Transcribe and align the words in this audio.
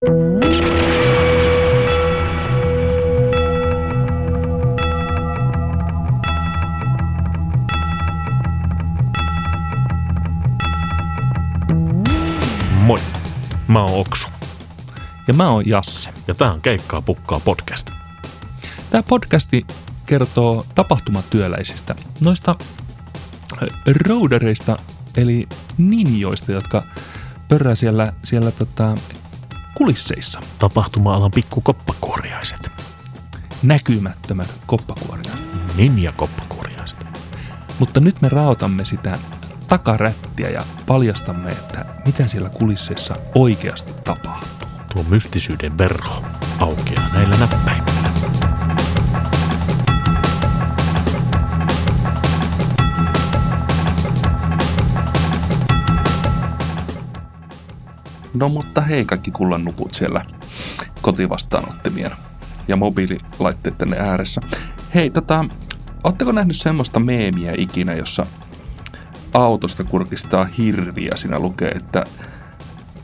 Moi, 0.00 0.10
mä 13.68 13.82
oon 13.82 14.00
Oksu 14.00 14.28
Ja 15.28 15.34
mä 15.34 15.48
oon 15.48 15.62
Jasse. 15.66 16.10
ja 16.26 16.34
tää 16.34 16.52
on 16.52 16.60
Keikkaa 16.60 17.02
pukkaa 17.02 17.40
podcast. 17.40 17.90
Tämä 18.90 19.02
podcasti 19.02 19.66
kertoo 20.06 20.66
tapahtumatyöläisistä, 20.74 21.94
noista 22.20 22.56
roudereista, 24.06 24.78
eli 25.16 25.48
ninjoista, 25.78 26.52
jotka 26.52 26.82
pörrää 27.48 27.74
siellä, 27.74 28.12
siellä 28.24 28.50
tota, 28.50 28.94
kulisseissa. 29.78 30.40
Tapahtuma-alan 30.58 31.30
pikkukoppakuoriaiset. 31.30 32.72
Näkymättömät 33.62 34.54
koppakuoria. 34.66 35.32
Ninja-koppakuoriaiset. 35.76 37.06
Mutta 37.78 38.00
nyt 38.00 38.22
me 38.22 38.28
raotamme 38.28 38.84
sitä 38.84 39.18
takarättiä 39.68 40.50
ja 40.50 40.64
paljastamme, 40.86 41.50
että 41.50 41.84
mitä 42.06 42.26
siellä 42.26 42.48
kulisseissa 42.48 43.16
oikeasti 43.34 43.92
tapahtuu. 44.04 44.68
Tuo 44.92 45.02
mystisyyden 45.02 45.78
verho 45.78 46.22
aukeaa 46.58 47.08
näillä 47.14 47.36
näppäimillä. 47.36 47.87
No 58.34 58.48
mutta 58.48 58.80
hei 58.80 59.04
kaikki 59.04 59.30
kullan 59.30 59.64
nuput 59.64 59.94
siellä 59.94 60.24
kotivastaanottimien 61.02 62.10
ja 62.68 62.76
mobiililaitteiden 62.76 63.94
ääressä. 63.98 64.40
Hei 64.94 65.10
tota, 65.10 65.44
ootteko 66.04 66.32
nähnyt 66.32 66.56
semmoista 66.56 67.00
meemiä 67.00 67.52
ikinä, 67.56 67.94
jossa 67.94 68.26
autosta 69.34 69.84
kurkistaa 69.84 70.44
hirviä, 70.44 71.12
siinä 71.16 71.38
lukee, 71.38 71.68
että 71.68 72.04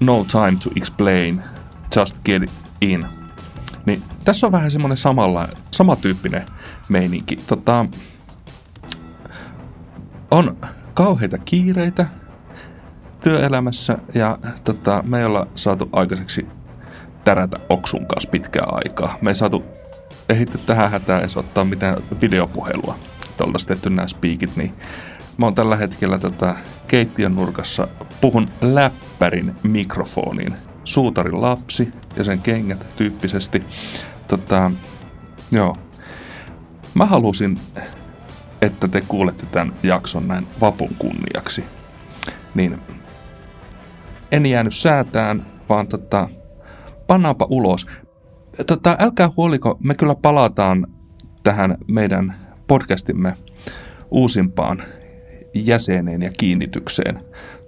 no 0.00 0.24
time 0.24 0.56
to 0.64 0.70
explain, 0.76 1.42
just 1.96 2.18
get 2.24 2.42
in. 2.80 3.06
Niin 3.86 4.02
tässä 4.24 4.46
on 4.46 4.52
vähän 4.52 4.70
semmoinen 4.70 4.96
samalla, 4.96 5.48
samantyyppinen 5.70 6.46
meininki. 6.88 7.36
Tota, 7.36 7.86
on 10.30 10.56
kauheita 10.94 11.38
kiireitä, 11.38 12.06
työelämässä 13.24 13.98
ja 14.14 14.38
tota, 14.64 15.02
me 15.06 15.18
ei 15.18 15.24
olla 15.24 15.46
saatu 15.54 15.88
aikaiseksi 15.92 16.46
tärätä 17.24 17.56
Oksun 17.68 18.06
kanssa 18.06 18.30
pitkää 18.30 18.64
aikaa. 18.66 19.18
Me 19.20 19.30
ei 19.30 19.34
saatu 19.34 19.64
ehditty 20.28 20.58
tähän 20.58 20.90
hätään 20.90 21.20
edes 21.20 21.36
ottaa 21.36 21.64
mitään 21.64 21.96
videopuhelua. 22.20 22.98
Oltaisiin 23.40 23.68
tehty 23.68 23.90
nämä 23.90 24.08
speakit, 24.08 24.56
niin 24.56 24.74
mä 25.38 25.46
oon 25.46 25.54
tällä 25.54 25.76
hetkellä 25.76 26.18
tota, 26.18 26.54
keittiön 26.86 27.34
nurkassa, 27.34 27.88
puhun 28.20 28.48
läppärin 28.62 29.56
mikrofoniin. 29.62 30.54
Suutarin 30.84 31.42
lapsi 31.42 31.88
ja 32.16 32.24
sen 32.24 32.40
kengät 32.40 32.86
tyyppisesti. 32.96 33.64
Tota, 34.28 34.70
joo. 35.50 35.76
Mä 36.94 37.06
halusin, 37.06 37.60
että 38.62 38.88
te 38.88 39.00
kuulette 39.00 39.46
tämän 39.46 39.74
jakson 39.82 40.28
näin 40.28 40.46
vapun 40.60 40.94
kunniaksi. 40.98 41.64
Niin 42.54 42.93
en 44.34 44.46
jäänyt 44.46 44.74
säätään, 44.74 45.46
vaan 45.68 45.86
tota, 45.86 46.28
pannaanpa 47.06 47.46
ulos. 47.50 47.86
Tota, 48.66 48.96
älkää 49.00 49.30
huoliko, 49.36 49.78
me 49.84 49.94
kyllä 49.94 50.14
palataan 50.14 50.86
tähän 51.42 51.76
meidän 51.88 52.34
podcastimme 52.66 53.34
uusimpaan 54.10 54.82
jäseneen 55.54 56.22
ja 56.22 56.30
kiinnitykseen 56.38 57.20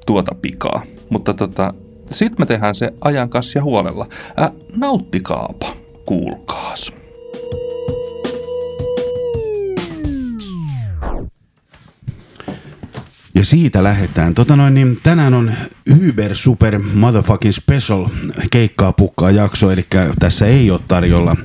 tuota 0.06 0.34
pikaa. 0.42 0.82
Mutta 1.10 1.34
tota, 1.34 1.74
sitten 2.10 2.36
me 2.38 2.46
tehdään 2.46 2.74
se 2.74 2.92
ajan 3.00 3.28
kanssa 3.28 3.58
ja 3.58 3.62
huolella. 3.62 4.06
Äh, 4.40 4.50
nauttikaapa, 4.76 5.66
kuulkaas. 6.06 6.55
Ja 13.36 13.44
siitä 13.44 13.82
lähdetään. 13.82 14.34
Tota 14.34 14.56
noin, 14.56 14.74
niin 14.74 14.98
tänään 15.02 15.34
on 15.34 15.52
Uber 16.08 16.34
Super 16.34 16.78
Motherfucking 16.94 17.52
Special 17.52 18.08
keikkaa 18.50 18.92
pukkaa 18.92 19.30
jakso, 19.30 19.70
eli 19.70 19.86
tässä 20.18 20.46
ei 20.46 20.70
ole 20.70 20.80
tarjolla 20.88 21.36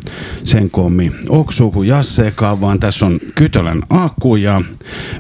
sen 0.43 0.69
kommi 0.69 1.11
Oksu 1.29 1.71
kuin 1.71 1.87
Jasseekaan, 1.87 2.61
vaan 2.61 2.79
tässä 2.79 3.05
on 3.05 3.19
Kytölän 3.35 3.83
Akku 3.89 4.35
ja 4.35 4.61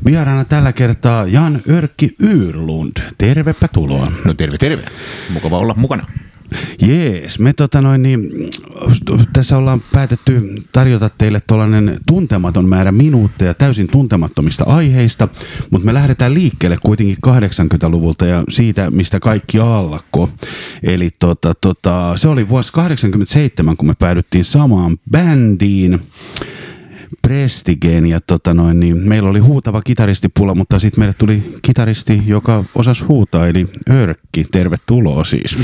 vieraana 0.05 0.45
tällä 0.45 0.73
kertaa 0.73 1.27
Jan 1.27 1.61
Örkki 1.69 2.15
Yrlund. 2.19 2.97
Tervepä 3.17 3.67
tuloa. 3.67 4.11
No 4.25 4.33
terve, 4.33 4.57
terve. 4.57 4.83
Mukava 5.29 5.57
olla 5.57 5.73
mukana. 5.77 6.07
Jees, 6.87 7.39
me 7.39 7.53
tota 7.53 7.81
noin, 7.81 8.03
niin, 8.03 8.21
tässä 9.33 9.57
ollaan 9.57 9.81
päätetty 9.93 10.55
tarjota 10.71 11.09
teille 11.09 11.39
tuollainen 11.47 11.97
tuntematon 12.07 12.69
määrä 12.69 12.91
minuutteja 12.91 13.53
täysin 13.53 13.87
tuntemattomista 13.87 14.63
aiheista, 14.63 15.27
mutta 15.69 15.85
me 15.85 15.93
lähdetään 15.93 16.33
liikkeelle 16.33 16.77
kuitenkin 16.83 17.17
80-luvulta 17.27 18.25
ja 18.25 18.43
siitä, 18.49 18.91
mistä 18.91 19.19
kaikki 19.19 19.59
allakko. 19.59 20.29
Eli 20.83 21.09
tota, 21.19 21.53
tota, 21.61 22.13
se 22.15 22.27
oli 22.27 22.49
vuosi 22.49 22.73
87, 22.73 23.77
kun 23.77 23.87
me 23.87 23.93
päädyttiin 23.99 24.45
samaan 24.45 24.97
bändiin. 25.11 26.01
Prestigeen 27.21 28.05
ja 28.05 28.19
tota 28.27 28.53
noin, 28.53 28.79
niin 28.79 28.97
meillä 28.97 29.29
oli 29.29 29.39
huutava 29.39 29.81
kitaristipula, 29.81 30.55
mutta 30.55 30.79
sitten 30.79 31.01
meille 31.01 31.15
tuli 31.17 31.53
kitaristi, 31.61 32.23
joka 32.25 32.63
osasi 32.75 33.05
huutaa, 33.05 33.47
eli 33.47 33.67
Örkki. 33.89 34.45
Tervetuloa 34.51 35.23
siis. 35.23 35.57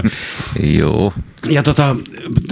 Joo. 0.78 1.12
Ja 1.50 1.62
tota, 1.62 1.96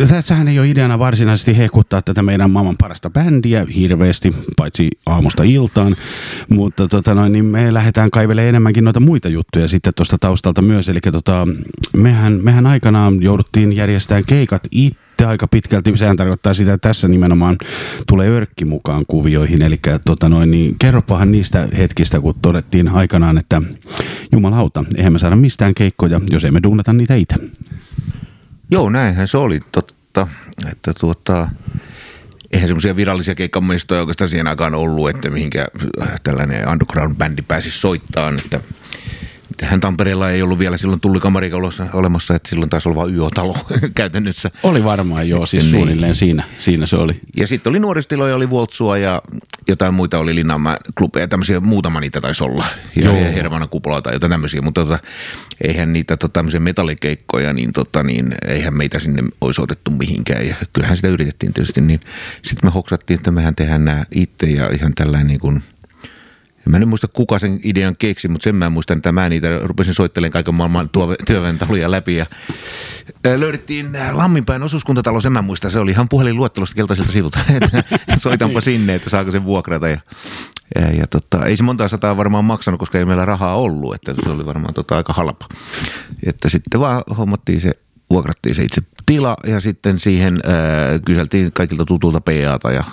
tässähän 0.08 0.48
ei 0.48 0.58
ole 0.58 0.68
ideana 0.68 0.98
varsinaisesti 0.98 1.58
hehkuttaa 1.58 2.02
tätä 2.02 2.22
meidän 2.22 2.50
maailman 2.50 2.76
parasta 2.76 3.10
bändiä 3.10 3.66
hirveästi, 3.76 4.34
paitsi 4.56 4.90
aamusta 5.06 5.42
iltaan, 5.42 5.96
mutta 6.48 6.88
tota 6.88 7.14
noin, 7.14 7.32
niin 7.32 7.44
me 7.44 7.74
lähdetään 7.74 8.10
kaivelemaan 8.10 8.48
enemmänkin 8.48 8.84
noita 8.84 9.00
muita 9.00 9.28
juttuja 9.28 9.68
sitten 9.68 9.92
tuosta 9.96 10.18
taustalta 10.18 10.62
myös, 10.62 10.88
eli 10.88 11.00
tota, 11.00 11.48
mehän, 11.96 12.40
mehän 12.42 12.66
aikanaan 12.66 13.22
jouduttiin 13.22 13.72
järjestämään 13.72 14.24
keikat 14.26 14.62
itse 14.70 15.01
aika 15.24 15.48
pitkälti, 15.48 15.96
sehän 15.96 16.16
tarkoittaa 16.16 16.54
sitä, 16.54 16.72
että 16.72 16.88
tässä 16.88 17.08
nimenomaan 17.08 17.56
tulee 18.08 18.28
örkki 18.28 18.64
mukaan 18.64 19.04
kuvioihin, 19.08 19.62
eli 19.62 19.80
tota 20.06 20.28
noin, 20.28 20.50
niin 20.50 20.78
kerropahan 20.78 21.32
niistä 21.32 21.68
hetkistä, 21.78 22.20
kun 22.20 22.34
todettiin 22.42 22.88
aikanaan, 22.88 23.38
että 23.38 23.62
jumalauta, 24.32 24.84
eihän 24.96 25.12
me 25.12 25.18
saada 25.18 25.36
mistään 25.36 25.74
keikkoja, 25.74 26.20
jos 26.30 26.44
emme 26.44 26.60
duunata 26.62 26.92
niitä 26.92 27.14
itse. 27.14 27.36
Joo, 28.70 28.90
näinhän 28.90 29.28
se 29.28 29.36
oli 29.36 29.60
totta, 29.72 30.28
että 30.72 30.94
tuota, 31.00 31.48
eihän 32.52 32.68
semmoisia 32.68 32.96
virallisia 32.96 33.34
keikkamestoja 33.34 34.00
oikeastaan 34.00 34.30
siihen 34.30 34.46
aikaan 34.46 34.74
ollut, 34.74 35.10
että 35.10 35.30
mihinkä 35.30 35.66
tällainen 36.22 36.68
underground-bändi 36.68 37.42
pääsisi 37.48 37.78
soittamaan, 37.78 38.38
että 38.38 38.60
hän 39.66 39.80
Tampereella 39.80 40.30
ei 40.30 40.42
ollut 40.42 40.58
vielä 40.58 40.76
silloin 40.76 41.00
tullikamari 41.00 41.50
olemassa, 41.92 42.34
että 42.34 42.48
silloin 42.50 42.70
taisi 42.70 42.88
olla 42.88 42.96
vain 43.02 43.14
YO-talo 43.14 43.56
käytännössä. 43.94 44.50
Oli 44.62 44.84
varmaan 44.84 45.28
joo, 45.28 45.46
siis 45.46 45.64
Niin. 45.64 45.70
suunnilleen 45.70 46.14
siinä, 46.14 46.44
siinä 46.58 46.86
se 46.86 46.96
oli. 46.96 47.20
Ja 47.36 47.46
sitten 47.46 47.70
oli 47.70 47.78
nuoristiloja, 47.78 48.36
oli 48.36 48.50
Voltsua 48.50 48.98
ja 48.98 49.22
jotain 49.68 49.94
muita 49.94 50.18
oli 50.18 50.34
Linnanmäen 50.34 50.76
klubeja, 50.98 51.28
tämmöisiä 51.28 51.60
muutama 51.60 52.00
niitä 52.00 52.20
taisi 52.20 52.44
olla. 52.44 52.64
Ja, 52.96 53.04
Joo. 53.04 53.16
ja 53.16 53.30
Hervanan 53.30 53.68
kupola 53.68 54.02
tai 54.02 54.12
jotain 54.12 54.30
tämmöisiä, 54.30 54.62
mutta 54.62 54.80
tota, 54.84 54.98
eihän 55.60 55.92
niitä 55.92 56.16
tota, 56.16 56.32
tämmöisiä 56.32 56.60
metallikeikkoja, 56.60 57.52
niin, 57.52 57.72
tota, 57.72 58.02
niin 58.02 58.34
eihän 58.46 58.76
meitä 58.76 58.98
sinne 59.00 59.22
olisi 59.40 59.60
otettu 59.62 59.90
mihinkään. 59.90 60.48
Ja 60.48 60.54
kyllähän 60.72 60.96
sitä 60.96 61.08
yritettiin 61.08 61.52
tietysti, 61.52 61.80
niin 61.80 62.00
sitten 62.42 62.68
me 62.70 62.72
hoksattiin, 62.74 63.18
että 63.18 63.30
mehän 63.30 63.54
tehdään 63.54 63.84
nämä 63.84 64.04
itse 64.10 64.46
ja 64.46 64.70
ihan 64.74 64.92
tällainen 64.94 65.26
niin 65.26 65.40
kuin 65.40 65.62
Mä 66.68 66.76
en 66.76 66.88
muista 66.88 67.08
kuka 67.08 67.38
sen 67.38 67.60
idean 67.64 67.96
keksi, 67.96 68.28
mutta 68.28 68.44
sen 68.44 68.56
mä 68.56 68.70
muistan, 68.70 68.96
että 68.96 69.12
mä 69.12 69.28
niitä 69.28 69.58
rupesin 69.58 69.94
soittelemaan 69.94 70.32
kaiken 70.32 70.54
maailman 70.54 70.90
työväentaloja 71.26 71.90
läpi. 71.90 72.16
Ja 72.16 72.26
löydettiin 73.36 73.86
Lamminpäin 74.12 74.62
osuuskuntatalo, 74.62 75.20
sen 75.20 75.32
mä 75.32 75.42
muistan, 75.42 75.70
se 75.70 75.78
oli 75.78 75.90
ihan 75.90 76.08
puhelinluettelosta 76.08 76.74
keltaisilta 76.74 77.12
sivulta. 77.12 77.38
Että 77.56 77.82
Soitanpa 78.16 78.60
sinne, 78.60 78.94
että 78.94 79.10
saako 79.10 79.30
sen 79.30 79.44
vuokrata. 79.44 79.88
Ja, 79.88 79.98
ja, 80.74 80.90
ja 80.90 81.06
tota, 81.06 81.46
ei 81.46 81.56
se 81.56 81.62
monta 81.62 81.88
sataa 81.88 82.16
varmaan 82.16 82.44
maksanut, 82.44 82.78
koska 82.78 82.98
ei 82.98 83.04
meillä 83.04 83.24
rahaa 83.24 83.56
ollut, 83.56 83.94
että 83.94 84.14
se 84.24 84.30
oli 84.30 84.46
varmaan 84.46 84.74
tota, 84.74 84.96
aika 84.96 85.12
halpa. 85.12 85.48
Että 86.26 86.48
sitten 86.48 86.80
vaan 86.80 87.02
hommattiin 87.18 87.60
se, 87.60 87.72
vuokrattiin 88.10 88.54
se 88.54 88.62
itse 88.62 88.82
tila 89.06 89.36
ja 89.46 89.60
sitten 89.60 90.00
siihen 90.00 90.40
ää, 90.44 90.98
kyseltiin 91.06 91.52
kaikilta 91.52 91.84
tutulta 91.84 92.20
PAta 92.20 92.72
ja 92.72 92.84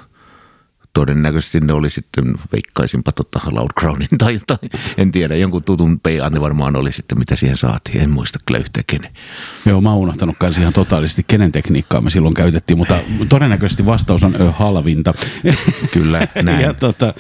todennäköisesti 1.00 1.60
ne 1.60 1.74
oli 1.74 1.90
sitten, 1.90 2.36
veikkaisinpa 2.52 3.12
tota 3.12 3.40
Loud 3.52 3.70
Crownin 3.80 4.08
tai 4.18 4.34
jotain, 4.34 4.72
en 4.98 5.12
tiedä, 5.12 5.36
jonkun 5.36 5.64
tutun 5.64 6.00
peian 6.00 6.42
varmaan 6.42 6.76
oli 6.76 6.92
sitten, 6.92 7.20
mitä 7.20 7.36
siihen 7.36 7.58
saatiin, 7.58 8.02
en 8.02 8.10
muista 8.10 8.40
kyllä 8.46 8.60
yhtään 8.60 8.84
kenen. 8.88 9.12
Joo, 9.66 9.82
mä 9.82 9.90
oon 9.90 10.00
unohtanut 10.00 10.36
kanssa 10.40 10.62
ihan 10.62 10.74
totaalisesti, 10.74 11.24
kenen 11.28 11.52
tekniikkaa 11.52 12.02
me 12.02 12.10
silloin 12.10 12.34
käytettiin, 12.34 12.78
mutta 12.78 13.00
todennäköisesti 13.30 13.86
vastaus 13.86 14.24
on 14.24 14.36
ö, 14.42 14.52
halvinta. 14.52 15.14
Kyllä, 15.92 16.28
näin. 16.44 16.62
ja 16.62 16.74
tota, 16.74 17.14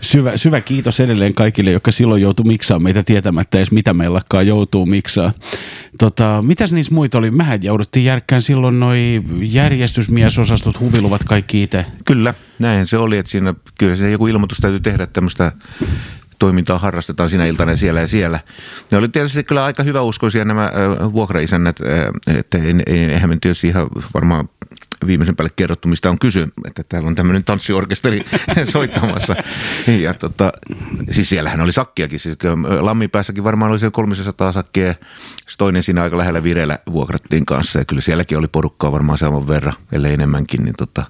syvä, 0.00 0.36
syvä 0.36 0.60
kiitos 0.60 1.00
edelleen 1.00 1.34
kaikille, 1.34 1.70
jotka 1.70 1.90
silloin 1.90 2.22
joutuu 2.22 2.44
miksaamaan 2.44 2.82
meitä 2.82 3.02
tietämättä 3.02 3.58
edes, 3.58 3.72
mitä 3.72 3.94
meilläkaan 3.94 4.46
joutuu 4.46 4.86
miksaa. 4.86 5.32
Tota, 5.98 6.44
mitäs 6.46 6.72
niissä 6.72 6.94
muita 6.94 7.18
oli? 7.18 7.30
Mehän 7.30 7.62
jouduttiin 7.62 8.04
järkkään 8.04 8.42
silloin 8.42 8.80
noi 8.80 9.22
järjestysmiesosastot, 9.42 10.80
huviluvat 10.80 11.24
kaikki 11.24 11.62
itse. 11.62 11.86
Kyllä, 12.04 12.34
näin 12.60 12.86
se 12.86 12.98
oli, 12.98 13.18
että 13.18 13.32
siinä 13.32 13.54
kyllä 13.78 13.96
se 13.96 14.10
joku 14.10 14.26
ilmoitus 14.26 14.58
täytyy 14.58 14.80
tehdä, 14.80 15.06
tämmöistä 15.06 15.52
toimintaa 16.38 16.78
harrastetaan 16.78 17.30
sinä 17.30 17.46
iltana 17.46 17.76
siellä 17.76 18.00
ja 18.00 18.08
siellä. 18.08 18.40
Ne 18.90 18.98
oli 18.98 19.08
tietysti 19.08 19.44
kyllä 19.44 19.64
aika 19.64 19.82
hyväuskoisia 19.82 20.44
nämä 20.44 20.72
vuokraisännät, 21.12 21.76
että 22.26 22.58
eihän 22.86 23.30
me 23.30 23.38
tietysti 23.40 23.66
ihan 23.66 23.86
varmaan 24.14 24.48
viimeisen 25.06 25.36
päälle 25.36 25.52
kerrottu, 25.56 25.88
mistä 25.88 26.10
on 26.10 26.18
kysy, 26.18 26.48
että 26.66 26.82
täällä 26.88 27.08
on 27.08 27.14
tämmöinen 27.14 27.44
tanssiorkesteri 27.44 28.24
soittamassa. 28.72 29.36
Ja 29.86 30.14
tota, 30.14 30.52
siis 31.10 31.28
siellähän 31.28 31.60
oli 31.60 31.72
sakkiakin, 31.72 32.18
siis 32.18 32.38
Lammipäässäkin 32.80 33.44
varmaan 33.44 33.70
oli 33.70 33.78
siellä 33.78 33.92
300 33.92 34.52
sakkia, 34.52 34.94
toinen 35.58 35.82
siinä 35.82 36.02
aika 36.02 36.18
lähellä 36.18 36.42
vireillä 36.42 36.78
vuokrattiin 36.92 37.46
kanssa 37.46 37.78
ja 37.78 37.84
kyllä 37.84 38.02
sielläkin 38.02 38.38
oli 38.38 38.48
porukkaa 38.48 38.92
varmaan 38.92 39.18
saman 39.18 39.48
verran, 39.48 39.74
ellei 39.92 40.14
enemmänkin, 40.14 40.62
niin 40.64 40.74
tota, 40.78 41.04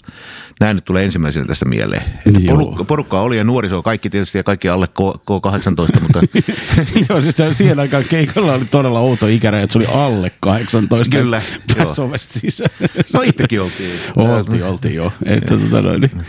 näin 0.60 0.76
nyt 0.76 0.84
tulee 0.84 1.04
ensimmäisenä 1.04 1.46
tästä 1.46 1.64
mieleen. 1.64 2.02
Että 2.26 2.40
porukka, 2.46 2.84
porukkaa 2.84 3.22
oli 3.22 3.36
ja 3.36 3.44
nuoriso, 3.44 3.82
kaikki 3.82 4.10
tietysti 4.10 4.38
ja 4.38 4.44
kaikki 4.44 4.68
alle 4.68 4.86
K, 4.86 5.42
18 5.42 6.00
mutta... 6.00 6.20
joo, 7.08 7.20
siis 7.20 7.36
siihen 7.52 7.78
aikaan 7.80 8.04
keikalla 8.04 8.52
oli 8.52 8.64
todella 8.64 9.00
outo 9.00 9.26
ikäraja, 9.26 9.64
että 9.64 9.72
se 9.72 9.78
oli 9.78 9.86
alle 9.86 10.32
18. 10.40 11.16
Kyllä, 11.16 11.42
joo. 11.76 12.10
sisään. 12.16 12.70
No 13.12 13.22
itsekin 13.22 13.60
oltiin. 13.60 13.79
Oltiin, 14.16 14.64
oltiin 14.64 14.94
joo. 14.94 15.12
Että, 15.24 15.56
tota, 15.56 15.82
noin, 15.82 16.00
niin. 16.00 16.24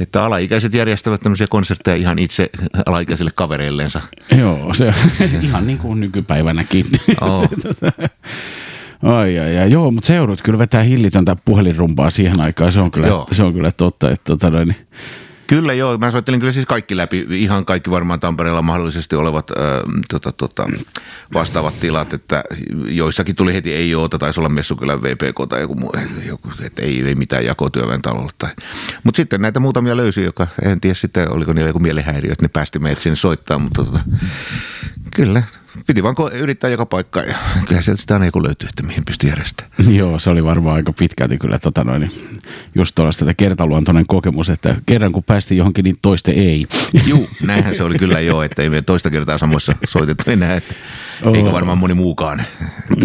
Että 0.00 0.24
alaikäiset 0.24 0.74
järjestävät 0.74 1.20
tämmöisiä 1.20 1.46
konsertteja 1.50 1.96
ihan 1.96 2.18
itse 2.18 2.50
alaikäisille 2.86 3.30
kavereilleensa. 3.34 4.00
Joo, 4.38 4.74
se 4.74 4.94
ihan 5.42 5.66
niin 5.66 5.78
kuin 5.78 6.00
nykypäivänäkin. 6.00 6.86
Oh. 7.20 7.48
Ai, 9.02 9.38
ai, 9.38 9.58
ai. 9.58 9.70
Joo, 9.70 9.90
mutta 9.90 10.06
seudut 10.06 10.42
kyllä 10.42 10.58
vetää 10.58 10.82
hillitöntä 10.82 11.36
puhelinrumpaa 11.44 12.10
siihen 12.10 12.40
aikaan. 12.40 12.72
Se 12.72 12.80
on 12.80 12.90
kyllä, 12.90 13.06
Joo. 13.06 13.26
se 13.32 13.42
on 13.42 13.52
kyllä 13.52 13.72
totta. 13.72 14.10
Että, 14.10 14.36
tota, 14.36 14.64
niin. 14.64 14.76
Kyllä 15.52 15.72
joo, 15.72 15.98
mä 15.98 16.10
soittelin 16.10 16.40
kyllä 16.40 16.52
siis 16.52 16.66
kaikki 16.66 16.96
läpi, 16.96 17.26
ihan 17.30 17.64
kaikki 17.64 17.90
varmaan 17.90 18.20
Tampereella 18.20 18.62
mahdollisesti 18.62 19.16
olevat 19.16 19.50
äh, 19.50 19.66
tota, 20.10 20.32
tota, 20.32 20.66
vastaavat 21.34 21.80
tilat, 21.80 22.12
että 22.14 22.44
joissakin 22.86 23.36
tuli 23.36 23.54
heti 23.54 23.74
ei 23.74 23.94
oota, 23.94 24.18
taisi 24.18 24.40
olla 24.40 24.48
Messukylän 24.48 25.02
VPK 25.02 25.48
tai 25.48 25.60
joku 25.60 25.74
muu, 25.74 25.92
joku, 26.26 26.50
että 26.62 26.82
ei, 26.82 27.02
ei 27.06 27.14
mitään 27.14 27.44
jakotyöväen 27.44 28.02
talolla. 28.02 28.50
Mutta 29.04 29.16
sitten 29.16 29.42
näitä 29.42 29.60
muutamia 29.60 29.96
löysi, 29.96 30.22
joka 30.22 30.46
en 30.62 30.80
tiedä 30.80 30.94
sitten, 30.94 31.32
oliko 31.32 31.52
niillä 31.52 31.68
joku 31.68 31.78
mielihäiriö, 31.78 32.32
että 32.32 32.44
ne 32.44 32.50
päästi 32.52 32.78
meidät 32.78 33.00
sinne 33.00 33.16
soittaa, 33.16 33.58
mutta 33.58 33.84
tota, 33.84 34.00
kyllä 35.16 35.42
piti 35.86 36.02
vaan 36.02 36.14
yrittää 36.32 36.70
joka 36.70 36.86
paikka 36.86 37.20
ja 37.20 37.36
kyllä 37.68 37.80
sieltä 37.80 38.00
sitä 38.00 38.14
aina 38.14 38.26
joku 38.26 38.42
löytyy, 38.42 38.68
että 38.68 38.82
mihin 38.82 39.04
pystyy 39.04 39.30
järjestämään. 39.30 39.94
Joo, 39.94 40.18
se 40.18 40.30
oli 40.30 40.44
varmaan 40.44 40.76
aika 40.76 40.92
pitkälti 40.92 41.38
kyllä 41.38 41.58
tota 41.58 41.84
noin, 41.84 42.12
just 42.74 42.94
tuollaista 42.94 43.24
tätä 43.24 43.34
kertaluontoinen 43.34 44.04
kokemus, 44.06 44.50
että 44.50 44.76
kerran 44.86 45.12
kun 45.12 45.24
päästiin 45.24 45.58
johonkin, 45.58 45.84
niin 45.84 45.96
toiste 46.02 46.32
ei. 46.32 46.66
Joo, 47.10 47.28
näinhän 47.42 47.74
se 47.74 47.82
oli 47.82 47.98
kyllä 47.98 48.20
joo, 48.20 48.42
että 48.42 48.62
ei 48.62 48.70
me 48.70 48.82
toista 48.82 49.10
kertaa 49.10 49.38
samoissa 49.38 49.76
soitettu 49.88 50.30
enää, 50.30 50.56
että 50.56 50.74
oh. 51.22 51.36
eikä 51.36 51.52
varmaan 51.52 51.78
moni 51.78 51.94
muukaan. 51.94 52.42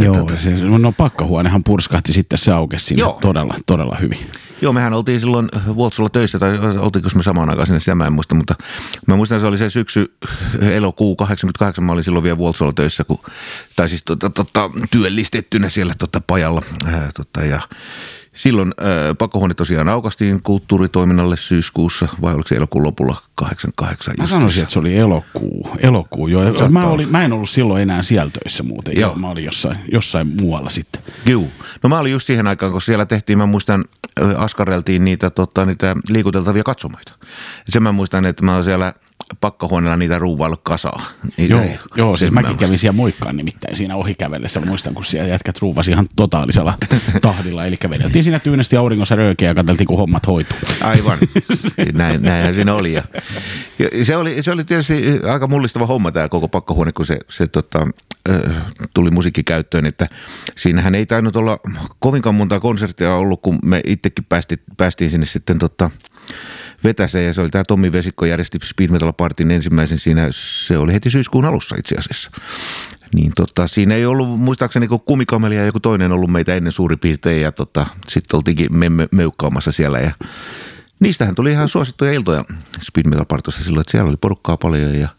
Joo, 0.04 0.30
se, 0.36 0.50
no 0.80 0.92
pakkahuonehan 0.92 1.64
purskahti 1.64 2.14
sitten 2.14 2.38
se 2.38 2.52
aukesi 2.52 2.86
sinne 2.86 3.00
joo. 3.00 3.18
todella, 3.22 3.56
todella 3.66 3.98
hyvin. 4.02 4.20
Joo, 4.62 4.74
mehän 4.74 4.94
oltiin 4.94 5.20
silloin 5.20 5.50
Vuotsulla 5.76 6.10
töissä, 6.10 6.40
tai 6.40 6.58
oltiinko 6.78 7.10
me 7.16 7.24
samaan 7.24 7.50
aikaan 7.50 7.68
sinne, 7.68 7.80
sitä 7.80 7.96
mä 7.96 8.08
en 8.08 8.14
muista, 8.14 8.36
mutta 8.36 8.56
mä 9.08 9.16
muistan, 9.16 9.40
se 9.40 9.48
oli 9.48 9.58
se 9.58 9.70
syksy, 9.70 10.14
elokuu 10.62 11.16
88, 11.16 11.84
mä 11.84 11.92
olin 11.92 12.04
silloin 12.04 12.24
vielä 12.24 12.38
Vuotsulla 12.38 12.74
töissä, 12.74 13.04
kun, 13.04 13.20
tai 13.76 13.90
siis 13.90 14.04
tota, 14.04 14.30
tota, 14.30 14.70
työllistettynä 14.92 15.70
siellä 15.70 15.94
tota, 15.98 16.22
pajalla, 16.28 16.62
ää, 16.86 17.12
tota, 17.16 17.46
ja 17.46 17.62
Silloin 18.38 18.74
äh, 18.82 19.18
pakkohuone 19.18 19.54
tosiaan 19.54 19.90
aukastiin 19.90 20.44
kulttuuritoiminnalle 20.44 21.38
syyskuussa, 21.38 22.08
vai 22.22 22.34
oliko 22.34 22.48
se 22.48 22.56
elokuun 22.56 22.84
lopulla 22.84 23.22
88? 23.36 24.16
Mä 24.18 24.28
sanoisin, 24.28 24.64
että 24.64 24.74
se 24.74 24.80
oli 24.80 24.98
elokuu. 24.98 25.70
elokuu 25.80 26.28
jo. 26.28 26.40
Mä, 26.70 26.88
oli, 26.88 27.06
mä 27.06 27.24
en 27.24 27.34
ollut 27.34 27.50
silloin 27.50 27.82
enää 27.82 28.04
siellä 28.04 28.32
töissä 28.32 28.64
muuten. 28.64 29.00
Joo. 29.00 29.16
Mä 29.16 29.30
olin 29.30 29.46
jossain, 29.46 29.78
jossain 29.92 30.28
muualla 30.28 30.70
sitten. 30.70 31.02
Joo. 31.26 31.48
No 31.84 31.90
mä 31.90 32.00
olin 32.00 32.12
just 32.12 32.28
siihen 32.28 32.48
aikaan, 32.48 32.72
kun 32.72 32.82
siellä 32.82 33.06
tehtiin, 33.06 33.38
mä 33.38 33.46
muistan, 33.46 33.86
askareltiin 34.38 35.06
niitä, 35.06 35.30
tota, 35.30 35.66
niitä 35.66 35.96
liikuteltavia 36.10 36.64
katsomoita. 36.64 37.14
Sen 37.70 37.84
mä 37.84 37.92
muistan, 37.92 38.26
että 38.26 38.46
mä 38.46 38.54
olin 38.54 38.64
siellä– 38.64 38.94
pakkahuoneella 39.42 39.98
niitä 39.98 40.20
ruuvailu 40.20 40.56
kasaa. 40.64 41.02
Niitä 41.38 41.54
joo, 41.54 41.62
ei, 41.62 41.80
joo 41.96 42.18
siis 42.18 42.32
mäkin 42.32 42.58
kävin 42.58 42.80
siellä 42.80 42.96
moikkaan 42.96 43.38
nimittäin 43.38 43.76
siinä 43.76 43.96
ohikävellessä. 43.96 44.60
Muistan, 44.60 44.94
kun 44.94 45.06
siellä 45.06 45.30
jätkät 45.30 45.58
ruuvasi 45.62 45.92
ihan 45.92 46.08
totaalisella 46.16 46.74
tahdilla. 47.22 47.66
Eli 47.66 47.76
vedeltiin 47.90 48.24
siinä 48.24 48.40
tyynesti 48.40 48.78
auringossa 48.78 49.16
röökeä 49.16 49.50
ja 49.50 49.56
katseltiin, 49.56 49.88
kun 49.88 49.98
hommat 49.98 50.28
hoituu. 50.28 50.58
Aivan, 50.82 51.18
näin, 51.94 52.22
näinhän 52.22 52.54
siinä 52.54 52.74
oli. 52.74 52.94
Ja, 52.94 53.04
ja 53.80 54.06
se, 54.06 54.16
oli 54.16 54.44
se 54.44 54.52
oli 54.52 54.64
tietysti 54.64 55.20
aika 55.32 55.48
mullistava 55.48 55.86
homma 55.86 56.12
tämä 56.12 56.30
koko 56.30 56.48
pakkahuone, 56.48 56.92
kun 56.92 57.06
se, 57.06 57.20
se 57.30 57.48
tota, 57.48 57.88
tuli 58.94 59.12
musiikki 59.12 59.44
käyttöön, 59.44 59.86
että 59.86 60.08
siinähän 60.56 60.96
ei 60.96 61.06
tainnut 61.06 61.36
olla 61.36 61.60
kovinkaan 62.00 62.36
monta 62.36 62.60
konserttia 62.60 63.16
ollut, 63.16 63.42
kun 63.42 63.60
me 63.66 63.82
itsekin 63.86 64.26
päästiin, 64.26 64.60
päästiin 64.78 65.10
sinne 65.10 65.26
sitten 65.26 65.60
tota, 65.60 65.90
vetäseen 66.84 67.26
ja 67.26 67.34
se 67.34 67.42
oli 67.42 67.50
tämä 67.50 67.64
Tommi 67.68 67.92
Vesikko 67.92 68.26
järjesti 68.26 68.60
Speed 68.64 68.90
Metal 68.90 69.14
Partin 69.14 69.52
ensimmäisen 69.52 70.00
siinä, 70.00 70.28
se 70.32 70.78
oli 70.78 70.94
heti 70.94 71.10
syyskuun 71.10 71.46
alussa 71.46 71.76
itse 71.76 71.96
asiassa. 71.96 72.32
Niin 73.14 73.32
tota, 73.36 73.68
siinä 73.68 73.96
ei 73.96 74.06
ollut 74.06 74.40
muistaakseni 74.40 74.88
kuin 74.88 75.02
kumikameli 75.06 75.56
ja 75.56 75.66
joku 75.66 75.80
toinen 75.80 76.12
ollut 76.12 76.32
meitä 76.32 76.56
ennen 76.56 76.72
suuri 76.72 76.98
piirtein 76.98 77.42
ja 77.42 77.52
tota, 77.52 77.86
sitten 78.08 78.38
oltiinkin 78.38 78.78
me, 78.78 78.90
me, 78.90 79.08
meukkaamassa 79.12 79.72
siellä 79.72 80.00
ja 80.00 80.12
niistähän 81.00 81.36
tuli 81.36 81.52
ihan 81.52 81.70
suosittuja 81.70 82.12
iltoja 82.12 82.46
Speed 82.82 83.08
Metal 83.08 83.26
Partossa 83.26 83.64
silloin, 83.64 83.82
että 83.82 83.92
siellä 83.92 84.10
oli 84.10 84.18
porukkaa 84.18 84.58
paljon 84.58 84.96
ja 84.96 85.10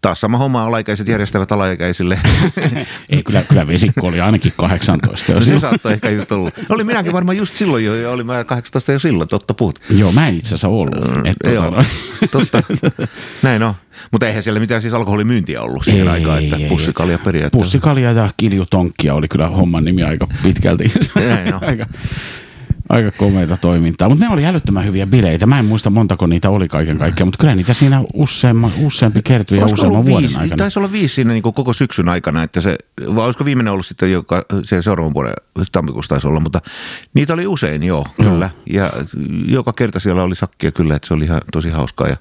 taas 0.00 0.20
sama 0.20 0.38
homma 0.38 0.64
alaikäiset 0.64 1.08
järjestävät 1.08 1.52
alaikäisille. 1.52 2.18
Ei, 3.10 3.22
kyllä, 3.22 3.42
kyllä 3.42 3.66
vesikko 3.66 4.06
oli 4.06 4.20
ainakin 4.20 4.52
18. 4.56 5.32
No, 5.32 5.40
se 5.40 5.58
saattoi 5.58 5.92
ehkä 5.92 6.10
just 6.10 6.32
olla. 6.32 6.50
Oli 6.68 6.84
minäkin 6.84 7.12
varmaan 7.12 7.36
just 7.36 7.56
silloin 7.56 7.84
jo, 7.84 7.94
ja 7.94 8.10
oli 8.10 8.24
mä 8.24 8.44
18 8.44 8.92
jo 8.92 8.98
silloin, 8.98 9.28
totta 9.28 9.54
puhut. 9.54 9.78
Joo, 9.90 10.12
mä 10.12 10.28
en 10.28 10.34
itse 10.34 10.48
asiassa 10.48 10.68
ollut. 10.68 11.14
Mm, 11.14 11.26
Et, 11.26 11.36
tuota, 11.44 11.54
joo, 11.54 11.84
totta. 12.30 12.62
Näin 13.42 13.62
on. 13.62 13.74
Mutta 14.12 14.26
eihän 14.26 14.42
siellä 14.42 14.60
mitään 14.60 14.82
siis 14.82 14.94
alkoholimyyntiä 14.94 15.62
ollut 15.62 15.84
siihen 15.84 16.08
ei, 16.08 16.12
aikaan, 16.12 16.44
että 16.44 16.56
pussikalia 16.68 17.18
periaatteessa. 17.18 17.64
Pussikalia 17.64 18.12
ja 18.12 18.30
kiljutonkkia 18.36 19.14
oli 19.14 19.28
kyllä 19.28 19.48
homman 19.48 19.84
nimi 19.84 20.02
aika 20.02 20.26
pitkälti. 20.42 20.92
Näin 21.14 21.54
on. 21.54 21.64
aika, 21.68 21.86
aika 22.90 23.10
komeita 23.10 23.56
toimintaa. 23.56 24.08
Mutta 24.08 24.24
ne 24.24 24.32
oli 24.32 24.46
älyttömän 24.46 24.84
hyviä 24.84 25.06
bileitä. 25.06 25.46
Mä 25.46 25.58
en 25.58 25.64
muista 25.64 25.90
montako 25.90 26.26
niitä 26.26 26.50
oli 26.50 26.68
kaiken 26.68 26.98
kaikkiaan, 26.98 27.28
mutta 27.28 27.38
kyllä 27.38 27.54
niitä 27.54 27.74
siinä 27.74 28.02
useamma, 28.14 28.70
useampi 28.82 29.22
kertyi 29.22 29.58
ja 29.58 29.64
useamman 29.64 30.06
vuoden 30.06 30.22
viisi, 30.22 30.38
aikana. 30.38 30.56
Taisi 30.56 30.78
olla 30.78 30.92
viisi 30.92 31.14
siinä 31.14 31.32
niin 31.32 31.42
koko 31.42 31.72
syksyn 31.72 32.08
aikana, 32.08 32.42
että 32.42 32.60
se, 32.60 32.78
vai 33.14 33.24
olisiko 33.24 33.44
viimeinen 33.44 33.72
ollut 33.72 33.86
sitten 33.86 34.12
joka, 34.12 34.44
se 34.62 34.82
seuraavan 34.82 35.14
vuoden 35.14 35.34
tammikuussa 35.72 36.08
taisi 36.08 36.26
olla, 36.26 36.40
mutta 36.40 36.60
niitä 37.14 37.34
oli 37.34 37.46
usein 37.46 37.82
joo, 37.82 38.06
kyllä. 38.22 38.50
Joo. 38.66 38.84
Ja 38.84 38.92
joka 39.48 39.72
kerta 39.72 40.00
siellä 40.00 40.22
oli 40.22 40.36
sakkia 40.36 40.72
kyllä, 40.72 40.96
että 40.96 41.08
se 41.08 41.14
oli 41.14 41.24
ihan 41.24 41.40
tosi 41.52 41.70
hauskaa 41.70 42.08
ja 42.08 42.16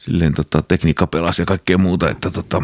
silleen 0.00 0.34
tota, 0.34 0.62
tekniikka 0.62 1.06
pelasi 1.06 1.42
ja 1.42 1.46
kaikkea 1.46 1.78
muuta, 1.78 2.10
että 2.10 2.30
tota, 2.30 2.62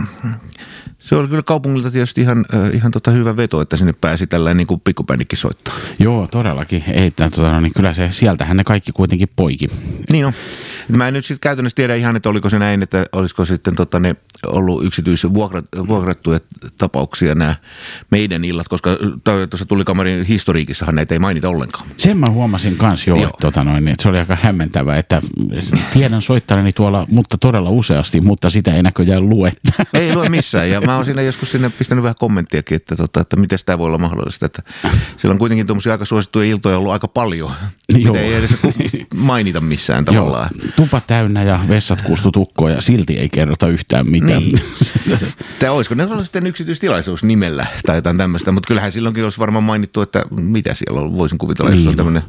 se 0.99 1.17
oli 1.17 1.29
kyllä 1.29 1.43
kaupungilta 1.43 1.91
tietysti 1.91 2.21
ihan, 2.21 2.45
ihan 2.73 2.93
tota 2.93 3.11
hyvä 3.11 3.37
veto, 3.37 3.61
että 3.61 3.77
sinne 3.77 3.93
pääsi 3.93 4.27
tällainen 4.27 4.57
niin 4.57 4.67
kuin 4.67 4.81
pikkubändikin 4.81 5.39
soittaa. 5.39 5.75
Joo, 5.99 6.29
todellakin. 6.31 6.85
Ei, 6.89 7.11
tota, 7.11 7.53
no, 7.53 7.61
niin 7.61 7.73
kyllä 7.75 7.95
se, 7.95 8.09
sieltähän 8.11 8.57
ne 8.57 8.65
kaikki 8.65 8.93
kuitenkin 8.93 9.29
poiki. 9.37 9.67
Niin 10.13 10.27
on. 10.27 10.33
Mä 10.89 11.09
en 11.09 11.15
nyt 11.15 11.25
sitten 11.25 11.41
käytännössä 11.41 11.77
tiedä 11.77 11.95
ihan, 11.95 12.17
että 12.17 12.29
oliko 12.29 12.51
se 12.51 12.59
näin, 12.59 12.83
että 12.83 13.07
olisiko 13.13 13.45
sitten 13.45 13.77
tota 13.77 14.01
ne 14.01 14.17
ollut 14.47 14.85
yksityisiä 14.85 15.35
vuokrat, 15.35 15.65
vuokrattuja 15.89 16.41
tapauksia 16.79 17.35
nämä 17.35 17.55
meidän 18.11 18.45
illat, 18.45 18.69
koska 18.69 18.91
tuossa 19.51 19.67
tulikamerin 19.67 20.25
historiikissahan 20.25 20.95
näitä 20.95 21.15
ei 21.15 21.19
mainita 21.19 21.49
ollenkaan. 21.49 21.87
Sen 21.97 22.17
mä 22.17 22.27
huomasin 22.31 22.77
kans 22.77 23.07
jo, 23.07 23.15
Joo. 23.15 23.25
että, 23.25 23.39
tota 23.41 23.65
noin, 23.65 23.89
että 23.89 24.03
se 24.03 24.09
oli 24.09 24.19
aika 24.19 24.37
hämmentävää, 24.43 24.99
että 24.99 25.23
tiedän 25.93 26.23
soittaneni 26.23 26.73
tuolla, 26.73 27.07
mutta 27.11 27.39
todella 27.39 27.71
useasti, 27.71 28.21
mutta 28.21 28.51
sitä 28.51 28.75
ei 28.75 28.83
näköjään 28.83 29.29
lue. 29.29 29.53
Ei 29.95 30.15
lue 30.15 30.29
missään. 30.29 30.71
Ja 30.71 30.81
mä 30.81 30.97
oon 30.97 31.05
siinä 31.05 31.23
joskus 31.23 31.53
sinne 31.53 31.71
pistänyt 31.71 32.03
vähän 32.03 32.15
kommenttiakin, 32.19 32.77
että, 32.77 32.97
tota, 32.97 33.21
että 33.21 33.37
miten 33.37 33.59
tämä 33.67 33.79
voi 33.79 33.87
olla 33.87 33.99
mahdollista. 33.99 34.47
Että 34.47 34.63
siellä 35.17 35.33
on 35.33 35.39
kuitenkin 35.39 35.67
tuommoisia 35.67 35.93
aika 35.93 36.05
suosittuja 36.05 36.47
iltoja 36.47 36.79
ollut 36.79 36.93
aika 36.93 37.09
paljon, 37.09 37.53
Joo. 37.89 37.99
mitä 37.99 38.21
ei 38.21 38.35
edes 38.35 38.51
mainita 39.15 39.61
missään 39.61 40.05
tavallaan. 40.05 40.51
Joo, 40.63 40.73
tupa 40.77 41.01
täynnä 41.01 41.43
ja 41.43 41.61
vessat 41.69 42.03
kustu 42.03 42.33
tukkoon 42.33 42.73
ja 42.73 42.81
silti 42.81 43.19
ei 43.19 43.29
kerrota 43.29 43.69
yhtään 43.69 44.11
mitään. 44.11 44.36
Niin. 44.36 44.36
Tai 45.59 45.69
olisiko 45.71 45.95
ne 45.95 46.05
ollut 46.05 46.25
sitten 46.25 46.47
yksityistilaisuus 46.47 47.25
nimellä 47.25 47.67
tai 47.87 47.97
jotain 47.97 48.17
tämmöistä, 48.17 48.53
mutta 48.53 48.67
kyllähän 48.67 48.93
silloinkin 48.93 49.25
olisi 49.25 49.39
varmaan 49.39 49.65
mainittu, 49.65 50.01
että 50.01 50.25
mitä 50.31 50.75
siellä 50.75 51.01
on, 51.01 51.17
voisin 51.17 51.39
kuvitella, 51.39 51.71
jos 51.71 51.79
Niin. 51.79 51.89
on 51.89 51.97
tämmöinen, 51.97 52.23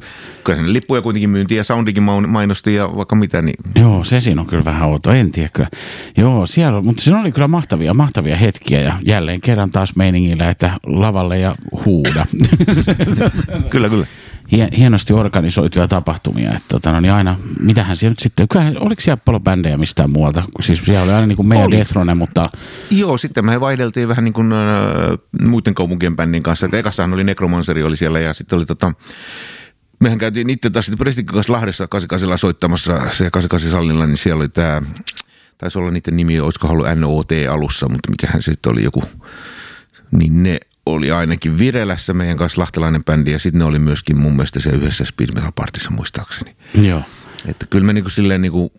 kyllä 0.44 0.58
sinne 0.58 0.74
lippuja 0.74 1.02
kuitenkin 1.02 1.30
myyntiin 1.30 1.58
ja 1.58 1.64
soundikin 1.64 2.04
mainosti 2.28 2.76
ja 2.76 2.96
vaikka 2.96 3.16
mitä, 3.16 3.42
niin 3.42 3.56
Joo, 3.80 4.04
se 4.04 4.20
siinä 4.20 4.42
on 4.42 4.48
kyllä 4.48 4.66
vähän 4.66 4.88
outo, 4.88 5.12
en 5.12 5.32
tiedä 5.32 5.50
kyllä. 5.54 5.70
Joo, 6.18 6.46
siellä, 6.46 6.82
mutta 6.82 7.04
siinä 7.04 7.20
oli 7.20 7.32
kyllä 7.32 7.48
mahtavia, 7.48 7.94
mahtavia 7.94 8.38
hetkiä 8.38 8.82
ja 8.82 8.94
jälleen 9.06 9.42
kerran 9.42 9.72
taas 9.72 9.96
meiningillä, 9.96 10.50
että 10.50 10.72
lavalle 10.86 11.40
ja 11.40 11.56
huuda. 11.86 12.26
kyllä, 13.70 13.90
kyllä. 13.90 14.06
Hien, 14.52 14.70
hienosti 14.78 15.14
organisoituja 15.14 15.88
tapahtumia. 15.88 16.50
Että 16.50 16.66
tota, 16.68 16.92
no, 16.92 17.00
niin 17.00 17.14
aina, 17.14 17.36
mitähän 17.60 17.98
siellä 17.98 18.12
nyt 18.12 18.20
sitten, 18.20 18.48
kyllähän, 18.48 18.78
oliko 18.80 19.02
siellä 19.02 19.22
paljon 19.26 19.44
bändejä 19.44 19.78
mistään 19.78 20.12
muualta? 20.12 20.44
Siis 20.60 20.82
siellä 20.86 21.04
oli 21.04 21.12
aina 21.12 21.28
niin 21.28 21.36
kuin 21.36 21.48
meidän. 21.48 21.72
Dethrone, 21.72 22.16
mutta 22.16 22.50
Joo, 22.92 23.18
sitten 23.18 23.46
me 23.46 23.60
vaihdeltiin 23.60 24.08
vähän 24.08 24.24
niin 24.24 24.34
kuin 24.34 24.54
äh, 24.54 25.50
muiden 25.50 25.76
kaupunkien 25.76 26.16
bändin 26.16 26.44
kanssa. 26.44 26.66
Että 26.66 26.78
ekassahan 26.78 27.14
oli 27.14 27.24
Necromanceri 27.24 27.84
oli 27.84 27.98
siellä 27.98 28.20
ja 28.20 28.34
sitten 28.34 28.58
oli 28.58 28.66
tota, 28.66 28.94
mehän 30.00 30.18
käytiin 30.18 30.50
itse 30.50 30.70
taas 30.70 30.86
sitten 30.86 30.98
Prestikin 30.98 31.34
kanssa 31.34 31.54
Lahdessa 31.54 31.88
88 31.88 32.40
soittamassa 32.40 32.94
se 32.94 33.32
88 33.32 33.72
sallilla, 33.72 34.08
niin 34.08 34.18
siellä 34.18 34.42
oli 34.42 34.50
tämä, 34.50 34.82
taisi 35.58 35.80
olla 35.80 35.92
niiden 35.92 36.18
nimi, 36.18 36.40
olisiko 36.40 36.68
ollut 36.68 36.88
NOT 36.96 37.30
alussa, 37.52 37.90
mutta 37.90 38.12
mikähän 38.12 38.42
se 38.42 38.52
sitten 38.52 38.72
oli 38.72 38.84
joku, 38.84 39.04
niin 40.12 40.44
ne 40.44 40.58
oli 40.94 41.12
ainakin 41.12 41.60
Virelässä 41.60 42.14
meidän 42.14 42.38
kanssa 42.38 42.62
lahtelainen 42.62 43.04
bändi 43.04 43.32
ja 43.32 43.40
sitten 43.40 43.60
ne 43.60 43.66
oli 43.66 43.80
myöskin 43.80 44.18
mun 44.18 44.36
mielestä 44.36 44.60
se 44.60 44.70
yhdessä 44.70 45.06
Speed 45.06 45.30
Metal 45.34 45.52
Partissa 45.56 45.92
muistaakseni. 45.92 46.56
joo. 46.82 47.02
Että 47.48 47.66
kyllä 47.70 47.86
me 47.86 47.94
niinku 47.94 48.10
silleen 48.10 48.42
niinku 48.42 48.72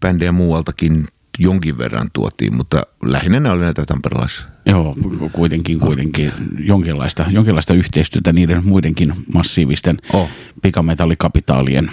bändejä 0.00 0.32
muualtakin 0.32 1.06
jonkin 1.38 1.78
verran 1.78 2.08
tuotiin, 2.12 2.56
mutta 2.56 2.82
lähinnä 3.02 3.40
ne 3.40 3.50
oli 3.50 3.60
näitä 3.60 3.84
tamperelaisia. 3.86 4.46
Joo, 4.66 4.94
ku- 5.18 5.28
kuitenkin, 5.32 5.80
kuitenkin 5.80 6.32
jonkinlaista, 6.58 7.26
jonkinlaista 7.30 7.74
yhteistyötä 7.74 8.32
niiden 8.32 8.62
muidenkin 8.64 9.12
massiivisten 9.34 9.96
Oh. 10.12 10.28
pikametallikapitaalien 10.62 11.90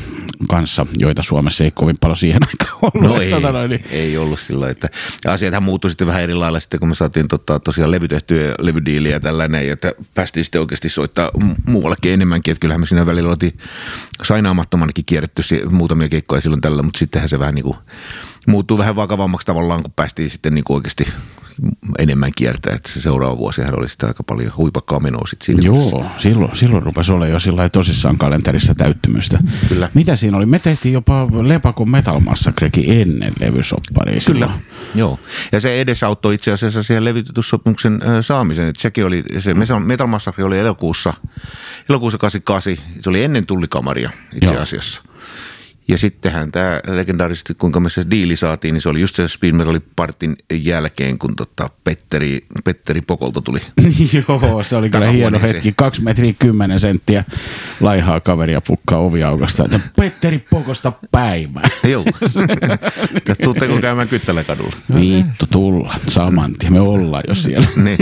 kanssa, 0.50 0.86
joita 1.00 1.24
Suomessa 1.24 1.63
ei 1.63 1.71
kovin 1.71 1.95
paljon 2.00 2.17
siihen 2.17 2.41
aikaan 2.48 2.79
ollut. 2.81 3.10
No 3.10 3.17
ei, 3.21 3.31
Tota 3.31 3.67
niin- 3.67 3.83
ei 3.91 4.17
ollut 4.17 4.39
sillä 4.39 4.69
että 4.69 4.89
asiathan 5.27 5.63
muuttui 5.63 5.89
sitten 5.91 6.07
vähän 6.07 6.21
eri 6.21 6.33
lailla 6.33 6.60
sitten, 6.60 6.79
kun 6.79 6.89
me 6.89 6.95
saatiin 6.95 7.27
tota, 7.27 7.60
tosiaan 7.60 7.91
levytehtyä 7.91 8.55
levydiiliä 8.60 9.12
ja 9.12 9.19
tällainen, 9.19 9.67
ja 9.67 9.74
että 9.74 9.93
päästiin 10.15 10.43
sitten 10.43 10.62
oikeasti 10.62 10.89
soittaa 10.89 11.29
mu- 11.38 11.55
muuallekin 11.71 12.13
enemmänkin, 12.13 12.51
että 12.51 12.60
kyllähän 12.62 12.81
me 12.81 12.86
siinä 12.86 13.05
välillä 13.05 13.29
oltiin 13.29 13.57
sainaamattomanakin 14.24 15.05
kierretty 15.05 15.41
muutamia 15.71 16.10
keikkoja 16.10 16.41
silloin 16.41 16.62
tällä, 16.62 16.83
mutta 16.83 17.00
sittenhän 17.00 17.29
se 17.29 17.39
vähän 17.39 17.55
niin 17.55 17.63
kuin 17.65 17.77
muuttuu 18.48 18.77
vähän 18.77 18.95
vakavammaksi 18.95 19.45
tavallaan, 19.45 19.81
kun 19.81 19.93
päästiin 19.95 20.29
sitten 20.29 20.55
niin 20.55 20.63
oikeasti 20.69 21.05
enemmän 22.00 22.31
kiertää, 22.36 22.75
että 22.75 22.89
se 22.91 23.01
seuraava 23.01 23.38
vuosihan 23.38 23.79
oli 23.79 23.89
sitten 23.89 24.10
aika 24.10 24.24
paljon 24.24 24.51
huipakkaa 24.57 25.00
menoa 25.00 25.27
sitten 25.27 25.45
siinä. 25.45 25.62
mielessä. 25.71 25.95
Joo, 25.95 26.05
silloin, 26.17 26.55
silloin 26.57 26.83
rupesi 26.83 27.12
olla 27.12 27.27
jo 27.27 27.39
sillä 27.39 27.69
tosissaan 27.69 28.17
kalenterissa 28.17 28.75
täyttymystä. 28.75 29.39
Kyllä. 29.69 29.89
Mitä 29.93 30.15
siinä 30.15 30.38
oli? 30.38 30.45
Me 30.45 30.60
tehtiin 30.60 30.93
jopa 30.93 31.27
Lepakon 31.41 31.89
Metal 31.91 32.19
Massacrekin 32.19 33.01
ennen 33.01 33.33
levysopparia. 33.39 34.19
Kyllä, 34.25 34.45
silloin. 34.45 34.51
joo. 34.95 35.19
Ja 35.51 35.60
se 35.60 35.81
edesauttoi 35.81 36.36
itse 36.36 36.51
asiassa 36.51 36.83
siihen 36.83 37.05
levytytussopimuksen 37.05 38.01
ö, 38.07 38.21
saamisen. 38.21 38.67
Et 38.67 38.75
sekin 38.75 39.05
oli, 39.05 39.24
se 39.39 39.53
Metal 39.79 40.07
Massacre 40.07 40.43
oli 40.43 40.60
elokuussa, 40.60 41.13
elokuussa 41.89 42.17
88. 42.17 43.01
Se 43.01 43.10
oli 43.10 43.24
ennen 43.24 43.45
tullikamaria 43.45 44.10
itse 44.33 44.53
Joo. 44.53 44.62
asiassa. 44.62 45.01
Ja 45.88 45.97
sittenhän 45.97 46.51
tämä 46.51 46.79
legendaarisesti, 46.88 47.53
kuinka 47.53 47.79
me 47.79 47.89
se 47.89 48.05
diili 48.11 48.35
saatiin, 48.35 48.73
niin 48.73 48.81
se 48.81 48.89
oli 48.89 49.01
just 49.01 49.15
se 49.15 49.27
Speed 49.27 49.53
Metal 49.53 49.79
Partin 49.95 50.35
jälkeen, 50.53 51.17
kun 51.17 51.35
tota 51.35 51.69
Petteri, 51.83 52.45
Petteri 52.63 53.01
Pokolta 53.01 53.41
tuli. 53.41 53.59
Joo, 54.27 54.63
se 54.63 54.75
oli 54.75 54.89
kyllä 54.89 55.07
hieno 55.07 55.25
Takahuoneeseen. 55.29 55.53
hetki. 55.53 55.73
Kaksi 55.77 56.01
metriä 56.03 56.33
kymmenen 56.39 56.79
senttiä 56.79 57.23
laihaa 57.79 58.19
kaveria 58.19 58.61
pukkaa 58.61 59.00
oviaukosta. 59.00 59.63
Että 59.65 59.79
Petteri 59.95 60.45
Pokosta 60.50 60.93
päivää. 61.11 61.69
Joo. 61.91 62.05
Tuutteko 63.43 63.77
käymään 63.81 64.07
Kyttäläkadulla? 64.07 64.75
Vittu 65.00 65.45
tulla, 65.51 65.95
saman 66.07 66.53
tien. 66.59 66.73
Me 66.73 66.79
ollaan 66.79 67.23
jo 67.27 67.35
siellä. 67.35 67.67
Niin. 67.83 67.97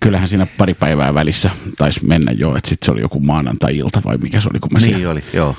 Kyllähän 0.00 0.28
siinä 0.28 0.46
pari 0.58 0.74
päivää 0.74 1.14
välissä 1.14 1.50
taisi 1.78 2.06
mennä 2.06 2.32
jo, 2.32 2.56
että 2.56 2.68
sitten 2.68 2.86
se 2.86 2.92
oli 2.92 3.00
joku 3.00 3.20
maanantai-ilta 3.20 4.02
vai 4.04 4.16
mikä 4.18 4.40
se 4.40 4.48
oli, 4.52 4.60
kun 4.60 4.72
mä 4.72 4.80
siellä 4.80 4.98
Niin 4.98 5.08
oli, 5.08 5.24
joo. 5.32 5.56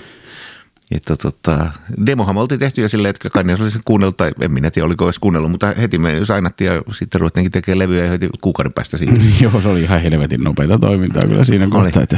Että 0.91 1.15
tota, 1.15 1.71
demohan 2.05 2.35
me 2.35 2.41
oltiin 2.41 2.59
tehty 2.59 2.81
jo 2.81 2.89
silleen, 2.89 3.09
että 3.09 3.29
kai 3.29 3.43
ne 3.43 3.57
olisi 3.61 3.79
kuunnellut, 3.85 4.17
tai 4.17 4.31
en 4.41 4.53
minä 4.53 4.71
tiedä, 4.71 4.85
oliko 4.85 5.05
edes 5.05 5.19
kuunnellut, 5.19 5.51
mutta 5.51 5.73
heti 5.77 5.97
me 5.97 6.19
sainattiin 6.23 6.73
ja 6.73 6.81
sitten 6.91 7.21
ruvettiinkin 7.21 7.51
tekemään 7.51 7.79
levyjä 7.79 8.03
ja 8.03 8.11
heti 8.11 8.29
kuukauden 8.41 8.73
päästä 8.73 8.97
siitä. 8.97 9.13
Joo, 9.41 9.61
se 9.61 9.67
oli 9.67 9.81
ihan 9.81 10.01
helvetin 10.01 10.43
nopeita 10.43 10.79
toimintaa 10.79 11.27
kyllä 11.27 11.43
siinä 11.43 11.67
kohtaa, 11.69 12.03
että 12.03 12.17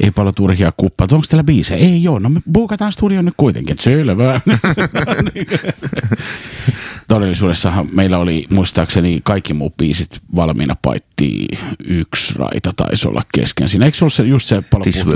ei 0.00 0.10
paljon 0.10 0.34
turhia 0.34 0.72
kuppaa. 0.76 1.06
Onko 1.12 1.26
teillä 1.30 1.44
biisejä? 1.44 1.80
Ei 1.80 2.02
joo, 2.02 2.18
no 2.18 2.28
me 2.28 2.40
buukataan 2.52 2.92
studio 2.92 3.22
nyt 3.22 3.34
kuitenkin, 3.36 3.72
että 3.72 3.84
selvä. 3.84 4.40
Todellisuudessahan 7.08 7.88
meillä 7.92 8.18
oli 8.18 8.46
muistaakseni 8.50 9.20
kaikki 9.24 9.54
muut 9.54 9.76
biisit 9.76 10.20
valmiina 10.34 10.74
paitsi 10.82 11.08
yksi 11.84 12.34
raita 12.38 12.72
taisi 12.76 13.08
olla 13.08 13.22
kesken. 13.34 13.68
Siinä 13.68 13.84
eikö 13.86 13.98
se 13.98 14.04
ollut 14.04 14.12
se, 14.12 14.22
just 14.22 14.48
se 14.48 14.62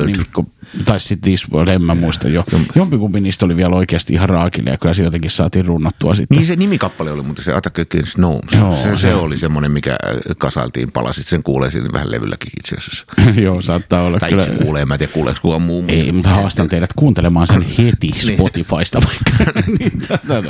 nimikko, 0.07 0.45
tai 0.85 1.01
sitten 1.01 1.31
This 1.31 1.51
World, 1.53 1.69
en 1.69 1.83
mä 1.83 1.95
muista 1.95 2.29
jo. 2.29 2.45
Jompikumpi 2.75 3.21
niistä 3.21 3.45
oli 3.45 3.57
vielä 3.57 3.77
oikeasti 3.77 4.13
ihan 4.15 4.29
raakille 4.29 4.71
ja 4.71 4.77
kyllä 4.79 4.95
se 4.95 5.03
jotenkin 5.03 5.31
saatiin 5.31 5.67
runnattua 5.67 6.15
sitten. 6.15 6.39
Niin 6.39 6.47
se 6.47 6.57
nimikappale 6.57 7.11
oli, 7.13 7.23
mutta 7.23 7.43
se 7.43 7.53
Attack 7.55 7.79
Against 7.79 8.15
Gnomes, 8.17 8.53
Joo, 8.59 8.73
se, 8.77 8.83
se, 8.83 8.97
se- 8.97 9.15
oli 9.15 9.39
semmoinen, 9.39 9.71
mikä 9.73 9.97
kasailtiin 10.39 10.93
palasit. 10.93 11.27
Sen 11.27 11.43
kuulee 11.43 11.71
siinä 11.71 11.89
vähän 11.93 12.11
levylläkin 12.11 12.51
itse 12.61 12.77
asiassa. 12.77 13.07
Joo, 13.45 13.63
saattaa 13.63 14.03
olla 14.03 14.19
Tai 14.19 14.31
kyllä. 14.31 14.43
itse 14.45 14.65
kuulee, 14.65 14.85
mä 14.85 14.95
en 14.95 14.99
tiedä 14.99 15.13
kuuleeko 15.13 15.39
kukaan 15.43 15.63
muu. 15.63 15.83
mutta- 15.83 15.95
Ei, 15.95 16.13
mutta 16.13 16.31
haastan 16.31 16.69
teidät 16.69 16.91
kuuntelemaan 16.97 17.47
sen 17.47 17.63
heti 17.79 18.11
Spotifysta 18.15 19.01
vaikka. 19.03 19.61
niin, 19.79 19.93
tota. 20.09 20.43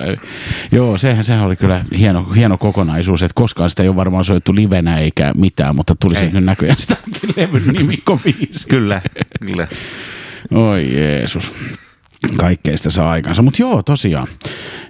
Joo, 0.73 0.99
sehän, 0.99 1.25
sehän 1.33 1.47
oli 1.47 1.57
kyllä 1.57 1.85
hieno, 1.99 2.27
hieno 2.37 2.59
kokonaisuus, 2.59 3.23
että 3.23 3.35
koskaan 3.35 3.71
sitä 3.71 3.83
ei 3.83 3.89
ole 3.89 3.97
varmaan 3.97 4.25
soittu 4.25 4.55
livenä 4.55 4.99
eikä 4.99 5.33
mitään, 5.37 5.77
mutta 5.77 5.95
tuli 6.01 6.15
se 6.15 6.31
nyt 6.33 6.45
näköjään 6.45 6.77
sitäkin 6.79 7.13
levyn 7.37 7.63
nimikkobiisi. 7.67 8.67
Kyllä, 8.69 9.03
kyllä. 9.41 9.69
Oi 10.51 10.95
Jeesus. 10.95 11.53
Kaikkea 12.37 12.77
sitä 12.77 12.91
saa 12.91 13.11
aikansa. 13.11 13.43
Mutta 13.43 13.63
joo, 13.63 13.83
tosiaan. 13.83 14.27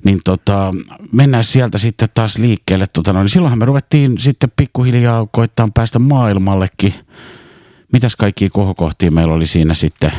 Niin 0.04 0.20
tota, 0.24 0.70
mennään 1.12 1.44
sieltä 1.44 1.78
sitten 1.78 2.08
taas 2.14 2.38
liikkeelle. 2.38 2.86
Tota, 2.92 3.12
no, 3.12 3.20
niin 3.20 3.28
silloinhan 3.28 3.58
me 3.58 3.64
ruvettiin 3.64 4.18
sitten 4.18 4.52
pikkuhiljaa 4.56 5.26
koittaa 5.32 5.68
päästä 5.74 5.98
maailmallekin. 5.98 6.94
Mitäs 7.92 8.16
kaikkia 8.16 8.50
kohokohtia 8.50 9.10
meillä 9.10 9.34
oli 9.34 9.46
siinä 9.46 9.74
sitten? 9.74 10.12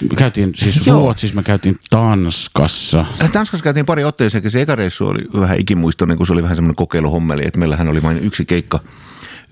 Me 0.00 0.16
käytiin 0.16 0.52
siis 0.56 0.86
Joo. 0.86 0.98
Ruotsissa, 0.98 1.36
me 1.36 1.42
käytiin 1.42 1.76
Tanskassa. 1.90 3.04
Tanskassa 3.32 3.64
käytiin 3.64 3.86
pari 3.86 4.04
otteeseen, 4.04 4.50
se 4.50 4.62
eka 4.62 4.76
reissu 4.76 5.06
oli 5.06 5.40
vähän 5.40 5.58
ikimuistoinen, 5.58 6.16
kun 6.16 6.26
se 6.26 6.32
oli 6.32 6.42
vähän 6.42 6.56
semmoinen 6.56 6.76
kokeiluhommeli, 6.76 7.42
että 7.46 7.58
meillähän 7.58 7.88
oli 7.88 8.02
vain 8.02 8.18
yksi 8.18 8.44
keikka. 8.44 8.80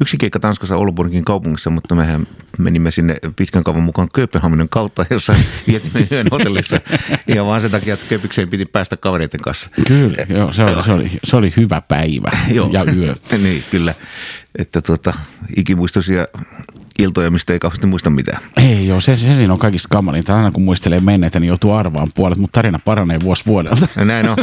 Yksi 0.00 0.16
keikka 0.18 0.40
Tanskassa 0.40 0.76
Aalborgin 0.76 1.24
kaupungissa, 1.24 1.70
mutta 1.70 1.94
mehän 1.94 2.26
menimme 2.58 2.90
sinne 2.90 3.16
pitkän 3.36 3.64
kaavan 3.64 3.82
mukaan 3.82 4.08
Kööpenhaminan 4.14 4.68
kautta, 4.68 5.04
jossa 5.10 5.34
vietimme 5.68 6.08
yön 6.10 6.26
hotellissa. 6.30 6.80
Ja 7.26 7.44
vaan 7.44 7.60
sen 7.60 7.70
takia, 7.70 7.94
että 7.94 8.06
Köpikseen 8.06 8.48
piti 8.48 8.66
päästä 8.66 8.96
kavereiden 8.96 9.40
kanssa. 9.40 9.70
Kyllä, 9.86 10.24
joo, 10.28 10.52
se 10.52 10.62
oli, 10.62 10.82
se 10.82 10.92
oli, 10.92 11.10
se 11.24 11.36
oli 11.36 11.52
hyvä 11.56 11.80
päivä 11.80 12.30
Joo. 12.54 12.68
ja 12.72 12.84
yö. 12.96 13.14
niin, 13.42 13.64
kyllä. 13.70 13.94
että 14.58 14.80
tota, 14.80 15.14
ikimuistoisia 15.56 16.26
iltoja, 16.98 17.30
mistä 17.30 17.52
ei 17.52 17.58
kauheasti 17.58 17.86
muista 17.86 18.10
mitään. 18.10 18.42
Ei 18.56 18.86
joo, 18.86 19.00
se, 19.00 19.16
se 19.16 19.34
siinä 19.34 19.52
on 19.52 19.58
kaikista 19.58 19.88
kamalinta. 19.90 20.36
Aina 20.36 20.50
kun 20.50 20.62
muistelee 20.62 21.00
menneitä, 21.00 21.40
niin 21.40 21.48
joutuu 21.48 21.72
arvaan 21.72 22.08
puolet, 22.14 22.38
mutta 22.38 22.58
tarina 22.58 22.78
paranee 22.84 23.20
vuosi 23.20 23.46
vuodelta. 23.46 23.88
Ja 23.96 24.04
näin 24.04 24.28
on. 24.28 24.36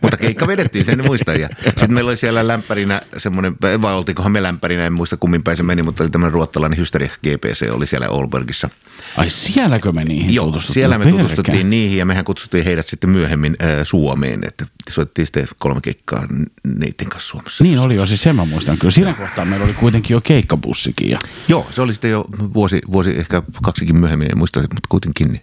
Mutta 0.00 0.16
keikka 0.16 0.46
vedettiin, 0.46 0.84
sen 0.84 1.06
muista. 1.06 1.32
Ja 1.32 1.48
sitten 1.64 1.94
meillä 1.94 2.08
oli 2.08 2.16
siellä 2.16 2.48
lämpärinä 2.48 3.00
semmoinen, 3.16 3.56
vai 3.82 3.94
oltiinkohan 3.94 4.32
me 4.32 4.42
lämpärinä, 4.42 4.86
en 4.86 4.92
muista 4.92 5.16
kummin 5.16 5.42
päin 5.42 5.56
se 5.56 5.62
meni, 5.62 5.82
mutta 5.82 6.02
oli 6.02 6.10
tämmöinen 6.10 6.32
ruottalainen 6.32 6.78
Hysteria 6.78 7.08
GPC, 7.42 7.70
oli 7.70 7.86
siellä 7.86 8.08
Olbergissa. 8.08 8.70
Ai 9.16 9.30
sielläkö 9.30 9.92
me 9.92 10.04
niihin 10.04 10.34
Joo, 10.34 10.60
siellä 10.60 10.98
me 10.98 11.04
Perkele. 11.04 11.22
tutustuttiin 11.22 11.70
niihin 11.70 11.98
ja 11.98 12.06
mehän 12.06 12.24
kutsuttiin 12.24 12.64
heidät 12.64 12.86
sitten 12.86 13.10
myöhemmin 13.10 13.56
äh, 13.62 13.68
Suomeen, 13.84 14.44
että 14.46 14.66
soittiin 14.90 15.26
sitten 15.26 15.48
kolme 15.58 15.80
keikkaa 15.80 16.26
neiden 16.64 17.08
kanssa 17.08 17.28
Suomessa. 17.28 17.64
Niin 17.64 17.78
oli 17.78 17.94
jo, 17.94 18.06
siis 18.06 18.22
sen 18.22 18.36
mä 18.36 18.44
muistan 18.44 18.78
kyllä. 18.78 18.90
Siinä 18.90 19.12
kohtaa 19.14 19.44
meillä 19.44 19.64
oli 19.64 19.74
kuitenkin 19.74 20.14
jo 20.14 20.20
keikkabussikin. 20.20 21.10
Ja... 21.10 21.18
Joo, 21.48 21.66
se 21.70 21.82
oli 21.82 21.92
sitten 21.92 22.10
jo 22.10 22.24
vuosi, 22.54 22.80
vuosi 22.92 23.10
ehkä 23.10 23.42
kaksikin 23.62 23.96
myöhemmin, 23.96 24.30
en 24.30 24.38
muista, 24.38 24.60
mutta 24.60 24.88
kuitenkin 24.88 25.40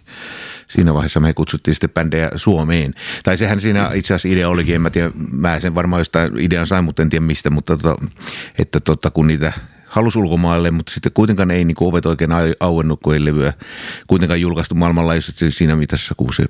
siinä 0.68 0.94
vaiheessa 0.94 1.20
me 1.20 1.34
kutsuttiin 1.34 1.74
sitten 1.74 1.90
bändejä 1.90 2.30
Suomeen. 2.36 2.94
Tai 3.24 3.38
sehän 3.38 3.60
siinä 3.60 3.90
itse 3.94 4.14
asiassa 4.14 4.28
idea 4.28 4.48
olikin, 4.48 4.74
en 4.74 4.82
mä 4.82 4.90
tiedä, 4.90 5.10
mä 5.32 5.60
sen 5.60 5.74
varmaan 5.74 6.00
jostain 6.00 6.38
idean 6.38 6.66
sain, 6.66 6.84
mutta 6.84 7.02
en 7.02 7.10
tiedä 7.10 7.26
mistä, 7.26 7.50
mutta 7.50 7.76
tota, 7.76 7.96
että 8.58 8.80
tota, 8.80 9.10
kun 9.10 9.26
niitä 9.26 9.52
halusi 9.90 10.18
ulkomaille, 10.18 10.70
mutta 10.70 10.92
sitten 10.92 11.12
kuitenkaan 11.12 11.50
ei 11.50 11.64
niin 11.64 11.76
ovet 11.80 12.06
oikein 12.06 12.30
au- 12.30 12.56
auennut, 12.60 13.00
kun 13.02 13.14
ei 13.14 13.24
levyä 13.24 13.52
kuitenkaan 14.06 14.40
julkaistu 14.40 14.74
maailmanlaajuisesti 14.74 15.50
siinä 15.50 15.76
mitassa, 15.76 16.14
kun 16.14 16.32
se 16.32 16.44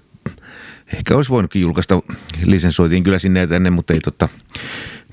ehkä 0.94 1.16
olisi 1.16 1.30
voinutkin 1.30 1.62
julkaista. 1.62 2.02
Lisensoitiin 2.44 3.04
kyllä 3.04 3.18
sinne 3.18 3.46
tänne, 3.46 3.70
mutta 3.70 3.92
ei 3.92 4.00
tota, 4.00 4.28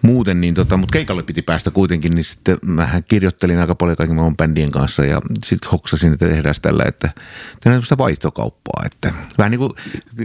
muuten, 0.02 0.42
niin 0.42 0.54
tota, 0.54 0.78
mutta 0.78 0.94
keikalle 0.94 1.24
piti 1.24 1.42
päästä 1.42 1.72
kuitenkin, 1.72 2.12
niin 2.16 2.24
sitten 2.24 2.58
mähän 2.66 3.04
kirjoittelin 3.04 3.60
aika 3.60 3.76
paljon 3.76 3.98
kaiken 3.98 4.16
maailman 4.16 4.38
bändien 4.38 4.72
kanssa 4.72 5.06
ja 5.06 5.22
sitten 5.46 5.72
hoksasin, 5.72 6.14
että 6.14 6.28
tehdään 6.28 6.56
tällä, 6.62 6.84
että 6.88 7.08
tehdään 7.08 7.62
tämmöistä 7.62 7.98
vaihtokauppaa, 7.98 8.84
että 8.86 9.14
vähän 9.38 9.52
niin 9.52 9.60
kuin 9.60 9.74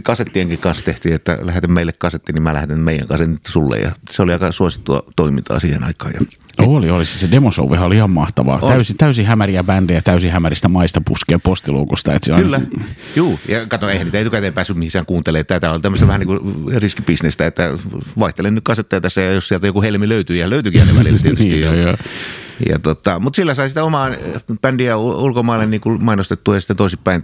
kasettienkin 0.03 0.59
kanssa 0.59 0.85
tehtiin, 0.85 1.15
että 1.15 1.37
lähetän 1.41 1.71
meille 1.71 1.93
kasetti, 1.93 2.33
niin 2.33 2.43
mä 2.43 2.53
lähetän 2.53 2.79
meidän 2.79 3.07
kasetit 3.07 3.45
sulle 3.45 3.77
ja 3.77 3.91
se 4.11 4.21
oli 4.21 4.33
aika 4.33 4.51
suosittua 4.51 5.03
toimintaa 5.15 5.59
siihen 5.59 5.83
aikaan. 5.83 6.13
Ja 6.13 6.42
Oli, 6.59 6.89
oli. 6.89 7.05
Siis 7.05 7.21
se 7.21 7.31
demosouvihan 7.31 7.85
oli 7.87 7.95
ihan 7.95 8.09
mahtavaa. 8.09 8.59
On. 8.61 8.69
Täysin, 8.71 8.97
täysin 8.97 9.25
hämäriä 9.25 9.63
bändejä, 9.63 10.01
täysin 10.01 10.31
hämäristä 10.31 10.67
maista 10.69 11.01
puskea 11.05 11.39
postiluukusta. 11.39 12.13
Et 12.13 12.23
se 12.23 12.33
on- 12.33 12.41
Kyllä, 12.41 12.61
juu. 13.15 13.39
Ja 13.47 13.65
kato, 13.65 13.89
eihän 13.89 14.07
niitä 14.07 14.19
etukäteen 14.19 14.53
päässyt 14.53 14.77
missään 14.77 15.05
kuuntelemaan. 15.05 15.45
Tätä 15.45 15.71
on 15.71 15.81
tämmöistä 15.81 16.07
vähän 16.07 16.19
niin 16.19 16.27
kuin 16.27 16.41
riskibisnestä, 16.81 17.45
että 17.45 17.69
vaihtelen 18.19 18.55
nyt 18.55 18.63
kasetteja 18.63 19.01
tässä 19.01 19.21
ja 19.21 19.31
jos 19.31 19.47
sieltä 19.47 19.67
joku 19.67 19.81
helmi 19.81 20.09
löytyy 20.09 20.35
ja 20.37 20.49
löytyykin 20.49 20.81
aina 20.81 20.95
välillä 20.99 21.19
tietysti. 21.23 21.47
Niin, 21.49 21.61
joo, 21.61 21.73
joo. 21.73 21.95
Ja 22.69 22.79
tota, 22.79 23.19
mutta 23.19 23.35
sillä 23.35 23.53
sai 23.53 23.69
sitä 23.69 23.83
omaa 23.83 24.09
bändiä 24.61 24.95
ul- 24.95 24.99
ulkomaille 25.23 25.65
niin 25.65 25.81
kuin 25.81 26.03
mainostettua 26.03 26.53
ja 26.55 26.59
sitten 26.59 26.77
toisinpäin 26.77 27.23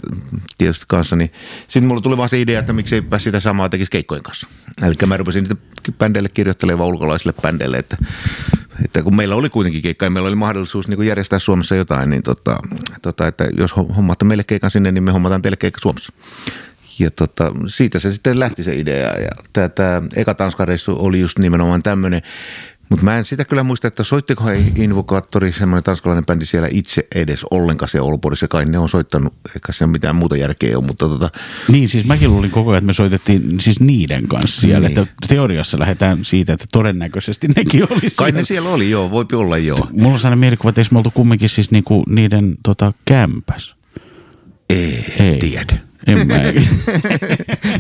tietysti 0.58 0.86
kanssa. 0.88 1.16
Niin 1.16 1.32
sitten 1.68 1.88
mulla 1.88 2.02
tuli 2.02 2.18
vaan 2.18 2.30
se 2.30 2.42
idea, 2.42 2.60
että 2.60 2.74
miksei 2.74 3.04
sitä 3.18 3.40
samaa 3.40 3.70
tekisi 3.70 3.92
keikkojen 3.92 4.24
kanssa. 4.24 4.48
Eli 4.84 4.94
mä 5.06 5.18
rupesin 5.18 5.44
niitä 5.44 5.56
bändeille 5.98 6.30
kirjoittelemaan 6.30 6.90
ulkolaisille 6.90 7.34
bändeille, 7.42 7.78
että, 7.78 7.98
että 8.86 9.04
kun 9.04 9.16
meillä 9.16 9.36
oli 9.36 9.50
kuitenkin 9.50 9.82
keikka 9.82 10.06
ja 10.06 10.10
meillä 10.10 10.28
oli 10.28 10.36
mahdollisuus 10.36 10.88
niin 10.88 11.04
järjestää 11.04 11.40
Suomessa 11.40 11.76
jotain, 11.76 12.10
niin 12.10 12.24
tota, 12.24 12.58
tota, 13.02 13.28
että 13.28 13.48
jos 13.58 13.76
hommaatte 13.76 14.26
meille 14.26 14.44
keikan 14.44 14.72
sinne, 14.72 14.92
niin 14.92 15.04
me 15.04 15.12
hommataan 15.12 15.42
teille 15.42 15.58
keikka 15.58 15.80
Suomessa. 15.82 16.14
Ja 17.00 17.12
tota, 17.12 17.52
siitä 17.68 18.00
se 18.00 18.14
sitten 18.14 18.40
lähti 18.40 18.64
se 18.64 18.76
idea. 18.76 19.14
Ja 19.14 19.30
tämä, 19.54 19.70
tämä 19.70 20.02
eka 20.16 20.34
Tanskan 20.34 20.68
reissu 20.68 20.96
oli 21.00 21.20
just 21.20 21.40
nimenomaan 21.40 21.84
tämmöinen. 21.84 22.22
Mutta 22.90 23.06
mä 23.06 23.18
en 23.18 23.26
sitä 23.26 23.46
kyllä 23.46 23.64
muista, 23.64 23.88
että 23.88 24.04
soittikohan 24.04 24.56
Invokaattori, 24.76 25.52
semmoinen 25.52 25.84
tanskalainen 25.84 26.26
bändi 26.26 26.46
siellä 26.46 26.68
itse 26.72 27.04
edes 27.16 27.46
ollenkaan 27.52 27.90
siellä 27.90 28.08
Olborissa. 28.10 28.48
Kai 28.48 28.66
ne 28.66 28.78
on 28.78 28.90
soittanut, 28.90 29.34
eikä 29.56 29.72
se 29.72 29.86
mitään 29.88 30.16
muuta 30.16 30.38
järkeä 30.38 30.78
ole, 30.78 30.88
mutta 30.88 31.10
tota, 31.10 31.30
Niin, 31.68 31.90
siis 31.90 32.06
mäkin 32.06 32.30
luulin 32.30 32.52
koko 32.52 32.70
ajan, 32.70 32.78
että 32.78 32.86
me 32.86 32.94
soitettiin 32.94 33.60
siis 33.60 33.80
niiden 33.80 34.28
kanssa 34.28 34.62
siellä. 34.62 34.88
Niin. 34.90 35.00
Että 35.00 35.14
teoriassa 35.28 35.80
lähdetään 35.80 36.26
siitä, 36.26 36.54
että 36.54 36.66
todennäköisesti 36.72 37.48
nekin 37.56 37.84
oli 37.84 38.00
kai 38.00 38.10
siellä. 38.10 38.32
ne 38.32 38.44
siellä 38.44 38.70
oli, 38.70 38.90
joo, 38.90 39.12
voipi 39.12 39.36
olla 39.36 39.58
joo. 39.58 39.88
Mulla 39.92 40.14
on 40.14 40.20
sellainen 40.20 40.40
mielikuva, 40.40 40.70
että 40.70 40.82
eikö 40.82 40.90
me 40.92 40.98
oltu 40.98 41.12
kumminkin 41.12 41.50
siis 41.50 41.72
niinku 41.72 42.04
niiden 42.10 42.56
tota, 42.64 42.94
kämpäs? 43.06 43.76
Ei, 44.70 45.06
Ei. 45.20 45.40
tiedä. 45.40 45.89
En 46.12 46.28
mä. 46.28 46.36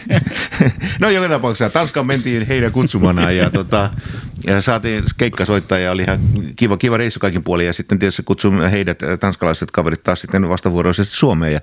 No 0.99 1.09
joka 1.09 1.29
tapauksessa 1.29 1.69
Tanskaan 1.69 2.07
mentiin 2.07 2.47
heidän 2.47 2.71
kutsumana 2.71 3.31
ja, 3.31 3.49
tota, 3.49 3.89
ja 4.45 4.61
saatiin 4.61 5.03
keikka 5.17 5.45
soittaa 5.45 5.77
ja 5.77 5.91
oli 5.91 6.01
ihan 6.01 6.19
kiva, 6.55 6.77
kiva 6.77 6.97
reissu 6.97 7.19
kaikin 7.19 7.43
puolin 7.43 7.67
ja 7.67 7.73
sitten 7.73 7.99
tietysti 7.99 8.23
kutsumme 8.23 8.71
heidät, 8.71 9.03
äh, 9.03 9.19
tanskalaiset 9.19 9.71
kaverit 9.71 10.03
taas 10.03 10.21
sitten 10.21 10.49
vastavuoroisesti 10.49 11.15
Suomeen 11.15 11.53
ja 11.53 11.59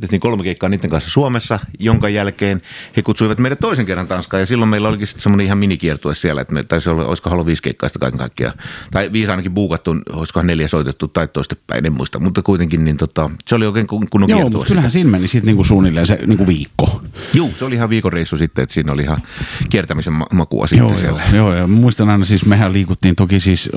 tehtiin 0.00 0.20
kolme 0.20 0.42
keikkaa 0.42 0.68
niiden 0.68 0.90
kanssa 0.90 1.10
Suomessa, 1.10 1.58
jonka 1.78 2.08
jälkeen 2.08 2.62
he 2.96 3.02
kutsuivat 3.02 3.38
meidät 3.38 3.58
toisen 3.60 3.86
kerran 3.86 4.06
Tanskaan 4.08 4.40
ja 4.40 4.46
silloin 4.46 4.68
meillä 4.68 4.88
olikin 4.88 5.06
sitten 5.06 5.22
semmoinen 5.22 5.46
ihan 5.46 5.58
minikiertue 5.58 6.14
siellä, 6.14 6.40
että 6.40 6.54
me 6.54 6.62
taisi 6.64 6.90
olla, 6.90 7.04
olisiko 7.06 7.30
ollut 7.30 7.46
viisi 7.46 7.62
keikkaa 7.62 7.88
sitä 7.88 7.98
kaiken 7.98 8.18
kaikkiaan, 8.18 8.54
tai 8.90 9.12
viisi 9.12 9.30
ainakin 9.30 9.52
buukattu, 9.54 9.96
olisikohan 10.12 10.46
neljä 10.46 10.68
soitettu 10.68 11.08
tai 11.08 11.28
toistepäin, 11.28 11.86
en 11.86 11.92
muista, 11.92 12.18
mutta 12.18 12.42
kuitenkin 12.42 12.84
niin 12.84 12.96
tota, 12.96 13.30
se 13.46 13.54
oli 13.54 13.66
oikein 13.66 13.86
kun- 13.86 14.06
kunnon 14.10 14.30
Joo, 14.30 14.38
kiertue 14.38 14.58
mutta 14.58 14.68
kyllähän 14.68 14.90
siinä 14.90 15.10
meni 15.10 15.28
sitten 15.28 15.46
niinku 15.46 15.64
suunnilleen 15.64 16.06
se 16.06 16.18
niinku 16.26 16.46
viikko. 16.46 17.02
Joo, 17.34 17.50
se 17.54 17.64
oli 17.64 17.74
ihan 17.74 17.90
viikon 17.90 18.12
reissu 18.12 18.36
sitten, 18.36 18.62
että 18.62 18.72
siinä 18.74 18.92
oli 18.92 19.02
ihan 19.02 19.22
kiertämisen 19.70 20.12
ma- 20.12 20.26
makua 20.32 20.66
sitten 20.66 20.78
Joo, 20.84 20.90
joo, 20.90 20.98
siellä. 21.00 21.22
joo, 21.32 21.54
joo. 21.56 21.66
Muistan 21.68 22.10
aina 22.10 22.24
siis, 22.24 22.44
mehän 22.44 22.72
liikuttiin 22.72 23.16
toki 23.16 23.40
siis 23.40 23.70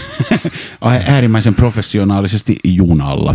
äärimmäisen 1.06 1.54
professionaalisesti 1.54 2.56
junalla. 2.64 3.34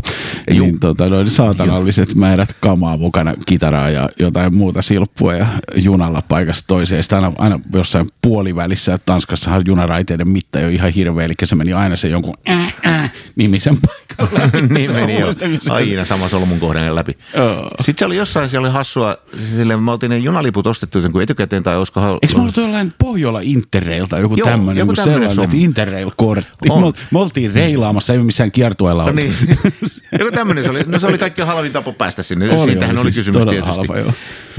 Juu. 0.51 0.65
Niin, 0.65 0.79
tota, 0.79 1.09
noin 1.09 1.29
saatanalliset 1.29 2.14
määrät 2.15 2.55
kamaa 2.59 2.97
mukana, 2.97 3.33
kitaraa 3.45 3.89
ja 3.89 4.09
jotain 4.19 4.55
muuta 4.55 4.81
silppua 4.81 5.33
ja 5.33 5.47
junalla 5.75 6.21
paikasta 6.27 6.67
toiseen. 6.67 7.03
Sitten 7.03 7.23
aina, 7.23 7.33
aina 7.37 7.59
jossain 7.73 8.09
puolivälissä, 8.21 8.97
Tanskassahan 9.05 9.61
junaraiteiden 9.65 10.27
mitta 10.27 10.59
ei 10.59 10.65
ole 10.65 10.73
ihan 10.73 10.91
hirveä, 10.91 11.25
eli 11.25 11.33
se 11.43 11.55
meni 11.55 11.73
aina 11.73 11.95
se 11.95 12.07
jonkun 12.07 12.33
ää, 12.45 12.71
ää, 12.83 13.09
nimisen 13.35 13.77
paikalla. 13.81 14.49
niin 14.75 14.91
meni 14.91 15.19
jo. 15.19 15.33
Aina 15.69 16.05
sama 16.05 16.29
solmun 16.29 16.59
kohden 16.59 16.95
läpi. 16.95 17.13
Joo. 17.37 17.69
Sitten 17.81 17.99
se 17.99 18.05
oli 18.05 18.17
jossain, 18.17 18.49
siellä 18.49 18.67
oli 18.67 18.73
hassua, 18.73 19.17
sille 19.55 19.77
me 19.77 19.91
oltiin 19.91 20.09
ne 20.09 20.17
junaliput 20.17 20.67
ostettu 20.67 20.97
jotenkin 20.97 21.21
etykkäteen 21.21 21.63
tai 21.63 21.77
olisiko... 21.77 22.19
Eikö 22.21 22.35
me 22.35 22.41
ollut 22.41 22.57
jollain 22.57 22.91
Pohjola 22.97 23.39
Interrail 23.43 24.05
tai 24.05 24.21
joku 24.21 24.37
tämmöinen, 24.37 24.79
joku 24.79 24.93
tämmönen 24.93 25.29
sellainen, 25.29 25.43
että. 25.43 25.57
Interrail-kortti. 25.57 26.67
Me, 26.67 26.73
ol- 26.73 26.91
me 27.11 27.19
oltiin 27.19 27.53
reilaamassa, 27.53 28.13
ei 28.13 28.19
missään 28.19 28.51
kiertueella 28.51 29.05
No 29.05 29.11
niin, 29.11 29.33
joku 30.19 30.31
tämmöinen 30.31 30.63
se 30.63 30.69
oli. 30.69 30.83
No 30.87 30.99
se 30.99 31.07
oli 31.07 31.17
kaikkein 31.17 31.47
halvin 31.47 31.71
tapa 31.71 31.93
päästä 31.93 32.23
sinne. 32.23 32.49
Oli, 32.49 32.71
Siitähän 32.71 32.95
oli 32.97 33.01
oli, 33.05 33.13
siis 33.13 33.25
kysymys 33.27 33.47
tietysti. 33.49 33.69
halpa, 33.75 33.97
joo. 33.97 34.13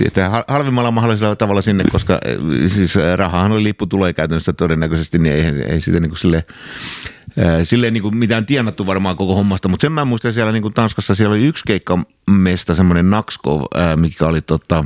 Että 0.07 0.29
hal- 0.29 0.45
halvimmalla 0.49 0.91
mahdollisella 0.91 1.37
tavalla 1.37 1.63
sinne, 1.63 1.85
koska 1.93 2.19
eh, 2.25 2.37
siis 2.67 2.97
eh, 2.97 3.17
rahahan 3.17 3.53
oli 3.53 3.63
lippu 3.65 3.87
tulee 3.87 4.13
käytännössä 4.13 4.53
todennäköisesti, 4.53 5.19
niin 5.19 5.35
eihän, 5.35 5.63
ei 5.63 5.81
sitä 5.81 6.01
niin 6.01 6.11
kuin 6.11 6.19
sille 6.19 6.45
silleen 7.65 7.93
niin 7.93 8.03
kuin 8.03 8.17
mitään 8.17 8.47
tienattu 8.47 8.87
varmaan 8.87 9.17
koko 9.17 9.35
hommasta, 9.35 9.69
mutta 9.69 9.85
sen 9.85 9.93
mä 9.93 10.05
muistan 10.05 10.33
siellä 10.33 10.53
niin 10.53 10.63
kuin 10.63 10.75
Tanskassa, 10.75 11.15
siellä 11.15 11.35
oli 11.35 11.47
yksi 11.47 11.65
keikkamesta, 11.67 12.75
semmoinen 12.75 13.11
Nakskov, 13.11 13.63
mikä 13.97 14.27
oli 14.27 14.43
tota, 14.43 14.85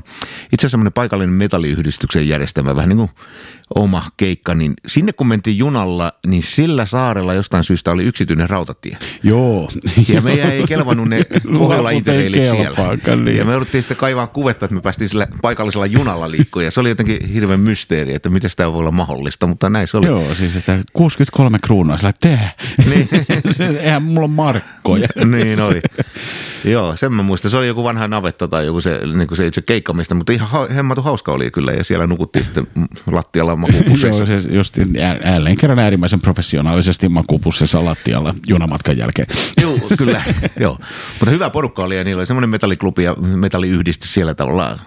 itse 0.52 0.56
asiassa 0.56 0.68
semmoinen 0.68 0.92
paikallinen 0.92 1.34
metalliyhdistyksen 1.34 2.28
järjestämä 2.28 2.76
vähän 2.76 2.88
niin 2.88 2.96
kuin 2.96 3.10
oma 3.74 4.04
keikka, 4.16 4.54
niin 4.54 4.74
sinne 4.86 5.12
kun 5.12 5.26
mentiin 5.26 5.58
junalla, 5.58 6.12
niin 6.26 6.42
sillä 6.42 6.86
saarella 6.86 7.34
jostain 7.34 7.64
syystä 7.64 7.90
oli 7.90 8.04
yksityinen 8.04 8.50
rautatie. 8.50 8.96
Joo. 9.22 9.70
Ja 10.08 10.20
meidän 10.20 10.50
ei 10.50 10.64
kelvannut 10.66 11.08
ne 11.08 11.22
Pohjola 11.58 11.90
siellä. 11.90 13.16
niin. 13.24 13.36
Ja 13.36 13.44
me 13.44 13.52
jouduttiin 13.52 13.82
sitten 13.82 13.96
kaivaa 13.96 14.26
kuvetta, 14.26 14.66
että 14.66 14.74
me 14.74 14.80
päästiin 14.80 15.08
sillä 15.08 15.26
paikallisella 15.42 15.86
junalla 15.86 16.30
liikkumaan. 16.30 16.64
Ja 16.64 16.70
se 16.70 16.80
oli 16.80 16.88
jotenkin 16.88 17.28
hirveän 17.28 17.60
mysteeri, 17.60 18.14
että 18.14 18.30
miten 18.30 18.50
tämä 18.56 18.72
voi 18.72 18.80
olla 18.80 18.90
mahdollista, 18.90 19.46
mutta 19.46 19.70
näin 19.70 19.88
se 19.88 19.96
oli. 19.96 20.06
Joo, 20.06 20.34
siis 20.34 20.56
että 20.56 20.80
63 20.92 21.58
kruunua, 21.58 21.96
sillä 21.96 22.12
tee. 22.40 22.86
Niin. 22.90 23.08
Se- 23.50 23.66
Eihän 23.84 24.02
mulla 24.02 24.24
on 24.24 24.30
markkoja. 24.30 25.08
niin 25.36 25.60
oli. 25.60 25.80
Joo, 26.64 26.96
sen 26.96 27.12
mä 27.12 27.22
muistan. 27.22 27.50
Se 27.50 27.56
oli 27.56 27.66
joku 27.66 27.84
vanha 27.84 28.08
navetta 28.08 28.48
tai 28.48 28.66
joku 28.66 28.80
se, 28.80 29.00
niin 29.14 29.28
kuin 29.28 29.36
se 29.36 29.46
itse 29.46 29.62
keikkamista, 29.62 30.14
mutta 30.14 30.32
ihan 30.32 30.48
ha- 30.48 30.66
hemmatu 30.74 31.02
hauska 31.02 31.32
oli 31.32 31.50
kyllä. 31.50 31.72
Ja 31.72 31.84
siellä 31.84 32.06
nukuttiin 32.06 32.44
sitten 32.44 32.66
lattialla 33.06 33.56
makuupusseissa. 33.56 34.24
Joo, 34.24 34.40
se 34.42 34.48
just 34.48 34.74
jälleen 35.24 35.56
kerran 35.56 35.78
äärimmäisen 35.78 36.20
professionaalisesti 36.20 37.08
makuupussissa 37.08 37.84
lattialla 37.84 38.34
junamatkan 38.48 38.98
jälkeen. 38.98 39.28
Joo, 39.62 39.78
kyllä. 39.98 40.22
Joo. 40.60 40.78
Mutta 41.20 41.30
hyvä 41.30 41.50
porukka 41.50 41.84
oli 41.84 41.96
ja 41.96 42.04
niillä 42.04 42.20
oli 42.20 42.26
semmoinen 42.26 42.50
metalliklubi 42.50 43.04
ja 43.04 43.14
metalliyhdistys 43.14 44.14
siellä 44.14 44.34
tavallaan. 44.34 44.78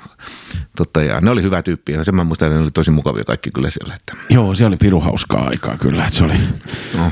Totta, 0.77 1.01
ja 1.03 1.21
ne 1.21 1.29
oli 1.29 1.41
hyvä 1.41 1.61
tyyppi 1.61 1.91
ja 1.91 2.03
sen 2.03 2.15
mä 2.15 2.23
muistan, 2.23 2.45
että 2.47 2.57
ne 2.57 2.63
oli 2.63 2.71
tosi 2.71 2.91
mukavia 2.91 3.23
kaikki 3.23 3.51
kyllä 3.51 3.69
siellä. 3.69 3.93
Että. 3.93 4.13
Joo, 4.29 4.55
se 4.55 4.65
oli 4.65 4.77
piru 4.77 4.99
hauskaa 4.99 5.47
aikaa 5.47 5.77
kyllä, 5.77 6.05
että 6.05 6.17
se 6.17 6.23
oli. 6.23 6.33
No. 6.97 7.11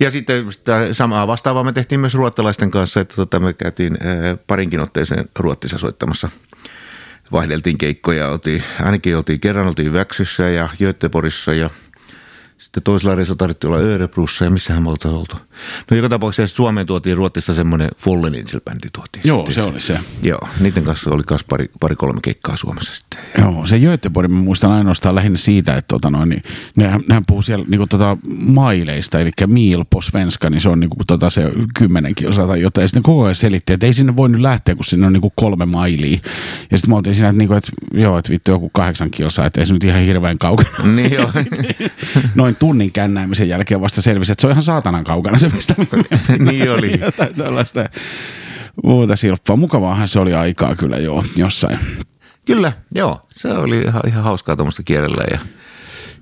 Ja 0.00 0.10
sitten 0.10 0.52
sitä 0.52 0.94
samaa 0.94 1.26
vastaavaa 1.26 1.64
me 1.64 1.72
tehtiin 1.72 2.00
myös 2.00 2.14
ruottalaisten 2.14 2.70
kanssa, 2.70 3.00
että 3.00 3.16
tota, 3.16 3.40
me 3.40 3.52
käytiin 3.52 3.96
ää, 4.00 4.36
parinkin 4.46 4.80
otteeseen 4.80 5.24
Ruotsissa 5.38 5.78
soittamassa. 5.78 6.28
Vaihdeltiin 7.32 7.78
keikkoja, 7.78 8.28
oltiin, 8.28 8.64
ainakin 8.82 9.16
oltiin 9.16 9.40
kerran 9.40 9.66
oltiin 9.66 9.92
Väksyssä 9.92 10.48
ja 10.48 10.68
Göteborgissa 10.78 11.54
ja 11.54 11.70
Sitten 12.58 12.82
toisella 12.82 13.14
reissulla 13.14 13.38
tarvittiin 13.38 13.70
olla 13.70 13.82
Örebrussa 13.82 14.44
ja 14.44 14.50
missähän 14.50 14.82
me 14.82 14.90
oltaisiin 14.90 15.18
oltu. 15.18 15.36
No 15.90 15.96
joka 15.96 16.08
tapauksessa 16.08 16.56
Suomeen 16.56 16.86
tuotiin 16.86 17.16
Ruotsista 17.16 17.54
semmoinen 17.54 17.90
Fallen 17.96 18.34
Angel-bändi 18.34 18.88
tuotiin. 18.92 19.22
Joo, 19.24 19.38
sitten. 19.38 19.54
se 19.54 19.62
oli 19.62 19.80
se. 19.80 20.00
Joo, 20.22 20.48
niiden 20.60 20.84
kanssa 20.84 21.10
oli 21.10 21.22
myös 21.30 21.44
pari, 21.44 21.70
pari 21.80 21.96
kolme 21.96 22.20
keikkaa 22.22 22.56
Suomessa 22.56 22.94
sitten. 22.94 23.20
Joo, 23.38 23.66
se 23.66 23.78
Göteborg, 23.78 24.30
mä 24.30 24.38
muistan 24.38 24.72
ainoastaan 24.72 25.14
lähinnä 25.14 25.38
siitä, 25.38 25.74
että 25.74 25.88
tota 25.88 26.10
noin, 26.10 26.28
niin, 26.28 26.42
nehän, 26.76 27.00
nehän 27.08 27.22
puhuu 27.26 27.42
siellä 27.42 27.64
niinku 27.68 27.86
tota 27.86 28.16
maileista, 28.38 29.20
eli 29.20 29.30
mil 29.46 29.84
på 29.90 30.00
svenska, 30.00 30.50
niin 30.50 30.60
se 30.60 30.68
on 30.68 30.80
niinku 30.80 30.96
tota 31.06 31.30
se 31.30 31.52
kymmenen 31.74 32.14
kilsaa 32.14 32.46
tai 32.46 32.60
jotain. 32.60 32.82
Ja 32.82 32.88
sitten 32.88 33.02
koko 33.02 33.24
ajan 33.24 33.34
selitti, 33.34 33.72
että 33.72 33.86
ei 33.86 33.94
sinne 33.94 34.16
voinut 34.16 34.40
lähteä, 34.40 34.74
kun 34.74 34.84
sinne 34.84 35.06
on 35.06 35.12
niinku 35.12 35.32
kolme 35.36 35.66
mailia. 35.66 36.18
Ja 36.70 36.78
sitten 36.78 36.90
mä 36.90 36.96
oltiin 36.96 37.14
siinä, 37.14 37.28
että, 37.28 37.38
niinku, 37.38 37.54
että 37.54 37.70
joo, 37.92 38.18
että 38.18 38.30
vittu 38.30 38.50
joku 38.50 38.68
kahdeksan 38.68 39.10
kilsaa, 39.10 39.46
että 39.46 39.60
ei 39.60 39.66
se 39.66 39.72
nyt 39.72 39.84
ihan 39.84 40.00
hirveän 40.00 40.38
kaukana. 40.38 40.92
Niin 40.94 41.12
joo. 41.12 41.32
Noin 42.48 42.56
tunnin 42.56 42.92
kännäämisen 42.92 43.48
jälkeen 43.48 43.80
vasta 43.80 44.02
selvisi, 44.02 44.32
että 44.32 44.40
se 44.40 44.46
on 44.46 44.50
ihan 44.50 44.62
saatanan 44.62 45.04
kaukana 45.04 45.38
se, 45.38 45.48
mistä 45.48 45.74
Niin 46.38 46.70
oli. 46.70 47.00
Jotain 47.04 47.34
tällaista 47.34 47.88
muuta 48.84 49.16
silppua. 49.16 49.56
Mukavaahan 49.56 50.08
se 50.08 50.20
oli 50.20 50.34
aikaa 50.34 50.76
kyllä 50.76 50.96
joo, 50.96 51.24
jossain. 51.36 51.78
Kyllä, 52.44 52.72
joo. 52.94 53.20
Se 53.30 53.48
oli 53.48 53.80
ihan, 53.80 54.02
ihan 54.06 54.24
hauskaa 54.24 54.56
tuommoista 54.56 54.82
kierrellä 54.82 55.24
ja 55.30 55.38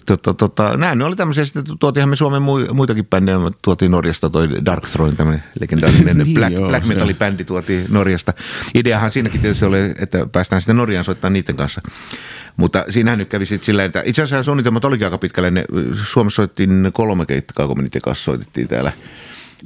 Tota, 0.06 0.34
tota, 0.34 0.76
näin, 0.76 0.98
ne 0.98 1.04
oli 1.04 1.16
tämmöisiä, 1.16 1.44
sitten 1.44 1.64
tuotiinhan 1.80 2.08
me 2.10 2.16
Suomen 2.16 2.42
mui- 2.42 2.72
muitakin 2.74 3.06
bändejä, 3.06 3.38
me 3.38 3.50
tuotiin 3.62 3.90
Norjasta 3.90 4.30
toi 4.30 4.48
Dark 4.64 4.88
Throne, 4.88 5.12
tämmöinen 5.12 5.44
legendaarinen 5.60 6.18
Niin 6.24 6.34
black, 6.34 6.52
joo, 6.52 6.68
black 6.68 6.86
se. 6.86 6.94
metal-bändi 6.94 7.44
tuotiin 7.44 7.86
Norjasta. 7.88 8.32
Ideahan 8.74 9.10
siinäkin 9.10 9.40
tietysti 9.40 9.64
oli, 9.64 9.78
että 9.98 10.26
päästään 10.32 10.62
sitten 10.62 10.76
Norjaan 10.76 11.04
soittamaan 11.04 11.32
niiden 11.32 11.56
kanssa. 11.56 11.80
Mutta 12.56 12.84
siinähän 12.88 13.18
nyt 13.18 13.28
kävi 13.28 13.46
sitten 13.46 13.66
sillä 13.66 13.84
että 13.84 14.02
itse 14.04 14.22
asiassa 14.22 14.44
suunnitelmat 14.44 14.84
olikin 14.84 15.06
aika 15.06 15.18
pitkälle, 15.18 15.50
ne, 15.50 15.64
Suomessa 16.04 16.36
soittiin 16.36 16.90
kolme 16.92 17.26
keikkaa, 17.26 17.66
kun 17.66 17.78
me 17.78 17.82
niiden 17.82 18.02
kanssa 18.02 18.24
soitettiin 18.24 18.68
täällä. 18.68 18.92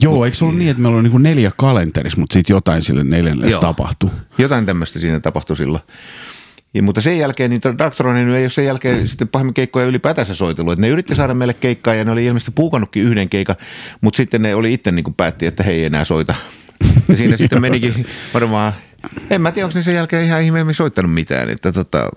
Joo, 0.03 0.25
eikö 0.25 0.37
se 0.37 0.45
ollut 0.45 0.59
niin, 0.59 0.71
että 0.71 0.83
meillä 0.83 0.99
on 0.99 1.05
niin 1.05 1.23
neljä 1.23 1.51
kalenterissa, 1.57 2.21
mutta 2.21 2.33
sitten 2.33 2.55
jotain 2.55 2.83
sille 2.83 3.05
neljälle 3.05 3.51
Joo. 3.51 3.61
tapahtui? 3.61 4.11
Jotain 4.39 4.67
tämmöistä 4.67 4.99
siinä 4.99 5.21
tapahtui 5.21 5.57
silloin. 5.57 5.83
Ja, 6.75 6.83
mutta 6.83 7.01
sen 7.01 7.19
jälkeen, 7.19 7.51
niin 7.51 7.61
Dark 7.79 7.95
ei 8.37 8.45
ole 8.45 8.51
sen 8.51 8.65
jälkeen 8.65 9.09
sitten 9.09 9.29
pahemmin 9.29 9.55
keikkoja 9.55 9.87
ylipäätänsä 9.87 10.35
soitellut. 10.35 10.73
Et 10.73 10.79
ne 10.79 10.89
yritti 10.89 11.15
saada 11.15 11.35
meille 11.35 11.55
keikkaa 11.55 11.95
ja 11.95 12.05
ne 12.05 12.11
oli 12.11 12.25
ilmeisesti 12.25 12.51
puukannutkin 12.51 13.03
yhden 13.03 13.29
keikan, 13.29 13.57
mutta 14.01 14.17
sitten 14.17 14.43
ne 14.43 14.55
oli 14.55 14.73
itse 14.73 14.93
niin 14.93 15.15
päätti, 15.17 15.47
että 15.47 15.63
he 15.63 15.73
ei 15.73 15.85
enää 15.85 16.05
soita. 16.05 16.35
Ja 17.09 17.17
siinä 17.17 17.37
sitten 17.43 17.61
menikin 17.61 18.07
varmaan, 18.35 18.73
en 19.31 19.41
mä 19.41 19.53
tiedä, 19.53 19.67
onko 19.67 19.79
ne 19.79 19.83
sen 19.83 19.95
jälkeen 19.95 20.25
ihan 20.25 20.43
ihmeemmin 20.43 20.75
soittanut 20.75 21.15
mitään, 21.15 21.51
että 21.51 21.73
tota, 21.73 22.09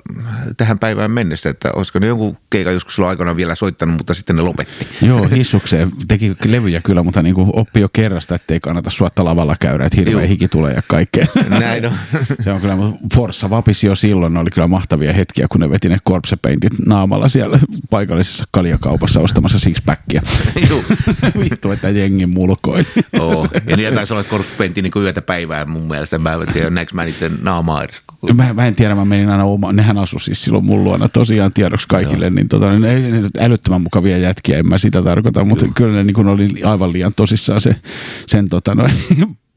tähän 0.58 0.80
päivään 0.80 1.12
mennessä, 1.12 1.50
että 1.50 1.69
olisiko 1.76 2.00
ne 2.00 2.08
jonkun 2.08 2.38
keikan 2.50 2.74
joskus 2.74 2.96
silloin 2.96 3.10
aikana 3.10 3.36
vielä 3.36 3.56
soittanut, 3.56 3.98
mutta 3.98 4.13
sitten 4.13 4.36
ne 4.36 4.41
lopetti. 4.41 4.88
Joo, 5.02 5.28
hissukseen 5.28 5.91
teki 6.08 6.36
levyjä 6.46 6.82
kyllä, 6.82 7.04
mutta 7.04 7.22
niin 7.22 7.36
kuin 7.36 7.50
oppi 7.54 7.82
jo 7.82 7.89
kerrasta, 7.93 8.36
ettei 8.36 8.60
kannata 8.60 8.89
suotta 8.89 9.26
lavalla 9.26 9.56
käydä, 9.60 9.86
että 9.86 9.98
hirveä 9.98 10.13
Joo. 10.13 10.28
hiki 10.28 10.48
tulee 10.48 10.74
ja 10.74 10.82
kaikkea. 10.88 11.26
Näin 11.50 11.86
on. 11.86 11.93
Se 12.43 12.52
on 12.52 12.62
kyllä, 12.62 12.78
Forssa 13.15 13.50
vapisi 13.50 13.88
jo 13.88 13.96
silloin, 13.96 14.34
ne 14.34 14.39
oli 14.39 14.50
kyllä 14.50 14.67
mahtavia 14.67 15.13
hetkiä, 15.13 15.48
kun 15.50 15.62
ne 15.62 15.69
veti 15.69 15.89
ne 15.89 15.98
korpsepeintit 16.04 16.74
naamalla 16.86 17.28
siellä 17.28 17.60
paikallisessa 17.89 18.46
kaljakaupassa 18.52 19.19
ostamassa 19.19 19.60
sixpackia. 19.60 20.22
Juu. 20.69 20.84
Vittu, 21.39 21.72
että 21.72 21.89
jengi 21.89 22.26
mulkoili. 22.26 22.88
Oo. 23.19 23.48
Ja 23.67 23.78
niitä 23.78 23.91
taisi 23.91 24.13
olla 24.13 24.24
korppentti 24.24 24.82
niin 24.82 24.91
kuin 24.91 25.04
yötä 25.04 25.22
päivää 25.22 25.65
mun 25.65 25.88
mielestä. 25.88 26.17
Mä 26.19 26.38
näinkö 26.73 26.95
mä 26.95 27.05
niiden 27.05 27.39
naamaa 27.41 27.83
edes. 27.83 28.01
Mä, 28.33 28.53
mä 28.53 28.67
en 28.67 28.75
tiedä, 28.75 28.95
mä 28.95 29.05
menin 29.05 29.29
aina 29.29 29.43
oma, 29.43 29.73
nehän 29.73 29.97
asu 29.97 30.19
siis 30.19 30.43
silloin 30.43 30.65
mun 30.65 30.83
luona 30.83 31.09
tosiaan 31.09 31.53
tiedoksi 31.53 31.88
kaikille, 31.88 32.29
niin 32.29 32.47
tota, 32.47 32.71
niin 32.71 32.83
ei 32.83 33.01
ne 33.01 33.21
nyt 33.21 33.38
älyttömän 33.38 33.81
mukavia 33.81 34.17
jätkiä, 34.17 34.57
en 34.57 34.67
mä 34.67 34.77
sitä 34.77 35.01
tarkoita, 35.01 35.45
mutta 35.45 35.67
kyllä 35.75 35.93
ne 35.93 36.03
niin 36.03 36.13
kun 36.13 36.27
oli 36.27 36.63
aivan 36.63 36.93
liian 36.93 37.13
tosissaan 37.15 37.62
se, 37.62 37.75
sen 38.27 38.49
tota, 38.49 38.75
noin, 38.75 38.93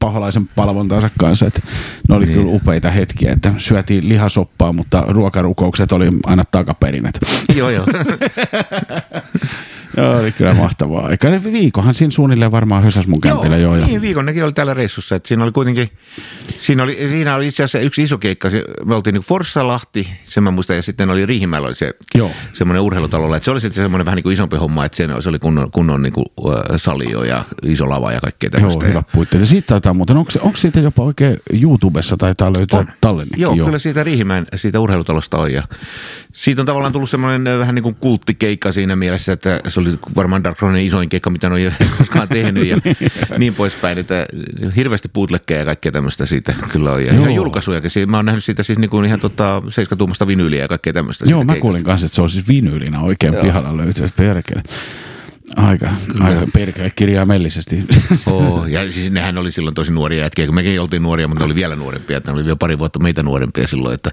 paholaisen 0.07 0.47
palvontansa 0.55 1.09
kanssa, 1.19 1.45
että 1.47 1.61
ne 2.09 2.15
oli 2.15 2.25
niin. 2.25 2.37
kyllä 2.37 2.51
upeita 2.55 2.91
hetkiä, 2.91 3.31
että 3.31 3.53
syötiin 3.57 4.09
lihasoppaa, 4.09 4.73
mutta 4.73 5.03
ruokarukoukset 5.07 5.91
oli 5.91 6.07
aina 6.25 6.43
takaperin, 6.51 7.09
joo, 7.55 7.69
joo. 7.69 7.85
joo, 9.97 10.17
oli 10.19 10.31
kyllä 10.31 10.53
mahtavaa 10.53 11.07
aika. 11.07 11.27
Viikohan 11.43 11.93
siinä 11.93 12.11
suunnilleen 12.11 12.51
varmaan 12.51 12.83
hösäs 12.83 13.07
mun 13.07 13.21
kämpillä 13.21 13.57
joo. 13.57 13.75
ja- 13.75 13.85
Niin, 13.87 14.01
viikon 14.01 14.25
nekin 14.25 14.43
oli 14.43 14.53
täällä 14.53 14.73
reissussa. 14.73 15.15
Että 15.15 15.27
siinä 15.27 15.43
oli 15.43 15.51
kuitenkin, 15.51 15.89
siinä 16.59 16.83
oli, 16.83 16.95
siinä 17.09 17.35
oli 17.35 17.47
itse 17.47 17.63
asiassa 17.63 17.79
yksi 17.85 18.03
iso 18.03 18.17
keikka. 18.17 18.49
Me 18.85 18.95
oltiin 18.95 19.13
niin 19.13 19.23
Forssa, 19.23 19.67
Lahti, 19.67 20.09
sen 20.23 20.43
mä 20.43 20.51
muistan, 20.51 20.75
ja 20.75 20.81
sitten 20.81 21.09
oli 21.09 21.25
Riihimäellä 21.25 21.67
oli 21.67 21.75
se 21.75 21.93
Joo. 22.15 22.31
semmoinen 22.53 22.81
urheilutalolla. 22.81 23.35
Että 23.37 23.45
se 23.45 23.51
oli 23.51 23.61
sitten 23.61 23.83
semmoinen 23.83 24.05
vähän 24.05 24.15
niin 24.15 24.23
kuin 24.23 24.33
isompi 24.33 24.57
homma, 24.57 24.85
että 24.85 24.97
se 25.19 25.29
oli 25.29 25.39
kunnon, 25.39 25.71
kunnon 25.71 26.01
niin 26.01 26.13
kuin, 26.13 26.25
salio 26.77 27.23
ja 27.23 27.43
iso 27.63 27.89
lava 27.89 28.11
ja 28.11 28.21
kaikkea 28.21 28.49
Joo, 28.53 28.59
tämmöistä. 28.59 28.85
hyvä 28.85 29.03
puitteet. 29.13 29.41
Ja 29.41 29.47
sitten 29.47 29.67
taitaa 29.67 29.93
muuten, 29.97 30.17
onko, 30.17 30.31
onko 30.41 30.57
siitä 30.57 30.79
jopa 30.79 31.03
oikein 31.03 31.37
YouTubessa 31.61 32.17
taitaa 32.17 32.51
löytyä 32.57 32.79
On. 32.79 32.85
tallennekin? 33.01 33.41
Joo, 33.41 33.55
kyllä 33.55 33.79
siitä 33.79 34.03
Riihimäen, 34.03 34.47
siitä 34.55 34.79
urheilutalosta 34.79 35.37
on. 35.37 35.53
Ja 35.53 35.63
siitä 36.33 36.61
on 36.61 36.65
tavallaan 36.65 36.93
tullut 36.93 37.09
semmoinen 37.09 37.47
äh, 37.47 37.59
vähän 37.59 37.75
niin 37.75 37.83
kuin 37.83 37.95
kulttikeikka 37.95 38.71
siinä 38.71 38.95
mielessä, 38.95 39.31
että 39.31 39.59
se 39.67 39.79
oli 39.79 39.89
varmaan 40.15 40.43
Dark 40.43 40.57
Thronen 40.57 40.85
isoin 40.85 41.09
keikka, 41.09 41.29
mitä 41.29 41.49
ne 41.49 41.55
on 41.55 41.87
koskaan 41.97 42.27
tehnyt 42.27 42.67
ja 42.67 42.77
niin 43.39 43.55
poispäin. 43.55 43.97
Että 43.97 44.27
hirveästi 44.75 45.09
bootleggeja 45.09 45.59
ja 45.59 45.65
kaikkea 45.65 45.91
tämmöistä 45.91 46.25
siitä 46.25 46.53
kyllä 46.71 46.91
on. 46.91 47.05
Ja 47.05 47.13
Joo. 47.13 47.21
ihan 47.21 47.35
julkaisujakin. 47.35 47.91
Mä 48.07 48.17
oon 48.17 48.25
nähnyt 48.25 48.43
siitä 48.43 48.63
siis 48.63 48.79
niin 48.79 48.89
kuin 48.89 49.05
ihan 49.05 49.19
tota 49.19 49.61
7-tuumasta 49.65 50.27
vinyyliä 50.27 50.61
ja 50.61 50.67
kaikkea 50.67 50.93
tämmöistä. 50.93 51.25
Joo, 51.27 51.43
mä 51.43 51.53
keikasta. 51.53 51.61
kuulin 51.61 51.83
kanssa, 51.83 52.05
että 52.05 52.15
se 52.15 52.21
on 52.21 52.29
siis 52.29 52.47
vinyylinä 52.47 52.99
oikein 52.99 53.33
Joo. 53.33 53.43
pihalla 53.43 53.77
löytyy. 53.77 54.09
Perkele. 54.17 54.63
Aika, 55.55 55.89
aika 56.19 56.47
perkele 56.53 56.89
kirjaimellisesti. 56.95 57.83
Oo, 58.27 58.65
ja 58.65 58.91
siis 58.91 59.11
nehän 59.11 59.37
oli 59.37 59.51
silloin 59.51 59.75
tosi 59.75 59.91
nuoria 59.91 60.23
jätkiä, 60.23 60.45
kun 60.45 60.55
mekin 60.55 60.81
oltiin 60.81 61.03
nuoria, 61.03 61.27
mutta 61.27 61.39
ne 61.39 61.45
oli 61.45 61.55
vielä 61.55 61.75
nuorempia, 61.75 62.17
että 62.17 62.31
ne 62.31 62.35
oli 62.35 62.43
vielä 62.43 62.55
pari 62.55 62.79
vuotta 62.79 62.99
meitä 62.99 63.23
nuorempia 63.23 63.67
silloin, 63.67 63.93
että 63.93 64.11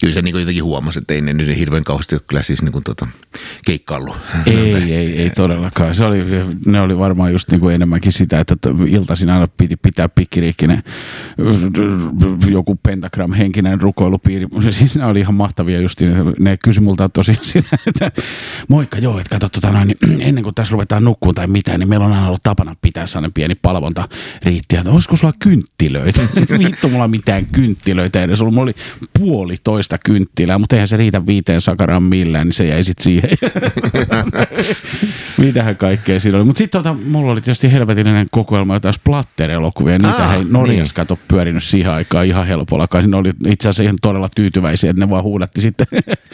kyllä 0.00 0.14
se 0.14 0.22
niin 0.22 0.38
jotenkin 0.38 0.64
huomasi, 0.64 0.98
että 0.98 1.14
ei 1.14 1.20
ne 1.20 1.32
nyt 1.32 1.58
hirveän 1.58 1.84
kauheasti 1.84 2.14
ole 2.14 2.22
kyllä 2.28 2.42
siis 2.42 2.62
niin 2.62 2.72
kuin 2.72 2.84
tota, 2.84 3.06
keikkaillut. 3.66 4.16
ei, 4.46 4.94
ei, 4.94 5.22
ei 5.22 5.30
todellakaan. 5.30 5.94
Se 5.94 6.04
oli, 6.04 6.24
ne 6.66 6.80
oli 6.80 6.98
varmaan 6.98 7.32
just 7.32 7.50
niin 7.50 7.60
kuin 7.60 7.74
enemmänkin 7.74 8.12
sitä, 8.12 8.40
että 8.40 8.56
iltaisin 8.86 9.30
aina 9.30 9.48
piti 9.56 9.76
pitää 9.76 10.08
pikkiriikkinen 10.08 10.82
joku 12.50 12.78
pentagram-henkinen 12.82 13.80
rukoilupiiri. 13.80 14.46
Siis 14.70 14.96
ne 14.96 15.06
oli 15.06 15.20
ihan 15.20 15.34
mahtavia 15.34 15.80
just. 15.80 16.00
Ne 16.38 16.56
kysyi 16.56 16.82
multa 16.82 17.08
tosiaan 17.08 17.44
sitä, 17.44 17.78
että 17.86 18.12
moikka 18.68 18.98
joo, 18.98 19.18
että 19.18 19.30
kato 19.30 19.48
tota 19.48 19.72
noin, 19.72 19.88
niin 19.88 20.22
ennen 20.28 20.44
kuin 20.44 20.54
tässä 20.62 20.72
ruvetaan 20.72 21.04
nukkuun 21.04 21.34
tai 21.34 21.46
mitään, 21.46 21.80
niin 21.80 21.88
meillä 21.88 22.06
on 22.06 22.12
aina 22.12 22.26
ollut 22.26 22.42
tapana 22.42 22.74
pitää 22.82 23.06
sellainen 23.06 23.32
pieni 23.32 23.54
palvonta 23.62 24.08
riitti, 24.44 24.76
että 24.76 24.90
olisiko 24.90 25.16
sulla 25.16 25.32
kynttilöitä? 25.38 26.20
Sitten 26.38 26.58
vittu 26.58 26.88
mulla 26.88 27.08
mitään 27.08 27.46
kynttilöitä 27.46 28.22
edes 28.22 28.40
ollut. 28.40 28.54
Mulla 28.54 28.62
oli 28.62 28.74
puolitoista 29.18 29.98
kynttilää, 29.98 30.58
mutta 30.58 30.76
eihän 30.76 30.88
se 30.88 30.96
riitä 30.96 31.26
viiteen 31.26 31.60
sakaraan 31.60 32.02
millään, 32.02 32.46
niin 32.46 32.52
se 32.52 32.66
jäi 32.66 32.84
sitten 32.84 33.04
siihen. 33.04 33.30
Mitähän 35.38 35.76
kaikkea 35.76 36.20
siinä 36.20 36.38
oli. 36.38 36.44
Mutta 36.44 36.58
sitten 36.58 36.82
tota, 36.82 36.96
mulla 37.04 37.32
oli 37.32 37.40
tietysti 37.40 37.72
helvetillinen 37.72 38.26
kokoelma 38.30 38.74
jotain 38.74 38.94
splatter-elokuvia. 38.94 39.98
Niitä 39.98 40.22
Aa, 40.22 40.28
hei 40.28 40.44
Norjassa 40.44 40.82
niin. 40.82 40.94
kato 40.94 41.18
pyörinyt 41.28 41.64
siihen 41.64 41.92
aikaan 41.92 42.26
ihan 42.26 42.46
helpolla. 42.46 42.86
Kai 42.86 43.06
ne 43.06 43.16
oli 43.16 43.32
itse 43.46 43.68
asiassa 43.68 43.82
ihan 43.82 43.96
todella 44.02 44.28
tyytyväisiä, 44.36 44.90
että 44.90 45.00
ne 45.00 45.10
vaan 45.10 45.24
huudatti 45.24 45.60
sitten 45.60 45.86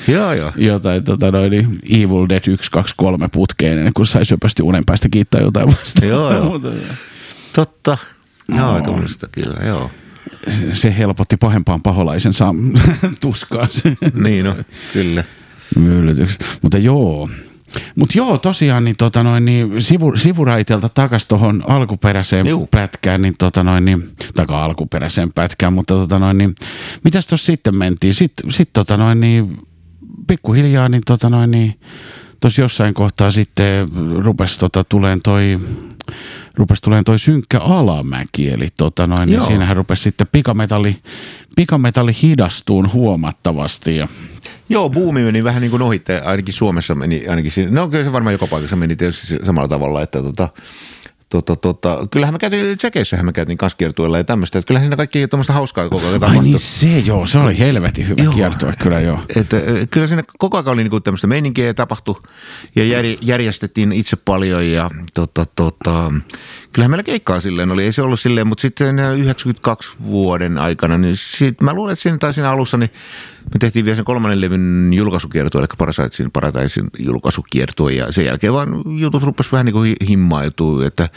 joo, 0.09 0.33
joo. 0.33 0.53
jotain 0.73 1.05
tota, 1.05 1.31
noin, 1.31 1.51
niin 1.51 1.79
Evil 1.91 2.29
Dead 2.29 2.43
1, 2.49 2.71
2, 2.71 2.95
3 2.97 3.29
putkeen, 3.29 3.79
ennen 3.79 3.93
kuin 3.95 4.07
sai 4.19 4.25
söpösti 4.25 4.63
unen 4.63 4.85
päästä 4.87 5.09
kiittää 5.09 5.41
jotain 5.41 5.69
vasta. 5.69 6.05
Joo, 6.05 6.33
joo. 6.33 6.45
Mutta 6.45 6.69
Totta. 7.55 7.99
Joo, 8.57 8.81
tuommoista 8.81 9.27
kyllä, 9.33 9.67
joo. 9.67 9.91
se- 10.49 10.75
se 10.75 10.99
helpotti 10.99 11.37
pahempaan 11.37 11.83
paholaisen 11.83 12.33
saa 12.33 12.55
tuskaansa. 13.21 13.89
Niin 14.15 14.45
no, 14.45 14.57
kyllä. 14.93 15.25
myllytykset. 15.77 16.59
Mutta 16.63 16.79
joo. 16.79 17.29
Mutta 17.95 18.19
joo, 18.19 18.39
tosiaan 18.39 18.85
niin, 18.85 18.97
tota 18.97 19.23
noin, 19.23 19.45
niin 19.45 19.83
sivu, 19.83 20.17
sivuraiteelta 20.17 20.89
takas 20.89 21.27
tuohon 21.27 21.63
alkuperäiseen 21.67 22.47
Juu. 22.47 22.67
pätkään, 22.67 23.23
niin, 23.23 23.35
tota 23.39 23.63
noin, 23.65 23.85
niin, 23.85 24.11
taka 24.35 24.65
alkuperäiseen 24.65 25.33
pätkään, 25.33 25.73
mutta 25.73 25.95
tota 25.95 26.19
noin, 26.19 26.39
niin, 26.39 26.55
mitäs 27.05 27.27
tuossa 27.27 27.47
sitten 27.47 27.75
mentiin? 27.77 28.15
Sitten 28.15 28.51
sit, 28.51 28.73
tota 28.73 28.97
noin, 28.97 29.21
niin, 29.21 29.59
pikkuhiljaa 30.27 30.89
niin, 30.89 31.03
tota 31.07 31.31
noin, 31.31 31.51
niin, 31.51 31.81
tuossa 32.41 32.63
jossain 32.63 32.95
kohtaa 32.95 33.31
sitten 33.31 33.89
rupesi 34.19 34.59
tota, 34.59 34.85
tuleen 34.85 35.23
toi 35.23 35.59
rupesi 36.55 36.83
tuleen 36.83 37.05
toi 37.05 37.19
synkkä 37.19 37.59
alamäki, 37.59 38.51
eli 38.51 38.69
tota 38.79 39.07
noin, 39.07 39.31
niin 39.31 39.43
siinähän 39.43 39.77
rupesi 39.77 40.03
sitten 40.03 40.27
pikametalli, 40.33 40.97
pikametalli 41.57 42.13
hidastuun 42.23 42.93
huomattavasti. 42.93 43.97
Ja, 43.97 44.09
Joo, 44.69 44.91
buumi 44.91 45.23
meni 45.23 45.45
vähän 45.45 45.61
niin 45.61 45.71
kuin 45.71 45.83
ohitte, 45.83 46.21
ainakin 46.21 46.55
Suomessa 46.55 46.95
meni, 46.95 47.29
ainakin 47.29 47.51
siinä, 47.51 47.71
no 47.71 47.89
kyllä 47.89 48.05
se 48.05 48.13
varmaan 48.13 48.35
joka 48.35 48.47
paikassa 48.47 48.77
meni 48.77 48.97
tietysti 48.97 49.37
samalla 49.47 49.69
tavalla, 49.69 50.03
että 50.03 50.23
tota, 50.23 50.49
Tota, 51.29 51.57
tota, 51.57 52.07
kyllähän 52.11 52.35
me 52.35 52.39
käytiin, 52.39 52.79
Tsekeissähän 52.79 53.27
me 53.27 53.33
käytiin 53.33 53.59
kanssa 53.59 53.77
kiertueella 53.77 54.19
ja 54.19 54.25
tämmöistä. 54.25 54.59
Että 54.59 54.67
kyllähän 54.67 54.85
siinä 54.85 54.97
kaikki 54.97 55.29
tuommoista 55.29 55.53
hauskaa 55.53 55.89
koko 55.89 56.09
ajan 56.09 56.25
Ai 56.25 56.39
niin 56.39 56.59
se 56.59 56.99
joo, 56.99 57.27
se 57.27 57.39
oli 57.39 57.59
helvetin 57.59 58.09
hyvä 58.09 58.23
Joo. 58.23 58.35
kiertue 58.35 58.75
kyllä 58.83 59.01
joo. 59.01 59.21
Että, 59.37 59.57
äh, 59.57 59.63
kyllä 59.91 60.07
siinä 60.07 60.23
koko 60.39 60.57
ajan 60.57 60.69
oli 60.69 60.83
niinku 60.83 61.01
tämmöistä 61.01 61.27
meininkiä 61.27 61.67
ja 61.67 61.75
tapahtui 61.75 62.23
ja 62.77 62.85
jär, 62.85 63.05
järjestettiin 63.23 63.93
itse 63.93 64.17
paljon 64.17 64.67
ja 64.67 64.91
tota, 65.15 65.47
tota, 65.57 66.13
kyllähän 66.73 66.91
meillä 66.91 67.03
keikkaa 67.03 67.41
silleen 67.41 67.71
oli, 67.71 67.85
ei 67.85 67.93
se 67.93 68.03
ollut 68.03 68.21
silleen, 68.21 68.47
mutta 68.47 68.63
sitten 68.63 68.99
92 68.99 69.93
vuoden 70.05 70.59
aikana, 70.59 70.99
niin 70.99 71.17
sit, 71.17 71.61
mä 71.63 71.73
luulen, 71.73 71.93
että 71.93 72.03
siinä, 72.03 72.19
tai 72.19 72.35
siinä 72.35 72.51
alussa, 72.51 72.77
niin 72.77 72.91
me 73.55 73.59
tehtiin 73.61 73.85
vielä 73.85 73.97
sen 73.97 74.05
kolmannen 74.05 74.41
levyn 74.41 74.91
julkaisukiertue, 74.95 75.61
eli 75.61 75.69
Parasitesin 75.79 76.31
Paradaisin 76.31 76.87
julkaisukiertue 76.99 77.93
ja 77.93 78.13
sen 78.13 78.25
jälkeen 78.25 78.53
vaan 78.53 78.83
jutut 78.99 79.23
rupesi 79.23 79.53
vähän 79.53 79.67
niin 79.67 79.75
kuin 79.75 79.97
himmaituu, 80.09 80.81
että 80.81 81.09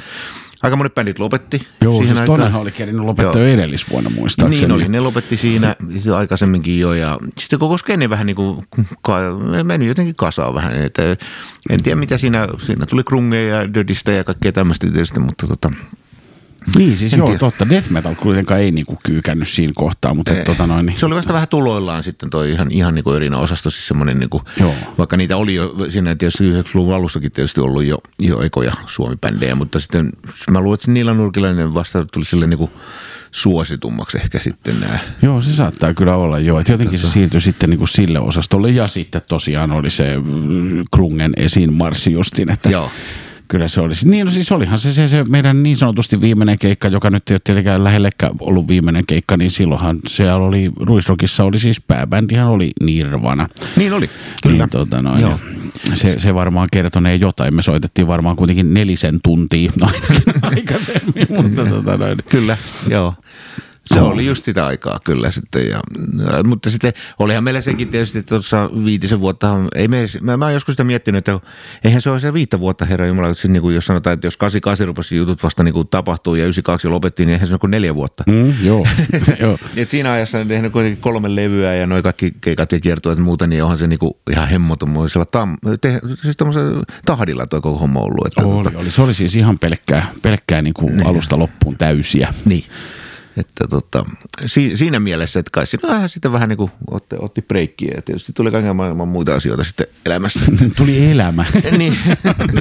aika 0.63 0.75
monet 0.75 0.95
bändit 0.95 1.19
lopetti 1.19 1.67
Joo, 1.81 1.93
siihen 1.93 2.17
siis 2.17 2.29
aikaan. 2.29 2.55
oli 2.55 2.71
kerinyt 2.71 3.01
lopettaa 3.01 3.41
jo 3.41 3.47
edellisvuonna 3.47 4.09
muistaakseni. 4.09 4.61
Niin 4.61 4.71
oli, 4.71 4.87
ne 4.87 4.99
lopetti 4.99 5.37
siinä 5.37 5.75
se 5.99 6.11
aikaisemminkin 6.11 6.79
jo 6.79 6.93
ja 6.93 7.17
sitten 7.37 7.59
koko 7.59 7.77
skene 7.77 8.09
vähän 8.09 8.27
niin 8.27 8.35
kuin 8.35 8.65
meni 9.63 9.87
jotenkin 9.87 10.15
kasaan 10.15 10.53
vähän. 10.53 10.75
Että 10.75 11.01
en 11.69 11.83
tiedä 11.83 11.99
mitä 11.99 12.17
siinä, 12.17 12.47
siinä 12.65 12.85
tuli 12.85 13.03
krungeja 13.03 13.55
ja 13.55 13.73
dödistä 13.73 14.11
ja 14.11 14.23
kaikkea 14.23 14.51
tämmöistä 14.51 14.87
tietysti, 14.87 15.19
mutta 15.19 15.47
tota, 15.47 15.71
Niin, 16.77 16.97
siis 16.97 17.13
En 17.13 17.17
joo, 17.17 17.25
tiedä. 17.27 17.39
totta. 17.39 17.69
Death 17.69 17.89
metal 17.89 18.15
kuitenkaan 18.15 18.59
ei 18.61 18.71
niinku 18.71 18.99
kyykännyt 19.03 19.47
siinä 19.47 19.73
kohtaa, 19.75 20.13
mutta 20.13 20.33
Ei. 20.33 20.43
tota 20.45 20.67
noin, 20.67 20.85
niin, 20.85 20.97
se 20.99 21.05
oli 21.05 21.15
vasta 21.15 21.33
vähän 21.33 21.47
tuloillaan 21.47 22.03
sitten 22.03 22.29
toi 22.29 22.51
ihan, 22.51 22.71
ihan 22.71 22.95
niin 22.95 23.03
kuin 23.03 23.15
erinä 23.15 23.37
osasto, 23.37 23.69
siis 23.69 23.87
semmoinen 23.87 24.17
niin 24.17 24.29
kuin, 24.29 24.43
Joo. 24.59 24.73
vaikka 24.97 25.17
niitä 25.17 25.37
oli 25.37 25.55
jo 25.55 25.75
siinä 25.89 26.15
tietysti 26.15 26.51
90-luvun 26.51 26.95
alussakin 26.95 27.31
tietysti 27.31 27.61
ollut 27.61 27.83
jo, 27.83 27.97
jo 28.19 28.41
ekoja 28.41 28.71
suomi-bändejä, 28.85 29.55
mutta 29.55 29.79
sitten 29.79 30.11
mä 30.49 30.61
luulen, 30.61 30.75
että 30.75 30.91
niillä 30.91 31.13
nurkilla 31.13 31.53
ne 31.53 31.73
vasta 31.73 32.05
tuli 32.05 32.25
sille 32.25 32.47
niin 32.47 32.57
kuin 32.57 32.71
suositummaksi 33.31 34.17
ehkä 34.17 34.39
sitten 34.39 34.79
nämä. 34.79 34.99
Joo, 35.21 35.41
se 35.41 35.53
saattaa 35.53 35.93
kyllä 35.93 36.15
olla 36.15 36.39
joo. 36.39 36.59
Että 36.59 36.71
jotenkin 36.71 36.99
se 36.99 37.07
siirtyi 37.09 37.41
sitten 37.41 37.69
niin 37.69 37.77
kuin 37.77 37.87
sille 37.87 38.19
osastolle 38.19 38.69
ja 38.69 38.87
sitten 38.87 39.21
tosiaan 39.27 39.71
oli 39.71 39.89
se 39.89 40.17
mm, 40.17 40.83
Krungen 40.95 41.33
esiin 41.37 41.73
marssi 41.73 42.11
justin, 42.11 42.51
että 42.51 42.69
Joo. 42.69 42.91
Kyllä 43.51 43.67
se 43.67 43.81
olisi. 43.81 44.09
Niin, 44.09 44.25
no 44.25 44.31
siis 44.31 44.51
olihan 44.51 44.79
se, 44.79 44.91
se, 44.91 45.07
se 45.07 45.23
meidän 45.29 45.63
niin 45.63 45.77
sanotusti 45.77 46.21
viimeinen 46.21 46.59
keikka, 46.59 46.87
joka 46.87 47.09
nyt 47.09 47.29
ei 47.29 47.33
ole 47.33 47.41
tietenkään 47.43 47.83
lähellekään 47.83 48.31
ollut 48.39 48.67
viimeinen 48.67 49.03
keikka, 49.07 49.37
niin 49.37 49.51
silloinhan 49.51 49.99
siellä 50.07 50.35
oli, 50.35 50.71
Ruisrockissa 50.79 51.43
oli 51.43 51.59
siis 51.59 51.81
pääbändihan 51.81 52.47
oli 52.47 52.71
Nirvana. 52.83 53.47
Niin 53.75 53.93
oli, 53.93 54.09
kyllä. 54.43 54.57
Niin, 54.57 54.69
tota 54.69 55.01
noin, 55.01 55.21
Joo. 55.21 55.39
se, 55.93 56.19
se 56.19 56.33
varmaan 56.33 56.67
kertonee 56.71 57.15
jotain. 57.15 57.55
Me 57.55 57.61
soitettiin 57.61 58.07
varmaan 58.07 58.35
kuitenkin 58.35 58.73
nelisen 58.73 59.19
tuntia 59.23 59.71
ainakin 59.81 60.33
aikaisemmin, 60.41 61.27
mutta 61.29 61.65
tota 61.75 61.97
noin. 61.97 62.17
Kyllä, 62.31 62.57
joo. 62.89 63.13
Se 63.85 64.01
oli 64.01 64.25
just 64.25 64.45
sitä 64.45 64.65
aikaa 64.65 64.99
kyllä 65.03 65.31
sitten. 65.31 65.69
Ja, 65.69 65.79
mutta 66.43 66.69
sitten 66.69 66.93
olihan 67.19 67.43
meillä 67.43 67.61
sekin 67.61 67.87
tietysti 67.87 68.19
että 68.19 68.29
tuossa 68.29 68.69
viitisen 68.85 69.19
vuotta, 69.19 69.55
ei 69.75 69.87
me, 69.87 70.05
mä, 70.21 70.37
mä 70.37 70.45
oon 70.45 70.53
joskus 70.53 70.73
sitä 70.73 70.83
miettinyt, 70.83 71.27
että 71.27 71.47
eihän 71.83 72.01
se 72.01 72.09
ole 72.09 72.19
se 72.19 72.33
viittä 72.33 72.59
vuotta, 72.59 72.85
herra 72.85 73.07
Jumala, 73.07 73.29
että 73.29 73.47
niin 73.47 73.61
kuin 73.61 73.75
jos 73.75 73.85
sanotaan, 73.85 74.13
että 74.13 74.27
jos 74.27 74.37
88 74.37 74.87
rupesi 74.87 75.15
jutut 75.15 75.43
vasta 75.43 75.63
niin 75.63 75.73
kuin 75.73 75.87
tapahtuu 75.87 76.35
ja 76.35 76.43
92 76.43 76.87
lopettiin, 76.87 77.27
niin 77.27 77.33
eihän 77.33 77.47
se 77.47 77.53
ole 77.53 77.59
kuin 77.59 77.71
neljä 77.71 77.95
vuotta. 77.95 78.23
Mm, 78.27 78.53
joo. 78.63 78.87
Et 79.75 79.89
siinä 79.89 80.11
ajassa 80.11 80.39
on 80.39 80.47
tehnyt 80.47 80.71
kuitenkin 80.71 81.01
kolme 81.01 81.35
levyä 81.35 81.75
ja 81.75 81.87
noin 81.87 82.03
kaikki 82.03 82.33
keikat 82.41 82.71
ja 82.71 82.79
kiertueet 82.79 83.17
ja 83.17 83.23
muuta, 83.23 83.47
niin 83.47 83.63
onhan 83.63 83.77
se 83.77 83.87
niinku 83.87 84.19
ihan 84.31 84.47
hemmotumoisella 84.47 85.25
tam, 85.25 85.57
te, 85.81 85.99
siis 86.21 86.37
tahdilla 87.05 87.47
tuo 87.47 87.61
koko 87.61 87.79
homma 87.79 87.99
ollut. 87.99 88.27
Että 88.27 88.41
Oli, 88.41 88.75
oli. 88.75 88.91
Se 88.91 89.01
oli 89.01 89.13
siis 89.13 89.35
ihan 89.35 89.59
pelkkää, 89.59 90.05
pelkkää 90.21 90.61
niin 90.61 90.73
kuin 90.73 91.07
alusta 91.07 91.39
loppuun 91.39 91.77
täysiä. 91.77 92.33
Niin. 92.45 92.63
Että 93.37 93.67
tota, 93.67 94.05
si, 94.45 94.71
siinä 94.75 94.99
mielessä, 94.99 95.39
että 95.39 95.49
kai 95.53 95.67
siinä 95.67 95.89
vähän 95.89 96.09
sitten 96.09 96.31
vähän 96.31 96.49
niin 96.49 96.57
kuin 96.57 96.71
otti, 96.91 97.15
otti 97.19 97.41
breikkiä 97.41 97.91
ja 97.95 98.01
tietysti 98.01 98.33
tuli 98.33 98.51
kaiken 98.51 98.75
maailman 98.75 99.07
muita 99.07 99.35
asioita 99.35 99.63
sitten 99.63 99.87
elämässä. 100.05 100.39
Tuli 100.77 101.11
elämä. 101.11 101.45
niin. 101.77 101.97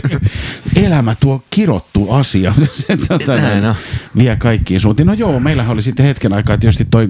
elämä 0.87 1.14
tuo 1.20 1.44
kirottu 1.50 2.11
asia. 2.11 2.54
Se, 2.72 2.96
tota, 3.09 3.37
Näin 3.37 3.64
on. 3.64 3.74
vie 4.16 4.37
kaikkiin 4.37 4.80
suuntiin. 4.80 5.06
No 5.06 5.12
joo, 5.12 5.40
meillähän 5.40 5.72
oli 5.72 5.83
sitten 5.83 6.06
hetken 6.06 6.33
aikaa 6.33 6.59
tietysti 6.59 6.85
toi 6.90 7.09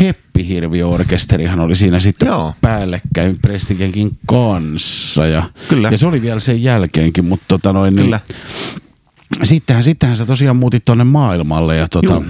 Heppihirviorkesterihan 0.00 1.60
oli 1.60 1.76
siinä 1.76 2.00
sitten 2.00 2.26
Joo. 2.26 2.54
päällekkäin 2.60 3.38
Prestigenkin 3.42 4.10
kanssa. 4.26 5.26
Ja, 5.26 5.50
Kyllä. 5.68 5.88
ja 5.88 5.98
se 5.98 6.06
oli 6.06 6.22
vielä 6.22 6.40
sen 6.40 6.62
jälkeenkin, 6.62 7.24
mutta 7.24 7.44
tota 7.48 7.72
noin, 7.72 7.94
niin, 7.94 8.04
Kyllä. 8.04 8.20
Sittenhän, 9.42 9.84
sittenhän 9.84 10.16
sä 10.16 10.26
tosiaan 10.26 10.56
muutit 10.56 10.84
tuonne 10.84 11.04
maailmalle 11.04 11.76
ja 11.76 11.88
tota, 11.88 12.22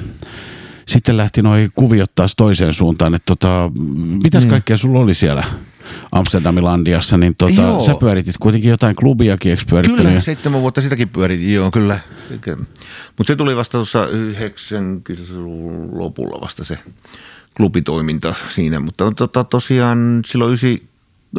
sitten 0.86 1.16
lähti 1.16 1.42
noi 1.42 1.68
kuviot 1.74 2.14
taas 2.14 2.36
toiseen 2.36 2.74
suuntaan, 2.74 3.14
että 3.14 3.26
tota, 3.26 3.70
mitäs 4.22 4.42
Niin. 4.42 4.50
kaikkea 4.50 4.76
sulla 4.76 4.98
oli 4.98 5.14
siellä 5.14 5.44
Amsterdamilandiassa, 6.12 7.16
niin 7.16 7.36
tota, 7.36 7.52
Joo. 7.62 7.80
sä 7.80 7.94
pyöritit 8.00 8.38
kuitenkin 8.38 8.70
jotain 8.70 8.96
klubiakin, 8.96 9.50
eikö 9.50 9.62
pyörittänyt? 9.70 10.06
Kyllä, 10.06 10.20
seitsemän 10.20 10.60
vuotta 10.60 10.80
sitäkin 10.80 11.08
pyöritin, 11.08 11.54
joo 11.54 11.70
kyllä. 11.70 12.00
Mutta 13.18 13.32
se 13.32 13.36
tuli 13.36 13.56
vasta 13.56 13.72
tuossa 13.72 14.06
90-luvun 14.06 15.98
lopulla 15.98 16.40
vasta 16.40 16.64
se 16.64 16.78
klubitoiminta 17.56 18.34
siinä, 18.54 18.80
mutta 18.80 19.12
tota, 19.16 19.44
tosiaan 19.44 20.22
silloin 20.26 20.54
ysi, 20.54 20.82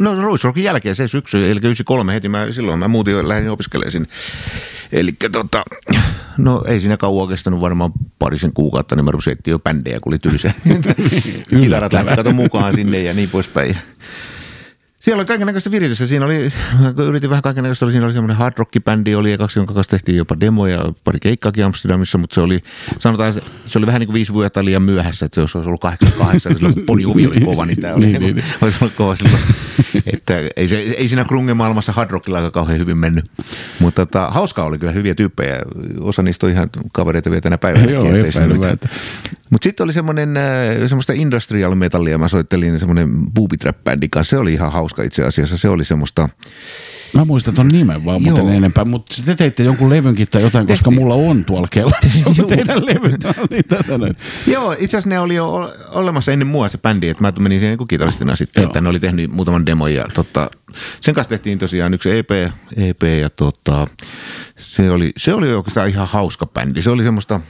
no 0.00 0.22
Ruisrockin 0.22 0.64
jälkeen 0.64 0.96
se 0.96 1.08
syksy, 1.08 1.50
eli 1.50 1.60
93 1.60 2.14
heti, 2.14 2.28
mä, 2.28 2.46
silloin 2.50 2.78
mä 2.78 2.88
muutin 2.88 3.14
jo 3.14 3.28
lähdin 3.28 3.50
opiskelemaan 3.50 3.92
sinne. 3.92 4.08
Eli 4.92 5.12
tota, 5.32 5.62
no 6.38 6.64
ei 6.66 6.80
siinä 6.80 6.96
kauan 6.96 7.28
kestänyt 7.28 7.60
varmaan 7.60 7.92
parisen 8.18 8.52
kuukautta, 8.52 8.96
niin 8.96 9.04
mä 9.04 9.10
rupesin 9.10 9.36
jo 9.46 9.58
bändejä, 9.58 10.00
kun 10.00 10.12
oli 10.12 10.18
tylsä. 10.18 10.52
Kitarat 11.62 11.92
lähti 11.92 12.32
mukaan 12.32 12.74
sinne 12.74 13.02
ja 13.02 13.14
niin 13.14 13.30
poispäin. 13.30 13.76
Siellä 15.00 15.20
oli 15.20 15.26
kaikenlaista 15.26 15.70
viritystä. 15.70 16.06
Siinä 16.06 16.24
oli, 16.24 16.52
kun 16.96 17.04
yritin 17.04 17.30
vähän 17.30 17.42
kaikenlaista, 17.42 17.84
oli, 17.86 17.92
siinä 17.92 18.06
oli 18.06 18.14
semmoinen 18.14 18.36
hard 18.36 18.54
rock 18.58 18.72
bändi 18.84 19.14
oli 19.14 19.30
ja 19.30 19.38
kaksi, 19.38 19.58
jonka 19.58 19.74
kanssa 19.74 19.90
tehtiin 19.90 20.18
jopa 20.18 20.40
demoja, 20.40 20.92
pari 21.04 21.18
keikkaakin 21.20 21.64
Amsterdamissa, 21.64 22.18
mutta 22.18 22.34
se 22.34 22.40
oli, 22.40 22.60
sanotaan, 22.98 23.32
se, 23.66 23.78
oli 23.78 23.86
vähän 23.86 24.00
niin 24.00 24.06
kuin 24.06 24.14
viisi 24.14 24.32
vuotta 24.32 24.64
liian 24.64 24.82
myöhässä, 24.82 25.26
että 25.26 25.34
se 25.34 25.40
olisi 25.40 25.58
ollut 25.58 25.80
88, 25.80 26.56
silloin 26.56 26.74
kun 26.74 26.84
oli 26.88 27.02
kova, 27.44 27.66
niin 27.66 27.80
tämä 27.80 27.94
oli, 27.94 28.06
Niin, 28.06 28.20
niin, 28.20 28.36
niin, 28.36 28.36
niin, 28.44 28.54
olisi 28.60 28.78
ollut 28.80 28.94
kova 28.94 29.16
silloin. 29.16 29.42
että 30.06 30.34
ei, 30.56 30.68
se, 30.68 30.78
ei 30.78 31.08
siinä 31.08 31.24
krungen 31.24 31.56
maailmassa 31.56 31.92
hard 31.92 32.10
rockilla 32.10 32.38
aika 32.38 32.50
kauhean 32.50 32.78
hyvin 32.78 32.98
mennyt. 32.98 33.30
Mutta 33.78 34.06
tota, 34.06 34.28
hauskaa 34.28 34.64
oli 34.64 34.78
kyllä 34.78 34.92
hyviä 34.92 35.14
tyyppejä. 35.14 35.62
Osa 36.00 36.22
niistä 36.22 36.46
on 36.46 36.52
ihan 36.52 36.68
kavereita 36.92 37.30
vielä 37.30 37.40
tänä 37.40 37.58
päivänä. 37.58 37.92
Joo, 37.92 38.14
epäilemättä. 38.14 38.88
Mutta 39.50 39.64
sitten 39.64 39.84
oli 39.84 39.92
semmoinen, 39.92 40.36
äh, 40.36 40.88
semmoista 40.88 41.12
industrial 41.12 41.74
metallia, 41.74 42.18
mä 42.18 42.28
soittelin 42.28 42.78
semmoinen 42.78 43.10
booby 43.34 43.56
trap 43.56 43.84
bändi 43.84 44.08
kanssa. 44.08 44.30
Se 44.30 44.38
oli 44.38 44.52
ihan 44.52 44.72
hauska 44.72 45.02
itse 45.02 45.24
asiassa. 45.24 45.56
Se 45.56 45.68
oli 45.68 45.84
semmoista, 45.84 46.28
Mä 47.14 47.24
muistan 47.24 47.54
ton 47.54 47.68
nimen 47.68 48.04
vaan 48.04 48.22
muuten 48.22 48.46
Joo. 48.46 48.54
enempää, 48.54 48.84
mutta 48.84 49.22
te 49.26 49.34
teitte 49.34 49.62
jonkun 49.62 49.90
levynkin 49.90 50.28
tai 50.30 50.42
jotain, 50.42 50.66
koska 50.66 50.90
Tehtiin. 50.90 51.02
mulla 51.02 51.14
on 51.14 51.44
tuolla 51.44 51.68
kellarissa 51.70 52.24
teidän 52.48 52.86
levy. 52.86 53.16
Niin, 53.50 53.64
tätä. 53.68 53.92
Joo, 54.46 54.72
itse 54.72 54.84
asiassa 54.96 55.08
ne 55.08 55.20
oli 55.20 55.34
jo 55.34 55.72
olemassa 55.88 56.32
ennen 56.32 56.48
mua 56.48 56.68
se 56.68 56.78
bändi, 56.78 57.08
että 57.08 57.22
mä 57.22 57.32
menin 57.38 57.60
siihen 57.60 57.78
niin 57.78 57.88
kitaristina 57.88 58.36
sitten, 58.36 58.62
Joo. 58.62 58.68
että 58.68 58.80
ne 58.80 58.88
oli 58.88 59.00
tehnyt 59.00 59.30
muutaman 59.30 59.66
demon 59.66 59.94
ja 59.94 60.06
tota, 60.14 60.50
sen 61.00 61.14
kanssa 61.14 61.28
tehtiin 61.28 61.58
tosiaan 61.58 61.94
yksi 61.94 62.10
EP, 62.10 62.30
EP 62.76 63.02
ja 63.20 63.30
tota, 63.30 63.86
se 64.58 64.90
oli, 64.90 65.12
se 65.16 65.34
oli 65.34 65.54
oikeastaan 65.54 65.88
ihan 65.88 66.08
hauska 66.08 66.46
bändi. 66.46 66.82
Se 66.82 66.90
oli 66.90 67.02
semmoista, 67.02 67.40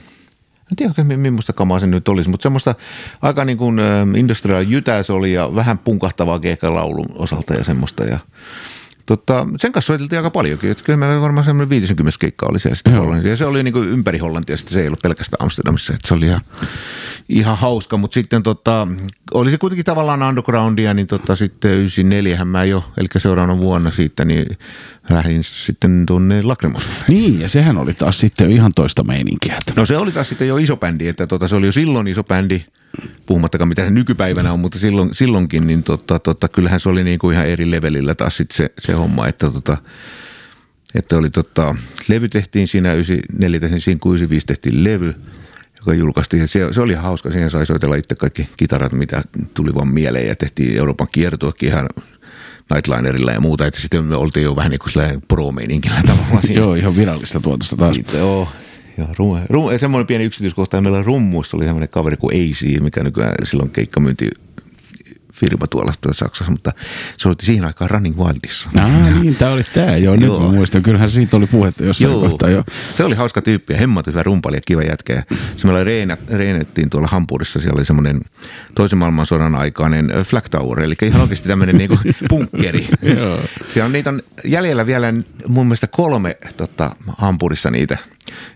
en 0.71 0.75
tiedä 0.75 0.89
oikein 0.89 1.07
mi- 1.07 1.17
millaista 1.17 1.53
kamaa 1.53 1.79
se 1.79 1.87
nyt 1.87 2.07
olisi, 2.07 2.29
mutta 2.29 2.43
semmoista 2.43 2.75
aika 3.21 3.45
niin 3.45 3.57
kuin 3.57 3.79
ähm, 3.79 4.15
industrial 4.15 4.65
jytä 4.67 5.03
se 5.03 5.13
oli 5.13 5.33
ja 5.33 5.55
vähän 5.55 5.77
punkahtavaa 5.77 6.39
keikalaulun 6.39 7.05
osalta 7.15 7.53
ja 7.53 7.63
semmoista 7.63 8.03
ja 8.03 8.19
Tota, 9.05 9.47
sen 9.57 9.71
kanssa 9.71 9.87
soiteltiin 9.87 10.19
aika 10.19 10.29
paljonkin. 10.29 10.71
Että 10.71 10.83
kyllä 10.83 10.97
meillä 10.97 11.13
oli 11.13 11.21
varmaan 11.21 11.45
semmoinen 11.45 11.69
50 11.69 12.19
keikkaa 12.19 12.49
oli 12.49 12.59
siellä 12.59 12.75
sitten 12.75 12.93
Joo. 12.93 13.01
Hollannissa. 13.03 13.29
Ja 13.29 13.35
se 13.35 13.45
oli 13.45 13.63
niin 13.63 13.73
kuin 13.73 13.89
ympäri 13.89 14.17
Hollantia, 14.17 14.57
sitten 14.57 14.73
se 14.73 14.81
ei 14.81 14.87
ollut 14.87 15.01
pelkästään 15.01 15.43
Amsterdamissa. 15.43 15.93
Että 15.93 16.07
se 16.07 16.13
oli 16.13 16.25
ihan, 16.25 16.41
ihan 17.29 17.57
hauska, 17.57 17.97
mutta 17.97 18.13
sitten 18.13 18.43
tota, 18.43 18.87
oli 19.33 19.51
se 19.51 19.57
kuitenkin 19.57 19.85
tavallaan 19.85 20.23
undergroundia, 20.23 20.93
niin 20.93 21.07
tota, 21.07 21.35
sitten 21.35 21.71
94 21.71 22.45
mä 22.45 22.65
jo, 22.65 22.91
eli 22.97 23.07
seuraavana 23.17 23.57
vuonna 23.59 23.91
siitä, 23.91 24.25
niin 24.25 24.45
lähdin 25.09 25.43
sitten 25.43 26.05
tuonne 26.05 26.41
Lacrimosalle. 26.41 27.03
Niin, 27.07 27.41
ja 27.41 27.49
sehän 27.49 27.77
oli 27.77 27.93
taas 27.93 28.19
sitten 28.19 28.51
ihan 28.51 28.71
toista 28.75 29.03
meininkiä. 29.03 29.55
Että. 29.57 29.73
No 29.75 29.85
se 29.85 29.97
oli 29.97 30.11
taas 30.11 30.29
sitten 30.29 30.47
jo 30.47 30.57
iso 30.57 30.77
bändi, 30.77 31.07
että 31.07 31.27
tota, 31.27 31.47
se 31.47 31.55
oli 31.55 31.65
jo 31.65 31.71
silloin 31.71 32.07
iso 32.07 32.23
bändi, 32.23 32.65
puhumattakaan 33.25 33.67
mitä 33.67 33.85
se 33.85 33.91
nykypäivänä 33.91 34.53
on, 34.53 34.59
mutta 34.59 34.79
silloin, 34.79 35.09
silloinkin, 35.15 35.67
niin 35.67 35.83
tota, 35.83 36.19
tota, 36.19 36.47
kyllähän 36.47 36.79
se 36.79 36.89
oli 36.89 37.03
niin 37.03 37.19
kuin 37.19 37.33
ihan 37.33 37.47
eri 37.47 37.71
levelillä 37.71 38.15
taas 38.15 38.37
sitten 38.37 38.57
se, 38.57 38.71
se 38.79 38.93
homma, 38.93 39.27
että 39.27 39.49
tota, 39.49 39.77
että 40.95 41.17
oli 41.17 41.29
tota, 41.29 41.75
levy 42.07 42.29
tehtiin 42.29 42.67
siinä, 42.67 42.93
94 42.93 43.59
tehtiin 43.59 43.81
siinä, 43.81 43.99
kun 43.99 44.15
95 44.15 44.47
tehtiin 44.47 44.83
levy, 44.83 45.15
joka 45.81 45.93
julkaistiin. 45.93 46.47
Se, 46.47 46.67
se 46.71 46.81
oli 46.81 46.93
hauska, 46.93 47.31
siihen 47.31 47.49
sai 47.49 47.65
soitella 47.65 47.95
itse 47.95 48.15
kaikki 48.15 48.47
kitarat, 48.57 48.93
mitä 48.93 49.21
tuli 49.53 49.75
vaan 49.75 49.93
mieleen 49.93 50.27
ja 50.27 50.35
tehtiin 50.35 50.77
Euroopan 50.77 51.07
kiertuekin 51.11 51.69
ihan 51.69 51.89
Nightlinerilla 52.73 53.31
ja 53.31 53.39
muuta, 53.39 53.65
että 53.65 53.81
sitten 53.81 54.03
me 54.03 54.15
oltiin 54.15 54.43
jo 54.43 54.55
vähän 54.55 54.71
niin 54.71 54.79
kuin 54.79 55.21
pro-meininkillä 55.27 56.01
tavallaan. 56.07 56.43
Joo, 56.53 56.75
ihan 56.75 56.95
virallista 56.95 57.39
tuotosta 57.39 57.75
taas. 57.75 57.95
Siitä, 57.95 58.17
joo. 58.17 58.47
Joo, 58.97 59.07
rum, 59.17 59.41
rum, 59.49 59.79
semmoinen 59.79 60.07
pieni 60.07 60.23
yksityiskohta, 60.23 60.81
meillä 60.81 61.03
rummuista 61.03 61.57
oli 61.57 61.65
semmoinen 61.65 61.89
kaveri 61.89 62.17
kuin 62.17 62.35
AC, 62.35 62.81
mikä 62.81 63.03
nykyään 63.03 63.35
silloin 63.43 63.69
keikkamyynti 63.69 64.29
firma 65.41 65.67
tuolla 65.67 65.93
Saksassa, 66.11 66.51
mutta 66.51 66.71
se 67.17 67.27
oli 67.29 67.35
siihen 67.41 67.65
aikaan 67.65 67.89
Running 67.89 68.17
Wildissa. 68.17 68.69
Ah, 68.77 69.21
niin, 69.21 69.35
tämä 69.35 69.51
oli 69.51 69.63
tämä, 69.63 69.97
joo, 69.97 70.15
Joo. 70.15 70.51
muistan. 70.51 70.83
Kyllähän 70.83 71.09
siitä 71.09 71.37
oli 71.37 71.47
puhetta 71.47 71.83
jossain 71.83 72.11
Joo. 72.11 72.19
kohtaa 72.19 72.49
jo. 72.49 72.63
Se 72.97 73.03
oli 73.03 73.15
hauska 73.15 73.41
tyyppi 73.41 73.73
ja 73.73 73.79
hemmat 73.79 74.07
hyvä 74.07 74.23
rumpali 74.23 74.57
ja 74.57 74.61
kiva 74.67 74.83
jätkä. 74.83 75.13
Ja 75.13 75.23
se 75.57 75.67
meillä 75.67 75.83
reenettiin 76.29 76.89
tuolla 76.89 77.07
Hampurissa, 77.07 77.59
siellä 77.59 77.77
oli 77.77 77.85
semmoinen 77.85 78.21
toisen 78.75 78.99
maailmansodan 78.99 79.55
aikainen 79.55 80.07
Flag 80.25 80.45
Tower, 80.51 80.83
eli 80.83 80.93
ihan 81.01 81.21
oikeasti 81.21 81.47
tämmöinen 81.47 81.77
niinku 81.77 81.99
punkkeri. 82.29 82.87
Joo. 83.01 83.39
Siellä 83.73 83.85
on, 83.85 83.91
niitä 83.91 84.09
on 84.09 84.21
jäljellä 84.45 84.85
vielä 84.85 85.13
mun 85.47 85.65
mielestä 85.65 85.87
kolme 85.87 86.37
tota, 86.57 86.95
Hampurissa 87.17 87.71
niitä. 87.71 87.97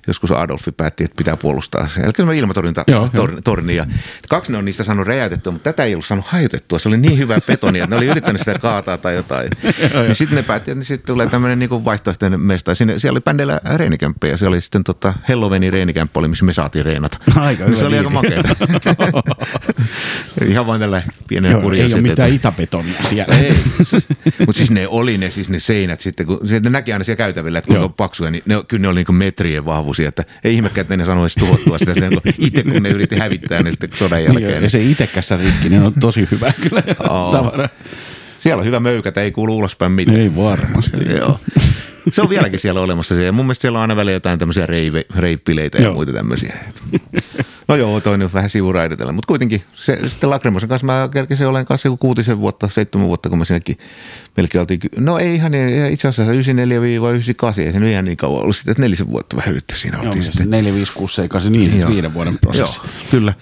Joskus 0.07 0.31
Adolfi 0.31 0.71
päätti, 0.71 1.03
että 1.03 1.15
pitää 1.17 1.37
puolustaa 1.37 1.87
se. 1.87 2.01
Eli 2.01 2.11
semmoinen 2.15 2.39
ilmatorjunta 2.39 2.83
Joo, 2.87 3.09
tor, 3.15 3.41
torni. 3.43 3.75
Ja 3.75 3.85
kaksi 4.29 4.51
ne 4.51 4.57
on 4.57 4.65
niistä 4.65 4.83
saanut 4.83 5.07
räjäytettyä, 5.07 5.51
mutta 5.51 5.71
tätä 5.73 5.83
ei 5.83 5.93
ollut 5.93 6.05
saanut 6.05 6.25
hajotettua. 6.25 6.79
Se 6.79 6.87
oli 6.89 6.97
niin 6.97 7.17
hyvä 7.17 7.41
betoni, 7.47 7.79
että 7.79 7.89
ne 7.89 7.95
oli 7.95 8.05
yrittänyt 8.05 8.41
sitä 8.41 8.59
kaataa 8.59 8.97
tai 8.97 9.15
jotain. 9.15 9.49
niin 10.05 10.15
sitten 10.15 10.35
ne 10.35 10.43
päätti, 10.43 10.71
että 10.71 10.83
sitten 10.83 11.07
tulee 11.07 11.27
tämmöinen 11.27 11.59
niinku 11.59 11.85
vaihtoehtoinen 11.85 12.41
mesta. 12.41 12.75
Sinne, 12.75 12.99
siellä 12.99 13.15
oli 13.17 13.21
bändillä 13.21 13.59
reenikämppä 13.75 14.27
ja 14.27 14.37
siellä 14.37 14.53
oli 14.53 14.61
sitten 14.61 14.83
tota 14.83 15.13
Helloveni 15.29 15.71
reenikämppä 15.71 16.19
oli, 16.19 16.27
missä 16.27 16.45
me 16.45 16.53
saatiin 16.53 16.85
reenata. 16.85 17.17
Aika 17.35 17.63
Niin 17.63 17.69
hyvä 17.69 17.79
Se 17.79 17.85
oli 17.85 17.97
aika 17.97 18.09
diili. 18.09 18.41
makeata. 18.43 18.55
Ihan 20.49 20.67
vain 20.67 20.81
tällä 20.81 21.01
pienenä 21.27 21.59
Joo, 21.59 21.71
ei 21.71 21.93
ole 21.93 22.01
mitään 22.01 22.33
itäbetonia 22.33 23.03
siellä. 23.03 23.35
Ei. 23.35 23.55
Mutta 24.39 24.57
siis 24.57 24.71
ne 24.71 24.87
oli 24.87 25.17
ne, 25.17 25.29
siis 25.29 25.49
ne 25.49 25.59
seinät 25.59 26.01
sitten, 26.01 26.25
kun 26.25 26.39
se, 26.47 26.59
ne 26.59 26.69
näki 26.69 26.93
aina 26.93 27.05
siellä 27.05 27.17
käytävillä, 27.17 27.59
että 27.59 27.67
kuinka 27.67 27.89
paksuja, 27.89 28.31
niin 28.31 28.43
ne, 28.45 28.55
kyllä 28.67 28.81
ne 28.81 28.87
oli 28.87 29.03
niin 29.03 29.15
metrien 29.15 29.64
vahvuisia, 29.65 30.09
että 30.09 30.23
ei 30.43 30.53
ihmekään, 30.55 30.81
että 30.81 30.97
ne 30.97 31.05
sanoisi 31.05 31.39
tuhottua 31.39 31.77
sitä 31.77 31.93
sen, 31.93 32.09
kun 32.13 32.33
itse 32.39 32.63
kun 32.63 32.83
ne 32.83 32.89
yritti 32.89 33.19
hävittää 33.19 33.63
ne 33.63 33.71
sitten 33.71 33.89
sodan 33.95 34.23
Joo, 34.23 34.27
jälkeen. 34.33 34.53
ja 34.53 34.59
Niin 34.59 34.69
se 34.69 34.83
itekässä 34.83 35.37
rikki, 35.37 35.69
niin 35.69 35.81
on 35.81 35.93
tosi 35.99 36.27
hyvä 36.31 36.53
kyllä 36.61 36.83
Oo. 37.09 37.31
tavara. 37.31 37.69
Siellä 38.39 38.59
on 38.61 38.65
hyvä 38.65 38.79
möykätä, 38.79 39.21
ei 39.21 39.31
kuulu 39.31 39.57
ulospäin 39.57 39.91
mitään. 39.91 40.19
Ei 40.19 40.35
varmasti. 40.35 40.97
Joo. 41.17 41.39
Se 42.13 42.21
on 42.21 42.29
vieläkin 42.29 42.59
siellä 42.59 42.81
olemassa. 42.81 43.15
Ja 43.15 43.31
mun 43.31 43.45
mielestä 43.45 43.61
siellä 43.61 43.77
on 43.77 43.81
aina 43.81 43.95
välillä 43.95 44.11
jotain 44.11 44.39
tämmöisiä 44.39 44.67
reipileitä 45.15 45.77
ja 45.77 45.83
Joo. 45.83 45.93
muita 45.93 46.13
tämmöisiä. 46.13 46.53
No 47.67 47.75
joo, 47.75 48.01
toinen 48.01 48.33
vähän 48.33 48.49
sivuraidetella, 48.49 49.11
mutta 49.11 49.27
kuitenkin 49.27 49.61
se, 49.73 49.99
sitten 50.07 50.29
Lacrimosen 50.29 50.69
kanssa 50.69 50.85
mä 50.85 51.09
kerkesin 51.13 51.47
olen 51.47 51.65
kanssa 51.65 51.87
joku 51.87 51.97
kuutisen 51.97 52.39
vuotta, 52.39 52.69
seitsemän 52.69 53.07
vuotta, 53.07 53.29
kun 53.29 53.37
mä 53.37 53.45
sinnekin 53.45 53.77
melkein 54.37 54.59
oltiin, 54.59 54.79
no 54.97 55.17
ei 55.17 55.35
ihan, 55.35 55.53
itse 55.91 56.07
asiassa 56.07 56.33
94-98, 56.33 57.61
ei 57.61 57.73
se 57.73 57.79
nyt 57.79 57.89
ihan 57.89 58.05
niin 58.05 58.17
kauan 58.17 58.41
ollut 58.41 58.55
sitten, 58.55 58.71
että 58.71 58.81
nelisen 58.81 59.07
vuotta 59.07 59.35
vähän 59.35 59.51
yritti 59.51 59.77
siinä 59.77 59.97
Joo, 59.97 60.05
oltiin 60.05 60.23
se 60.23 60.31
sitten. 60.31 60.49
4, 60.49 60.73
5, 60.73 60.91
6, 60.93 61.15
7, 61.15 61.29
8, 61.29 61.51
niin, 61.51 61.79
Joo. 61.79 61.89
viiden 61.89 62.13
vuoden 62.13 62.37
prosessi. 62.39 62.79
Joo, 62.83 62.93
kyllä. 63.11 63.33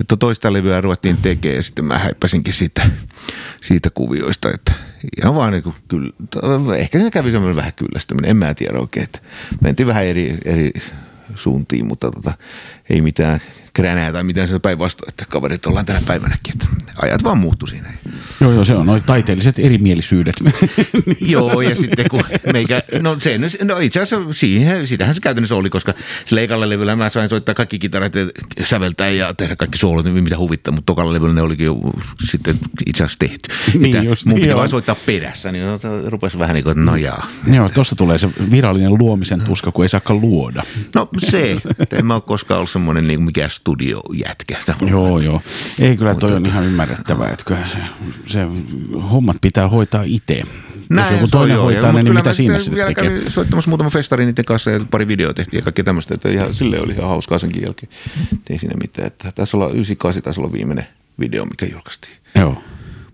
Että 0.00 0.16
toista 0.16 0.52
levyä 0.52 0.80
ruvettiin 0.80 1.16
tekemään 1.16 1.56
ja 1.56 1.62
sitten 1.62 1.84
mä 1.84 1.98
häippäsinkin 1.98 2.54
siitä, 2.54 2.90
siitä 3.62 3.90
kuvioista, 3.90 4.50
että 4.54 4.72
ihan 5.22 5.34
vaan 5.34 5.52
niin 5.52 5.62
kuin, 5.62 5.74
kyllä, 5.88 6.10
ehkä 6.76 6.98
se 6.98 7.10
kävi 7.10 7.30
semmoinen 7.30 7.56
vähän 7.56 7.72
kyllästyminen, 7.72 8.30
en 8.30 8.36
mä 8.36 8.54
tiedä 8.54 8.78
oikein, 8.78 9.04
että 9.04 9.18
mentiin 9.60 9.86
vähän 9.86 10.04
eri, 10.04 10.38
eri 10.44 10.72
suuntiin, 11.34 11.86
mutta 11.86 12.10
tota, 12.10 12.32
ei 12.90 13.00
mitään 13.00 13.40
kränää 13.76 14.12
tai 14.12 14.24
mitään 14.24 14.48
se 14.48 14.58
päinvastoin, 14.58 15.08
että 15.08 15.24
kaverit 15.28 15.66
ollaan 15.66 15.86
tänä 15.86 16.00
päivänäkin, 16.06 16.54
että 16.54 16.66
ajat 17.02 17.24
vaan 17.24 17.38
muuttui 17.38 17.68
siinä. 17.68 17.94
Joo, 18.40 18.52
joo, 18.52 18.64
se 18.64 18.74
on 18.74 18.86
noin 18.86 19.02
taiteelliset 19.02 19.58
erimielisyydet. 19.58 20.34
Joo, 21.20 21.60
ja 21.60 21.74
sitten 21.74 22.06
kun 22.10 22.24
meikä, 22.52 22.82
no, 23.02 23.16
se, 23.20 23.38
no 23.64 23.78
itse 23.78 24.00
asiassa 24.00 24.32
siihen, 24.32 24.86
sitähän 24.86 25.14
se 25.14 25.20
käytännössä 25.20 25.54
oli, 25.54 25.70
koska 25.70 25.94
sillä 26.24 26.42
ekalla 26.42 26.68
levyllä 26.68 26.96
mä 26.96 27.10
sain 27.10 27.28
soittaa 27.28 27.54
kaikki 27.54 27.78
kitarat 27.78 28.14
ja 28.14 28.26
säveltää 28.64 29.10
ja 29.10 29.34
tehdä 29.34 29.56
kaikki 29.56 29.78
soolot, 29.78 30.04
niin 30.04 30.24
mitä 30.24 30.38
huvittaa, 30.38 30.74
mutta 30.74 30.86
tokalla 30.86 31.12
levyllä 31.12 31.34
ne 31.34 31.42
olikin 31.42 31.66
jo 31.66 31.76
sitten 32.30 32.58
itse 32.86 33.04
asiassa 33.04 33.18
tehty. 33.18 33.48
Niin 33.78 33.96
Että 33.96 34.08
just, 34.08 34.26
mun 34.26 34.40
pitää 34.40 34.56
vain 34.56 34.70
soittaa 34.70 34.96
perässä, 35.06 35.52
niin 35.52 35.78
se 35.78 35.88
rupesi 36.06 36.38
vähän 36.38 36.54
niin 36.54 36.64
kuin, 36.64 36.84
no 36.84 36.96
jaa. 36.96 37.26
Joo, 37.52 37.68
tuossa 37.68 37.96
tulee 37.96 38.18
se 38.18 38.28
virallinen 38.50 38.98
luomisen 38.98 39.40
tuska, 39.40 39.72
kun 39.72 39.84
ei 39.84 39.88
saakaan 39.88 40.20
luoda. 40.20 40.62
No 40.94 41.08
se, 41.18 41.56
en 41.92 42.06
mä 42.06 42.14
ole 42.14 42.22
koskaan 42.26 42.58
ollut 42.58 42.70
semmoinen 42.70 43.06
niin 43.06 43.22
mikä 43.22 43.48
studiojätkä. 43.66 44.58
Joo, 44.90 45.20
joo. 45.20 45.42
Ei 45.78 45.96
kyllä 45.96 46.14
toi 46.14 46.32
on 46.32 46.46
ihan 46.46 46.64
ymmärrettävää, 46.64 47.30
että 47.30 47.44
kyllä 47.44 47.68
se, 47.68 47.78
se 48.26 48.46
hommat 49.10 49.36
pitää 49.40 49.68
hoitaa 49.68 50.02
itse. 50.02 50.42
Jos 50.90 51.10
joku 51.10 51.28
toinen 51.28 51.54
joo. 51.54 51.64
hoitaa 51.64 51.92
ne, 51.92 52.02
niin 52.02 52.14
mitä 52.14 52.32
siinä 52.32 52.58
sitten 52.58 52.74
vielä 52.74 52.88
tekee? 52.88 53.04
kävin 53.04 53.30
soittamassa 53.30 53.68
muutama 53.68 53.90
festari 53.90 54.26
niiden 54.26 54.44
kanssa 54.44 54.70
ja 54.70 54.80
pari 54.90 55.08
videoa 55.08 55.34
tehtiin 55.34 55.58
ja 55.58 55.62
kaikkea 55.62 55.84
tämmöistä, 55.84 56.14
että 56.14 56.28
ihan, 56.28 56.54
sille 56.54 56.80
oli 56.80 56.92
ihan 56.92 57.08
hauskaa 57.08 57.38
senkin 57.38 57.62
jälkeen. 57.62 57.92
Ei 58.50 58.58
siinä 58.58 58.74
mitään, 58.82 59.06
että 59.06 59.32
taisi 59.32 59.56
olla 59.56 59.66
98 59.66 60.22
taisi 60.22 60.40
olla 60.40 60.52
viimeinen 60.52 60.86
video, 61.20 61.44
mikä 61.44 61.66
julkaistiin. 61.66 62.16
Joo. 62.34 62.62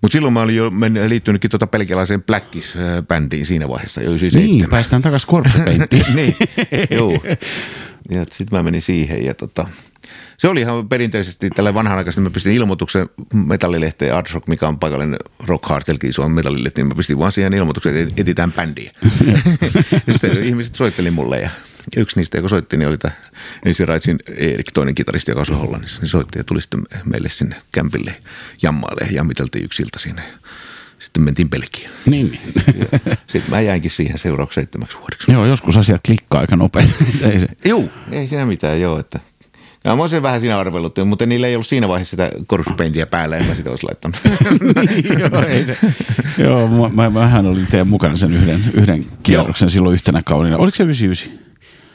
Mutta 0.00 0.12
silloin 0.12 0.32
mä 0.32 0.42
olin 0.42 0.56
jo 0.56 0.70
men- 0.70 1.08
liittynytkin 1.08 1.50
tuota 1.50 1.66
pelkialaiseen 1.66 2.22
Blackis-bändiin 2.22 3.44
siinä 3.44 3.68
vaiheessa 3.68 4.02
jo 4.02 4.10
97. 4.10 4.58
Niin, 4.58 4.70
päästään 4.70 5.02
takaisin 5.02 5.28
korppepeinttiin. 5.28 6.04
niin, 6.16 6.36
joo. 6.90 7.12
Ja 8.14 8.24
sitten 8.30 8.58
mä 8.58 8.62
menin 8.62 8.82
siihen 8.82 9.24
ja 9.24 9.34
tota, 9.34 9.66
se 10.42 10.48
oli 10.48 10.60
ihan 10.60 10.88
perinteisesti 10.88 11.50
tällä 11.50 11.74
vanhanaikaisesti, 11.74 12.20
mä 12.20 12.30
pistin 12.30 12.52
ilmoituksen 12.52 13.08
metallilehteen 13.34 14.14
Art 14.14 14.30
Rock, 14.34 14.48
mikä 14.48 14.68
on 14.68 14.78
paikallinen 14.78 15.18
Rock 15.46 15.68
Hard, 15.68 15.82
eli 15.88 15.98
iso 16.04 16.28
metallilehti, 16.28 16.80
niin 16.80 16.88
mä 16.88 16.94
pistin 16.94 17.18
vaan 17.18 17.32
siihen 17.32 17.52
ilmoituksen, 17.52 17.96
että 17.96 18.14
etsitään 18.16 18.52
bändiä. 18.52 18.92
ja 20.06 20.12
sitten 20.12 20.44
ihmiset 20.44 20.74
soitteli 20.74 21.10
mulle 21.10 21.40
ja 21.40 21.50
yksi 21.96 22.18
niistä, 22.18 22.38
joka 22.38 22.48
soitti, 22.48 22.76
niin 22.76 22.88
oli 22.88 22.98
tämä 22.98 23.14
Ensi 23.64 23.86
Raitsin 23.86 24.18
Erik, 24.36 24.66
toinen 24.74 24.94
kitaristi, 24.94 25.30
joka 25.30 25.40
asui 25.40 25.56
Hollannissa. 25.56 26.00
Niin 26.00 26.10
soitti 26.10 26.38
ja 26.38 26.44
tuli 26.44 26.60
sitten 26.60 26.82
meille 27.04 27.28
sinne 27.28 27.56
kämpille 27.72 28.14
jammaille 28.62 29.06
ja 29.10 29.16
jammiteltiin 29.16 29.64
yksi 29.64 29.82
ilta 29.82 29.98
siinä. 29.98 30.22
Ja 30.22 30.48
sitten 30.98 31.22
mentiin 31.22 31.50
Belgiaan. 31.50 31.94
niin, 32.06 32.30
niin. 32.30 32.42
Sitten 33.26 33.50
mä 33.50 33.60
jäinkin 33.60 33.90
siihen 33.90 34.18
seuraavaksi 34.18 34.54
seitsemäksi 34.54 34.98
vuodeksi. 34.98 35.32
Joo, 35.32 35.46
joskus 35.46 35.76
asiat 35.76 36.00
klikkaa 36.06 36.40
aika 36.40 36.56
nopeasti. 36.56 37.04
ei 37.32 37.40
se. 37.40 37.46
Joo, 37.64 37.88
ei 38.10 38.28
siinä 38.28 38.46
mitään, 38.46 38.80
joo. 38.80 38.98
Että. 38.98 39.18
Ja 39.84 39.96
mä 39.96 40.02
olisin 40.02 40.22
vähän 40.22 40.40
siinä 40.40 40.58
arvellut, 40.58 40.98
mutta 41.04 41.26
niillä 41.26 41.46
ei 41.46 41.54
ollut 41.54 41.66
siinä 41.66 41.88
vaiheessa 41.88 42.10
sitä 42.10 42.30
koruspentia 42.46 43.06
päällä, 43.06 43.36
en 43.36 43.46
mä 43.46 43.54
sitä 43.54 43.70
olisi 43.70 43.86
laittanut. 43.86 44.16
joo, 45.20 45.42
ei 45.48 45.66
se. 45.66 45.76
Joo, 46.38 46.68
mä, 46.68 46.88
mä, 46.88 47.14
vähän 47.14 47.46
olin 47.46 47.66
teidän 47.66 47.88
mukana 47.88 48.16
sen 48.16 48.32
yhden, 48.32 48.64
yhden 48.74 49.06
kierroksen 49.22 49.70
silloin 49.70 49.94
yhtenä 49.94 50.22
kaudella. 50.22 50.58
Oliko 50.58 50.76
se 50.76 50.82
99? 50.82 51.51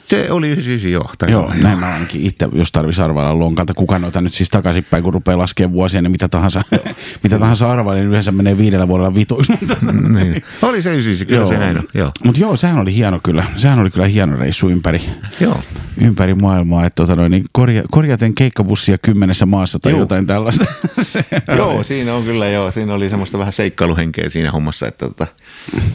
Se 0.07 0.31
oli 0.31 0.47
99, 0.49 0.91
joo. 0.91 1.11
Tai 1.17 1.31
Joo, 1.31 1.53
näin 1.61 1.79
mä 1.79 1.93
ainakin 1.93 2.21
itse, 2.21 2.47
jos 2.53 2.71
tarvitsisi 2.71 3.01
arvailla 3.01 3.39
lonkalta. 3.39 3.73
Kuka 3.73 3.99
noita 3.99 4.21
nyt 4.21 4.33
siis 4.33 4.49
takaisinpäin, 4.49 5.03
kun 5.03 5.13
rupeaa 5.13 5.37
laskemaan 5.37 5.73
vuosia, 5.73 6.01
niin 6.01 6.11
mitä 6.11 6.27
tahansa, 6.27 6.61
mitä 7.23 7.39
tahansa 7.39 7.71
arvailen, 7.71 8.01
niin 8.01 8.09
yleensä 8.09 8.31
menee 8.31 8.57
viidellä 8.57 8.87
vuodella 8.87 9.15
vituiksi. 9.15 9.53
niin. 10.13 10.43
Oli 10.61 10.81
se 10.81 10.89
99, 10.89 11.27
kyllä 11.27 11.45
se 11.47 11.57
näin 11.57 11.77
on. 11.77 11.83
Joo. 11.93 12.11
Mutta 12.23 12.41
joo, 12.41 12.55
sehän 12.55 12.79
oli 12.79 12.95
hieno 12.95 13.19
kyllä. 13.23 13.45
Sehän 13.57 13.79
oli 13.79 13.89
kyllä 13.89 14.07
hieno 14.07 14.37
reissu 14.37 14.69
ympäri, 14.69 15.01
joo. 15.39 15.61
ympäri 16.01 16.35
maailmaa. 16.35 16.85
Että 16.85 16.95
tota 17.03 17.15
noin, 17.15 17.31
niin 17.31 17.45
korja, 17.51 17.83
korjaten 17.91 18.35
keikkabussia 18.35 18.97
kymmenessä 18.97 19.45
maassa 19.45 19.79
tai 19.79 19.91
Joo. 19.91 19.99
jotain 19.99 20.27
tällaista. 20.27 20.65
Joo, 21.57 21.71
oli- 21.71 21.83
siinä 21.83 22.13
on 22.13 22.23
kyllä 22.23 22.47
joo. 22.47 22.71
Siinä 22.71 22.93
oli 22.93 23.09
semmoista 23.09 23.39
vähän 23.39 23.53
seikkailuhenkeä 23.53 24.29
siinä 24.29 24.51
hommassa. 24.51 24.87
Että 24.87 25.05
tota, 25.07 25.27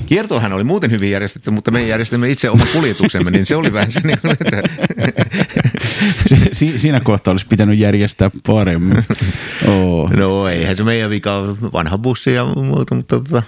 kiertohan 0.07 0.53
oli 0.53 0.64
muuten 0.64 0.90
hyvin 0.90 1.11
järjestetty, 1.11 1.51
mutta 1.51 1.70
me 1.70 1.83
järjestimme 1.87 2.29
itse 2.29 2.51
oman 2.51 2.66
kuljetuksemme, 2.72 3.31
niin 3.31 3.46
se 3.46 3.57
oli 3.57 3.72
vähän 3.72 3.92
niin 4.07 4.19
kuin, 4.21 4.33
että 4.33 4.62
si, 6.53 6.79
siinä 6.79 7.01
kohtaa 7.01 7.33
olisi 7.33 7.47
pitänyt 7.47 7.79
järjestää 7.79 8.31
paremmin. 8.47 9.05
Oo. 9.67 10.11
No 10.17 10.49
eihän 10.49 10.77
se 10.77 10.85
meidän 10.85 11.11
vika 11.11 11.37
ole 11.37 11.57
vanha 11.73 11.99
bussi 11.99 12.35
ja 12.35 12.45
muuta, 12.45 12.95
mutta 12.95 13.21
tota, 13.21 13.43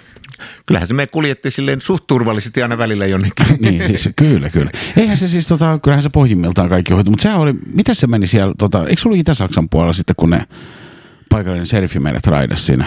kyllähän 0.65 0.87
se 0.87 0.93
me 0.93 1.07
kuljetti 1.07 1.51
silleen 1.51 1.81
suht 1.81 2.03
turvallisesti 2.07 2.61
aina 2.61 2.77
välillä 2.77 3.05
jonnekin. 3.05 3.45
Niin, 3.59 3.87
siis 3.87 4.09
kyllä, 4.15 4.49
kyllä. 4.49 4.71
Eihän 4.97 5.17
se 5.17 5.27
siis, 5.27 5.47
tota, 5.47 5.79
kyllähän 5.83 6.03
se 6.03 6.09
pohjimmiltaan 6.09 6.69
kaikki 6.69 6.93
hoitu, 6.93 7.11
mutta 7.11 7.23
sehän 7.23 7.39
oli, 7.39 7.53
mitä 7.73 7.93
se 7.93 8.07
meni 8.07 8.27
siellä, 8.27 8.53
tota, 8.57 8.85
eikö 8.87 9.01
se 9.01 9.07
ollut 9.07 9.19
Itä-Saksan 9.19 9.69
puolella 9.69 9.93
sitten, 9.93 10.15
kun 10.15 10.29
ne 10.29 10.47
paikallinen 11.29 11.65
serifi 11.65 11.99
meidät 11.99 12.27
raidas 12.27 12.65
siinä? 12.65 12.85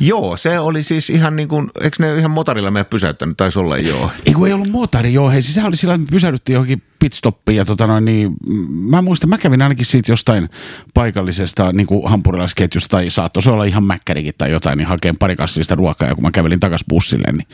Joo, 0.00 0.36
se 0.36 0.58
oli 0.58 0.82
siis 0.82 1.10
ihan 1.10 1.36
niin 1.36 1.48
kuin, 1.48 1.70
eikö 1.80 1.96
ne 1.98 2.18
ihan 2.18 2.30
motorilla 2.30 2.70
me 2.70 2.84
pysäyttänyt, 2.84 3.36
taisi 3.36 3.58
olla 3.58 3.78
joo. 3.78 4.10
Ei 4.26 4.32
kun 4.32 4.46
ei 4.46 4.52
ollut 4.52 4.68
moottori, 4.68 5.12
joo, 5.12 5.30
hei, 5.30 5.42
siis 5.42 5.54
sehän 5.54 5.68
oli 5.68 5.76
sillä, 5.76 5.94
että 5.94 6.06
me 6.06 6.14
pysähdyttiin 6.16 6.54
johonkin 6.54 6.82
pitstoppiin 7.02 7.56
ja 7.56 7.64
tota 7.64 7.86
noin, 7.86 8.04
niin, 8.04 8.30
mä 8.70 9.02
muistan, 9.02 9.30
mä 9.30 9.38
kävin 9.38 9.62
ainakin 9.62 9.86
siitä 9.86 10.12
jostain 10.12 10.48
paikallisesta 10.94 11.72
niin 11.72 11.86
kuin 11.86 12.10
hampurilaisketjusta 12.10 12.88
tai 12.88 13.10
saattoi 13.10 13.42
se 13.42 13.50
olla 13.50 13.64
ihan 13.64 13.84
mäkkärikin 13.84 14.34
tai 14.38 14.50
jotain, 14.50 14.78
niin 14.78 14.88
hakeen 14.88 15.16
pari 15.16 15.36
kassista 15.36 15.74
ruokaa 15.74 16.08
ja 16.08 16.14
kun 16.14 16.24
mä 16.24 16.30
kävelin 16.30 16.60
takas 16.60 16.84
bussille, 16.88 17.32
niin 17.32 17.46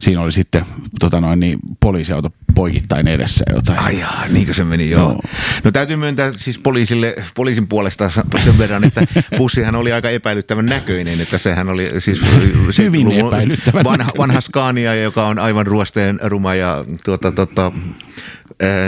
siinä 0.00 0.20
oli 0.20 0.32
sitten 0.32 0.64
tota 1.00 1.20
noin, 1.20 1.40
niin 1.40 1.58
poliisiauto 1.80 2.30
poikittain 2.54 3.08
edessä 3.08 3.44
jotain. 3.54 3.78
Ai 3.78 4.00
jaa, 4.00 4.24
niinkö 4.28 4.54
se 4.54 4.64
meni, 4.64 4.90
joo. 4.90 5.10
Joo. 5.10 5.20
No 5.64 5.70
täytyy 5.70 5.96
myöntää 5.96 6.32
siis 6.36 6.58
poliisille, 6.58 7.14
poliisin 7.34 7.68
puolesta 7.68 8.10
sen 8.44 8.58
verran, 8.58 8.84
että 8.84 9.06
bussihan 9.38 9.74
oli 9.74 9.92
aika 9.92 10.10
epäilyttävän 10.10 10.66
näköinen, 10.66 11.20
että 11.20 11.38
sehän 11.38 11.68
oli 11.68 11.90
siis 11.98 12.22
Hyvin 12.78 13.06
70-luvun 13.06 13.26
epäilyttävän 13.26 13.84
vanha, 13.84 14.10
vanha 14.18 14.40
Scania, 14.40 14.94
joka 14.94 15.26
on 15.26 15.38
aivan 15.38 15.66
ruosteen 15.66 16.20
ruma 16.22 16.54
ja 16.54 16.84
tuota, 17.04 17.32
tuota, 17.32 17.72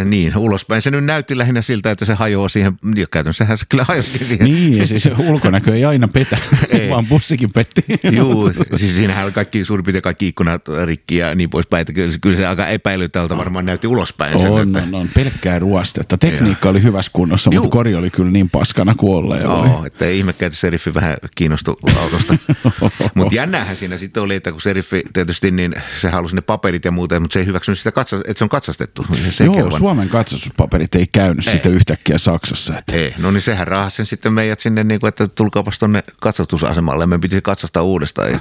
Niin, 0.05 0.37
ulospäin. 0.37 0.83
Se 0.83 0.91
nyt 0.91 1.05
näytti 1.05 1.39
lähinnä 1.39 1.63
siltä, 1.63 1.91
että 1.91 2.05
se 2.05 2.15
hajoaa 2.15 2.49
siihen, 2.49 2.73
jo 2.97 3.07
käytännössähän 3.11 3.59
se 3.59 3.65
kyllä 3.69 3.85
hajosikin 3.89 4.27
siihen. 4.27 4.45
Niin, 4.47 4.79
ja 4.79 4.87
siis 4.87 5.09
ulkonäkö 5.19 5.75
ei 5.75 5.85
aina 5.85 6.09
petä, 6.09 6.39
Ei. 6.71 6.91
vaan 6.91 7.07
bussikin 7.07 7.53
petti. 7.55 7.85
Juu, 8.13 8.53
siis 8.77 8.95
siinähän 8.97 9.25
oli 9.25 9.33
kaikki, 9.33 9.65
suurin 9.65 9.85
piirtein 9.85 10.03
kaikki 10.03 10.29
ikkunat 10.29 10.63
rikki 10.85 11.17
ja 11.17 11.35
niin 11.35 11.51
poispäin, 11.51 11.81
että 11.81 11.93
kyllä, 11.93 12.13
se- 12.13 12.19
kyllä 12.19 12.37
se 12.37 12.47
aika 12.47 12.67
epäilyttävältä 12.67 13.37
varmaan 13.37 13.67
näytti 13.67 13.87
ulospäin. 13.87 14.41
sen, 14.41 14.51
On, 14.51 14.69
että, 14.69 14.83
on, 14.83 14.95
on, 14.95 15.09
pelkkää 15.15 15.59
ruostetta. 15.59 16.19
Tekniikka 16.19 16.69
oli 16.69 16.83
hyvässä 16.83 17.11
kunnossa, 17.15 17.51
Juu. 17.53 17.63
mutta 17.63 17.73
kori 17.77 17.95
oli 17.95 18.11
kyllä 18.11 18.31
niin 18.31 18.51
paskana 18.51 18.95
kuin 18.95 19.17
olla 19.17 19.37
ja 19.37 19.49
voi. 19.49 19.67
Joo, 19.67 19.85
että 19.87 20.05
ei 20.05 20.19
ihmekään, 20.19 20.47
että 20.47 20.61
seriffi 20.61 20.95
vähän 20.95 21.17
kiinnostui 21.37 21.77
autosta. 22.03 22.37
mutta 23.15 23.35
jännähän 23.35 23.77
siinä 23.77 23.97
sitten 23.99 24.23
oli, 24.23 24.35
että 24.35 24.53
kun 24.53 24.61
seriffi 24.61 25.03
tietysti, 25.13 25.51
niin 25.51 25.75
se 26.01 26.09
halusi 26.09 26.35
ne 26.35 26.41
paperit 26.41 26.85
ja 26.85 26.91
muuta, 26.91 27.21
mutta 27.21 27.35
se 27.35 27.41
ei 27.41 27.47
hyväksynyt 27.47 27.79
sitä, 27.79 27.93
katsas, 27.93 28.21
että 28.21 28.39
se 28.39 28.45
on 28.45 28.49
katsastettu. 28.49 29.05
Se 29.31 29.45
Joo, 29.45 29.58
kelvannut. 29.59 29.79
Suomen 29.79 30.09
katsastuspaperit 30.09 30.95
ei 30.95 31.07
käynyt 31.13 31.47
ei. 31.47 31.53
sitten 31.53 31.73
yhtäkkiä 31.73 32.19
Saksassa. 32.19 32.75
Että. 32.79 32.97
Ei, 32.97 33.15
no 33.19 33.31
niin 33.31 33.43
sehän 33.43 33.67
raahasi 33.67 33.97
sen 33.97 34.07
sitten 34.07 34.33
meidät 34.33 34.61
sinne, 34.61 34.85
niin 34.85 35.01
kuin, 35.01 35.09
että 35.09 35.29
tulkaapas 35.29 35.79
tuonne 35.79 36.03
katsastusasemalle. 36.21 37.07
Me 37.07 37.19
piti 37.19 37.41
katsastaa 37.43 37.83
uudestaan. 37.83 38.31
Ja 38.31 38.41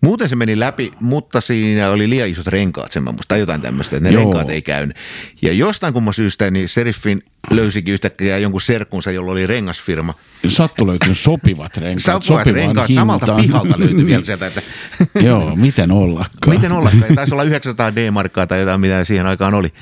Muuten 0.00 0.28
se 0.28 0.36
meni 0.36 0.60
läpi, 0.60 0.92
mutta 1.00 1.40
siinä 1.40 1.90
oli 1.90 2.10
liian 2.10 2.28
isot 2.28 2.46
renkaat, 2.46 2.92
sen 2.92 3.02
mä 3.02 3.10
muistan, 3.10 3.28
tai 3.28 3.40
jotain 3.40 3.60
tämmöistä, 3.60 3.96
että 3.96 4.08
ne 4.08 4.14
Joo. 4.14 4.24
renkaat 4.24 4.50
ei 4.50 4.62
käynyt. 4.62 4.96
Ja 5.42 5.52
jostain 5.52 5.92
kumman 5.92 6.14
syystä, 6.14 6.50
niin 6.50 6.68
Seriffin 6.68 7.22
löysikin 7.50 7.94
yhtäkkiä 7.94 8.38
jonkun 8.38 8.60
serkkunsa, 8.60 9.10
jolla 9.10 9.32
oli 9.32 9.46
rengasfirma. 9.46 10.14
Sattu 10.48 10.86
löytynyt 10.86 11.18
sopivat 11.18 11.76
renkaat. 11.76 12.22
Sopivat 12.22 12.46
renkaat 12.46 12.90
samalta 12.94 13.26
hintaan. 13.36 13.42
pihalta 13.62 13.80
löytyi 13.84 14.06
vielä 14.06 14.22
sieltä, 14.22 14.46
että 14.46 14.62
Joo, 15.26 15.56
miten 15.56 15.92
ollakaan. 15.92 16.54
miten 16.54 16.72
olla, 16.72 16.90
taisi 17.14 17.34
olla 17.34 17.42
900 17.42 17.96
D-markkaa 17.96 18.46
tai 18.46 18.60
jotain, 18.60 18.80
mitä 18.80 19.04
siihen 19.04 19.26
aikaan 19.26 19.54
oli, 19.54 19.72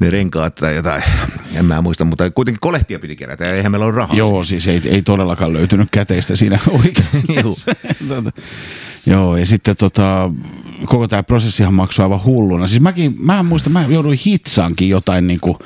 ne 0.00 0.10
renkaat 0.10 0.54
tai 0.54 0.76
jotain, 0.76 1.02
en 1.54 1.64
mä 1.64 1.82
muista, 1.82 2.04
mutta 2.04 2.30
kuitenkin 2.30 2.60
kolehtia 2.60 2.98
piti 2.98 3.16
kerätä 3.16 3.44
ja 3.44 3.52
eihän 3.52 3.72
meillä 3.72 3.86
ole 3.86 3.94
rahaa. 3.94 4.16
Joo, 4.16 4.42
siis 4.42 4.68
ei, 4.68 4.80
ei 4.84 5.02
todellakaan 5.02 5.52
löytynyt 5.52 5.88
käteistä 5.90 6.36
siinä 6.36 6.58
oikeassa. 6.68 7.72
joo, 9.06 9.36
ja 9.36 9.46
sitten 9.46 9.76
tota, 9.76 10.30
koko 10.84 11.08
tämä 11.08 11.22
prosessihan 11.22 11.74
maksoi 11.74 12.02
aivan 12.02 12.24
hulluna. 12.24 12.66
Siis 12.66 12.82
mäkin, 12.82 13.14
mä 13.18 13.42
muistan, 13.42 13.72
mä 13.72 13.84
jouduin 13.88 14.18
hitsaankin 14.26 14.88
jotain 14.88 15.26
niinku, 15.26 15.58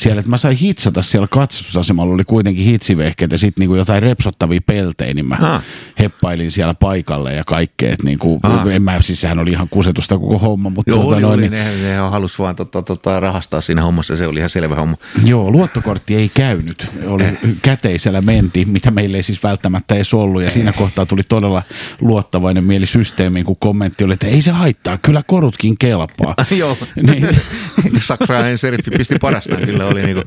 siellä, 0.00 0.20
että 0.20 0.30
mä 0.30 0.38
sain 0.38 0.56
hitsata 0.56 1.02
siellä 1.02 1.26
katsastusasemalla, 1.30 2.14
oli 2.14 2.24
kuitenkin 2.24 2.64
hitsivehkeet 2.64 3.32
ja 3.32 3.38
sitten 3.38 3.62
niinku 3.62 3.74
jotain 3.74 4.02
repsottavia 4.02 4.60
peltejä, 4.66 5.14
niin 5.14 5.26
mä 5.28 5.36
Ah. 5.40 5.62
heppailin 5.98 6.50
siellä 6.50 6.74
paikalle 6.74 7.34
ja 7.34 7.44
kaikkea. 7.44 7.92
Et 7.92 8.02
niinku, 8.02 8.40
Ah. 8.42 8.66
en 8.68 8.82
mä, 8.82 9.00
siis 9.02 9.20
sehän 9.20 9.38
oli 9.38 9.50
ihan 9.50 9.68
kusetusta 9.68 10.18
koko 10.18 10.38
homma, 10.38 10.70
mutta 10.70 10.90
Joo, 10.90 11.02
tota 11.02 11.14
oli, 11.14 11.22
noin, 11.22 11.34
oli, 11.34 11.42
niin, 11.48 11.52
ne, 11.52 11.76
ne 11.82 11.96
halus 11.96 12.38
vaan 12.38 12.56
tota, 12.56 12.82
tota, 12.82 13.20
rahastaa 13.20 13.60
siinä 13.60 13.82
hommassa, 13.82 14.16
se 14.16 14.26
oli 14.26 14.38
ihan 14.38 14.50
selvä 14.50 14.74
homma. 14.74 14.96
Joo, 15.24 15.50
luottokortti 15.50 16.16
ei 16.16 16.28
käynyt. 16.34 16.86
Oli 17.06 17.24
Eh. 17.24 17.38
käteisellä 17.62 18.20
menti, 18.20 18.64
mitä 18.64 18.90
meille 18.90 19.16
ei 19.16 19.22
siis 19.22 19.42
välttämättä 19.42 19.94
edes 19.94 20.14
ollut. 20.14 20.42
Ja 20.42 20.48
Eh. 20.48 20.54
siinä 20.54 20.72
kohtaa 20.72 21.06
tuli 21.06 21.22
todella 21.28 21.62
luottavainen 22.00 22.64
mieli 22.64 22.86
systeemiin, 22.86 23.44
kun 23.46 23.56
kommentti 23.58 24.04
oli, 24.04 24.14
että 24.14 24.26
ei 24.26 24.42
se 24.42 24.50
haittaa, 24.50 24.98
kyllä 24.98 25.22
korutkin 25.26 25.78
kelpaa. 25.78 26.34
Joo, 26.58 26.76
Niin. 27.02 27.28
saksalainen 28.10 28.58
seriffi 28.58 28.90
pisti 28.90 29.14
parastaan, 29.20 29.62
kyllä 29.62 29.86
oli 29.90 30.02
niinku 30.02 30.22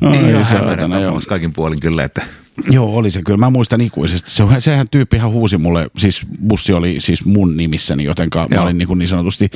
Ai 0.00 0.30
ihan 0.30 0.44
saatana, 0.44 0.94
hämärä 0.94 1.12
kaikin 1.28 1.52
puolin 1.52 1.80
kyllä, 1.80 2.04
että 2.04 2.22
Joo, 2.70 2.96
oli 2.96 3.10
se 3.10 3.22
kyllä. 3.22 3.36
Mä 3.36 3.50
muistan 3.50 3.80
ikuisesti. 3.80 4.30
Se, 4.30 4.44
sehän 4.58 4.88
tyyppi 4.88 5.16
ihan 5.16 5.30
huusi 5.30 5.58
mulle, 5.58 5.90
siis 5.98 6.26
bussi 6.48 6.72
oli 6.72 7.00
siis 7.00 7.24
mun 7.24 7.56
nimissäni, 7.56 8.04
jotenka 8.04 8.46
mä 8.50 8.56
Joo. 8.56 8.64
olin 8.64 8.78
niin, 8.78 8.98
niin 8.98 9.08
sanotusti 9.08 9.50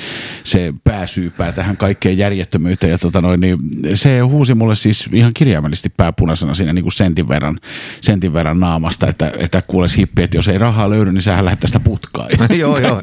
se 0.45 0.75
pääsyypää 0.85 1.53
tähän 1.53 1.77
kaikkeen 1.77 2.19
järjettömyyteen. 2.19 2.91
Ja 2.91 2.99
tota 2.99 3.21
noin, 3.21 3.41
niin 3.41 3.59
se 3.95 4.21
huusi 4.21 4.55
mulle 4.55 4.75
siis 4.75 5.09
ihan 5.13 5.35
kirjaimellisesti 5.35 5.89
pääpunaisena 5.89 6.55
siinä 6.55 6.73
niin 6.73 6.83
kuin 6.83 6.93
sentin, 6.93 7.29
verran, 7.29 7.59
sentin 8.01 8.33
verran 8.33 8.61
naamasta, 8.61 9.09
että, 9.09 9.33
että 9.39 9.63
kuules 9.63 9.97
hippi, 9.97 10.23
että 10.23 10.37
jos 10.37 10.49
ei 10.49 10.59
rahaa 10.59 10.91
löydy, 10.91 11.13
niin 11.13 11.23
sähän 11.23 11.45
lähdet 11.45 11.61
tästä 11.61 11.81
putkaan. 11.81 12.29
joo, 12.59 12.79
joo. 12.79 13.01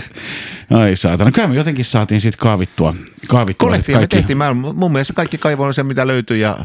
Ai 0.70 0.96
saatana. 0.96 1.32
Kyllä 1.32 1.48
me 1.48 1.54
jotenkin 1.54 1.84
saatiin 1.84 2.20
sitten 2.20 2.38
kaavittua. 2.38 2.94
kaavittua 3.28 3.68
Kolehtia 3.68 3.98
me 3.98 4.06
tehtiin, 4.06 4.38
mä, 4.38 4.54
mun 4.54 4.92
mielestä 4.92 5.14
kaikki 5.14 5.38
kaivoin 5.38 5.74
sen, 5.74 5.86
mitä 5.86 6.06
löytyi 6.06 6.40
ja 6.40 6.58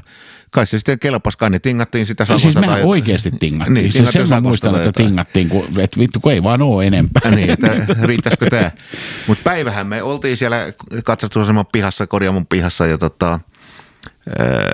kai 0.51 0.67
se 0.67 0.77
sitten 0.79 0.99
kelpas, 0.99 1.37
kai 1.37 1.49
ne 1.49 1.59
tingattiin 1.59 2.05
sitä 2.05 2.25
Siis 2.25 2.41
sakosta 2.41 2.59
mehän 2.59 2.75
tai- 2.75 2.83
oikeasti 2.83 3.31
tingattiin. 3.39 3.73
Niin, 3.73 3.83
Niin, 3.83 3.91
se, 3.93 3.97
tingattiin 3.97 4.27
sen 4.27 4.35
mä 4.37 4.41
muistan, 4.41 4.75
että 4.75 4.85
jotain. 4.87 5.07
tingattiin, 5.07 5.49
kun, 5.49 5.79
että 5.79 5.99
vittu 5.99 6.19
kun 6.19 6.31
ei 6.31 6.43
vaan 6.43 6.61
ole 6.61 6.87
enempää. 6.87 7.31
niin, 7.31 7.49
että 7.49 7.67
riittäisikö 8.03 8.49
tämä. 8.49 8.71
Mutta 9.27 9.43
päivähän 9.43 9.87
me 9.87 10.03
oltiin 10.03 10.37
siellä 10.37 10.73
katsastusaseman 11.03 11.65
pihassa, 11.71 12.07
korjaamon 12.07 12.47
pihassa 12.47 12.85
ja 12.87 12.97
tota, 12.97 13.39
öö, 14.39 14.69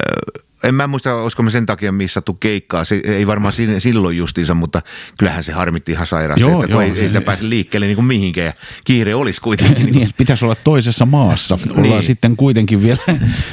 en 0.64 0.76
mä 0.76 0.88
muista, 0.88 1.16
olisiko 1.16 1.44
me 1.44 1.52
sen 1.52 1.66
takia 1.66 1.92
missattu 1.92 2.34
keikkaa. 2.34 2.86
Se 2.86 3.02
ei 3.06 3.28
varmaan 3.28 3.54
sin- 3.54 3.82
silloin 3.82 4.18
justiinsa, 4.18 4.54
mutta 4.54 4.82
kyllähän 5.20 5.44
se 5.44 5.52
harmitti 5.52 5.92
ihan 5.92 6.08
sairaasti, 6.08 6.42
Joo, 6.44 6.62
että 6.64 6.72
joo, 6.74 6.82
ei, 6.82 6.90
ei 6.90 6.96
sitä 7.08 7.20
se- 7.20 7.26
pääse 7.26 7.50
liikkeelle 7.50 7.86
niin 7.88 7.96
kuin 7.96 8.06
mihinkään. 8.06 8.46
Ja 8.46 8.54
kiire 8.86 9.16
olisi 9.16 9.42
kuitenkin. 9.42 9.86
niin, 9.92 10.04
että 10.04 10.16
pitäisi 10.18 10.46
olla 10.46 10.56
toisessa 10.56 11.06
maassa. 11.06 11.58
Ollaan 11.70 11.84
Niin. 11.84 12.04
sitten 12.04 12.38
kuitenkin 12.38 12.84
vielä, 12.84 13.02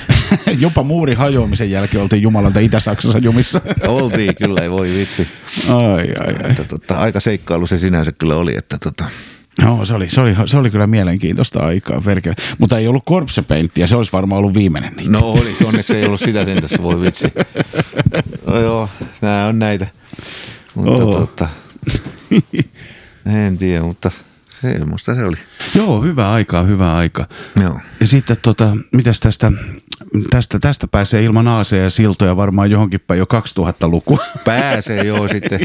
jopa 0.59 0.83
muurin 0.83 1.17
hajoamisen 1.17 1.71
jälkeen 1.71 2.03
oltiin 2.03 2.23
Jumalanta 2.23 2.61
Itä-Saksassa 2.61 3.19
jumissa. 3.19 3.61
Oltiin 3.89 4.37
kyllä, 4.37 4.61
ei 4.61 4.71
voi 4.71 4.89
vitsi. 4.95 5.29
ai, 5.69 5.99
ai, 6.27 6.35
ai. 6.45 6.51
Että, 6.51 6.65
tota, 6.65 6.95
aika 6.95 7.21
seikkailu 7.21 7.67
se 7.67 7.79
sinänsä 7.79 8.13
kyllä 8.13 8.37
oli, 8.37 8.55
että 8.59 8.79
tota, 8.79 9.05
No, 9.63 9.85
se 9.85 9.95
oli, 9.95 10.11
se, 10.11 10.21
oli, 10.21 10.37
se 10.47 10.59
oli 10.59 10.71
kyllä 10.71 10.87
mielenkiintoista 10.87 11.61
aikaa, 11.61 12.05
verkele. 12.05 12.35
Mutta 12.59 12.79
ei 12.79 12.89
ollut 12.89 13.03
korpsepeinttiä, 13.05 13.87
se 13.87 13.97
olisi 13.97 14.13
varmaan 14.13 14.39
ollut 14.39 14.55
viimeinen 14.55 14.93
niitä. 14.97 15.11
No 15.11 15.21
olisi, 15.21 15.65
onneksi 15.65 15.97
ei 15.97 16.07
ollut 16.07 16.21
sitä 16.21 16.45
sen 16.45 16.61
tässä, 16.63 16.83
voi 16.83 17.01
vitsi. 17.01 17.27
No 18.47 18.61
joo, 18.61 18.89
nämä 19.21 19.47
on 19.47 19.59
näitä. 19.59 19.87
Mutta 20.75 21.05
Oo. 21.05 21.15
tota, 21.15 21.49
en 23.27 23.59
tiedä, 23.59 23.83
mutta 23.83 24.11
semmoista 24.61 25.15
se 25.15 25.25
oli. 25.25 25.37
Joo, 25.75 26.03
hyvä 26.03 26.33
aika, 26.33 26.63
hyvä 26.63 26.97
aika. 26.97 27.29
Joo. 27.63 27.81
Ja 28.01 28.07
sitten 28.07 28.37
tota, 28.43 28.77
mitäs 28.93 29.21
tästä, 29.21 29.53
tästä, 30.31 30.59
tästä 30.59 30.89
pääsee 30.89 31.25
ilman 31.25 31.49
AC 31.49 31.73
ja 31.73 31.91
siltoja 31.91 32.37
varmaan 32.37 32.71
johonkin 32.71 33.01
päin 33.07 33.19
jo 33.19 33.25
2000-luku. 33.25 34.19
Pääsee 34.45 35.05
joo 35.05 35.29
sitten. 35.29 35.61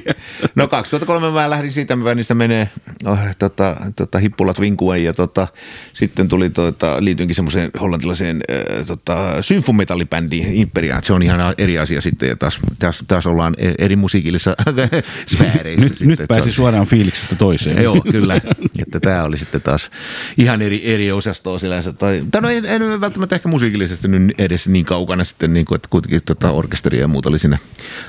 No 0.56 0.68
2003 0.68 1.32
mä 1.32 1.50
lähdin 1.50 1.72
siitä, 1.72 1.96
mä 1.96 2.16
niistä 2.16 2.36
menee 2.36 2.70
oh, 3.06 3.20
tota, 3.40 3.76
tota, 3.96 4.20
hippulat 4.20 4.60
vinkueen 4.60 5.04
ja 5.04 5.14
tota, 5.14 5.48
sitten 5.94 6.28
tuli 6.28 6.50
tota, 6.50 6.98
liityinkin 7.00 7.36
semmoiseen 7.36 7.72
hollantilaiseen 7.80 8.42
äh, 8.52 8.86
tota, 8.86 9.42
symfometallibändiin 9.42 10.54
Imperiaan. 10.54 11.04
Se 11.04 11.14
on 11.14 11.24
ihan 11.24 11.54
eri 11.58 11.80
asia 11.80 12.02
sitten 12.02 12.30
ja 12.30 12.36
taas, 12.36 12.60
taas, 12.80 13.04
taas 13.08 13.28
ollaan 13.28 13.56
e- 13.58 13.74
eri 13.78 13.96
musiikillisissa 13.96 14.56
sfääreissä. 15.36 15.84
nyt, 15.84 15.98
sitten, 15.98 16.08
nyt 16.08 16.20
pääsi 16.28 16.52
se- 16.52 16.56
suoraan 16.56 16.88
fiiliksestä 16.88 17.36
toiseen. 17.36 17.84
Joo, 17.84 18.02
kyllä. 18.12 18.36
Että 18.80 19.00
tämä 19.00 19.24
oli 19.24 19.38
sitten 19.38 19.62
taas 19.62 19.92
ihan 20.38 20.62
eri, 20.62 20.94
eri 20.94 21.12
osastoa 21.12 21.60
sinänsä. 21.60 21.94
Tai, 21.94 22.24
tai 22.32 22.42
no 22.42 22.50
en, 22.50 22.66
en 22.66 23.02
välttämättä 23.02 23.36
ehkä 23.36 23.50
musiikillisesti 23.50 24.08
nyt 24.08 24.35
edes 24.38 24.68
niin 24.68 24.86
kaukana 24.86 25.24
sitten, 25.24 25.54
niin 25.54 25.66
kuin, 25.66 25.76
että 25.76 25.88
kuitenkin 25.90 26.22
tota, 26.26 26.52
orkesteria 26.52 27.02
ja 27.02 27.08
muuta 27.08 27.30
oli 27.30 27.40
siinä 27.40 27.58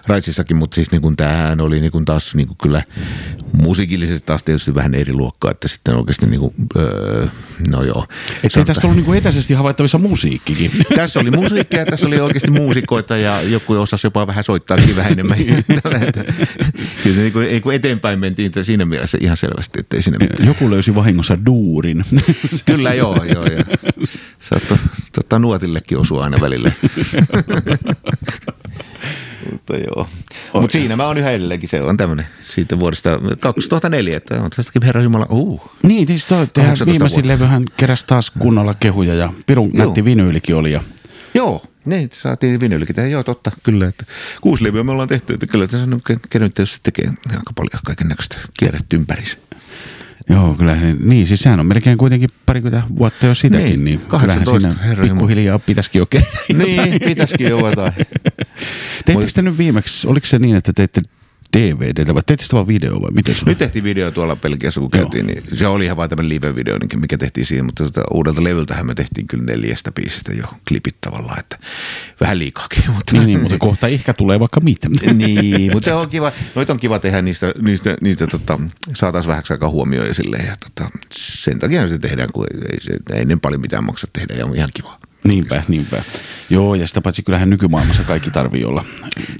Raitsissakin, 0.06 0.56
mutta 0.56 0.74
siis 0.74 0.90
niin 0.90 1.02
kuin, 1.02 1.16
tämähän 1.16 1.60
oli 1.60 1.80
niin 1.80 1.92
kuin 1.92 2.04
taas 2.04 2.34
niin 2.34 2.46
kuin 2.46 2.58
kyllä 2.62 2.82
musiikillisesti 3.52 4.26
taas 4.26 4.42
tietysti 4.42 4.74
vähän 4.74 4.94
eri 4.94 5.12
luokkaa, 5.12 5.50
että 5.50 5.68
sitten 5.68 5.94
oikeasti 5.94 6.26
niin 6.26 6.40
kuin, 6.40 6.54
öö, 6.76 7.26
no 7.68 7.82
joo. 7.82 8.06
Että 8.42 8.64
tästä 8.64 8.86
ollut 8.86 8.96
niinku 8.96 9.12
etäisesti 9.12 9.54
havaittavissa 9.54 9.98
musiikkikin. 9.98 10.70
Tässä 10.96 11.20
oli 11.20 11.30
musiikkia, 11.30 11.86
tässä 11.86 12.06
oli 12.06 12.20
oikeasti 12.20 12.50
muusikoita 12.50 13.16
ja 13.16 13.42
joku 13.42 13.72
osasi 13.72 14.06
jopa 14.06 14.26
vähän 14.26 14.44
soittaakin 14.44 14.96
vähän 14.96 15.12
enemmän. 15.12 15.38
Että, 16.06 16.24
kyllä 17.02 17.20
niin 17.20 17.32
kuin, 17.32 17.46
ei 17.46 17.60
kun 17.60 17.74
eteenpäin 17.74 18.18
mentiin 18.18 18.52
siinä 18.62 18.84
mielessä 18.86 19.18
ihan 19.20 19.36
selvästi, 19.36 19.80
että 19.80 19.96
ei 19.96 20.02
siinä 20.02 20.18
mitään. 20.18 20.48
Joku 20.48 20.70
löysi 20.70 20.94
vahingossa 20.94 21.38
duurin. 21.46 22.04
Kyllä 22.64 22.94
joo, 22.94 23.24
joo. 23.24 23.46
Ja 23.46 23.64
saattoi 24.38 24.78
tota, 25.14 25.38
nuotillekin 25.38 25.98
osua 25.98 26.15
aina 26.20 26.40
välillä. 26.40 26.72
Mutta 29.52 29.76
joo. 29.76 30.08
Mutta 30.52 30.72
siinä 30.72 30.96
mä 30.96 31.06
oon 31.06 31.18
yhä 31.18 31.30
edelleenkin, 31.30 31.68
se 31.68 31.82
on 31.82 31.96
tämmöinen 31.96 32.26
siitä 32.42 32.80
vuodesta 32.80 33.10
2004, 33.40 34.16
että 34.16 34.42
on 34.42 34.50
tästäkin 34.50 34.82
herra 34.82 35.02
Jumala, 35.02 35.26
uh. 35.30 35.70
niin, 35.82 36.06
siis 36.06 36.26
toi, 36.26 36.36
tehdään 36.36 36.78
18 36.78 36.86
viimeisin 36.86 37.28
levyhän 37.28 37.64
keräsi 37.76 38.06
taas 38.06 38.30
kunnolla 38.30 38.74
kehuja 38.80 39.14
ja 39.14 39.32
pirun 39.46 39.70
Joo. 39.74 39.86
nätti 39.86 40.04
vinyylikin 40.04 40.56
oli 40.56 40.72
ja 40.72 40.80
Joo, 41.34 41.64
ne 41.84 42.08
saatiin 42.12 42.60
vinyylikin 42.60 42.94
tehdä. 42.94 43.08
Joo, 43.08 43.24
totta, 43.24 43.50
kyllä. 43.62 43.86
Että 43.86 44.04
kuusi 44.40 44.64
levyä 44.64 44.82
me 44.82 44.92
ollaan 44.92 45.08
tehty, 45.08 45.34
että 45.34 45.46
kyllä 45.46 45.66
tässä 45.66 45.84
on 45.84 46.00
kenyt 46.30 46.54
tietysti 46.54 46.80
tekee 46.82 47.10
aika 47.30 47.52
paljon 47.54 47.80
kaiken 47.86 48.08
näköistä 48.08 48.38
kierretty 48.58 48.96
ympärissä. 48.96 49.38
Joo, 50.28 50.54
kyllä 50.54 50.76
niin, 51.00 51.26
siis 51.26 51.40
sehän 51.40 51.60
on 51.60 51.66
melkein 51.66 51.98
kuitenkin 51.98 52.28
parikymmentä 52.46 52.88
vuotta 52.98 53.26
jo 53.26 53.34
sitäkin, 53.34 53.66
Niin, 53.66 53.84
niin, 53.84 54.00
18, 54.00 54.50
kyllähän 54.50 54.72
siinä 54.72 54.88
herra 54.88 55.04
pikkuhiljaa 55.04 55.58
pitäisikin 55.58 55.98
jo 55.98 56.06
kerätä 56.06 56.38
Niin, 56.58 57.00
pitäisikin 57.04 57.48
jo 57.48 57.68
jotain. 57.68 57.92
Teittekö 59.06 59.32
te 59.34 59.42
nyt 59.42 59.58
viimeksi, 59.58 60.08
oliko 60.08 60.26
se 60.26 60.38
niin, 60.38 60.56
että 60.56 60.72
teitte 60.72 61.00
DVDtä 61.56 62.14
vai 62.14 62.22
teittekö 62.26 62.48
te 62.48 62.54
vaan 62.54 62.66
video 62.66 63.02
vai 63.02 63.10
miten 63.14 63.34
se? 63.34 63.46
Nyt 63.46 63.58
tehtiin 63.58 63.84
video 63.84 64.10
tuolla 64.10 64.36
Pelkiässä, 64.36 64.80
kun 64.80 64.90
käytiin, 64.90 65.26
niin 65.26 65.42
se 65.52 65.66
oli 65.66 65.84
ihan 65.84 65.96
vain 65.96 66.10
tämmöinen 66.10 66.30
live-video, 66.30 66.78
niin 66.78 67.00
mikä 67.00 67.18
tehtiin 67.18 67.46
siihen, 67.46 67.64
mutta 67.64 67.84
tota, 67.84 68.02
uudelta 68.14 68.44
levyltähän 68.44 68.86
me 68.86 68.94
tehtiin 68.94 69.26
kyllä 69.26 69.44
neljästä 69.44 69.92
biisistä 69.92 70.32
jo 70.32 70.44
klipit 70.68 70.96
tavallaan, 71.00 71.38
että 71.38 71.58
vähän 72.20 72.38
liikaakin. 72.38 72.82
Mutta, 72.96 73.12
Niin, 73.12 73.26
niin, 73.26 73.40
mutta 73.40 73.58
kohta 73.58 73.88
ehkä 73.88 74.14
tulee 74.14 74.40
vaikka 74.40 74.60
mitä. 74.60 74.88
niin, 75.14 75.72
mutta 75.72 75.84
se 75.84 75.94
on 75.94 76.08
kiva, 76.08 76.32
noita 76.54 76.72
on 76.72 76.80
kiva 76.80 76.98
tehdä, 76.98 77.22
niistä, 77.22 77.52
niistä, 77.62 77.96
niitä 78.00 78.26
tota, 78.26 78.60
saataisiin 78.94 79.30
vähäksi 79.30 79.52
aikaa 79.52 79.70
huomioon 79.70 80.06
ja 80.06 80.14
silleen, 80.14 80.46
ja 80.46 80.54
tota, 80.60 80.90
sen 81.12 81.58
takia 81.58 81.88
se 81.88 81.98
tehdään, 81.98 82.28
kun 82.32 82.46
ei, 82.72 82.80
se, 82.80 82.92
ei 83.12 83.24
ne 83.24 83.36
paljon 83.42 83.60
mitään 83.60 83.84
maksa 83.84 84.06
tehdä 84.12 84.34
ja 84.34 84.46
on 84.46 84.56
ihan 84.56 84.70
kiva. 84.74 84.98
Niinpä, 85.26 85.62
niinpä. 85.68 86.02
Joo, 86.50 86.74
ja 86.74 86.86
sitä 86.86 87.00
paitsi 87.00 87.22
kyllähän 87.22 87.50
nykymaailmassa 87.50 88.04
kaikki 88.04 88.30
tarvii 88.30 88.64
olla 88.64 88.84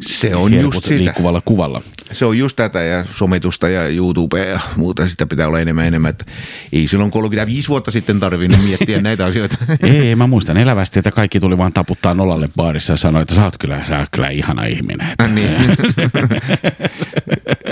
Se 0.01 0.37
on 0.37 0.55
just 0.55 0.85
sitä. 0.85 0.99
liikkuvalla 0.99 1.43
kuvalla. 1.45 1.83
Se 2.13 2.25
on 2.25 2.39
just 2.39 2.57
tätä 2.57 2.83
ja 2.83 3.05
somitusta 3.15 3.69
ja 3.69 3.89
YouTubea 3.89 4.45
ja 4.45 4.61
muuta. 4.77 5.09
Sitä 5.09 5.27
pitää 5.27 5.49
olla 5.49 5.61
enemmän 5.61 5.87
enemmän. 5.87 6.11
Että 6.11 6.25
ei 6.73 6.89
silloin 6.89 7.11
35 7.11 7.69
vuotta 7.69 7.91
sitten 7.91 8.21
tarvinnut 8.21 8.65
miettiä 8.65 9.03
näitä 9.03 9.25
asioita. 9.27 9.57
Ei, 9.83 10.17
mä 10.17 10.27
muistan 10.27 10.57
elävästi, 10.57 10.99
että 10.99 11.11
kaikki 11.11 11.41
tuli 11.41 11.59
vaan 11.59 11.73
taputtaa 11.73 12.15
nolalle 12.15 12.49
baarissa 12.57 12.93
ja 12.93 12.97
sanoi, 12.97 13.23
että 13.23 13.35
sä 13.35 13.45
oot 13.45 13.59
kyllä, 13.59 13.85
sä 13.85 13.99
oot 13.99 14.09
kyllä 14.11 14.29
ihana 14.29 14.65
ihminen. 14.65 15.07
Että, 15.11 15.29
niin. 15.29 15.57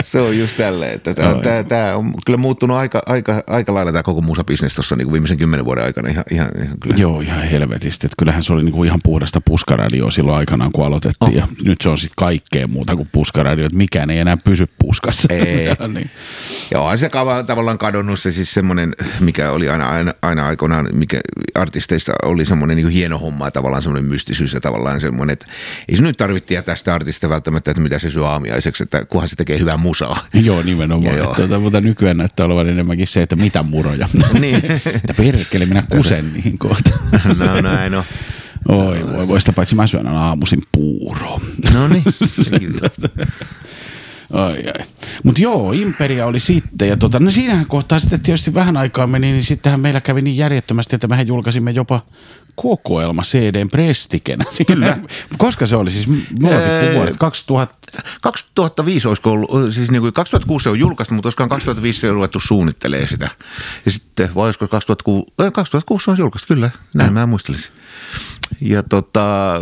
se 0.03 0.21
on 0.21 0.39
just 0.39 0.57
tälleen. 0.57 0.93
Että 0.93 1.15
tämä, 1.15 1.35
tämä, 1.35 1.63
tämä 1.63 1.95
on 1.95 2.15
kyllä 2.27 2.37
muuttunut 2.37 2.77
aika, 2.77 3.03
aika, 3.07 3.43
aika 3.47 3.75
lailla 3.75 3.93
tämä 3.93 4.03
koko 4.03 4.21
musabisnes 4.21 4.75
tuossa 4.75 4.97
niin 4.97 5.13
viimeisen 5.13 5.39
kymmenen 5.39 5.65
vuoden 5.65 5.85
aikana. 5.85 6.09
Ihan, 6.09 6.25
ihan, 6.31 6.49
ihan 6.65 6.79
kyllä. 6.81 6.97
Joo, 6.97 7.21
ihan 7.21 7.43
helvetisti. 7.43 8.04
Että 8.07 8.15
kyllähän 8.19 8.43
se 8.43 8.53
oli 8.53 8.63
niinku 8.63 8.85
ihan 8.85 9.01
puhdasta 9.05 9.41
puskaradioa 9.41 10.11
silloin 10.11 10.39
aikanaan, 10.39 10.73
kun 10.73 10.87
aloitettiin. 10.87 11.31
Oh. 11.31 11.35
Ja 11.37 11.47
nyt 11.65 11.81
se 11.81 11.89
on 11.89 11.99
sitten 11.99 12.17
kaikkea 12.17 12.67
muuta 12.67 12.97
kuin 12.97 13.09
puskaradio. 13.13 13.67
Että 13.67 13.79
mikään 13.79 14.11
ei 14.11 14.19
enää 14.19 14.37
pysy 14.37 14.67
puskassa. 14.79 15.29
Ei. 15.31 15.69
niin. 15.95 16.11
Joo, 16.71 16.97
se 16.97 17.11
tavallaan 17.47 17.79
kadonnut 17.79 18.21
se 18.21 18.33
siis 18.33 18.55
semmoinen, 18.55 18.97
mikä 19.21 19.51
oli 19.51 19.69
aina, 19.69 19.89
aina, 19.89 20.15
aina 20.23 20.47
aikoinaan, 20.47 20.89
mikä 20.93 21.21
artisteista 21.55 22.13
oli 22.23 22.45
semmoinen 22.45 22.77
niin 22.77 22.89
hieno 22.89 23.19
homma, 23.19 23.51
tavallaan 23.51 23.83
semmoinen 23.83 24.11
mystisyys 24.11 24.53
ja 24.55 24.61
tavallaan 24.61 25.01
semmoinen, 25.01 25.33
että 25.33 25.47
ei 25.89 25.97
se 25.97 26.03
nyt 26.03 26.17
tarvitse 26.17 26.47
tietää 26.47 26.77
sitä 26.77 26.95
artistista 26.95 27.29
välttämättä, 27.29 27.71
että 27.71 27.83
mitä 27.83 27.99
se 27.99 28.11
syö 28.11 28.27
aamiaiseksi, 28.27 28.83
että 28.83 29.05
kunhan 29.05 29.29
se 29.29 29.37
tekee 29.37 29.59
hyvää 29.59 29.77
musaa. 29.77 30.19
Joo, 30.35 30.63
nimenomaan. 30.63 31.15
Ja 31.15 31.19
joo. 31.19 31.31
Että, 31.31 31.43
tota, 31.43 31.61
mutta 31.61 31.81
nykyään 31.81 32.17
näyttää 32.17 32.47
olevan 32.47 32.69
enemmänkin 32.69 33.07
se, 33.07 33.23
että 33.23 33.37
mitä 33.37 33.63
muroja. 33.63 34.09
Niin. 34.41 34.57
että 34.97 35.15
perkele, 35.17 35.67
minä 35.67 35.83
kusen 35.97 36.33
niihin 36.35 36.59
kohta. 36.59 36.91
No 37.39 37.61
näin, 37.61 37.94
no. 37.95 38.05
Oi, 38.69 39.07
voi, 39.13 39.29
voi 39.29 39.41
sitä 39.41 39.53
paitsi 39.53 39.75
mä 39.75 39.87
syön 39.87 40.07
aina 40.07 40.27
aamuisin 40.27 40.63
puuroa. 40.73 41.41
No 41.75 41.89
niin. 41.89 42.05
Ai, 44.33 44.67
ai. 44.67 44.87
Mutta 45.23 45.43
joo, 45.43 45.73
Imperia 45.73 46.27
oli 46.27 46.41
sitten. 46.41 46.89
Ja 46.89 46.97
tota, 46.97 47.21
no 47.21 47.31
siinähän 47.31 47.67
kohtaa 47.67 47.99
sitten 47.99 48.21
tietysti 48.21 48.55
vähän 48.55 48.77
aikaa 48.77 49.07
meni, 49.07 49.33
niin 49.33 49.45
sittenhän 49.45 49.81
meillä 49.81 50.01
kävi 50.01 50.23
niin 50.23 50.37
järjettömästi, 50.37 50.95
että 50.95 51.09
mehän 51.09 51.27
julkaisimme 51.27 51.71
jopa 51.71 52.01
kokoelma 52.55 53.23
CDn 53.23 53.69
prestikenä. 53.69 54.45
Kyllä. 54.67 54.99
Koska 55.39 55.67
se 55.67 55.77
oli 55.77 55.91
siis, 55.91 56.09
oltiin 56.09 56.95
vuodet 56.95 57.17
2000, 57.17 57.75
2005 58.21 59.09
olisiko 59.09 59.31
ollut, 59.31 59.75
siis 59.75 59.91
niin 59.91 60.03
kuin 60.03 60.13
2006 60.13 60.63
se 60.63 60.69
on 60.69 60.79
julkaistu, 60.79 61.15
mutta 61.15 61.27
olisikohan 61.27 61.49
2005 61.49 62.01
se 62.01 62.09
on 62.09 62.15
ruvettu 62.15 62.41
suunnittelemaan 62.41 63.09
sitä. 63.09 63.29
Ja 63.85 63.91
sitten, 63.91 64.35
vai 64.35 64.45
olisiko 64.45 64.69
2006, 64.69 65.27
äh, 65.41 65.53
2006 65.53 66.05
se 66.05 66.11
on 66.11 66.19
julkaistu, 66.19 66.55
kyllä, 66.55 66.71
näin 66.95 67.13
mä 67.13 67.27
muistelisin. 67.27 67.73
Ja 68.61 68.83
tota, 68.83 69.55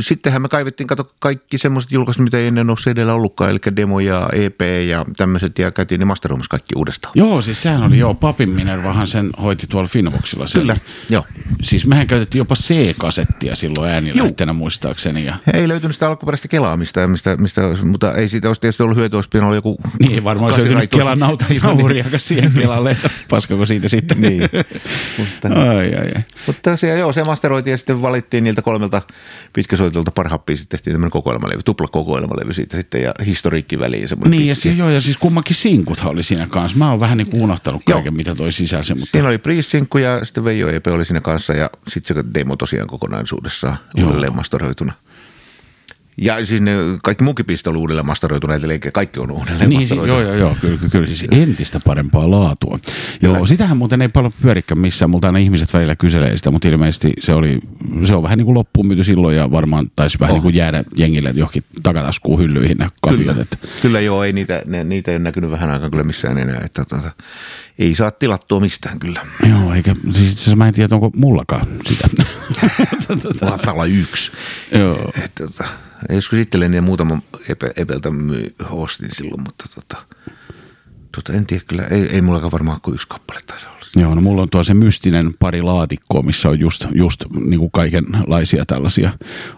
sittenhän 0.00 0.42
me 0.42 0.48
kaivettiin, 0.48 0.86
kato 0.86 1.10
kaikki 1.18 1.58
semmoiset 1.58 1.92
julkaisut, 1.92 2.24
mitä 2.24 2.38
ei 2.38 2.46
ennen 2.46 2.70
ole 2.70 2.76
CDllä 2.76 3.14
ollutkaan, 3.14 3.50
eli 3.50 3.58
demo 3.76 4.00
ja 4.00 4.28
EP 4.32 4.60
ja 4.88 5.06
tämmöiset, 5.16 5.58
ja 5.58 5.70
käytiin 5.70 5.98
ne 5.98 6.04
masteroimassa 6.04 6.50
kaikki 6.50 6.74
uudestaan. 6.76 7.12
Joo, 7.16 7.42
siis 7.42 7.62
sehän 7.62 7.82
oli 7.82 7.98
joo, 7.98 8.14
Papin 8.14 8.50
Minervahan 8.50 9.06
sen 9.06 9.30
hoiti 9.42 9.66
tuolla 9.66 9.88
Finvoxilla. 9.88 10.46
sen. 10.46 10.60
Kyllä, 10.60 10.76
joo. 11.08 11.24
Siis 11.62 11.86
mehän 11.86 12.06
käytettiin 12.06 12.40
jopa 12.40 12.54
C-kasettia 12.54 13.56
silloin 13.56 13.90
äänilähteenä 13.90 14.52
muistaakseni. 14.52 15.24
Ja... 15.24 15.36
Ei 15.54 15.68
löytynyt 15.68 15.96
sitä 15.96 16.08
alkuperäistä 16.08 16.48
kelaa, 16.48 16.76
mistä, 16.76 17.06
mistä, 17.06 17.60
mutta 17.82 18.14
ei 18.14 18.28
siitä 18.28 18.48
olisi 18.48 18.60
tietysti 18.60 18.82
ollut 18.82 18.96
hyötyä, 18.96 19.16
olisi 19.16 19.28
pitänyt 19.28 19.46
olla 19.46 19.56
joku... 19.56 19.78
Niin, 20.00 20.24
varmaan 20.24 20.52
olisi 20.52 20.66
löytynyt. 20.66 20.90
Kelan 20.90 21.18
nauriakaan 21.18 22.20
siihen 22.32 22.52
Kelalle, 22.52 22.90
että 22.90 23.10
paskako 23.28 23.66
siitä 23.66 23.88
sitten. 23.88 24.20
Niin. 24.20 24.42
Mutta, 25.18 25.48
Ai, 25.60 25.94
ai, 25.94 26.12
ai. 26.16 26.22
mutta 26.46 26.70
tosiaan 26.70 26.98
joo, 26.98 27.12
se 27.12 27.24
masteroitiin 27.24 27.72
ja 27.72 27.78
sitten 27.78 28.02
valittiin 28.02 28.21
niiltä 28.40 28.62
kolmelta 28.62 29.02
pitkäsoitolta 29.52 30.10
parhaat 30.10 30.46
biisit, 30.46 30.68
tehtiin 30.68 30.94
tämmöinen 30.94 31.10
kokoelmalevy, 31.10 31.60
tupla 31.64 31.86
kokoelmalevy 31.88 32.52
siitä 32.52 32.76
sitten 32.76 33.02
ja 33.02 33.12
historiikki 33.26 33.78
väliin 33.78 34.08
semmoinen 34.08 34.30
Niin, 34.38 34.48
ja, 34.48 34.54
pitkä. 34.54 34.62
se, 34.70 34.72
joo, 34.72 34.90
ja 34.90 35.00
siis 35.00 35.16
kummankin 35.16 35.56
sinkuthan 35.56 36.10
oli 36.12 36.22
siinä 36.22 36.46
kanssa. 36.50 36.78
Mä 36.78 36.90
oon 36.90 37.00
vähän 37.00 37.18
niin 37.18 37.30
kuin 37.30 37.42
unohtanut 37.42 37.82
Joo. 37.88 37.96
kaiken, 37.96 38.16
mitä 38.16 38.34
toi 38.34 38.52
sisälsi, 38.52 38.94
mutta 38.94 39.10
Siinä 39.12 39.28
oli 39.28 39.38
Priest-sinkku 39.38 39.98
ja 39.98 40.24
sitten 40.24 40.44
Veijo 40.44 40.68
EP 40.68 40.86
oli 40.86 41.04
siinä 41.04 41.20
kanssa 41.20 41.52
ja 41.52 41.70
sitten 41.88 42.16
se 42.16 42.24
demo 42.34 42.56
tosiaan 42.56 42.88
kokonaisuudessaan 42.88 43.76
Joo. 43.94 44.06
uudelleen 44.08 44.36
mastoroituna. 44.36 44.92
Ja 46.16 46.46
siis 46.46 46.60
ne 46.60 46.72
kaikki 47.02 47.24
muukin 47.24 47.46
biisit 47.46 47.66
oli 47.66 47.78
uudelleen 47.78 48.06
mastoroituneet, 48.06 48.64
eli 48.64 48.78
kaikki 48.78 49.20
on 49.20 49.30
uudelleen 49.30 49.68
Niin, 49.70 49.88
si- 49.88 49.96
joo, 49.96 50.06
joo, 50.06 50.34
joo, 50.34 50.56
kyllä, 50.60 50.76
kyllä, 50.76 50.90
kyllä 50.90 51.06
siis 51.06 51.24
entistä 51.30 51.80
parempaa 51.80 52.30
laatua. 52.30 52.78
Joo, 53.22 53.46
sitähän 53.46 53.76
muuten 53.76 54.02
ei 54.02 54.08
paljon 54.08 54.32
pyörikään 54.42 54.78
missään, 54.78 55.10
multa 55.10 55.26
aina 55.26 55.38
ihmiset 55.38 55.74
välillä 55.74 55.96
kyselee 55.96 56.36
sitä, 56.36 56.50
mutta 56.50 56.68
ilmeisesti 56.68 57.12
se, 57.20 57.32
oli, 57.34 57.58
se 58.04 58.14
on 58.14 58.22
vähän 58.22 58.38
niin 58.38 58.44
kuin 58.46 58.54
loppuun 58.54 58.86
myyty 58.86 59.04
silloin 59.04 59.36
ja 59.36 59.50
varmaan 59.50 59.86
taisi 59.96 60.20
vähän 60.20 60.32
Oh. 60.32 60.36
niin 60.36 60.42
kuin 60.42 60.54
jäädä 60.54 60.84
jengille 60.96 61.32
johonkin 61.34 61.64
takataskuun 61.82 62.40
hyllyihin 62.40 62.76
ne 62.78 62.88
kapiot. 63.02 63.20
Kyllä, 63.26 63.42
Että. 63.42 63.56
kyllä 63.82 64.00
joo, 64.00 64.24
ei 64.24 64.32
niitä, 64.32 64.62
ne, 64.66 64.84
niitä 64.84 65.10
ei 65.10 65.16
ole 65.16 65.22
näkynyt 65.24 65.50
vähän 65.50 65.70
aikaa 65.70 65.90
kyllä 65.90 66.04
missään 66.04 66.38
enää, 66.38 66.60
että 66.64 66.84
tota, 66.84 67.10
ei 67.78 67.94
saa 67.94 68.10
tilattua 68.10 68.60
mistään 68.60 68.98
kyllä. 68.98 69.20
Joo, 69.48 69.74
eikä, 69.74 69.94
siis 70.12 70.56
mä 70.56 70.68
en 70.68 70.74
tiedä, 70.74 70.94
onko 70.94 71.10
mullakaan 71.16 71.66
sitä. 71.88 72.08
Saattaa 73.40 73.72
olla 73.72 73.84
yksi. 73.84 74.32
Joo. 74.72 75.12
Että, 75.24 75.46
tota, 75.46 75.64
joskus 76.10 76.38
itselleni 76.38 76.76
ja 76.76 76.82
muutama 76.82 77.22
epe, 77.48 77.70
epeltä 77.76 78.10
myy, 78.10 78.54
ostin 78.70 79.08
silloin, 79.12 79.42
mutta 79.42 79.64
tota, 79.74 80.02
tota, 81.16 81.32
en 81.32 81.46
tiedä 81.46 81.64
kyllä, 81.68 81.82
ei, 81.82 82.02
ei 82.02 82.20
mullakaan 82.20 82.52
varmaan 82.52 82.80
kuin 82.80 82.94
yksi 82.94 83.08
kappale 83.08 83.40
taisi 83.46 83.66
olla. 83.66 83.82
Joo, 83.96 84.14
no 84.14 84.20
mulla 84.20 84.42
on 84.42 84.50
tuo 84.50 84.64
se 84.64 84.74
mystinen 84.74 85.34
pari 85.38 85.62
laatikkoa, 85.62 86.22
missä 86.22 86.48
on 86.48 86.60
just, 86.60 86.86
just 86.94 87.24
niin 87.44 87.58
kuin 87.58 87.70
kaikenlaisia 87.70 88.64
tällaisia 88.66 89.10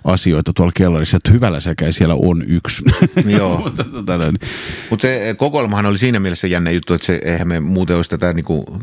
asioita 0.04 0.52
tuolla 0.52 0.72
kellarissa, 0.76 1.16
että 1.16 1.30
hyvällä 1.30 1.60
säkä 1.60 1.92
siellä 1.92 2.14
on 2.14 2.44
yksi. 2.46 2.82
Joo. 3.38 3.58
Mutta 3.64 3.84
tota, 3.84 4.18
noin, 4.18 4.38
Mutta 4.90 5.02
se 5.02 5.34
kokoelmahan 5.38 5.86
oli 5.86 5.98
siinä 5.98 6.20
mielessä 6.20 6.46
jännä 6.46 6.70
juttu, 6.70 6.94
että 6.94 7.06
se, 7.06 7.20
eihän 7.24 7.48
me 7.48 7.60
muuten 7.60 7.96
olisi 7.96 8.10
tätä 8.10 8.32
niinku, 8.32 8.78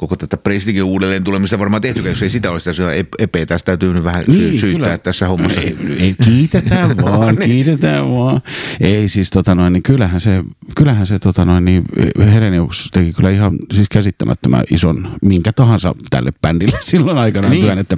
koko 0.00 0.16
tätä 0.16 0.36
Prestigin 0.36 0.82
uudelleen 0.82 1.24
tulemista 1.24 1.58
varmaan 1.58 1.82
tehtykään, 1.82 2.12
jos 2.12 2.22
ei 2.22 2.30
sitä 2.30 2.50
olisi 2.50 2.64
tässä 2.64 2.82
EP, 3.18 3.34
tästä 3.48 3.66
täytyy 3.66 3.94
nyt 3.94 4.04
vähän 4.04 4.24
niin, 4.26 4.58
syyttää 4.60 4.88
kyllä. 4.88 4.98
tässä 4.98 5.28
hommassa. 5.28 5.60
Ei, 5.60 5.76
ei, 5.98 6.14
kiitetään 6.24 6.96
vaan, 7.04 7.34
niin. 7.34 7.50
kiitetään 7.50 8.10
vaan. 8.10 8.40
Ei 8.80 9.08
siis 9.08 9.30
tota 9.30 9.54
noin, 9.54 9.72
niin 9.72 9.82
kyllähän 9.82 10.20
se, 10.20 10.44
kyllähän 10.76 11.06
se 11.06 11.18
tota 11.18 11.44
noin, 11.44 11.64
niin 11.64 11.84
Herenius 12.18 12.88
teki 12.92 13.12
kyllä 13.12 13.30
ihan 13.30 13.56
siis 13.72 13.88
käsittämättömän 13.88 14.64
ison 14.70 15.08
minkä 15.22 15.52
tahansa 15.52 15.92
tälle 16.10 16.32
bändille 16.42 16.78
silloin 16.90 17.18
aikanaan 17.18 17.52
Niin. 17.52 17.64
työn, 17.64 17.78
että, 17.78 17.96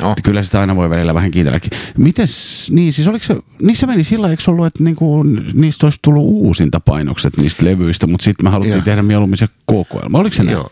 No. 0.00 0.10
että 0.10 0.22
kyllä 0.22 0.42
sitä 0.42 0.60
aina 0.60 0.76
voi 0.76 0.90
välillä 0.90 1.14
vähän 1.14 1.30
kiitelläkin. 1.30 1.70
Mites, 1.96 2.66
niin 2.70 2.92
siis 2.92 3.08
oliko 3.08 3.24
se, 3.24 3.36
niissä 3.62 3.86
meni 3.86 4.04
sillä, 4.04 4.30
eikö 4.30 4.42
ollut, 4.46 4.66
että 4.66 4.84
niinku, 4.84 5.22
niistä 5.54 5.86
olisi 5.86 5.98
tullut 6.02 6.24
uusinta 6.24 6.80
painokset 6.80 7.36
niistä 7.36 7.64
levyistä, 7.64 8.06
mutta 8.06 8.24
sitten 8.24 8.46
me 8.46 8.50
haluttiin 8.50 8.76
Joo. 8.76 8.84
tehdä 8.84 9.02
mieluummin 9.02 9.36
se 9.36 9.46
kokoelma. 9.66 10.18
Oliko 10.18 10.36
se 10.36 10.42
näin? 10.44 10.56
Joo, 10.56 10.70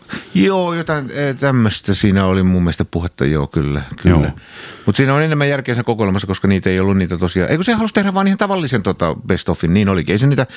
joo 0.57 0.73
jotain 0.73 1.11
eh, 1.11 1.35
tämmöistä 1.35 1.93
siinä 1.93 2.25
oli 2.25 2.43
mun 2.43 2.63
mielestä 2.63 2.85
puhetta, 2.85 3.25
joo 3.25 3.47
kyllä. 3.47 3.81
kyllä. 4.01 4.31
Mutta 4.85 4.97
siinä 4.97 5.13
on 5.13 5.23
enemmän 5.23 5.49
järkeä 5.49 5.75
sen 5.75 5.83
kokoelmassa, 5.83 6.27
koska 6.27 6.47
niitä 6.47 6.69
ei 6.69 6.79
ollut 6.79 6.97
niitä 6.97 7.17
tosiaan. 7.17 7.51
Eikö 7.51 7.63
se 7.63 7.73
halusi 7.73 7.93
tehdä 7.93 8.13
vaan 8.13 8.27
ihan 8.27 8.37
tavallisen 8.37 8.83
tota 8.83 9.15
best 9.27 9.49
ofin, 9.49 9.73
niin 9.73 9.89
olikin. 9.89 10.13
Ei 10.13 10.19
se 10.19 10.27
niitä, 10.27 10.47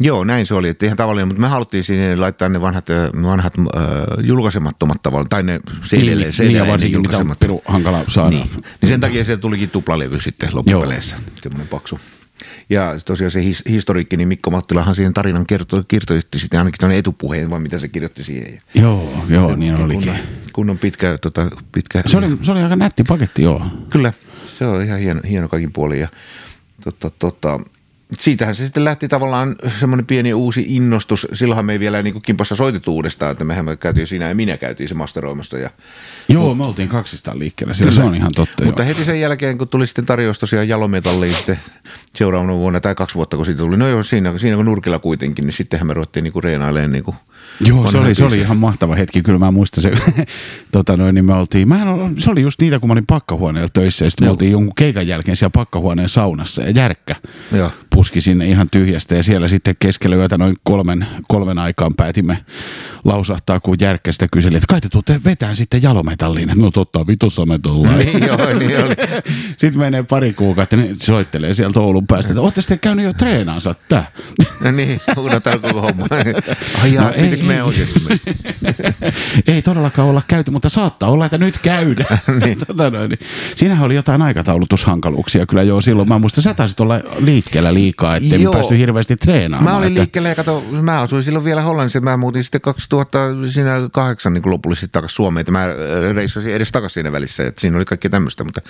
joo 0.00 0.24
näin 0.24 0.46
se 0.46 0.54
oli, 0.54 0.68
että 0.68 0.86
ihan 0.86 0.96
tavallinen, 0.96 1.28
mutta 1.28 1.40
me 1.40 1.48
haluttiin 1.48 1.84
sinne 1.84 2.16
laittaa 2.16 2.48
ne 2.48 2.60
vanhat, 2.60 2.90
äh, 2.90 3.22
vanhat 3.22 3.54
äh, 3.58 3.82
julkaisemattomat 4.22 5.02
tavallaan, 5.02 5.28
tai 5.28 5.42
ne 5.42 5.60
CD-lle, 5.84 6.24
niin, 6.24 6.34
niin, 6.38 6.52
ja 6.52 6.66
varsinkin 6.66 7.00
mitä 7.00 7.18
on 7.18 7.60
hankala 7.64 8.04
saada. 8.08 8.30
Niin. 8.30 8.50
niin 8.80 8.88
sen 8.88 9.00
takia 9.00 9.24
se 9.24 9.36
tulikin 9.36 9.70
tuplalevy 9.70 10.20
sitten 10.20 10.48
loppupeleissä, 10.52 11.16
semmoinen 11.42 11.68
paksu. 11.68 12.00
Ja 12.70 12.94
tosiaan 13.04 13.30
se 13.30 13.44
his, 13.44 13.62
historiikki, 13.68 14.16
niin 14.16 14.28
Mikko 14.28 14.50
Mattilahan 14.50 14.94
siihen 14.94 15.14
tarinan 15.14 15.46
kertoi, 15.46 15.82
kirjoitti 15.88 16.38
sitten 16.38 16.60
ainakin 16.60 16.78
tuonne 16.80 16.98
etupuheen, 16.98 17.50
vai 17.50 17.60
mitä 17.60 17.78
se 17.78 17.88
kirjoitti 17.88 18.24
siihen. 18.24 18.60
Joo, 18.74 19.24
joo, 19.28 19.56
niin 19.56 19.74
olikin. 19.74 20.04
Kunnon, 20.04 20.20
kunnon 20.52 20.78
pitkä, 20.78 21.18
tota, 21.18 21.50
pitkä. 21.72 22.02
Se 22.06 22.18
oli, 22.18 22.38
se 22.42 22.52
oli 22.52 22.62
aika 22.62 22.76
nätti 22.76 23.04
paketti, 23.04 23.42
joo. 23.42 23.66
Kyllä, 23.90 24.12
se 24.58 24.66
on 24.66 24.82
ihan 24.82 25.00
hieno, 25.00 25.20
hieno 25.28 25.48
kaikin 25.48 25.72
puolin. 25.72 26.00
Ja, 26.00 26.08
tota, 26.84 27.10
tota, 27.18 27.60
siitähän 28.20 28.54
se 28.54 28.64
sitten 28.64 28.84
lähti 28.84 29.08
tavallaan 29.08 29.56
semmoinen 29.78 30.06
pieni 30.06 30.34
uusi 30.34 30.64
innostus. 30.68 31.26
Silloinhan 31.32 31.64
me 31.64 31.72
ei 31.72 31.80
vielä 31.80 32.02
niin 32.02 32.22
kimpassa 32.22 32.56
soitettu 32.56 32.94
uudestaan, 32.94 33.32
että 33.32 33.44
mehän 33.44 33.64
me 33.64 33.76
käytiin 33.76 34.06
sinä 34.06 34.28
ja 34.28 34.34
minä 34.34 34.56
käytiin 34.56 34.88
se 34.88 34.94
masteroimasta. 34.94 35.58
Ja, 35.58 35.70
Joo, 36.28 36.54
me 36.54 36.64
oltiin 36.64 36.88
kaksistaan 36.88 37.38
liikkeellä, 37.38 37.74
sillä 37.74 37.90
se 37.90 38.02
on 38.02 38.14
ihan 38.14 38.32
totta. 38.36 38.64
mutta 38.64 38.82
joo. 38.82 38.88
heti 38.88 39.04
sen 39.04 39.20
jälkeen, 39.20 39.58
kun 39.58 39.68
tuli 39.68 39.86
sitten 39.86 40.06
tarjous 40.06 40.38
tosiaan 40.38 40.68
jalometalliin 40.68 41.34
sitten 41.34 41.58
seuraavana 42.14 42.54
vuonna 42.54 42.80
tai 42.80 42.94
kaksi 42.94 43.14
vuotta, 43.14 43.36
kun 43.36 43.46
siitä 43.46 43.58
tuli, 43.58 43.76
no 43.76 43.88
joo, 43.88 44.02
siinä, 44.02 44.38
siinä 44.38 44.56
kun 44.56 44.64
nurkilla 44.64 44.98
kuitenkin, 44.98 45.46
niin 45.46 45.54
sittenhän 45.54 45.86
me 45.86 45.94
ruvettiin 45.94 46.24
niin 46.24 46.44
reenailemaan 46.44 46.92
niin 46.92 47.04
Joo, 47.60 47.90
se 47.90 47.98
oli, 47.98 48.14
se 48.14 48.24
oli 48.24 48.38
ihan 48.38 48.56
mahtava 48.56 48.94
hetki. 48.94 49.22
Kyllä 49.22 49.38
mä 49.38 49.50
muistan 49.50 49.82
se, 49.82 49.92
tota 50.72 50.96
noin, 50.96 51.14
niin 51.14 51.24
me 51.24 51.34
oltiin, 51.34 51.68
mä 51.68 51.82
en, 51.82 51.88
se 52.18 52.30
oli 52.30 52.42
just 52.42 52.60
niitä, 52.60 52.78
kun 52.78 52.88
mä 52.88 52.92
olin 52.92 53.06
pakkahuoneella 53.06 53.68
töissä 53.72 54.04
ja 54.04 54.10
sitten 54.10 54.26
me 54.26 54.30
oltiin 54.30 54.52
jonkun 54.52 54.74
keikan 54.74 55.08
jälkeen 55.08 55.36
siellä 55.36 55.50
pakkahuoneen 55.50 56.08
saunassa 56.08 56.62
ja 56.62 56.70
järkkä 56.70 57.16
Joo. 57.52 57.70
Puski 57.98 58.20
sinne 58.20 58.46
ihan 58.46 58.66
tyhjästä 58.72 59.14
ja 59.14 59.22
siellä 59.22 59.48
sitten 59.48 59.76
keskellä 59.78 60.16
yötä 60.16 60.38
noin 60.38 60.54
kolmen, 60.64 61.06
kolmen 61.28 61.58
aikaan 61.58 61.94
päätimme 61.96 62.44
lausahtaa, 63.04 63.60
kun 63.60 63.76
järkkä 63.80 64.12
sitä 64.12 64.26
kyseli, 64.32 64.56
että 64.56 64.66
kai 64.68 64.80
te 64.80 64.88
tuutte 64.88 65.20
vetään 65.24 65.56
sitten 65.56 65.82
jalometalliin. 65.82 66.52
No 66.56 66.70
totta, 66.70 67.06
vitossa 67.06 67.46
metallia. 67.46 67.92
Niin, 67.98 68.26
joo, 68.26 68.58
niin 68.58 68.84
oli. 68.84 68.94
Sitten 69.58 69.78
menee 69.78 70.02
pari 70.02 70.32
kuukautta, 70.32 70.76
niin 70.76 70.96
soittelee 71.02 71.54
sieltä 71.54 71.80
Oulun 71.80 72.06
päästä, 72.06 72.32
että 72.32 72.40
ootte 72.40 72.60
sitten 72.60 72.78
käynyt 72.78 73.04
jo 73.04 73.12
treenaansa, 73.12 73.74
tää. 73.88 74.10
No 74.64 74.70
niin, 74.70 75.00
unohtanut 75.16 75.62
koko 75.62 75.80
homma. 75.80 76.06
Ai 76.82 76.94
jaa, 76.94 77.04
No 77.04 77.10
no, 77.10 77.14
ei, 77.16 77.22
pitikö 77.30 77.46
me 77.46 77.54
ei. 77.54 77.60
oikeasti? 77.60 78.00
Ei 79.46 79.62
todellakaan 79.62 80.08
olla 80.08 80.22
käyty, 80.26 80.50
mutta 80.50 80.68
saattaa 80.68 81.08
olla, 81.10 81.24
että 81.26 81.38
nyt 81.38 81.58
käydään. 81.58 82.18
niin. 82.44 82.58
tota 82.66 82.90
noin, 82.90 83.10
niin. 83.10 83.18
Siinähän 83.56 83.86
oli 83.86 83.94
jotain 83.94 84.22
aikataulutushankaluuksia 84.22 85.46
kyllä 85.46 85.62
joo 85.62 85.80
silloin. 85.80 86.08
Mä 86.08 86.18
muistan, 86.18 86.42
sä 86.42 86.54
taisit 86.54 86.80
olla 86.80 87.00
liikkeellä 87.18 87.74
liikaa, 87.74 88.16
ettei 88.16 88.38
me 88.38 88.44
Joo. 88.44 88.52
päästy 88.52 88.78
hirveästi 88.78 89.16
treenaamaan. 89.16 89.72
Mä 89.74 89.78
olin 89.78 89.88
että... 89.88 90.00
liikkeellä 90.00 90.28
ja 90.28 90.34
kato, 90.34 90.64
mä 90.82 91.00
asuin 91.00 91.22
silloin 91.22 91.44
vielä 91.44 91.62
Hollannissa. 91.62 92.00
Mä 92.00 92.16
muutin 92.16 92.44
sitten 92.44 92.60
2008 92.96 94.32
niin 94.32 94.42
lopullisesti 94.50 94.88
takaisin 94.92 95.16
Suomeen. 95.16 95.40
Että 95.40 95.52
mä 95.52 95.66
reissasin 96.14 96.52
edes 96.52 96.72
takaisin 96.72 96.94
siinä 96.94 97.12
välissä. 97.12 97.46
Että 97.46 97.60
siinä 97.60 97.76
oli 97.76 97.84
kaikkea 97.84 98.10
tämmöistä. 98.10 98.44
Mutta 98.44 98.60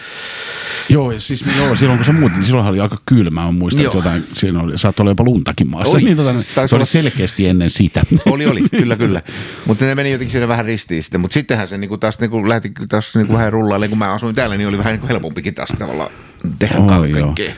Joo, 0.88 1.12
ja 1.12 1.20
siis 1.20 1.44
joo, 1.56 1.74
silloin 1.76 1.98
kun 1.98 2.04
sä 2.06 2.12
muutit, 2.12 2.36
niin 2.36 2.46
silloinhan 2.46 2.72
oli 2.72 2.80
aika 2.80 2.96
kylmä. 3.06 3.40
Mä 3.42 3.52
muistan, 3.52 3.84
että 3.84 3.98
jotain, 3.98 4.26
siinä 4.34 4.60
oli, 4.60 4.78
saattoi 4.78 5.02
olla 5.04 5.10
jopa 5.10 5.24
luntakin 5.24 5.70
maassa. 5.70 5.98
Oli. 5.98 6.04
Niin, 6.04 6.16
tota, 6.16 6.42
se 6.42 6.60
oli 6.60 6.68
olla- 6.72 6.84
selkeästi 6.84 7.48
ennen 7.48 7.70
sitä. 7.70 8.02
oli, 8.26 8.46
oli, 8.46 8.62
kyllä, 8.70 8.96
kyllä. 8.96 9.22
Mutta 9.66 9.84
ne 9.84 9.94
meni 9.94 10.12
jotenkin 10.12 10.32
siinä 10.32 10.48
vähän 10.48 10.64
ristiin 10.64 11.02
sitten. 11.02 11.20
Mutta 11.20 11.34
sittenhän 11.34 11.68
se 11.68 11.78
niinku 11.78 11.98
taas 11.98 12.18
niinku 12.20 12.48
lähti 12.48 12.72
taas 12.88 13.14
niinku 13.14 13.32
vähän 13.32 13.52
rullailemaan. 13.52 13.88
Kun 13.90 13.98
mä 13.98 14.12
asuin 14.12 14.34
täällä, 14.34 14.56
niin 14.56 14.68
oli 14.68 14.78
vähän 14.78 14.92
niinku 14.92 15.08
helpompikin 15.08 15.54
taas 15.54 15.68
tavallaan 15.78 16.10
tehdä 16.58 16.74
joo. 16.74 16.86
kaikkea. 16.86 17.52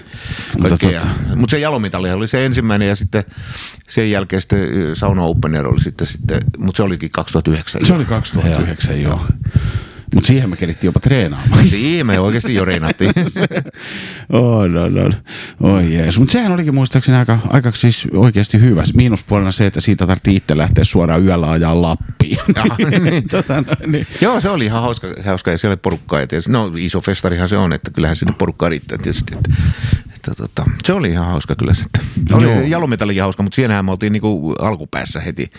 Mutta 0.59 0.69
kaikkea. 0.69 1.03
Mutta 1.37 1.51
se 1.51 1.59
jalomitalli 1.59 2.13
oli 2.13 2.29
se 2.29 2.47
ensimmäinen 2.47 2.89
ja 2.89 2.97
sitten 2.97 3.25
sen 3.89 4.11
jälkeen 4.11 4.43
sitten 4.43 4.59
ö, 4.59 4.95
Sauna 4.95 5.23
Opener 5.23 5.69
oli 5.69 5.81
sitten, 5.81 6.07
sitten 6.07 6.41
mutta 6.59 6.77
se 6.77 6.83
olikin 6.83 7.11
2009. 7.11 7.87
Se 7.87 7.95
oli 7.95 8.05
2009, 8.05 9.03
joo. 9.03 9.21
Mutta 10.15 10.29
siihen 10.29 10.51
me 10.51 10.57
kerittiin 10.57 10.89
jopa 10.89 11.01
treenaamaan. 11.01 11.69
Siihen 11.69 12.07
me 12.07 12.21
oikeasti 12.21 12.55
jo 12.55 12.65
reinattiin. 12.65 13.13
Oh, 14.33 14.69
no, 14.69 14.89
no. 14.89 15.11
Oi 15.61 15.95
jees. 15.95 16.19
Mutta 16.19 16.33
sehän 16.33 16.53
olikin 16.53 16.75
muistaakseni 16.75 17.19
aika, 17.19 17.39
aika 17.49 17.73
siis 17.75 18.09
oikeasti 18.15 18.61
hyvä. 18.61 18.83
Miinuspuolena 18.95 19.53
se, 19.53 19.67
että 19.67 19.81
siitä 19.81 20.07
tarvittiin 20.07 20.37
itse 20.37 20.57
lähteä 20.57 20.85
suoraan 20.85 21.25
yöllä 21.25 21.51
ajaa 21.51 21.83
Lappiin. 21.83 22.39
Niin. 23.01 23.29
tota, 23.29 23.55
noin, 23.55 23.93
niin. 23.93 24.07
Joo, 24.21 24.41
se 24.41 24.49
oli 24.49 24.65
ihan 24.65 24.83
hauska, 24.83 25.07
hauska 25.27 25.51
ja 25.51 25.59
siellä 25.59 25.77
porukkaa. 25.77 26.21
Ja 26.21 26.27
tietysti, 26.27 26.53
no 26.53 26.73
iso 26.77 27.01
festarihan 27.01 27.49
se 27.49 27.57
on, 27.57 27.73
että 27.73 27.91
kyllähän 27.91 28.17
sinne 28.17 28.35
porukkaa 28.39 28.69
riittää 28.69 28.99
tietysti. 28.99 29.35
Että, 29.35 29.51
että, 30.21 30.35
tota, 30.35 30.71
se 30.85 30.93
oli 30.93 31.11
ihan 31.11 31.27
hauska 31.27 31.57
kyllä 31.57 31.75
sitten. 31.75 32.03
Oli 32.33 32.45
Joo. 32.45 32.61
jalometallikin 32.61 33.23
hauska, 33.23 33.43
mutta 33.43 33.57
siinähän 33.57 33.85
me 33.85 33.91
oltiin 33.91 34.13
niinku 34.13 34.55
alkupäässä 34.59 35.21
heti. 35.21 35.51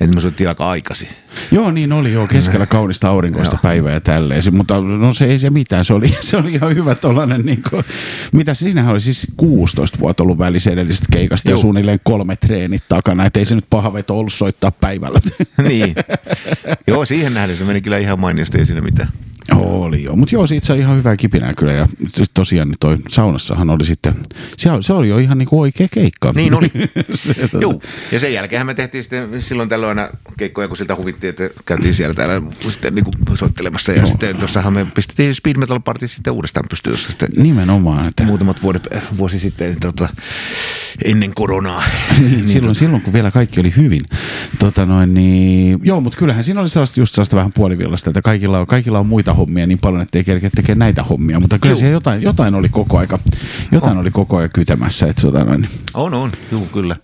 Että 0.00 0.14
me 0.14 0.20
soittiin 0.20 0.48
aika 0.48 0.70
aikaisin. 0.70 1.08
Joo, 1.50 1.70
niin 1.70 1.92
oli 1.92 2.12
joo, 2.12 2.26
keskellä 2.26 2.66
kaunista 2.76 3.08
aurinkoista 3.08 3.54
Joo. 3.54 3.60
päivää 3.62 3.92
ja 3.92 4.00
tälleen. 4.00 4.42
Mutta 4.52 4.80
no 4.80 5.12
se 5.12 5.24
ei 5.24 5.38
se 5.38 5.50
mitään, 5.50 5.84
se 5.84 5.94
oli, 5.94 6.16
se 6.20 6.36
oli 6.36 6.52
ihan 6.52 6.74
hyvä 6.74 6.94
tollanen, 6.94 7.46
niin 7.46 7.62
kuin, 7.70 7.84
mitä 8.32 8.54
siinähän 8.54 8.92
oli 8.92 9.00
siis 9.00 9.26
16 9.36 9.98
vuotta 9.98 10.22
ollut 10.22 10.38
välissä 10.38 10.70
edellisestä 10.70 11.06
keikasta 11.12 11.48
ja 11.48 11.52
Joo. 11.52 11.60
suunnilleen 11.60 12.00
kolme 12.02 12.36
treenit 12.36 12.82
takana, 12.88 13.24
että 13.24 13.38
ei 13.38 13.44
se 13.44 13.54
nyt 13.54 13.66
paha 13.70 13.92
veto 13.92 14.18
ollut 14.18 14.32
soittaa 14.32 14.70
päivällä. 14.70 15.20
niin. 15.68 15.94
Joo, 16.86 17.04
siihen 17.04 17.34
nähden 17.34 17.56
se 17.56 17.64
meni 17.64 17.80
kyllä 17.80 17.98
ihan 17.98 18.20
mainiosti, 18.20 18.58
ei 18.58 18.66
siinä 18.66 18.80
mitään. 18.80 19.12
Oli 19.56 20.02
joo, 20.02 20.16
mutta 20.16 20.34
joo, 20.34 20.46
siitä 20.46 20.66
sai 20.66 20.78
ihan 20.78 20.96
hyvää 20.96 21.16
kipinää 21.16 21.54
kyllä 21.54 21.72
ja 21.72 21.88
tosiaan 22.34 22.68
niin 22.68 22.78
toi 22.80 22.96
saunassahan 23.08 23.70
oli 23.70 23.84
sitten, 23.84 24.14
se, 24.56 24.70
se 24.80 24.92
oli 24.92 25.08
jo 25.08 25.18
ihan 25.18 25.38
niinku 25.38 25.60
oikea 25.60 25.88
keikka. 25.90 26.32
Niin 26.34 26.54
oli. 26.54 26.72
se, 27.14 27.34
tota, 27.34 27.58
Joo, 27.60 27.80
ja 28.12 28.20
sen 28.20 28.32
jälkeen 28.32 28.66
me 28.66 28.74
tehtiin 28.74 29.04
sitten 29.04 29.42
silloin 29.42 29.68
tällöin 29.68 29.98
aina 29.98 30.10
keikkoja, 30.36 30.68
kun 30.68 30.76
siltä 30.76 30.96
huvittiin, 30.96 31.28
että 31.28 31.50
käytiin 31.66 31.94
siellä 31.94 32.14
täällä 32.14 32.42
sitten 32.68 32.94
niin 32.94 33.04
kuin 33.04 33.38
soittelemassa. 33.38 33.92
Ja 33.92 34.06
sitten 34.06 34.36
tuossahan 34.36 34.72
me 34.72 34.86
pistettiin 34.94 35.34
Speed 35.34 35.56
Metal 35.56 35.80
Party 35.80 36.08
sitten 36.08 36.32
uudestaan 36.32 36.66
pystyyn, 36.70 36.92
jossa 36.92 37.08
sitten 37.08 37.28
Nimenomaan, 37.36 38.06
että 38.06 38.22
muutamat 38.22 38.62
vuodet, 38.62 38.88
vuosi 39.18 39.38
sitten 39.38 39.68
niin 39.68 39.80
tota, 39.80 40.08
ennen 41.04 41.34
koronaa. 41.34 41.82
niin, 42.20 42.48
silloin, 42.48 42.74
silloin, 42.74 43.02
kun 43.02 43.12
vielä 43.12 43.30
kaikki 43.30 43.60
oli 43.60 43.72
hyvin. 43.76 44.02
Tota 44.58 44.86
noin, 44.86 45.14
niin, 45.14 45.78
joo, 45.82 46.00
mutta 46.00 46.18
kyllähän 46.18 46.44
siinä 46.44 46.60
oli 46.60 46.68
sellaista, 46.68 47.00
just 47.00 47.14
sellaista 47.14 47.36
vähän 47.36 47.52
puolivillasta, 47.54 48.10
että 48.10 48.22
kaikilla 48.22 48.58
on, 48.58 48.66
kaikilla 48.66 48.98
on 48.98 49.06
muita 49.06 49.34
hommia 49.38 49.66
niin 49.66 49.78
paljon, 49.82 50.02
että 50.02 50.18
ei 50.18 50.24
kerkeä 50.24 50.50
tekemään 50.56 50.78
näitä 50.78 51.02
hommia. 51.02 51.40
Mutta 51.40 51.58
kyllä 51.58 51.72
Juu. 51.72 51.78
siellä 51.78 51.92
jotain, 51.92 52.22
jotain 52.22 52.54
oli 52.54 52.68
koko 52.68 52.98
aika, 52.98 53.18
jotain 53.72 53.98
oli 53.98 54.10
koko 54.10 54.36
ajan 54.36 54.50
kytämässä. 54.54 55.06
Että, 55.06 55.22
noin, 55.44 55.60
niin- 55.60 55.70
On, 55.94 56.14
on, 56.14 56.32
joo, 56.52 56.60
kyllä. 56.72 56.96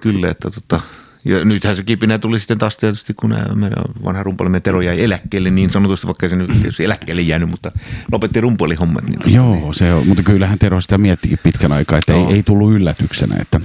Kyllä, 0.00 0.30
että 0.30 0.50
tota, 0.50 0.80
ja 1.26 1.44
nythän 1.44 1.76
se 1.76 1.82
kipinä 1.82 2.18
tuli 2.18 2.38
sitten 2.38 2.58
taas 2.58 2.76
tietysti, 2.76 3.14
kun 3.14 3.30
meidän 3.54 3.82
vanha 4.04 4.22
rumpalimme 4.22 4.60
Tero 4.60 4.80
jäi 4.80 5.04
eläkkeelle 5.04 5.50
niin 5.50 5.70
sanotusti, 5.70 6.06
vaikka 6.06 6.28
se 6.28 6.36
nyt 6.36 6.52
tietysti 6.52 6.84
eläkkeelle 6.84 7.22
jäänyt, 7.22 7.50
mutta 7.50 7.72
lopetti 8.12 8.40
rumpalihommat. 8.40 9.04
Niin, 9.04 9.34
Joo, 9.34 9.72
se 9.72 9.94
on, 9.94 10.06
mutta 10.06 10.22
kyllähän 10.22 10.58
Tero 10.58 10.80
sitä 10.80 10.98
miettikin 10.98 11.38
pitkän 11.42 11.72
aikaa, 11.72 11.98
että 11.98 12.12
ei, 12.12 12.20
Joo. 12.20 12.30
ei 12.30 12.42
tullut 12.42 12.72
yllätyksenä, 12.72 13.36
että 13.40 13.60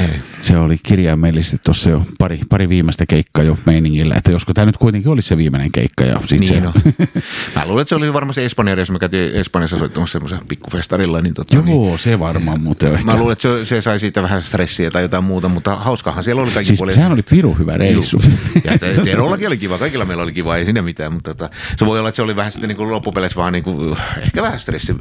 Ei. 0.00 0.08
se 0.42 0.56
oli 0.56 0.76
kirjaimellisesti 0.82 1.58
tuossa 1.64 1.90
jo 1.90 2.06
pari, 2.18 2.40
pari 2.50 2.68
viimeistä 2.68 3.06
keikkaa 3.06 3.44
jo 3.44 3.58
meiningillä, 3.66 4.14
että 4.14 4.32
josko 4.32 4.54
tämä 4.54 4.66
nyt 4.66 4.76
kuitenkin 4.76 5.10
olisi 5.10 5.28
se 5.28 5.36
viimeinen 5.36 5.72
keikka 5.72 6.04
ja 6.04 6.20
sit 6.26 6.40
Niin 6.40 6.48
se, 6.48 6.60
no. 6.60 6.72
Mä 7.56 7.66
luulen, 7.66 7.82
että 7.82 7.88
se 7.88 7.94
oli 7.94 8.12
varmaan 8.12 8.34
se 8.34 8.44
Espanja, 8.44 8.74
jos 8.74 8.90
me 8.90 8.98
käytiin 8.98 9.34
Espanjassa 9.34 9.78
soittamassa 9.78 10.12
semmoisen 10.12 10.38
pikkufestarilla. 10.48 11.20
Niin 11.20 11.34
tota, 11.34 11.60
niin, 11.60 11.68
Joo, 11.68 11.98
se 11.98 12.18
varmaan 12.18 12.60
muuten 12.60 12.92
ehkä. 12.92 13.04
Mä 13.04 13.16
luulen, 13.16 13.32
että 13.32 13.42
se, 13.42 13.64
se, 13.64 13.80
sai 13.80 14.00
siitä 14.00 14.22
vähän 14.22 14.42
stressiä 14.42 14.90
tai 14.90 15.02
jotain 15.02 15.24
muuta, 15.24 15.48
mutta 15.48 15.76
hauskahan 15.76 16.24
siellä 16.24 16.42
oli 16.42 16.50
kaikki 16.50 16.68
Siis 16.68 16.78
puolin. 16.78 16.94
Sehän 17.04 17.12
oli 17.12 17.22
piru 17.30 17.54
hyvä 17.54 17.76
reissu. 17.76 18.22
Ja 18.64 18.78
te- 18.78 18.94
Terollakin 19.04 19.46
oli 19.46 19.56
kiva, 19.56 19.78
kaikilla 19.78 20.04
meillä 20.04 20.22
oli 20.22 20.32
kiva, 20.32 20.56
ei 20.56 20.64
siinä 20.64 20.82
mitään, 20.82 21.12
mutta 21.12 21.34
tota, 21.34 21.54
se 21.76 21.86
voi 21.86 21.98
olla, 21.98 22.08
että 22.08 22.16
se 22.16 22.22
oli 22.22 22.36
vähän 22.36 22.52
sitten 22.52 22.68
niin 22.68 22.76
kuin 22.76 22.90
loppupeleissä 22.90 23.40
vaan 23.40 23.52
niin 23.52 23.64
kuin, 23.64 23.96
ehkä 24.22 24.42
vähän 24.42 24.60
stressi. 24.60 24.94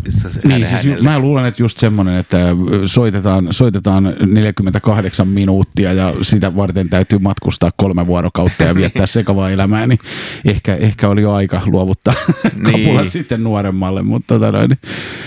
Niin, 0.47 0.65
siis 0.65 0.85
ju- 0.85 1.03
mä 1.03 1.19
luulen, 1.19 1.45
että 1.45 1.63
just 1.63 1.77
semmoinen, 1.77 2.15
että 2.17 2.37
soitetaan, 2.85 3.47
soitetaan 3.51 4.13
48 4.25 5.27
minuuttia 5.27 5.93
ja 5.93 6.13
sitä 6.21 6.55
varten 6.55 6.89
täytyy 6.89 7.19
matkustaa 7.19 7.71
kolme 7.77 8.07
vuorokautta 8.07 8.63
ja 8.63 8.75
viettää 8.75 9.05
sekavaa 9.17 9.49
elämää, 9.49 9.87
niin 9.87 9.99
ehkä, 10.45 10.75
ehkä 10.75 11.09
oli 11.09 11.21
jo 11.21 11.33
aika 11.33 11.61
luovuttaa 11.65 12.13
Niin. 12.55 12.71
kapulat 12.85 13.09
sitten 13.11 13.43
nuoremmalle, 13.43 14.01
mutta 14.01 14.33
tota 14.39 14.51
noin, 14.51 14.77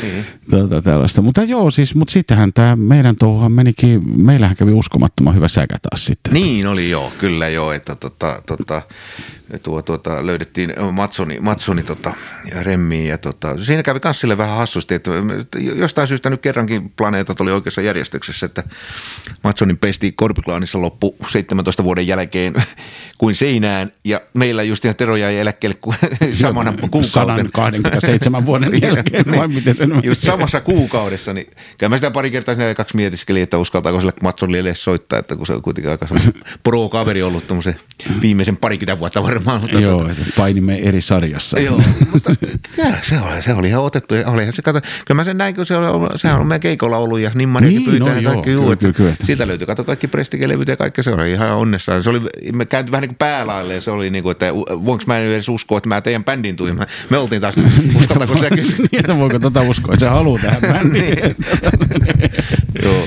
niin. 0.02 0.24
tota 0.50 0.82
tällaista. 0.82 1.22
Mutta 1.22 1.42
joo, 1.44 1.70
siis, 1.70 1.94
mutta 1.94 2.12
sittenhän 2.12 2.52
tämä 2.52 2.76
meidän 2.76 3.16
touhuhan 3.16 3.52
menikin, 3.52 4.22
meillähän 4.22 4.56
kävi 4.56 4.72
uskomattoman 4.72 5.34
hyvä 5.34 5.48
säkä 5.48 5.76
taas 5.82 6.04
sitten. 6.06 6.34
Niin 6.34 6.65
oli 6.66 6.90
joo, 6.90 7.12
kyllä 7.18 7.48
joo, 7.48 7.72
että 7.72 7.94
tota, 7.94 8.42
tota, 8.46 8.82
tuo, 9.62 9.82
tuota, 9.82 10.26
löydettiin 10.26 10.74
Matsoni, 10.92 11.40
Matsoni 11.40 11.82
tota, 11.82 12.14
ja 12.54 12.62
Remmiin 12.62 13.06
ja 13.06 13.18
tota, 13.18 13.64
siinä 13.64 13.82
kävi 13.82 14.00
kans 14.00 14.20
sille 14.20 14.38
vähän 14.38 14.56
hassusti, 14.56 14.94
että 14.94 15.10
jostain 15.60 16.08
syystä 16.08 16.30
nyt 16.30 16.42
kerrankin 16.42 16.90
planeetat 16.90 17.40
oli 17.40 17.52
oikeassa 17.52 17.82
järjestyksessä, 17.82 18.46
että 18.46 18.62
Matsonin 19.44 19.78
pesti 19.78 20.12
Korpiklaanissa 20.12 20.80
loppu 20.80 21.16
17 21.28 21.84
vuoden 21.84 22.06
jälkeen 22.06 22.54
kuin 23.18 23.34
seinään 23.34 23.92
ja 24.04 24.20
meillä 24.34 24.62
just 24.62 24.84
ihan 24.84 24.96
Tero 24.96 25.16
jäi 25.16 25.38
eläkkeelle 25.38 25.76
ku, 25.80 25.94
samana 26.42 26.72
kuukautena. 26.72 27.48
127 27.48 28.46
vuoden 28.46 28.82
jälkeen, 28.82 29.24
vai 29.36 29.48
miten 29.48 29.76
se 29.76 29.86
nyt 29.86 30.04
Just 30.04 30.22
samassa 30.22 30.60
kuukaudessa, 30.60 31.32
niin 31.32 31.46
kyllä 31.78 31.90
mä 31.90 31.96
sitä 31.96 32.10
pari 32.10 32.30
kertaa 32.30 32.54
siinä 32.54 32.74
kaksi 32.74 32.96
mietiskelin, 32.96 33.42
että 33.42 33.58
uskaltaako 33.58 34.00
sille 34.00 34.12
Matsonille 34.22 34.58
edes 34.68 34.84
soittaa, 34.84 35.18
että 35.18 35.36
kun 35.36 35.46
se 35.46 35.52
on 35.52 35.62
kuitenkin 35.62 35.90
aika 35.90 36.06
pro-kaveri 36.62 37.22
ollut 37.22 37.46
tuommoisen 37.46 37.76
viimeisen 38.20 38.56
parikymmentä 38.56 38.98
vuotta 39.00 39.22
varmaan. 39.22 39.35
Mutta 39.60 39.80
Joo, 39.80 40.08
että 40.08 40.22
painimme 40.36 40.78
eri 40.82 41.00
sarjassa. 41.00 41.60
Joo, 41.60 41.80
mutta 42.12 42.30
kyllä, 42.76 42.98
se 43.02 43.20
oli, 43.20 43.42
se 43.42 43.54
oli 43.54 43.68
ihan 43.68 43.82
otettu. 43.82 44.14
Ja 44.14 44.28
olihan 44.28 44.54
se, 44.54 44.62
kato, 44.62 44.80
kyllä 44.80 45.16
mä 45.16 45.24
sen 45.24 45.38
näin, 45.38 45.54
kun 45.54 45.66
se 45.66 45.76
oli, 45.76 46.08
sehän 46.16 46.40
on 46.40 46.46
meidän 46.46 46.60
keikolla 46.60 46.96
ollut 46.96 47.20
ja 47.20 47.30
Nimmarikin 47.34 47.76
Niin, 47.76 47.90
pyytää 47.90 48.14
no 48.14 48.20
joo, 48.20 48.32
kaikki 48.32 48.50
kyllä, 48.50 48.62
juu, 48.62 48.72
että 48.72 48.82
kyllä, 48.82 48.94
kyllä. 48.94 49.14
Siitä 49.24 49.46
löytyi, 49.46 49.66
kato 49.66 49.84
kaikki 49.84 50.08
prestigelevyt 50.08 50.68
ja 50.68 50.76
kaikki, 50.76 51.02
se 51.02 51.10
oli 51.10 51.32
ihan 51.32 51.50
onnessaan. 51.50 52.02
Se 52.02 52.10
oli, 52.10 52.20
me 52.52 52.66
kääntyi 52.66 52.92
vähän 52.92 53.02
niin 53.02 53.08
kuin 53.08 53.18
päälaille 53.18 53.74
ja 53.74 53.80
se 53.80 53.90
oli 53.90 54.10
niin 54.10 54.22
kuin, 54.22 54.32
että 54.32 54.54
voinko 54.54 55.04
mä 55.06 55.18
en 55.18 55.26
edes 55.26 55.48
uskoa, 55.48 55.78
että 55.78 55.88
mä 55.88 56.00
teidän 56.00 56.24
bändin 56.24 56.56
tuin. 56.56 56.80
Me, 57.10 57.18
oltiin 57.18 57.42
taas, 57.42 57.54
uskottako 57.98 58.38
sä 58.38 58.50
kysy? 58.50 58.76
niin, 58.78 58.88
että 58.92 59.16
voiko 59.16 59.38
tota 59.38 59.62
uskoa, 59.62 59.94
että 59.94 60.06
se 60.06 60.10
haluaa 60.10 60.40
tähän 60.42 60.62
bändiin. 60.72 61.36
Joo, 62.82 63.06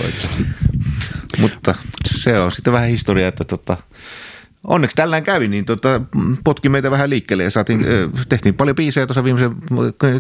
mutta 1.38 1.76
se 2.06 2.40
on 2.40 2.52
sitten 2.52 2.74
vähän 2.74 2.90
historia, 2.90 3.28
että 3.28 3.44
tota, 3.44 3.78
onneksi 4.64 4.96
tällään 4.96 5.24
kävi, 5.24 5.48
niin 5.48 5.66
tota, 5.66 6.02
potki 6.44 6.70
meitä 6.70 6.92
vähän 6.92 7.10
liikkeelle 7.10 7.44
ja 7.44 7.52
saatiin, 7.52 7.86
tehtiin 8.30 8.56
paljon 8.56 8.76
biisejä 8.76 9.08
tuossa 9.08 9.24
viimeisen 9.24 9.56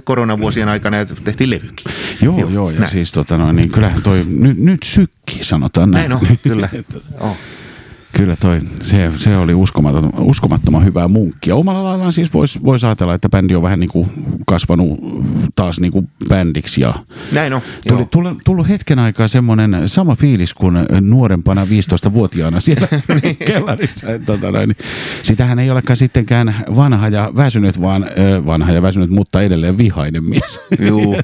koronavuosien 0.04 0.70
aikana 0.70 0.98
ja 0.98 1.06
tehtiin 1.06 1.50
levykin. 1.50 1.92
joo, 2.22 2.40
joo, 2.40 2.50
joo, 2.50 2.70
ja 2.70 2.80
näin. 2.80 2.92
siis 2.92 3.12
tota 3.12 3.38
noin, 3.38 3.56
niin 3.56 3.72
kyllähän 3.72 4.02
toi 4.02 4.26
nyt, 4.28 4.58
nyt 4.58 4.84
sykki, 4.84 5.44
sanotaan 5.44 5.92
näin. 5.92 6.10
Näin 6.10 6.22
on, 6.30 6.38
kyllä. 6.44 6.70
Oh. 7.20 7.38
Kyllä 8.18 8.36
toi, 8.36 8.60
se, 8.82 9.12
se 9.18 9.38
oli 9.38 9.54
uskomaton, 9.54 10.12
uskomattoman 10.18 10.86
hyvää 10.86 11.08
munkkia. 11.08 11.56
Omalla 11.56 11.84
laillaan 11.84 12.14
siis 12.14 12.34
voisi 12.34 12.60
vois 12.64 12.84
ajatella, 12.84 13.14
että 13.14 13.30
bändi 13.30 13.56
on 13.56 13.64
vähän 13.64 13.80
niin 13.80 13.90
kuin 13.90 14.10
kasvanut 14.48 15.00
taas 15.56 15.80
niin 15.80 15.92
kuin 15.92 16.10
bändiksi. 16.30 16.82
Ja 16.82 16.94
Näin 17.34 17.54
on, 17.54 17.62
tuli, 17.88 18.00
joo. 18.00 18.08
tullut, 18.12 18.38
tullut 18.46 18.68
hetken 18.70 19.00
aikaa 19.00 19.28
semmoinen 19.28 19.90
sama 19.90 20.16
fiilis 20.16 20.54
kuin 20.54 20.76
nuorempana 21.02 21.66
15-vuotiaana 21.66 22.60
siellä 22.60 22.88
Niin. 23.24 23.38
kellarissa. 23.38 24.08
Tota 24.26 24.52
noin, 24.52 24.68
niin 24.70 24.78
sitähän 25.24 25.60
ei 25.60 25.70
olekaan 25.70 25.98
sittenkään 25.98 26.56
vanha 26.76 27.08
ja 27.08 27.32
väsynyt, 27.36 27.82
vaan 27.82 28.06
vanha 28.46 28.72
ja 28.72 28.82
väsynyt, 28.82 29.10
mutta 29.10 29.42
edelleen 29.42 29.78
vihainen 29.78 30.24
mies. 30.24 30.60
Juu. 30.80 31.16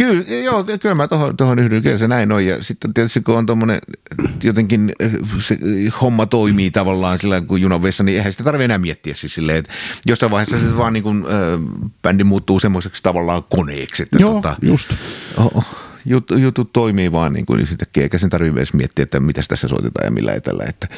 Kyllä, 0.00 0.24
joo, 0.44 0.64
kyllä 0.64 0.94
mä 0.94 1.08
tohon, 1.08 1.36
tohon 1.36 1.58
yhdyn, 1.58 1.82
kyllä 1.82 1.98
se 1.98 2.08
näin 2.08 2.32
on. 2.32 2.44
Ja 2.44 2.62
sitten 2.62 2.94
tietysti 2.94 3.20
kun 3.20 3.38
on 3.38 3.46
tuommoinen 3.46 3.78
jotenkin 4.42 4.92
eh, 5.00 5.12
se 5.38 5.58
homma 6.00 6.26
toimii 6.26 6.70
tavallaan 6.70 7.18
sillä 7.18 7.40
kun 7.40 7.60
junan 7.60 7.82
vessa, 7.82 8.04
niin 8.04 8.18
eihän 8.18 8.32
sitä 8.32 8.44
tarvitse 8.44 8.64
enää 8.64 8.78
miettiä 8.78 9.14
siis 9.14 9.34
silleen, 9.34 9.58
että 9.58 9.72
jossain 10.06 10.32
vaiheessa 10.32 10.58
se 10.58 10.76
vaan 10.76 10.92
niin 10.92 11.02
kuin, 11.02 11.24
äh, 11.24 11.80
bändi 12.02 12.24
muuttuu 12.24 12.60
semmoiseksi 12.60 13.02
tavallaan 13.02 13.42
koneeksi. 13.50 14.02
Että 14.02 14.18
Joo, 14.18 14.34
tota, 14.34 14.56
just. 14.62 14.90
oh, 15.36 15.50
oh, 15.54 15.89
jut, 16.04 16.30
jutut 16.36 16.72
toimii 16.72 17.12
vaan 17.12 17.32
niin 17.32 17.46
kuin 17.46 17.66
sitten 17.66 17.88
eikä 18.02 18.18
sen 18.18 18.30
tarvitse 18.30 18.58
edes 18.58 18.72
miettiä, 18.72 19.02
että 19.02 19.20
mitä 19.20 19.42
tässä 19.48 19.68
soitetaan 19.68 20.04
ja 20.04 20.10
millä 20.10 20.32
etellä, 20.32 20.64
että 20.68 20.88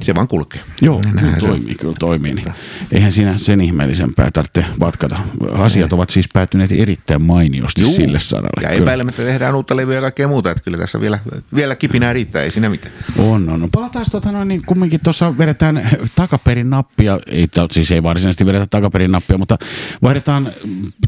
se 0.00 0.14
vaan 0.14 0.28
kulkee. 0.28 0.60
Joo, 0.82 1.00
kyllä 1.00 1.14
Näinhän 1.14 1.40
se 1.40 1.46
toimii, 1.46 1.74
kyllä 1.74 1.94
toimii. 1.98 2.34
Niin. 2.34 2.52
Eihän 2.92 3.12
siinä 3.12 3.38
sen 3.38 3.60
ihmeellisempää 3.60 4.30
tarvitse 4.30 4.64
vatkata. 4.80 5.18
Asiat 5.52 5.92
ovat 5.92 6.10
siis 6.10 6.26
päättyneet 6.32 6.72
erittäin 6.72 7.22
mainiosti 7.22 7.82
Juu. 7.82 7.92
sille 7.92 8.18
saralle. 8.18 8.62
Ja 8.62 8.68
Kyllä. 8.68 8.82
epäilemättä 8.82 9.22
tehdään 9.22 9.54
uutta 9.54 9.76
levyä 9.76 9.94
ja 9.94 10.00
kaikkea 10.00 10.28
muuta, 10.28 10.50
että 10.50 10.62
kyllä 10.62 10.78
tässä 10.78 11.00
vielä, 11.00 11.18
vielä 11.54 11.76
kipinää 11.76 12.12
riittää, 12.12 12.42
ei 12.42 12.50
siinä 12.50 12.68
mitään. 12.68 12.94
On, 13.18 13.48
on. 13.48 13.68
Palataan 13.72 14.06
tota 14.12 14.32
noin, 14.32 14.48
niin 14.48 14.62
kumminkin 14.66 15.00
tuossa 15.00 15.38
vedetään 15.38 15.90
takaperin 16.14 16.70
nappia, 16.70 17.20
ei, 17.26 17.46
siis 17.70 17.92
ei 17.92 18.02
varsinaisesti 18.02 18.46
vedetä 18.46 18.66
takaperin 18.66 19.12
nappia, 19.12 19.38
mutta 19.38 19.58
vaihdetaan 20.02 20.52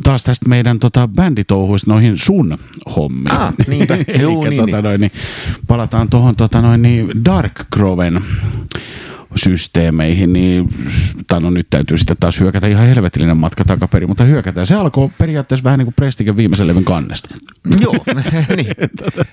taas 0.05 0.25
tästä 0.25 0.49
meidän 0.49 0.79
tota, 0.79 1.09
bänditouhuista 1.09 1.91
noihin 1.91 2.19
sun 2.19 2.59
hommiin. 2.97 3.38
Ah, 3.39 3.55
niinpä. 3.69 3.99
Juu, 4.21 4.45
niin, 4.45 4.61
tota, 4.61 4.77
niin. 4.77 4.85
noin, 4.85 5.01
niin, 5.01 5.13
palataan 5.67 6.09
tuohon 6.11 6.37
tota, 6.37 6.63
noin, 6.63 6.83
niin 6.83 7.25
Dark 7.25 7.53
Groven 7.73 8.23
systeemeihin, 9.37 10.33
niin 10.33 10.69
tai 11.27 11.41
no 11.41 11.51
nyt 11.51 11.67
täytyy 11.71 11.99
sitten 11.99 12.17
taas 12.21 12.41
hyökätä 12.41 12.67
ihan 12.67 12.87
helvetillinen 12.87 13.37
matka 13.37 13.65
takaperin, 13.65 14.09
mutta 14.11 14.25
hyökätään. 14.25 14.67
Se 14.67 14.75
alkoi 14.75 15.11
periaatteessa 15.19 15.65
vähän 15.65 15.79
niin 15.79 15.87
kuin 15.87 15.95
Prestigen 15.95 16.37
viimeisen 16.37 16.67
levyn 16.67 16.85
kannesta. 16.85 17.35
Joo, 17.81 18.05
niin. 18.57 18.75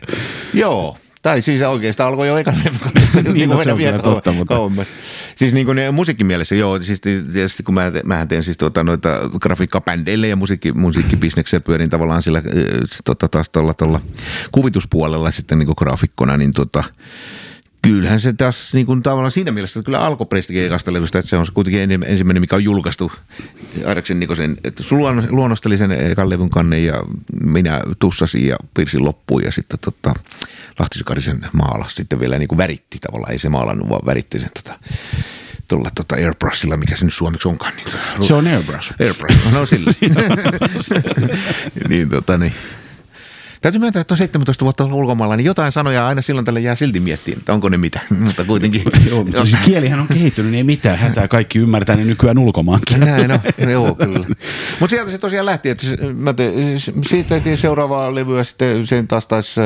Joo. 0.64 0.98
Tai 1.26 1.42
siis 1.42 1.62
oikeastaan 1.62 2.10
alkoi 2.10 2.28
jo 2.28 2.38
ekan 2.38 2.56
Niin, 3.34 3.50
no, 3.50 3.64
se 3.64 3.72
on 3.72 3.78
vielä 3.78 4.00
totta, 4.00 4.32
mutta- 4.32 4.56
kauemmas. 4.56 4.88
Siis 5.36 5.54
niin 5.54 5.66
kuin 5.66 5.78
musiikkimielessä, 5.92 6.56
joo, 6.56 6.82
siis 6.82 7.02
tietysti 7.02 7.64
kun 7.64 7.74
mä, 7.74 7.92
mähän 8.04 8.28
teen 8.28 8.44
siis 8.44 8.58
tuota, 8.58 8.84
noita 8.84 9.10
grafiikkabändeille 9.40 10.28
ja 10.28 10.36
musiikki, 10.36 10.72
musiikkibisneksellä 10.72 11.64
pyörin 11.64 11.90
tavallaan 11.90 12.22
sillä 12.22 12.42
tota, 13.06 13.28
taas 13.28 13.50
tuolla, 13.50 13.74
tuolla 13.74 14.02
kuvituspuolella 14.52 15.32
sitten 15.32 15.60
niin 15.60 15.66
kuin 15.66 15.76
graafikkona, 15.78 16.38
niin 16.38 16.54
tota, 16.54 16.84
Kyllähän 17.82 18.20
se 18.20 18.34
taas 18.34 18.74
niin 18.74 18.86
kuin 18.86 19.04
tavallaan 19.04 19.32
siinä 19.32 19.52
mielessä, 19.52 19.80
että 19.80 19.86
kyllä 19.86 20.00
alkoi 20.00 20.28
Prestige 20.28 20.66
ekasta 20.66 20.94
levystä, 20.94 21.20
että 21.20 21.30
se 21.30 21.38
on 21.38 21.46
kuitenkin 21.54 22.04
ensimmäinen, 22.06 22.42
mikä 22.42 22.56
on 22.56 22.64
julkaistu. 22.64 23.12
Airaksen 23.86 24.20
Nikosen, 24.20 24.58
että 24.64 24.84
luon- 24.92 25.28
luonnosteli 25.30 25.78
sen 25.78 25.92
ekan 25.92 26.30
levyn 26.30 26.50
kannen 26.50 26.86
ja 26.86 27.04
minä 27.44 27.82
tussasin 28.00 28.48
ja 28.48 28.56
piirsin 28.74 29.06
loppuun 29.06 29.44
ja 29.44 29.52
sitten 29.52 29.80
tota, 29.80 30.14
Lahti 30.80 31.00
Karisen 31.06 31.42
maalas 31.54 31.96
sitten 31.96 32.20
vielä 32.20 32.38
niin 32.40 32.48
kuin 32.48 32.58
väritti 32.58 32.98
tavallaan, 33.00 33.32
ei 33.32 33.40
se 33.40 33.50
maalannut, 33.50 33.90
vaan 33.90 34.06
väritti 34.06 34.40
sen 34.40 34.52
tota, 34.64 34.80
tuolla 35.68 35.90
tota 35.96 36.16
airbrushilla, 36.16 36.78
mikä 36.78 36.96
se 36.96 37.06
nyt 37.06 37.14
suomeksi 37.14 37.48
onkaan. 37.48 37.74
Niin, 37.76 37.86
tota, 37.86 38.24
Se 38.28 38.34
on 38.34 38.48
Airbrush. 38.48 38.94
Airbrush, 39.02 39.52
no 39.52 39.66
sillä. 39.66 39.92
niin 41.90 42.10
tota 42.10 42.38
niin. 42.38 42.54
Täytyy 43.66 43.80
myöntää, 43.80 44.02
että 44.02 44.14
on 44.14 44.18
17 44.18 44.66
vuotta 44.66 44.84
ollut 44.84 45.00
ulkomailla, 45.00 45.36
niin 45.36 45.46
jotain 45.46 45.72
sanoja 45.72 46.08
aina 46.08 46.22
silloin 46.22 46.46
tällä 46.46 46.60
jää 46.60 46.76
silti 46.76 47.00
miettimään, 47.00 47.40
että 47.40 47.54
onko 47.54 47.70
ne 47.70 47.78
mitä, 47.78 48.00
mutta 48.26 48.44
kuitenkin. 48.44 48.82
Joo, 49.10 49.24
mutta 49.24 49.46
siis 49.46 49.62
kielihän 49.66 50.00
on 50.00 50.08
kehittynyt, 50.08 50.52
niin 50.52 50.58
ei 50.58 50.64
mitään 50.64 50.98
hätää. 50.98 51.28
Kaikki 51.28 51.60
ymmärtää 51.60 51.96
niin 51.96 52.08
nykyään 52.08 52.38
ulkomaankin. 52.38 53.00
Näin 53.00 53.32
on, 53.32 53.40
joo 53.72 53.96
kyllä. 53.96 54.26
Mutta 54.80 54.96
sieltä 54.96 55.12
se 55.12 55.18
tosiaan 55.18 55.46
lähti, 55.46 55.70
että 55.70 55.86
mä 56.14 56.34
te, 56.34 56.54
siitä 57.08 57.30
tehtiin 57.30 57.58
seuraavaa 57.58 58.16
levyä, 58.16 58.44
sitten 58.44 58.88
sen 58.88 59.08
taas 59.08 59.28
taas 59.28 59.56
äh, 59.58 59.66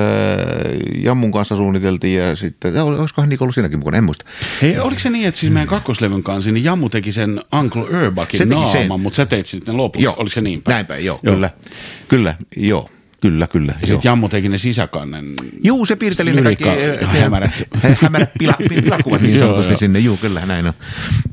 Jammun 1.04 1.32
kanssa 1.32 1.56
suunniteltiin 1.56 2.20
ja 2.20 2.36
sitten, 2.36 2.74
ja 2.76 2.84
olisikohan 2.84 3.30
Niko 3.30 3.44
ollut 3.46 3.56
siinäkin 3.56 3.80
mukana, 3.80 3.98
en 3.98 4.04
muista. 4.04 4.26
Hei, 4.62 4.80
oliko 4.80 5.00
se 5.00 5.10
niin, 5.10 5.28
että 5.28 5.40
siis 5.40 5.54
meidän 5.54 5.70
kakkoslevyn 5.70 6.24
kanssa, 6.24 6.52
niin 6.52 6.64
Jammu 6.64 6.90
teki 6.90 7.12
sen 7.12 7.42
Uncle 7.60 7.82
Urbakin 7.82 8.38
Se 8.38 8.46
naaman, 8.46 8.72
sen. 8.72 9.02
mutta 9.02 9.18
sä 9.18 9.26
teit 9.26 9.46
sitten 9.46 9.78
loput. 9.78 10.02
Joo, 10.02 10.16
Oliko 10.18 10.34
se 10.34 10.42
niin 10.42 10.62
päin? 10.62 10.74
Näin 10.74 10.86
päin, 10.86 11.06
joo, 11.06 11.20
joo. 11.24 11.34
kyllä. 11.34 11.50
Kyllä, 12.08 12.36
joo. 12.58 12.90
Kyllä, 13.22 13.48
kyllä. 13.48 13.74
Ja 13.82 13.88
sitten 13.88 14.10
Jammu 14.10 14.30
teki 14.30 14.50
ne 14.50 14.58
sisäkannen. 14.58 15.34
Juu, 15.64 15.86
se 15.86 15.96
piirteli 15.96 16.34
ne 16.34 16.42
kaikki 16.42 16.64
Lyrikka- 16.64 17.04
eh, 17.04 17.08
hämärät. 17.22 17.64
hämärät 18.02 18.30
pila, 18.40 18.54
pi- 18.70 18.82
pilakuvat 18.82 19.22
niin 19.22 19.40
sanotusti 19.40 19.78
sinne. 19.78 20.00
Juu, 20.00 20.18
kyllä 20.18 20.46
näin 20.46 20.68
on. 20.68 20.74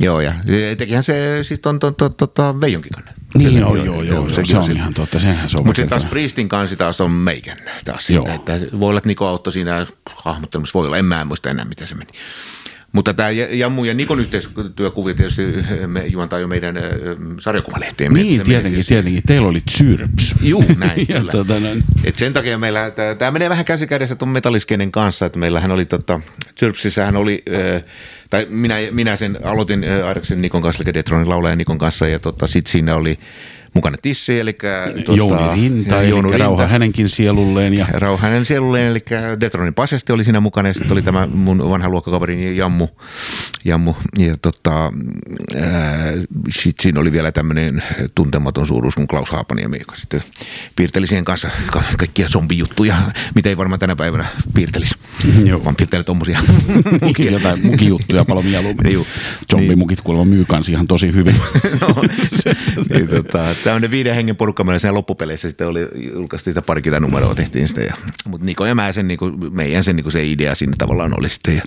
Joo, 0.00 0.20
ja 0.20 0.32
tekihän 0.78 1.04
se 1.04 1.38
siis 1.42 1.60
ton, 1.60 1.78
ton, 1.78 1.94
ton, 1.94 2.14
ton, 2.14 2.28
ton 2.34 2.60
Veijonkin 2.60 2.92
kanne. 2.92 3.12
Niin, 3.34 3.58
joo, 3.60 3.76
joo, 3.76 4.02
joo, 4.02 4.28
sekin 4.28 4.46
se 4.46 4.58
on 4.58 4.72
ihan 4.76 4.94
totta, 4.94 5.18
sehän 5.20 5.48
se 5.48 5.56
on 5.58 5.66
Mutta 5.66 5.82
sitten 5.82 5.98
taas. 6.00 6.10
Priestin 6.10 6.48
kanssa 6.48 6.76
taas 6.76 7.00
on 7.00 7.10
meikän 7.10 7.56
taas 7.84 8.06
sitten, 8.06 8.34
että 8.34 8.52
voi 8.80 8.88
olla, 8.88 8.98
että 8.98 9.08
Niko 9.08 9.26
auttoi 9.26 9.52
siinä 9.52 9.86
hahmottelemassa, 10.16 10.78
voi 10.78 10.86
olla, 10.86 10.98
en 10.98 11.04
mä 11.04 11.24
muista 11.24 11.50
enää, 11.50 11.64
miten 11.64 11.86
se 11.88 11.94
meni. 11.94 12.10
Mutta 12.92 13.14
tämä 13.14 13.30
Jammu 13.30 13.84
ja 13.84 13.94
Nikon 13.94 14.20
yhteistyökuvia 14.20 15.14
tietysti 15.14 15.42
me 15.86 16.06
juontaa 16.06 16.38
jo 16.38 16.48
meidän 16.48 16.76
äh, 16.76 16.82
sarjakuvalehteen. 17.40 18.12
Niin, 18.12 18.26
tietenkin, 18.42 18.72
tietysti- 18.72 18.88
tietenkin. 18.88 19.22
Teillä 19.26 19.48
oli 19.48 19.62
Zyrps. 19.70 20.34
Juu, 20.42 20.64
näin 20.78 21.06
ja 21.08 21.18
kyllä. 21.18 21.32
tota, 21.32 21.60
noin, 21.60 21.84
Et 22.04 22.16
sen 22.16 22.32
takia 22.32 22.58
meillä, 22.58 22.90
tämä 23.18 23.30
menee 23.30 23.48
vähän 23.50 23.64
käsi 23.64 23.86
kädessä 23.86 24.14
tuon 24.16 24.28
metalliskenen 24.28 24.92
kanssa, 24.92 25.26
että 25.26 25.38
meillähän 25.38 25.70
oli 25.70 25.84
tota, 25.84 26.20
Zyrpsissähän 26.60 27.16
oli, 27.16 27.42
äh, 27.74 27.82
tai 28.30 28.46
minä, 28.50 28.74
minä 28.90 29.16
sen 29.16 29.38
aloitin 29.44 29.84
äh, 29.84 30.06
Airaksen 30.08 30.42
Nikon 30.42 30.62
kanssa, 30.62 30.82
eli 30.82 30.94
Detronin 30.94 31.28
laulajan 31.28 31.58
Nikon 31.58 31.78
kanssa, 31.78 32.08
ja 32.08 32.18
tota, 32.18 32.46
sitten 32.46 32.72
siinä 32.72 32.96
oli 32.96 33.18
mukana 33.76 33.96
Tissi, 34.02 34.40
eli 34.40 34.52
tota, 34.52 35.16
Jouni 35.16 35.62
Rinta, 35.62 35.94
ja 35.94 36.02
Jouni 36.02 36.38
rauha 36.38 36.62
Rinta. 36.62 36.72
hänenkin 36.72 37.08
sielulleen. 37.08 37.74
Ja 37.74 37.86
Rauha 37.92 38.22
hänen 38.26 38.44
sielulleen, 38.44 38.88
eli 38.88 39.02
Detronin 39.40 39.74
Pasesti 39.74 40.12
oli 40.12 40.24
siinä 40.24 40.40
mukana, 40.40 40.68
ja 40.68 40.74
sitten 40.74 40.92
oli 40.92 41.02
tämä 41.02 41.26
mun 41.26 41.70
vanha 41.70 41.88
luokkakaverini 41.88 42.56
Jammu, 42.56 42.88
Jammu 43.64 43.94
ja 44.18 44.36
tota, 44.42 44.92
sitten 46.50 46.82
siinä 46.82 47.00
oli 47.00 47.12
vielä 47.12 47.32
tämmöinen 47.32 47.82
tuntematon 48.14 48.66
suuruus 48.66 48.94
kuin 48.94 49.06
Klaus 49.08 49.30
Haapaniemi, 49.30 49.76
joka 49.78 49.96
sitten 49.96 50.22
piirteli 50.76 51.06
siihen 51.06 51.24
kanssa 51.24 51.50
ka- 51.72 51.82
kaikkia 51.98 52.28
zombijuttuja, 52.28 52.96
mitä 53.34 53.48
ei 53.48 53.56
varmaan 53.56 53.80
tänä 53.80 53.96
päivänä 53.96 54.26
piirtelisi, 54.54 54.94
Joo. 55.44 55.64
vaan 55.64 55.76
piirteli 55.76 56.04
tommosia. 56.04 56.40
jotain 57.30 57.66
mukijuttuja 57.66 58.24
paljon 58.24 58.44
mieluummin. 58.46 58.92
Juu. 58.92 59.06
Zombimukit 59.52 60.00
kuulemma 60.00 60.24
myy 60.34 60.44
kans 60.44 60.68
ihan 60.68 60.86
tosi 60.86 61.12
hyvin. 61.12 61.36
no, 61.80 61.94
niin, 62.90 63.08
tota, 63.08 63.54
tämmöinen 63.66 63.90
viiden 63.90 64.14
hengen 64.14 64.36
porukka 64.36 64.64
meillä 64.64 64.78
siinä 64.78 64.94
loppupeleissä 64.94 65.48
sitten 65.48 65.68
oli, 65.68 65.88
julkaistiin 66.14 66.54
sitä 66.54 66.62
parikymmentä 66.62 67.06
numeroa 67.06 67.34
tehtiin 67.34 67.68
sitä. 67.68 67.94
Mutta 68.28 68.46
Niko 68.46 68.66
ja 68.66 68.74
mä 68.74 68.92
sen, 68.92 69.08
niin 69.08 69.18
kuin, 69.18 69.54
meidän 69.54 69.84
sen, 69.84 69.96
niin 69.96 70.04
kuin 70.04 70.12
se 70.12 70.26
idea 70.26 70.54
siinä 70.54 70.72
tavallaan 70.78 71.18
oli 71.18 71.28
sitten. 71.28 71.56
Ja 71.56 71.62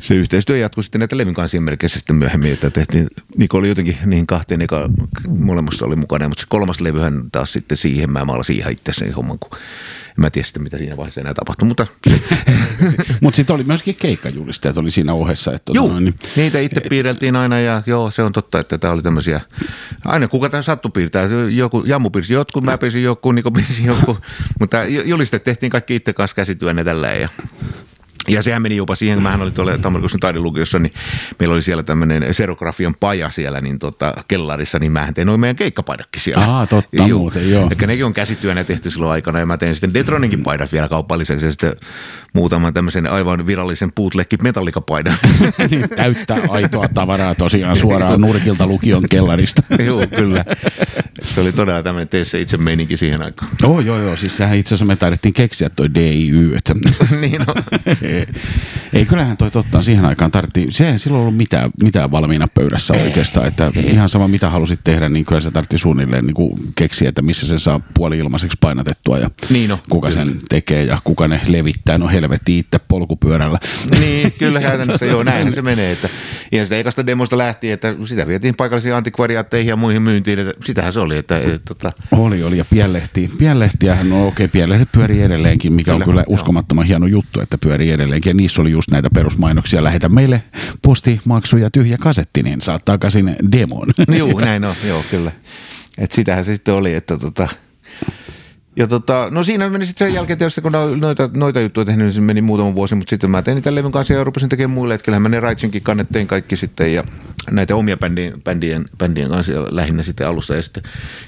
se 0.00 0.14
yhteistyö 0.14 0.56
jatkui 0.56 0.82
sitten 0.82 0.98
näitä 0.98 1.16
levyn 1.16 1.34
kansien 1.34 1.62
merkeissä 1.62 1.98
sitten 1.98 2.16
myöhemmin, 2.16 2.52
että 2.52 2.70
tehtiin, 2.70 3.06
Niko 3.36 3.58
oli 3.58 3.68
jotenkin 3.68 3.98
niihin 4.04 4.26
kahteen, 4.26 4.62
eka, 4.62 4.88
molemmassa 5.38 5.86
oli 5.86 5.96
mukana, 5.96 6.28
mutta 6.28 6.40
se 6.40 6.46
kolmas 6.48 6.80
levyhän 6.80 7.30
taas 7.32 7.52
sitten 7.52 7.76
siihen, 7.76 8.12
mä 8.12 8.24
maalasin 8.24 8.56
ihan 8.56 8.72
itse 8.72 8.92
sen 8.92 9.12
homman, 9.12 9.38
kun 9.38 9.50
mä 10.16 10.30
tiedä 10.30 10.46
sitten, 10.46 10.62
mitä 10.62 10.78
siinä 10.78 10.96
vaiheessa 10.96 11.20
enää 11.20 11.34
tapahtui, 11.34 11.68
mutta 11.68 11.86
Mutta 13.20 13.36
sitten 13.36 13.54
oli 13.54 13.64
myöskin 13.64 13.94
keikkajulisteet 13.94 14.78
oli 14.78 14.90
siinä 14.90 15.14
ohessa. 15.14 15.50
Että 15.50 15.64
tota 15.64 15.78
Joo, 15.78 15.88
noin, 15.88 16.04
niin, 16.04 16.14
niitä 16.36 16.58
itse 16.58 16.80
piirreltiin 16.80 17.36
aina 17.36 17.60
ja 17.60 17.82
joo, 17.86 18.10
se 18.10 18.22
on 18.22 18.32
totta, 18.32 18.58
että 18.60 18.78
tämä 18.78 18.92
oli 18.92 19.02
tämmöisiä, 19.02 19.40
aina 20.04 20.28
kuka 20.28 20.50
tämä 20.50 20.62
sattu 20.62 20.88
piirtää, 20.88 21.28
joku 21.50 21.82
Jammu 21.86 22.10
piirsi 22.10 22.32
jotkut, 22.32 22.64
mä 22.64 22.78
piirsin 22.78 23.02
joku, 23.02 23.32
Niko 23.32 23.50
piirsi 23.50 23.86
joku, 23.86 24.18
mutta 24.60 24.84
julisteet 24.84 25.44
tehtiin 25.44 25.70
kaikki 25.70 25.94
itse 25.96 26.12
kanssa 26.12 26.34
käsityönä 26.34 26.80
ja 26.80 26.84
tälleen 26.84 27.20
ja 27.20 27.28
ja 28.28 28.42
sehän 28.42 28.62
meni 28.62 28.76
jopa 28.76 28.94
siihen, 28.94 29.16
kun 29.16 29.22
mähän 29.22 29.42
olin 29.42 29.54
tuolla 29.54 29.78
Tammerkoskun 29.78 30.20
taidelukiossa, 30.20 30.78
niin 30.78 30.92
meillä 31.38 31.52
oli 31.52 31.62
siellä 31.62 31.82
tämmöinen 31.82 32.34
serografian 32.34 32.94
paja 33.00 33.30
siellä 33.30 33.60
niin 33.60 33.78
tota, 33.78 34.14
kellarissa, 34.28 34.78
niin 34.78 34.92
mähän 34.92 35.14
tein 35.14 35.26
noin 35.26 35.40
meidän 35.40 35.56
keikkapaidatkin 35.56 36.22
siellä. 36.22 36.46
Aa, 36.46 36.66
totta 36.66 37.02
muuten, 37.08 37.50
joo. 37.50 37.66
Eli 37.66 37.86
nekin 37.86 38.04
on 38.04 38.14
käsityönä 38.14 38.64
tehty 38.64 38.90
silloin 38.90 39.12
aikana, 39.12 39.38
ja 39.38 39.46
mä 39.46 39.58
tein 39.58 39.74
sitten 39.74 39.94
Detroninkin 39.94 40.42
paidat 40.42 40.72
vielä 40.72 40.88
kaupalliseksi, 40.88 41.44
ja 41.44 41.50
sitten 41.50 41.72
muutaman 42.34 42.74
tämmöisen 42.74 43.06
aivan 43.06 43.46
virallisen 43.46 43.92
bootlegin 43.92 44.38
metallikapaidan. 44.42 45.16
niin, 45.70 45.88
täyttää 45.88 46.38
aitoa 46.48 46.88
tavaraa 46.94 47.34
tosiaan 47.34 47.76
suoraan 47.76 48.20
Nurkilta 48.20 48.66
lukion 48.66 49.04
kellarista. 49.10 49.62
joo, 49.84 50.06
kyllä. 50.16 50.44
Se 51.24 51.40
oli 51.40 51.52
todella 51.52 51.82
tämmöinen 51.82 52.08
tee 52.08 52.24
se 52.24 52.40
itse 52.40 52.56
meininki 52.56 52.96
siihen 52.96 53.22
aikaan. 53.22 53.50
Joo, 53.62 53.80
joo, 53.80 53.98
joo. 53.98 54.16
Siis 54.16 54.36
sehän 54.36 54.58
itse 54.58 54.68
asiassa 54.68 54.84
me 54.84 54.96
taidettiin 54.96 55.32
keksiä 55.32 55.70
toi 55.70 55.94
DIY. 55.94 56.56
Että 56.56 56.74
niin 57.20 57.40
on. 57.40 57.54
ei, 58.92 59.06
kyllähän 59.06 59.36
toi 59.36 59.50
totta 59.50 59.82
siihen 59.82 60.04
aikaan 60.04 60.30
tarvittiin, 60.30 60.72
se 60.72 60.90
ei 60.90 60.98
silloin 60.98 61.20
ollut 61.20 61.36
mitään, 61.36 61.70
mitään 61.82 62.10
valmiina 62.10 62.46
pöydässä 62.54 62.94
oikeastaan, 63.02 63.46
että 63.46 63.72
ihan 63.76 64.08
sama 64.08 64.28
mitä 64.28 64.50
halusit 64.50 64.80
tehdä, 64.84 65.08
niin 65.08 65.24
kyllä 65.24 65.40
se 65.40 65.50
tarvitsi 65.50 65.78
suunnilleen 65.78 66.26
niin 66.26 66.34
kuin 66.34 66.52
keksiä, 66.76 67.08
että 67.08 67.22
missä 67.22 67.46
sen 67.46 67.60
saa 67.60 67.80
puoli 67.94 68.18
ilmaiseksi 68.18 68.58
painatettua 68.60 69.18
ja 69.18 69.30
Niin 69.50 69.72
on, 69.72 69.78
kuka 69.88 70.08
kyllä. 70.08 70.24
sen 70.24 70.38
tekee 70.48 70.84
ja 70.84 70.98
kuka 71.04 71.28
ne 71.28 71.40
levittää, 71.46 71.98
no 71.98 72.08
helvetti 72.08 72.58
itse 72.58 72.78
polkupyörällä. 72.78 73.58
niin, 74.00 74.32
kyllä 74.38 74.60
käytännössä 74.60 75.06
joo, 75.06 75.22
näin 75.22 75.52
se 75.52 75.62
menee. 75.62 75.92
Että 75.92 76.08
ihan 76.52 76.66
sitä 76.66 76.76
ekasta 76.76 77.06
demosta 77.06 77.38
lähti, 77.38 77.70
että 77.70 77.94
sitä 78.04 78.26
vietiin 78.26 78.54
paikallisiin 78.56 78.94
antikvariaatteihin 78.94 79.68
ja 79.68 79.76
muihin 79.76 80.02
myyntiin. 80.02 80.38
Että 80.38 80.54
sitähän 80.64 80.92
se 80.92 81.00
oli, 81.00 81.13
että, 81.18 81.38
että, 81.38 81.72
että 81.72 81.92
Oli, 82.10 82.42
oli 82.42 82.58
ja 82.58 82.64
pienlehti. 82.64 83.30
Pienlehtiähän, 83.38 84.10
no 84.10 84.26
okei, 84.26 84.48
pienlehti 84.48 84.88
pyörii 84.92 85.22
edelleenkin, 85.22 85.72
mikä 85.72 85.92
on 85.92 85.96
Kyllä, 85.96 86.04
kyllä 86.04 86.20
joo. 86.20 86.34
uskomattoman 86.34 86.86
hieno 86.86 87.06
juttu, 87.06 87.40
että 87.40 87.58
pyörii 87.58 87.90
edelleenkin. 87.90 88.30
Ja 88.30 88.34
niissä 88.34 88.62
oli 88.62 88.70
just 88.70 88.90
näitä 88.90 89.10
perusmainoksia. 89.14 89.84
Lähetä 89.84 90.08
meille 90.08 90.42
postimaksu 90.82 91.56
ja 91.56 91.70
tyhjä 91.70 91.96
kasetti, 92.00 92.42
niin 92.42 92.60
saat 92.60 92.84
takaisin 92.84 93.36
demon. 93.52 93.88
Joo, 94.18 94.40
näin 94.40 94.64
on, 94.64 94.74
joo, 94.88 95.04
kyllä. 95.10 95.32
Et 95.98 96.12
sitähän 96.12 96.44
se 96.44 96.52
sitten 96.52 96.74
oli, 96.74 96.94
että 96.94 97.18
tota, 97.18 97.48
ja 98.76 98.86
tota, 98.86 99.28
no 99.30 99.42
siinä 99.42 99.70
meni 99.70 99.86
sitten 99.86 100.06
sen 100.06 100.14
jälkeen 100.14 100.38
tietysti, 100.38 100.60
kun 100.60 100.72
no- 100.72 100.96
noita, 100.96 101.30
noita 101.34 101.60
juttuja 101.60 101.84
tehnyt, 101.84 102.06
niin 102.06 102.14
se 102.14 102.20
meni 102.20 102.42
muutama 102.42 102.74
vuosi, 102.74 102.94
mutta 102.94 103.10
sitten 103.10 103.30
mä 103.30 103.42
tein 103.42 103.54
niitä 103.54 103.74
levyn 103.74 103.92
kanssa 103.92 104.14
ja 104.14 104.24
rupesin 104.24 104.48
tekemään 104.48 104.74
muille, 104.74 104.98
kyllähän 104.98 105.22
mä 105.22 105.28
ne 105.28 105.40
Raitsinkin 105.40 105.82
kannettein 105.82 106.26
kaikki 106.26 106.56
sitten 106.56 106.94
ja 106.94 107.04
näitä 107.50 107.76
omia 107.76 107.96
bändien, 107.96 108.42
bändien, 108.42 108.84
bändien 108.98 109.30
kanssa 109.30 109.52
ja 109.52 109.66
lähinnä 109.70 110.02
sitten 110.02 110.26
alussa 110.26 110.54
ja 110.54 110.62
sitten 110.62 110.82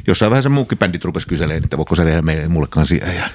jossain 0.07 0.31
vaiheessa 0.31 0.51
muukin 0.51 0.79
bändit 0.79 1.05
rupesi 1.05 1.29
kyselemään, 1.29 1.65
että 1.65 1.77
voiko 1.77 1.95
sä 1.95 2.05
tehdä 2.05 2.23
meille 2.23 2.49
mulle 2.49 2.67
kanssa 2.71 2.95
ja 2.95 3.29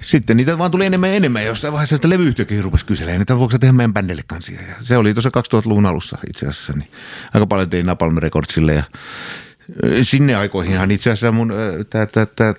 sitten 0.00 0.36
niitä 0.36 0.58
vaan 0.58 0.70
tuli 0.70 0.86
enemmän 0.86 1.10
ja 1.10 1.16
enemmän, 1.16 1.44
jossain 1.44 1.72
vaiheessa 1.72 1.96
sitä 1.96 2.08
levyyhtiökin 2.08 2.64
rupesi 2.64 2.86
kyselemään, 2.86 3.20
että 3.20 3.38
voiko 3.38 3.52
sä 3.52 3.58
tehdä 3.58 3.72
meidän 3.72 3.94
bändille 3.94 4.22
kanssa. 4.26 4.52
Ja 4.52 4.58
se 4.82 4.96
oli 4.96 5.14
tuossa 5.14 5.30
2000-luvun 5.30 5.86
alussa 5.86 6.18
itse 6.28 6.46
asiassa, 6.46 6.72
niin 6.72 6.90
aika 7.34 7.46
paljon 7.46 7.70
tein 7.70 7.86
Napalm 7.86 8.16
Recordsille 8.16 8.74
ja 8.74 8.82
sinne 10.02 10.34
aikoihinhan 10.34 10.90
itse 10.90 11.10
asiassa 11.10 11.32
mun 11.32 11.52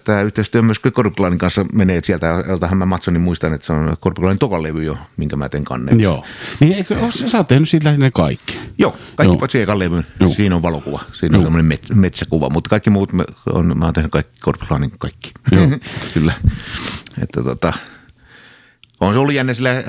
tämä 0.03 0.22
yhteistyö 0.22 0.62
myös 0.62 0.80
Korpiklanin 0.93 1.39
kanssa 1.39 1.66
menee, 1.74 1.97
että 1.97 2.05
sieltä, 2.05 2.43
joltahan 2.47 2.78
mä 2.78 2.86
Matsonin 2.86 3.22
muistan, 3.22 3.53
että 3.53 3.68
se 3.68 3.74
on 3.74 3.97
Korpiklanin 3.99 4.39
tokan 4.39 4.64
levy 4.64 4.84
jo, 4.84 4.97
minkä 5.18 5.36
mä 5.36 5.49
teen 5.49 5.64
kanneen. 5.64 5.99
Joo. 5.99 6.26
Niin 6.60 6.74
eikö, 6.74 6.99
oo- 6.99 7.12
sä 7.12 7.38
oot 7.38 7.47
tehnyt 7.47 7.70
siitä 7.70 7.86
lähinnä 7.86 8.12
kaikki. 8.12 8.60
Joo, 8.78 8.97
kaikki 9.16 9.34
Joo. 9.34 9.39
paitsi 9.39 9.62
ekan 9.62 9.80
levyn. 9.80 10.05
Joo. 10.20 10.30
Siinä 10.30 10.55
on 10.55 10.62
valokuva. 10.62 10.99
Siinä 11.12 11.38
on 11.38 11.43
semmoinen 11.43 11.66
met, 11.66 11.86
metsäkuva, 11.95 12.49
mutta 12.49 12.70
kaikki 12.70 12.89
muut 12.89 13.14
me, 13.14 13.24
on, 13.49 13.78
mä 13.78 13.86
oon 13.86 13.93
tehnyt 13.93 14.12
kaikki 14.12 14.41
Korpiklanin 14.41 14.91
kaikki. 14.99 15.32
Joo. 15.51 15.68
Kyllä. 16.14 16.34
Että 17.22 17.43
tota, 17.43 17.74
on 19.00 19.14
se 19.14 19.20
ollut 19.20 19.34
jännä 19.34 19.54
sillä, 19.54 19.84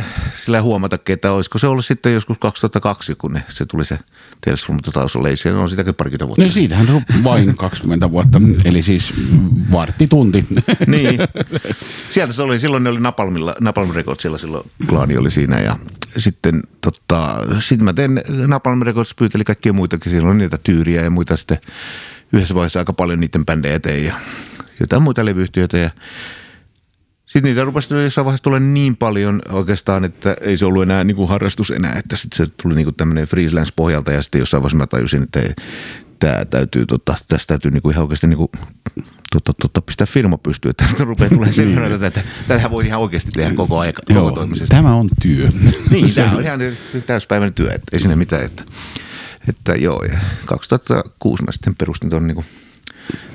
sillä 0.44 0.62
huomatakin, 0.62 1.14
että 1.14 1.32
olisiko 1.32 1.58
se 1.58 1.66
ollut 1.66 1.84
sitten 1.84 2.14
joskus 2.14 2.38
2002, 2.38 3.14
kun 3.14 3.32
ne, 3.32 3.44
se 3.48 3.66
tuli 3.66 3.84
se 3.84 3.98
the 4.40 4.52
Thousand 4.92 5.24
Lays. 5.24 5.42
Se 5.42 5.52
on 5.52 5.68
sitäkin 5.68 5.94
parikymmentä 5.94 6.26
vuotta. 6.26 6.42
No 6.42 6.48
siitähän 6.48 6.90
on 6.90 7.02
vain 7.24 7.56
20 7.56 8.10
vuotta, 8.10 8.40
eli 8.64 8.82
siis 8.82 9.12
vartti 9.72 10.06
tunti. 10.06 10.46
niin. 10.86 11.20
Sieltä 12.10 12.32
se 12.32 12.42
oli, 12.42 12.60
silloin 12.60 12.84
ne 12.84 12.90
oli 12.90 13.00
Napalmilla, 13.00 13.54
Napalm 13.60 13.90
Recordsilla 13.90 14.38
silloin 14.38 14.70
klaani 14.88 15.16
oli 15.16 15.30
siinä 15.30 15.60
ja 15.60 15.76
sitten 16.16 16.62
tota, 16.80 17.44
sitten 17.60 17.84
mä 17.84 17.92
tein 17.92 18.22
Napalm 18.46 18.82
Records 18.82 19.14
pyyteli 19.14 19.44
kaikkia 19.44 19.72
muitakin, 19.72 20.12
siellä 20.12 20.30
on 20.30 20.38
niitä 20.38 20.58
tyyriä 20.62 21.02
ja 21.02 21.10
muita 21.10 21.36
sitten 21.36 21.58
yhdessä 22.32 22.54
vaiheessa 22.54 22.78
aika 22.78 22.92
paljon 22.92 23.20
niiden 23.20 23.46
bändejä 23.46 23.80
tein 23.80 24.04
ja 24.04 24.14
jotain 24.80 25.02
muita 25.02 25.24
levyyhtiöitä 25.24 25.78
ja 25.78 25.90
sitten 27.30 27.50
niitä 27.50 27.64
rupesi 27.64 27.94
jossain 27.94 28.24
vaiheessa 28.24 28.44
tulee 28.44 28.60
niin 28.60 28.96
paljon 28.96 29.42
oikeastaan, 29.48 30.04
että 30.04 30.36
ei 30.40 30.56
se 30.56 30.66
ollut 30.66 30.82
enää 30.82 31.04
niin 31.04 31.16
kuin 31.16 31.28
harrastus 31.28 31.70
enää, 31.70 31.94
että 31.98 32.16
sitten 32.16 32.46
se 32.46 32.52
tuli 32.62 32.74
niin 32.74 32.84
kuin 32.84 32.94
tämmöinen 32.94 33.26
freelance 33.26 33.72
pohjalta 33.76 34.12
ja 34.12 34.22
sitten 34.22 34.38
jossain 34.38 34.62
vaiheessa 34.62 34.76
mä 34.76 34.86
tajusin, 34.86 35.22
että 35.22 35.40
ei, 35.40 35.52
tämä 36.18 36.44
täytyy, 36.44 36.86
tota, 36.86 37.14
tästä 37.28 37.46
täytyy 37.46 37.70
niin 37.70 37.82
kuin 37.82 37.92
ihan 37.92 38.04
oikeasti 38.04 38.26
niin 38.26 38.36
kuin, 38.36 38.50
tota, 39.32 39.52
tota, 39.62 39.80
pistää 39.80 40.06
firma 40.06 40.38
pystyyn, 40.38 40.70
että 40.70 40.84
tästä 40.84 41.04
rupeaa 41.04 41.28
tulemaan 41.28 41.52
sen 41.52 41.74
verran, 41.74 41.92
että 41.92 42.10
tätä, 42.10 42.28
tätä 42.48 42.70
voi 42.70 42.86
ihan 42.86 43.00
oikeasti 43.00 43.30
tehdä 43.30 43.54
koko 43.54 43.66
koko 43.66 43.84
Joo, 44.08 44.46
tämä 44.68 44.94
on 44.94 45.08
työ. 45.22 45.48
Niin, 45.90 46.14
tämä 46.14 46.32
on 46.32 46.42
ihan 46.42 46.60
täyspäiväinen 47.06 47.54
työ, 47.54 47.70
että 47.72 47.86
ei 47.92 48.00
siinä 48.00 48.16
mitään, 48.16 48.44
että, 48.44 48.62
että 49.48 49.74
joo, 49.74 50.04
ja 50.04 50.18
2006 50.46 51.44
mä 51.44 51.52
sitten 51.52 51.76
perustin 51.76 52.10
tuon 52.10 52.26
niin 52.26 52.44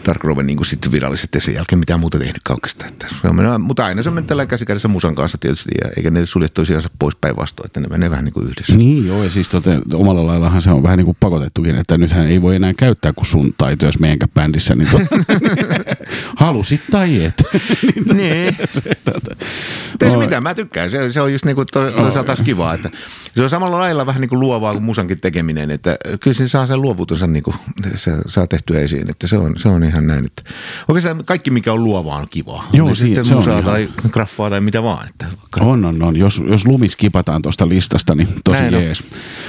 Dark 0.05 0.23
Roven 0.23 0.47
niin 0.47 0.65
sitten 0.65 0.91
virallisesti 0.91 1.37
ja 1.37 1.41
sen 1.41 1.55
jälkeen 1.55 1.79
mitään 1.79 1.99
muuta 1.99 2.19
tehnyt 2.19 2.41
oikeastaan. 2.49 2.91
Että 2.91 3.07
se 3.21 3.27
on, 3.27 3.35
mennyt- 3.35 3.61
mutta 3.61 3.85
aina 3.85 4.03
se 4.03 4.09
on 4.09 4.15
mennyt 4.15 4.27
tällä 4.27 4.45
käsikädessä 4.45 4.87
musan 4.87 5.15
kanssa 5.15 5.37
tietysti, 5.37 5.71
ja 5.83 5.89
eikä 5.97 6.11
ne 6.11 6.25
sulje 6.25 6.47
toisiansa 6.47 6.89
pois 6.99 7.15
päinvastoin, 7.15 7.65
että 7.65 7.79
ne 7.79 7.87
menee 7.87 8.09
vähän 8.09 8.25
niin 8.25 8.33
kuin 8.33 8.47
yhdessä. 8.47 8.75
Niin 8.75 9.07
joo, 9.07 9.23
ja 9.23 9.29
siis 9.29 9.49
tote, 9.49 9.81
omalla 9.93 10.27
laillahan 10.27 10.61
se 10.61 10.71
on 10.71 10.83
vähän 10.83 10.97
niin 10.97 11.05
kuin 11.05 11.17
pakotettukin, 11.19 11.75
että 11.75 11.97
nythän 11.97 12.27
ei 12.27 12.41
voi 12.41 12.55
enää 12.55 12.73
käyttää 12.73 13.13
kuin 13.13 13.25
sun 13.25 13.53
taitoja 13.57 13.87
jos 13.87 13.99
meidänkään 13.99 14.31
bändissä, 14.33 14.75
niin 14.75 14.89
to, 14.91 14.99
halusit 16.45 16.81
tai 16.91 17.25
et. 17.25 17.43
Niin. 18.13 18.57
Ei 20.01 20.11
se 20.11 20.17
mitään, 20.17 20.43
mä 20.43 20.53
tykkään. 20.53 20.91
Se, 20.91 21.11
se 21.11 21.21
on 21.21 21.33
just 21.33 21.45
niin 21.45 21.55
kuin 21.55 21.67
to, 21.73 21.91
toisaalta 21.91 22.23
taas 22.23 22.41
kivaa, 22.41 22.73
että 22.73 22.91
se 23.35 23.43
on 23.43 23.49
samalla 23.49 23.77
lailla 23.79 24.05
vähän 24.05 24.21
niin 24.21 24.29
kuin 24.29 24.39
luovaa 24.39 24.71
kuin 24.73 24.83
musankin 24.83 25.19
tekeminen, 25.19 25.71
että 25.71 25.97
kyllä 26.19 26.33
se 26.33 26.47
saa 26.47 26.65
sen 26.65 26.81
luovuutensa 26.81 27.27
niin 27.27 27.43
kuin, 27.43 27.55
se 27.95 28.11
saa 28.27 28.47
tehtyä 28.47 28.79
esiin, 28.79 29.09
että 29.09 29.27
se 29.27 29.37
on, 29.37 29.53
se 29.57 29.69
on 29.69 29.83
ihan 29.83 30.07
näin, 30.07 30.25
että 30.25 30.43
oikeastaan 30.87 31.23
kaikki 31.25 31.51
mikä 31.51 31.73
on 31.73 31.83
luovaa 31.83 32.17
on 32.17 32.25
kivaa. 32.29 32.67
Joo, 32.73 32.87
Oli 32.87 32.95
si- 32.95 33.05
sitten 33.05 33.25
se 33.25 33.33
on 33.33 33.39
musaa 33.39 33.59
ihan- 33.59 33.65
tai 33.65 33.89
graffaa 34.09 34.49
tai 34.49 34.61
mitä 34.61 34.83
vaan, 34.83 35.07
että 35.09 35.25
On, 35.59 35.85
on, 35.85 36.03
on. 36.03 36.17
Jos, 36.17 36.41
jos 36.49 36.65
lumi 36.65 36.89
skipataan 36.89 37.41
tuosta 37.41 37.69
listasta, 37.69 38.15
niin 38.15 38.27
tosi 38.43 38.61
Näin 38.61 38.75
on. 38.75 38.83
jees. 38.83 39.03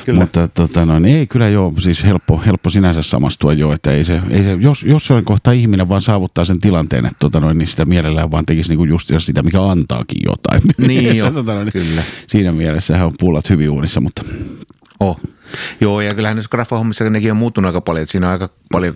Kyllä. 0.06 0.20
Mutta 0.20 0.48
tota, 0.48 0.86
no, 0.86 0.98
niin 0.98 1.16
ei 1.16 1.26
kyllä 1.26 1.48
joo, 1.48 1.72
siis 1.78 2.04
helppo, 2.04 2.42
helppo 2.46 2.70
sinänsä 2.70 3.02
samastua 3.02 3.52
jo, 3.52 3.72
että 3.72 3.90
ei 3.92 4.04
se, 4.04 4.20
ei 4.30 4.44
se 4.44 4.52
jos, 4.60 4.82
jossain 4.82 5.24
kohtaa 5.24 5.52
ihminen 5.52 5.88
vaan 5.88 6.02
saavuttaa 6.02 6.44
sen 6.44 6.60
tilanteen, 6.60 7.06
että 7.06 7.16
tota, 7.18 7.40
noin, 7.40 7.58
niin 7.58 7.68
sitä 7.68 7.84
mielellään 7.84 8.30
vaan 8.30 8.46
tekisi 8.46 8.68
niinku 8.70 8.84
just 8.84 9.10
sitä, 9.18 9.42
mikä 9.42 9.62
antaakin 9.62 10.20
jotain. 10.26 10.60
Niin 10.86 11.16
jo, 11.26 11.30
tota, 11.30 11.54
noin, 11.54 11.72
kyllä. 11.72 12.02
Siinä 12.26 12.52
mielessä 12.52 13.04
on 13.04 13.12
pullat 13.18 13.50
hyvin 13.50 13.70
uunissa, 13.76 14.00
mutta 14.00 14.22
Oh. 15.00 15.20
Joo, 15.80 16.00
ja 16.00 16.14
kyllähän 16.14 16.36
näissä 16.36 16.50
graffahommissa 16.50 17.10
nekin 17.10 17.30
on 17.30 17.36
muuttunut 17.36 17.66
aika 17.66 17.80
paljon, 17.80 18.06
siinä 18.08 18.26
on 18.26 18.32
aika 18.32 18.48
paljon 18.72 18.94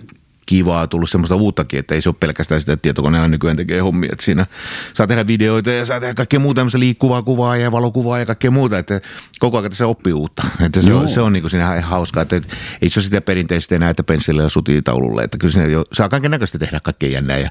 kivaa 0.50 0.86
tullut 0.86 1.10
semmoista 1.10 1.36
uuttakin, 1.36 1.80
että 1.80 1.94
ei 1.94 2.02
se 2.02 2.08
ole 2.08 2.16
pelkästään 2.20 2.60
sitä, 2.60 2.72
että 2.72 2.82
tietokoneella 2.82 3.28
nykyään 3.28 3.56
tekee 3.56 3.80
hommia, 3.80 4.08
että 4.12 4.24
siinä 4.24 4.46
saa 4.94 5.06
tehdä 5.06 5.26
videoita 5.26 5.70
ja 5.70 5.86
saa 5.86 6.00
tehdä 6.00 6.14
kaikkea 6.14 6.40
muuta 6.40 6.58
tämmöistä 6.58 6.78
liikkuvaa 6.78 7.22
kuvaa 7.22 7.56
ja 7.56 7.72
valokuvaa 7.72 8.18
ja 8.18 8.26
kaikkea 8.26 8.50
muuta, 8.50 8.78
että 8.78 9.00
koko 9.38 9.58
ajan 9.58 9.70
tässä 9.70 9.86
oppii 9.86 10.12
uutta, 10.12 10.42
että 10.60 10.82
se 10.82 10.90
Joo. 10.90 11.00
on, 11.00 11.08
se 11.08 11.20
on 11.20 11.32
niin 11.32 11.42
kuin 11.42 11.50
siinä 11.50 11.76
ihan 11.76 11.90
hauskaa, 11.90 12.22
että 12.22 12.40
ei 12.82 12.90
se 12.90 13.00
ole 13.00 13.04
sitä 13.04 13.20
perinteistä 13.20 13.74
enää, 13.74 13.90
että 13.90 14.02
penssillä 14.02 14.42
ja 14.42 14.48
sutitaululle, 14.48 15.22
että 15.22 15.38
kyllä 15.38 15.52
siinä 15.52 15.68
jo, 15.68 15.84
saa 15.92 16.08
kaiken 16.08 16.30
näköistä 16.30 16.58
tehdä 16.58 16.80
kaikkea 16.80 17.08
jännää 17.08 17.38
ja 17.38 17.50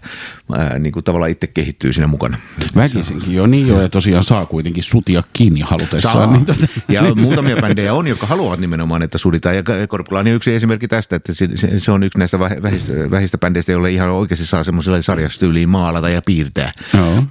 ää, 0.58 0.80
niin 0.80 0.92
kuin 0.92 1.04
tavallaan 1.04 1.32
itse 1.32 1.48
kehittyy 1.48 1.94
siinä 1.94 2.08
mukana. 2.08 2.38
väkisinkin 2.76 3.34
jo 3.34 3.48
niin 3.48 3.68
jo, 3.68 3.82
ja 3.82 3.90
tosiaan 3.90 4.24
saa 4.24 4.46
kuitenkin 4.46 4.84
sutia 4.84 5.24
kiinni 5.34 5.62
halutessaan. 5.62 6.14
Saa. 6.14 6.32
Niin, 6.32 6.46
tota, 6.46 6.68
Ja 6.90 7.16
muutamia 7.16 7.56
bändejä 7.56 7.94
on, 7.94 8.08
jotka 8.08 8.28
haluavat 8.28 8.60
nimenomaan, 8.60 9.02
että 9.02 9.18
suditaan. 9.18 9.56
Ja 9.56 9.64
Korpulaani 9.88 10.30
on 10.30 10.36
yksi 10.36 10.54
esimerkki 10.54 10.88
tästä, 10.88 11.16
että 11.16 11.34
se, 11.34 11.50
se, 11.56 11.80
se 11.80 11.92
on 11.92 12.04
yksi 12.04 12.20
näistä 12.20 12.38
väh- 12.38 12.64
vähistä, 12.64 12.89
vähistä 13.12 13.38
bändeistä, 13.38 13.72
joille 13.72 13.92
ihan 13.92 14.10
oikeasti 14.10 14.46
saa 14.46 14.64
semmoisella 14.64 15.02
sarjastyyliin 15.02 15.70
maalata 15.70 16.10
ja 16.10 16.22
piirtää. 16.26 16.72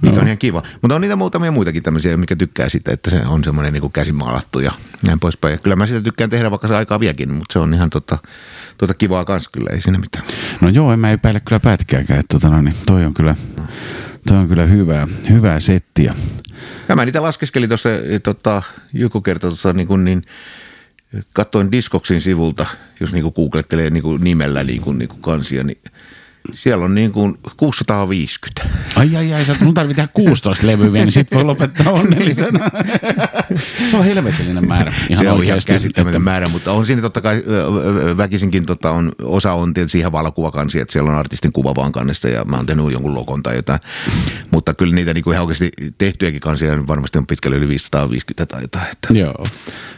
Mikä 0.01 0.15
joo. 0.15 0.21
on 0.21 0.27
ihan 0.27 0.37
kiva. 0.37 0.63
Mutta 0.81 0.95
on 0.95 1.01
niitä 1.01 1.15
muutamia 1.15 1.51
muitakin 1.51 1.83
tämmöisiä, 1.83 2.17
mikä 2.17 2.35
tykkää 2.35 2.69
sitä, 2.69 2.91
että 2.91 3.09
se 3.09 3.21
on 3.25 3.43
semmoinen 3.43 3.73
niin 3.73 3.91
käsimaalattu 3.91 4.59
ja 4.59 4.71
näin 5.07 5.19
poispäin. 5.19 5.51
Ja 5.51 5.57
kyllä 5.57 5.75
mä 5.75 5.87
sitä 5.87 6.01
tykkään 6.01 6.29
tehdä, 6.29 6.51
vaikka 6.51 6.67
se 6.67 6.75
aikaa 6.75 6.99
viekin, 6.99 7.33
mutta 7.33 7.53
se 7.53 7.59
on 7.59 7.73
ihan 7.73 7.89
tota, 7.89 8.17
tota 8.77 8.93
kivaa 8.93 9.25
kans 9.25 9.47
kyllä, 9.47 9.69
ei 9.73 9.81
siinä 9.81 9.99
mitään. 9.99 10.25
No 10.61 10.69
joo, 10.69 10.93
en 10.93 10.99
mä 10.99 11.11
epäile 11.11 11.39
kyllä 11.39 11.59
pätkääkään, 11.59 12.19
että 12.19 12.39
tota, 12.39 12.55
no, 12.55 12.61
niin 12.61 12.75
toi 12.85 13.05
on 13.05 13.13
kyllä, 13.13 13.35
Tuo 14.27 14.37
on 14.37 14.47
kyllä 14.47 14.65
hyvää, 14.65 15.07
hyvää 15.29 15.59
settiä. 15.59 16.13
Ja 16.89 16.95
mä 16.95 17.05
niitä 17.05 17.21
laskeskelin 17.21 17.69
tuossa, 17.69 17.89
tota, 18.23 18.63
joku 18.93 19.21
kertoi 19.21 19.49
tuossa 19.49 19.73
niin, 19.73 19.87
kuin 19.87 20.03
niin 20.03 20.23
katsoin 21.33 21.71
Discoksin 21.71 22.21
sivulta, 22.21 22.65
jos 22.99 23.13
niin 23.13 23.23
kuin 23.23 23.33
googlettelee 23.35 23.89
niin 23.89 24.03
kuin 24.03 24.23
nimellä 24.23 24.63
niin 24.63 24.81
kuin, 24.81 24.97
niin 24.97 25.09
kuin 25.09 25.21
kansia, 25.21 25.63
niin 25.63 25.79
siellä 26.53 26.85
on 26.85 26.95
niin 26.95 27.11
kuin 27.11 27.35
650. 27.57 28.77
Ai 28.95 29.15
ai 29.15 29.33
ai, 29.33 29.45
sä, 29.45 29.55
mun 29.61 29.73
tarvii 29.73 29.95
tehdä 29.95 30.09
16 30.13 30.67
levyä 30.67 30.93
vielä, 30.93 31.05
niin 31.05 31.11
sit 31.11 31.27
voi 31.33 31.43
lopettaa 31.43 31.93
onnellisena. 31.93 32.69
Se 33.91 33.97
on 33.97 34.03
helvetillinen 34.05 34.67
määrä. 34.67 34.93
Ihan 35.09 35.23
se 35.25 35.31
on 35.31 35.43
ihan 35.43 35.59
käsittämätön 35.67 36.07
että- 36.07 36.19
määrä, 36.19 36.47
mutta 36.47 36.71
on 36.71 36.85
siinä 36.85 37.01
totta 37.01 37.21
kai 37.21 37.43
väkisinkin 38.17 38.65
tota 38.65 38.91
on, 38.91 39.11
osa 39.23 39.53
on 39.53 39.73
tietysti 39.73 39.99
ihan 39.99 40.11
valokuvakansi, 40.11 40.79
että 40.79 40.91
siellä 40.91 41.11
on 41.11 41.17
artistin 41.17 41.51
kuva 41.53 41.75
vaan 41.75 41.91
kannessa 41.91 42.29
ja 42.29 42.45
mä 42.45 42.55
oon 42.55 42.65
tehnyt 42.65 42.91
jonkun 42.91 43.15
logon 43.15 43.43
tai 43.43 43.55
jotain. 43.55 43.79
Mutta 44.51 44.73
kyllä 44.73 44.95
niitä 44.95 45.13
niinku 45.13 45.31
ihan 45.31 45.43
oikeasti 45.43 45.71
tehtyjäkin 45.97 46.41
kansia 46.41 46.87
varmasti 46.87 47.17
on 47.17 47.27
pitkälle 47.27 47.57
yli 47.57 47.67
550 47.67 48.45
tai 48.45 48.61
jotain. 48.61 48.85
Että. 48.91 49.13
Joo. 49.13 49.45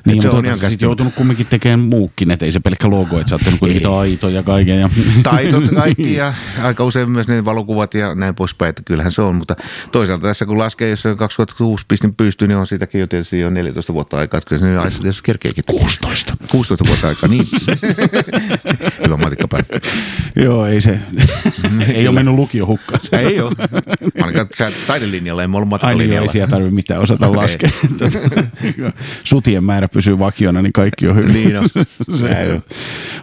Niin, 0.06 0.22
se 0.22 0.30
on 0.30 0.46
ihan 0.46 0.58
sit 0.58 0.62
käsittämätön. 0.62 0.88
joutunut 0.88 1.16
kumminkin 1.16 1.46
tekemään 1.48 1.80
muukin, 1.80 2.32
että 2.32 2.46
ei 2.46 2.52
se 2.52 2.60
pelkkä 2.60 2.90
logo, 2.90 3.20
että 3.20 3.30
sä 3.30 3.36
oot 3.36 3.42
tehnyt 3.44 3.60
kuitenkin 3.60 3.88
taito 3.88 4.30
ja 4.30 4.44
kaiken. 4.44 4.80
Ja... 4.80 4.90
Taitot 5.24 5.64
kaikki 5.76 6.14
ja 6.14 6.34
aika 6.64 6.84
usein 6.84 7.10
myös 7.10 7.28
ne 7.28 7.46
valokuvat 7.46 7.94
ja 7.94 8.16
näin 8.16 8.36
poispäin, 8.36 8.70
että 8.70 8.82
kyllähän 8.86 9.12
se 9.12 9.22
on. 9.22 9.36
Mutta 9.36 9.56
toisaalta 9.92 10.28
tässä 10.28 10.46
kun 10.46 10.58
laskee, 10.58 10.90
jos 10.90 11.02
se 11.02 11.16
2006 11.16 11.86
pistin 11.88 12.16
pystyyn, 12.16 12.50
niin 12.50 12.58
on 12.58 12.68
siitäkin 12.68 13.02
jo 13.02 13.08
tietysti 13.08 13.40
jo 13.40 13.50
14 13.50 13.94
vuotta 13.94 14.18
aikaa. 14.18 14.38
Että 14.38 14.50
kyllä 14.50 14.60
se 14.60 14.66
nyt 14.66 14.80
aina 14.80 14.96
jos 15.04 15.22
kerkeekin. 15.22 15.64
16. 15.66 16.38
16 16.52 16.86
vuotta 16.88 17.08
aikaa, 17.08 17.30
niin. 17.30 17.48
Hyvä 19.06 19.18
matikkapäin. 19.18 19.66
Joo, 20.36 20.66
ei 20.66 20.82
se, 20.82 21.00
ei 21.94 22.08
ole 22.08 22.16
mennyt 22.16 22.36
lukio 22.36 22.66
hukkaan. 22.66 23.00
Ei 23.12 23.42
ole. 23.42 23.52
Ainakaan 24.22 24.48
sä 24.58 24.72
taidelinjalla, 24.88 25.44
emme 25.44 25.58
ollut 25.58 25.84
Aina 25.84 26.04
ei 26.04 26.48
tarvitse 26.50 26.76
mitään 26.76 27.02
osata 27.02 27.36
laskea. 27.36 27.70
Sutien 29.24 29.64
määrä 29.64 29.88
pysyy 29.88 30.20
vakiona, 30.20 30.62
niin 30.62 30.74
kaikki 30.74 31.08
on 31.08 31.16
hyvin. 31.16 31.34
Niin 31.34 31.58
on. 31.58 31.70
Se 32.18 32.30
Näin 32.30 32.62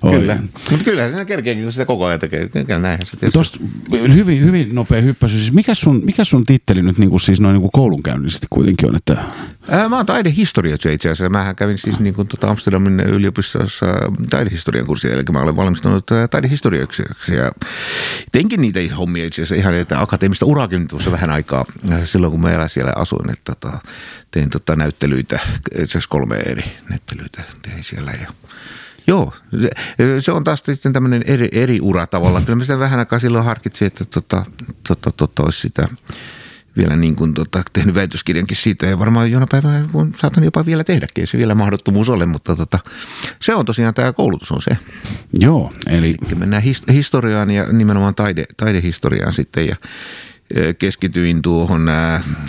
on. 0.03 0.13
Kyllä. 0.13 0.39
Mutta 0.71 0.85
kyllähän 0.85 1.11
siinä 1.11 1.25
kerkeekin, 1.25 1.63
kun 1.63 1.73
sitä 1.73 1.85
koko 1.85 2.05
ajan 2.05 2.21
tekee. 2.21 2.49
Kyllä 2.49 2.98
näinhän 2.99 3.07
se 3.07 3.17
tietysti. 3.17 3.33
Tuosta 3.33 4.15
hyvin, 4.15 4.41
hyvin 4.41 4.75
nopea 4.75 5.01
hyppäsy. 5.01 5.39
Siis 5.39 5.53
mikä, 5.53 5.75
sun, 5.75 6.01
mikä 6.05 6.25
sun 6.25 6.45
titteli 6.45 6.83
nyt 6.83 6.99
niin 6.99 7.11
kuin, 7.11 7.21
siis 7.21 7.41
noin 7.41 7.53
niin 7.53 7.61
kuin 7.61 7.71
koulunkäynnillisesti 7.73 8.47
kuitenkin 8.51 8.89
on? 8.89 8.97
Että... 8.97 9.25
Ää, 9.69 9.89
mä 9.89 9.97
oon 9.97 10.07
taidehistorioitsija 10.07 10.95
itse 10.95 11.09
asiassa. 11.09 11.31
Mähän 11.31 11.57
kävin 11.57 11.79
siis 11.79 12.01
niin 12.01 12.15
kuin 12.15 12.29
tota 12.29 12.51
Amsterdamin 12.51 13.01
yliopistossa 13.01 13.87
taidehistorian 14.31 14.87
kurssia, 14.87 15.13
eli 15.13 15.23
mä 15.33 15.41
olen 15.41 15.57
valmistunut 15.57 16.11
ää, 16.11 16.29
taidehistorioitsijaksi. 16.29 17.35
Ja 17.35 17.53
teinkin 18.33 18.61
niitä 18.61 18.81
hommia 18.97 19.25
itse 19.25 19.43
asiassa 19.43 19.55
ihan, 19.55 19.75
että 19.75 20.01
akateemista 20.01 20.47
uraakin 20.47 20.89
tuossa 20.89 21.13
vähän 21.13 21.31
aikaa 21.31 21.65
silloin, 22.05 22.31
kun 22.31 22.41
mä 22.41 22.51
asuin. 22.97 23.31
Että 23.31 23.55
tota, 23.55 23.79
tein 24.31 24.51
tota 24.51 24.77
näyttelyitä, 24.77 25.39
itse 25.71 25.83
asiassa 25.83 26.09
kolme 26.09 26.37
eri 26.37 26.65
näyttelyitä 26.89 27.43
tein 27.63 27.85
siellä 27.85 28.13
ja 28.21 28.33
Joo, 29.09 29.33
se, 29.61 29.71
se 30.21 30.33
on 30.33 30.45
taas 30.45 30.63
sitten 30.65 30.93
tämmöinen 30.93 31.23
eri, 31.27 31.49
eri 31.53 31.79
ura 31.83 32.07
tavallaan. 32.07 32.45
Kyllä 32.45 32.57
mä 32.57 32.65
sitä 32.65 32.79
vähän 32.79 32.99
aikaa 32.99 33.19
silloin 33.19 33.45
harkitsin, 33.45 33.87
että 33.87 34.05
tota, 34.05 34.45
tota, 34.89 35.11
tota, 35.11 35.43
olisi 35.43 35.61
sitä 35.61 35.89
vielä 36.77 36.97
niin 36.97 37.17
kuin 37.17 37.35
tota, 37.35 37.63
tehnyt 37.73 37.95
väitöskirjankin 37.95 38.57
siitä 38.57 38.87
ja 38.87 38.99
varmaan 38.99 39.31
jona 39.31 39.47
päivänä 39.51 39.87
voin- 39.93 40.15
saatan 40.21 40.45
jopa 40.45 40.67
vielä 40.67 40.85
tehdäkin, 40.85 41.23
ei 41.23 41.27
se 41.27 41.39
vielä 41.39 41.55
mahdottomuus 41.55 42.09
ole, 42.09 42.27
mutta 42.27 42.57
tota, 42.57 42.79
se 43.41 43.55
on 43.55 43.65
tosiaan 43.67 43.95
tämä 43.95 44.13
koulutus 44.13 44.53
on 44.53 44.63
se. 44.63 44.77
Joo, 45.39 45.73
eli 45.87 45.97
Eli 46.09 46.17
mennään 46.39 46.63
his- 46.63 46.93
historiaan 46.93 47.51
ja 47.51 47.73
nimenomaan 47.73 48.15
taide, 48.15 48.45
taidehistoriaan 48.57 49.33
sitten 49.33 49.67
ja 49.67 49.77
keskityin 50.79 51.43
tuohon 51.43 51.91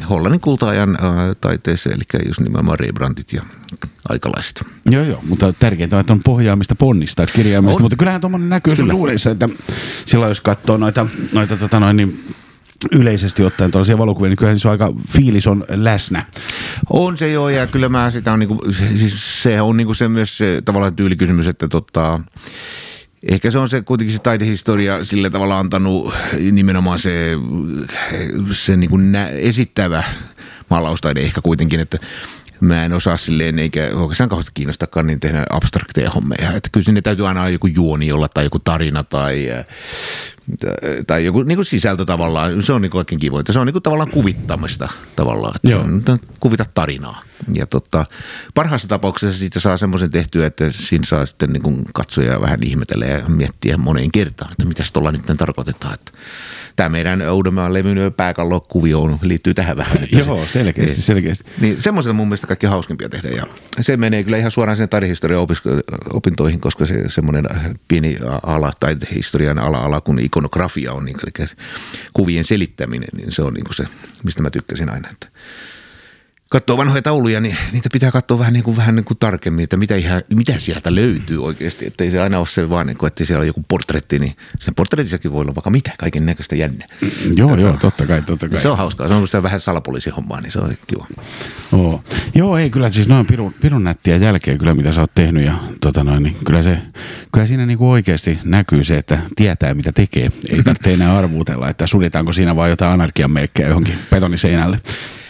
Hollannin 0.09 0.41
kulta-ajan 0.41 0.97
taiteeseen, 1.41 1.95
eli 1.95 2.23
just 2.27 2.39
nimenomaan 2.39 2.79
Rembrandtit 2.79 3.33
ja 3.33 3.41
aikalaiset. 4.09 4.65
Joo, 4.89 5.03
joo, 5.03 5.23
mutta 5.27 5.53
tärkeintä 5.53 5.95
on, 5.95 5.99
että 5.99 6.13
on 6.13 6.21
pohjaamista 6.23 6.75
ponnista. 6.75 7.23
On. 7.57 7.81
Mutta 7.81 7.97
kyllähän 7.97 8.21
tuommoinen 8.21 8.49
näkyy 8.49 8.75
sun 8.75 8.89
duunissa, 8.89 9.31
että 9.31 9.49
silloin 10.05 10.29
jos 10.29 10.41
katsoo 10.41 10.77
noita, 10.77 11.07
noita 11.31 11.57
tota 11.57 11.79
noin, 11.79 11.97
niin 11.97 12.23
yleisesti 12.91 13.43
ottaen 13.43 13.71
tuollaisia 13.71 13.97
valokuvia, 13.97 14.29
niin 14.29 14.37
kyllähän 14.37 14.59
se 14.59 14.67
on 14.67 14.71
aika 14.71 14.93
fiilis 15.09 15.47
on 15.47 15.65
läsnä. 15.69 16.25
On 16.89 17.17
se 17.17 17.31
joo, 17.31 17.49
ja 17.49 17.67
kyllä 17.67 17.89
mä 17.89 18.11
sitä 18.11 18.33
on, 18.33 18.39
niinku, 18.39 18.71
se, 18.71 18.97
siis 18.97 19.43
se 19.43 19.61
on 19.61 19.77
niinku 19.77 19.93
se 19.93 20.07
myös 20.07 20.37
se 20.37 20.61
tavallaan 20.65 20.95
tyylikysymys, 20.95 21.47
että 21.47 21.67
tota, 21.67 22.19
ehkä 23.27 23.51
se 23.51 23.59
on 23.59 23.69
se 23.69 23.81
kuitenkin 23.81 24.15
se 24.15 24.21
taidehistoria 24.21 25.03
sillä 25.03 25.29
tavalla 25.29 25.59
antanut 25.59 26.13
nimenomaan 26.51 26.99
se, 26.99 27.31
se 28.51 28.77
niinku 28.77 28.97
nä, 28.97 29.27
esittävä 29.27 30.03
maalaustaide 30.69 31.21
ehkä 31.21 31.41
kuitenkin, 31.41 31.79
että 31.79 31.97
mä 32.59 32.85
en 32.85 32.93
osaa 32.93 33.17
silleen, 33.17 33.59
eikä 33.59 33.89
oikeastaan 33.93 34.29
kauheasti 34.29 34.51
kiinnostakaan 34.53 35.07
niin 35.07 35.19
tehdä 35.19 35.45
abstrakteja 35.49 36.09
hommia. 36.09 36.51
Että 36.55 36.69
kyllä 36.71 36.85
sinne 36.85 37.01
täytyy 37.01 37.27
aina 37.27 37.39
olla 37.39 37.49
joku 37.49 37.67
juoni 37.67 38.11
olla 38.11 38.27
tai 38.27 38.43
joku 38.43 38.59
tarina 38.59 39.03
tai, 39.03 39.51
äh, 39.51 39.65
tai 41.07 41.25
joku 41.25 41.43
niin 41.43 41.55
kuin 41.57 41.65
sisältö 41.65 42.05
tavallaan. 42.05 42.63
Se 42.63 42.73
on 42.73 42.81
niin 42.81 42.91
kaikkein 42.91 43.19
kivointa. 43.19 43.53
Se 43.53 43.59
on 43.59 43.67
niin 43.67 43.73
kuin 43.73 43.83
tavallaan 43.83 44.11
kuvittamista 44.11 44.89
tavallaan. 45.15 45.55
Että 45.55 45.67
se 45.67 45.73
Joo. 45.73 45.83
on, 45.83 46.03
kuvita 46.39 46.65
tarinaa. 46.73 47.21
Ja 47.53 47.65
tota, 47.65 48.05
parhaassa 48.53 48.87
tapauksessa 48.87 49.39
siitä 49.39 49.59
saa 49.59 49.77
semmoisen 49.77 50.11
tehtyä, 50.11 50.45
että 50.45 50.71
siinä 50.71 51.05
saa 51.05 51.25
sitten 51.25 51.53
niin 51.53 51.63
kuin 51.63 51.85
katsoja 51.93 52.41
vähän 52.41 52.63
ihmetellä 52.63 53.05
ja 53.05 53.23
miettiä 53.27 53.77
moneen 53.77 54.11
kertaan, 54.11 54.51
että 54.51 54.65
mitä 54.65 54.83
tuolla 54.93 55.11
nyt 55.11 55.37
tarkoitetaan. 55.37 55.93
Että 55.93 56.11
tämä 56.79 56.89
meidän 56.89 57.31
Uudenmaan 57.31 57.73
levyn 57.73 58.13
pääkallokuvio 58.17 59.01
on, 59.01 59.19
liittyy 59.21 59.53
tähän 59.53 59.77
vähän. 59.77 60.03
Että 60.03 60.17
Joo, 60.17 60.45
selkeästi, 60.47 61.01
selkeästi. 61.01 61.51
Niin 61.61 61.81
semmoiset 61.81 62.09
on 62.09 62.15
mun 62.15 62.27
mielestä 62.27 62.47
kaikki 62.47 62.67
hauskimpia 62.67 63.09
tehdä 63.09 63.29
ja 63.29 63.47
se 63.81 63.97
menee 63.97 64.23
kyllä 64.23 64.37
ihan 64.37 64.51
suoraan 64.51 64.77
sen 64.77 64.89
taidehistorian 64.89 65.47
opintoihin, 66.13 66.59
koska 66.59 66.85
se 66.85 67.09
semmoinen 67.09 67.45
pieni 67.87 68.17
ala, 68.43 68.71
taidehistorian 68.79 69.59
ala-ala, 69.59 70.01
kun 70.01 70.19
ikonografia 70.19 70.93
on, 70.93 71.05
niin, 71.05 71.17
eli 71.23 71.47
kuvien 72.13 72.43
selittäminen, 72.43 73.09
niin 73.17 73.31
se 73.31 73.41
on 73.41 73.53
niin 73.53 73.63
kuin 73.63 73.75
se, 73.75 73.83
mistä 74.23 74.41
mä 74.41 74.49
tykkäsin 74.49 74.89
aina, 74.89 75.09
että 75.11 75.27
katsoo 76.49 76.77
vanhoja 76.77 77.01
tauluja, 77.01 77.41
niin 77.41 77.57
niitä 77.71 77.89
pitää 77.93 78.11
katsoa 78.11 78.39
vähän, 78.39 78.53
niin 78.53 78.63
kuin, 78.63 78.77
vähän 78.77 78.95
niin 78.95 79.03
kuin 79.03 79.17
tarkemmin, 79.19 79.63
että 79.63 79.77
mitä, 79.77 79.95
ihan, 79.95 80.21
mitä 80.35 80.53
sieltä 80.57 80.95
löytyy 80.95 81.45
oikeasti. 81.45 81.85
Että 81.85 82.03
ei 82.03 82.11
se 82.11 82.21
aina 82.21 82.39
ole 82.39 82.47
se 82.47 82.69
vaan, 82.69 82.87
niin 82.87 82.97
kuin, 82.97 83.07
että 83.07 83.25
siellä 83.25 83.41
on 83.41 83.47
joku 83.47 83.65
portretti, 83.67 84.19
niin 84.19 84.35
sen 84.59 84.75
portretissakin 84.75 85.31
voi 85.31 85.41
olla 85.41 85.55
vaikka 85.55 85.69
mitä, 85.69 85.91
kaiken 85.97 86.25
näköistä 86.25 86.55
jännä. 86.55 86.85
Joo, 87.35 87.55
joo, 87.55 87.77
totta 87.77 88.05
kai, 88.05 88.21
totta 88.21 88.49
kai. 88.49 88.61
Se 88.61 88.67
on 88.67 88.77
hauskaa, 88.77 89.07
se 89.07 89.13
on 89.13 89.27
sitä 89.27 89.43
vähän 89.43 89.59
salapoliisihommaa, 89.59 90.41
niin 90.41 90.51
se 90.51 90.59
on 90.59 90.77
kiva. 90.87 91.07
Oo. 91.71 92.03
Joo, 92.35 92.57
ei 92.57 92.69
kyllä 92.69 92.89
siis 92.89 93.07
noin 93.07 93.25
pirun, 93.25 93.53
pirun 93.61 93.83
nättiä 93.83 94.15
jälkeen 94.15 94.57
kyllä 94.57 94.75
mitä 94.75 94.93
sä 94.93 95.01
oot 95.01 95.13
tehnyt 95.15 95.45
ja 95.45 95.53
tota 95.81 96.03
noin, 96.03 96.23
niin 96.23 96.35
kyllä, 96.45 96.63
se, 96.63 96.77
kyllä 97.33 97.47
siinä 97.47 97.65
niinku 97.65 97.91
oikeasti 97.91 98.39
näkyy 98.43 98.83
se, 98.83 98.97
että 98.97 99.19
tietää 99.35 99.73
mitä 99.73 99.91
tekee. 99.91 100.31
Ei 100.49 100.63
tarvitse 100.63 100.93
enää 100.93 101.17
arvuutella, 101.17 101.69
että 101.69 101.87
suljetaanko 101.87 102.33
siinä 102.33 102.55
vaan 102.55 102.69
jotain 102.69 102.91
anarkian 102.91 103.31
merkkejä 103.31 103.67
johonkin 103.67 103.95
betoniseinälle. 104.09 104.79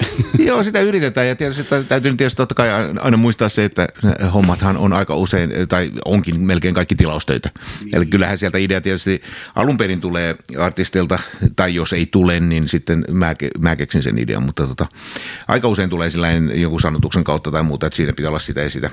Joo, 0.48 0.64
sitä 0.64 0.82
yritetään 0.82 1.28
ja 1.28 1.36
tietysti 1.36 1.64
tä- 1.64 1.84
täytyy 1.84 2.16
tietysti 2.16 2.38
totta 2.38 2.56
kai 2.56 2.70
aina 3.00 3.18
muistaa 3.18 3.50
se, 3.50 3.66
että 3.66 3.88
hommathan 4.34 4.78
on 4.78 4.94
aika 4.94 5.16
usein, 5.16 5.52
tai 5.70 5.92
onkin 6.06 6.40
melkein 6.40 6.74
kaikki 6.76 6.96
tilaustöitä. 6.96 7.50
Eli 7.94 8.06
kyllähän 8.06 8.38
sieltä 8.38 8.58
idea 8.58 8.82
tietysti 8.82 9.22
alun 9.56 9.78
perin 9.78 10.02
tulee 10.02 10.36
artistilta, 10.60 11.20
tai 11.56 11.76
jos 11.76 11.94
ei 11.94 12.06
tule, 12.06 12.40
niin 12.40 12.68
sitten 12.68 13.06
mä, 13.12 13.36
mä 13.60 13.76
keksin 13.76 14.04
sen 14.04 14.18
idean, 14.18 14.44
mutta 14.44 14.68
tota, 14.68 14.86
aika 15.48 15.68
usein 15.68 15.90
tulee 15.90 16.10
sellainen 16.10 16.62
joku 16.62 16.80
sanotuksen 16.80 17.24
kautta 17.24 17.52
tai 17.52 17.64
muuta, 17.64 17.88
että 17.88 17.98
siinä 17.98 18.14
pitää 18.14 18.30
olla 18.30 18.40
sitä 18.40 18.62
ja 18.62 18.70
sitä. 18.70 18.90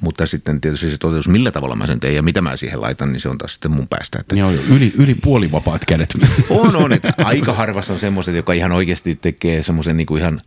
Mutta 0.00 0.26
sitten 0.26 0.60
tietysti 0.60 0.90
se 0.90 0.98
toteutus, 0.98 1.28
millä 1.28 1.50
tavalla 1.50 1.76
mä 1.76 1.86
sen 1.86 2.00
teen 2.00 2.14
ja 2.14 2.22
mitä 2.22 2.42
mä 2.42 2.56
siihen 2.56 2.80
laitan, 2.80 3.12
niin 3.12 3.20
se 3.20 3.28
on 3.28 3.38
taas 3.38 3.52
sitten 3.52 3.70
mun 3.70 3.88
päästä. 3.88 4.18
Että 4.20 4.36
Joo, 4.36 4.50
joo, 4.50 4.62
yli, 4.68 4.92
yli 4.96 5.14
puolivapaat 5.14 5.84
kädet. 5.84 6.08
on, 6.50 6.76
on, 6.76 6.92
että 6.92 7.12
aika 7.18 7.52
harvassa 7.52 7.92
on 7.92 7.98
semmoiset, 7.98 8.34
joka 8.34 8.52
ihan 8.52 8.72
oikeasti 8.72 9.14
tekee 9.14 9.62
semmoisen 9.62 9.96
niin 9.96 10.06
kuin 10.06 10.20
ihan 10.20 10.40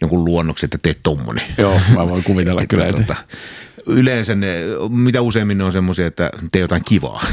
jonkun 0.00 0.24
luonnoksen, 0.24 0.66
että 0.66 0.78
tee 0.82 0.94
tommonen. 1.02 1.44
joo, 1.58 1.80
mä 1.94 2.08
voin 2.08 2.24
kuvitella 2.24 2.66
kyllä. 2.68 2.86
Että, 2.86 3.00
Että, 3.00 3.14
tota, 3.14 3.26
yleensä 3.86 4.34
ne, 4.34 4.56
mitä 4.90 5.22
useimmin 5.22 5.58
ne 5.58 5.64
on 5.64 5.72
semmoisia, 5.72 6.06
että 6.06 6.30
tee 6.52 6.60
jotain 6.60 6.82
kivaa. 6.84 7.24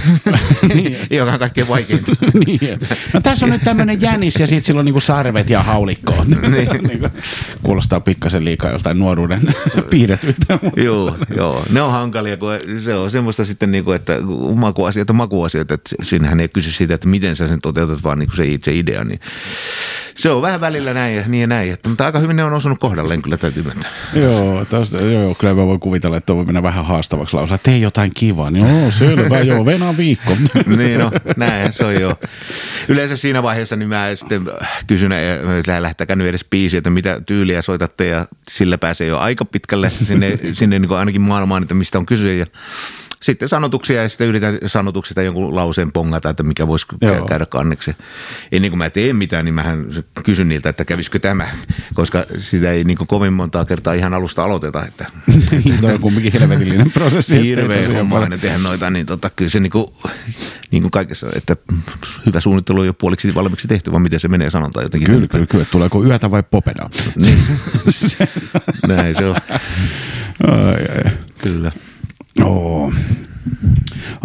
Joka 1.10 1.34
on 1.34 1.40
kaikkein 1.40 1.68
vaikeinta. 1.68 2.12
niin, 2.46 2.80
no 3.14 3.22
tässä 3.22 3.46
on 3.46 3.52
nyt 3.52 3.62
tämmöinen 3.64 4.02
jänis 4.02 4.36
ja 4.40 4.48
sitten 4.48 4.64
sillä 4.64 4.80
on 4.80 4.86
niinku 4.86 5.00
sarvet 5.00 5.50
ja 5.50 5.64
haulikko. 5.64 6.14
Niinku, 6.88 7.08
Kuulostaa 7.64 8.00
pikkasen 8.00 8.46
liikaa 8.46 8.72
joltain 8.72 9.00
nuoruuden 9.00 9.42
piirretyiltä. 9.90 10.60
mutta- 10.62 10.82
joo, 10.82 11.18
joo, 11.36 11.64
ne 11.70 11.82
on 11.82 11.92
hankalia, 11.92 12.38
kun 12.38 12.50
se 12.84 12.96
on 12.96 13.12
semmoista 13.12 13.46
sitten, 13.46 13.72
niin 13.72 13.84
kuin, 13.84 13.96
että 13.96 14.14
makuasioita, 14.56 15.14
makuasioita, 15.14 15.74
että 15.74 15.96
siinähän 16.04 16.40
ei 16.40 16.48
kysy 16.50 16.72
siitä, 16.72 16.94
että 16.94 17.08
miten 17.08 17.36
sä 17.36 17.48
sen 17.48 17.62
toteutat, 17.62 18.04
vaan 18.04 18.20
niin 18.20 18.30
kuin 18.30 18.38
se 18.38 18.46
itse 18.46 18.74
idea, 18.74 19.04
niin 19.04 19.20
se 20.18 20.30
on 20.30 20.42
vähän 20.42 20.62
välillä 20.62 20.94
näin 20.94 21.16
ja 21.16 21.24
niin 21.28 21.42
ja 21.42 21.48
näin, 21.48 21.74
että, 21.74 21.90
mutta 21.90 22.06
aika 22.06 22.20
hyvin 22.20 22.36
ne 22.36 22.44
on 22.44 22.54
osunut 22.54 22.80
kohdalleen, 22.80 23.22
kyllä 23.22 23.38
täytyy 23.38 23.64
myöntää. 23.64 23.92
Joo, 24.14 24.66
tosta, 24.66 24.98
joo, 24.98 25.22
joo, 25.22 25.36
kyllä 25.36 25.54
mä 25.54 25.66
voin 25.66 25.80
kuvitella, 25.80 26.18
että 26.18 26.34
voi 26.38 26.46
mennä 26.46 26.64
vähän 26.64 26.86
haastavaksi 26.86 27.36
lausua. 27.36 27.58
Tee 27.58 27.78
jotain 27.78 28.12
kivaa. 28.16 28.52
Niin, 28.52 28.68
joo, 28.68 28.92
selvä, 28.92 29.40
joo, 29.40 29.66
venaa 29.66 29.98
viikko. 29.98 30.38
niin 30.78 31.00
no, 31.00 31.12
näin 31.38 31.74
se 31.74 31.86
on 31.86 31.96
jo. 31.96 32.20
Yleensä 32.88 33.18
siinä 33.18 33.44
vaiheessa 33.44 33.76
niin 33.76 33.90
mä 33.90 34.16
sitten 34.16 34.46
kysyn, 34.88 35.12
että 35.12 35.82
lähtäkää 35.82 36.16
nyt 36.16 36.28
edes 36.28 36.46
biisi, 36.50 36.78
että 36.78 36.90
mitä 36.90 37.22
tyyliä 37.26 37.62
soitatte 37.62 38.08
ja 38.08 38.26
sillä 38.50 38.78
pääsee 38.78 39.08
jo 39.08 39.18
aika 39.18 39.46
pitkälle 39.46 39.90
sinne, 39.90 40.40
sinne 40.54 40.80
niin 40.80 40.88
kuin 40.88 40.98
ainakin 40.98 41.22
maailmaan, 41.22 41.64
että 41.64 41.76
mistä 41.76 41.98
on 41.98 42.06
kysyä. 42.06 42.34
Ja 42.34 42.46
sitten 43.24 43.50
sanotuksia 43.50 44.02
ja 44.02 44.10
sitten 44.10 44.28
yritän 44.28 44.58
sanotuksista 44.66 45.22
jonkun 45.22 45.56
lauseen 45.56 45.92
pongata, 45.92 46.30
että 46.30 46.44
mikä 46.44 46.68
voisi 46.68 46.86
Joo. 47.02 47.26
käydä 47.26 47.46
kanneksi. 47.46 47.96
Ennen 48.52 48.72
kuin 48.72 48.78
mä 48.78 48.90
teen 48.90 49.16
mitään, 49.16 49.46
niin 49.46 49.56
mähän 49.56 49.86
kysyn 50.24 50.48
niiltä, 50.48 50.70
että 50.70 50.86
kävisikö 50.86 51.20
tämä, 51.20 51.48
koska 51.94 52.26
sitä 52.38 52.72
ei 52.72 52.84
niin 52.84 52.98
kovin 53.08 53.34
montaa 53.34 53.66
kertaa 53.66 53.94
ihan 53.94 54.14
alusta 54.14 54.44
aloiteta. 54.44 54.86
Että 54.86 55.06
Niin, 55.66 55.80
Tuo 55.80 55.92
on 55.92 56.00
kumminkin 56.00 56.34
helvetillinen 56.34 56.92
prosessi. 56.92 57.44
hirveä 57.44 57.98
homma 57.98 58.20
aina 58.20 58.38
tehdä 58.38 58.58
noita, 58.58 58.90
niin 58.90 59.06
tota, 59.06 59.30
kyllä 59.30 59.50
se 59.50 59.60
niin 59.60 59.72
kuin, 59.72 59.86
niin 60.72 60.84
kuin 60.84 60.92
kaikessa, 60.92 61.28
että 61.36 61.56
hyvä 62.26 62.40
suunnittelu 62.40 62.80
on 62.80 62.86
jo 62.86 62.94
puoliksi 62.94 63.36
valmiiksi 63.36 63.68
tehty, 63.68 63.92
vaan 63.92 64.02
miten 64.02 64.20
se 64.20 64.28
menee 64.28 64.50
sanontaan 64.50 64.84
jotenkin. 64.84 65.10
Kyllä, 65.12 65.28
kyllä, 65.28 65.46
kyllä. 65.46 65.66
Tuleeko 65.72 66.04
yötä 66.04 66.32
vai 66.32 66.44
popeda? 66.52 66.90
Niin. 67.16 67.40
Näin 68.88 69.16
se 69.16 69.26
on, 69.26 69.36
Ai, 70.48 70.86
ai. 71.06 71.12
kyllä. 71.42 71.72
Oo. 72.44 72.92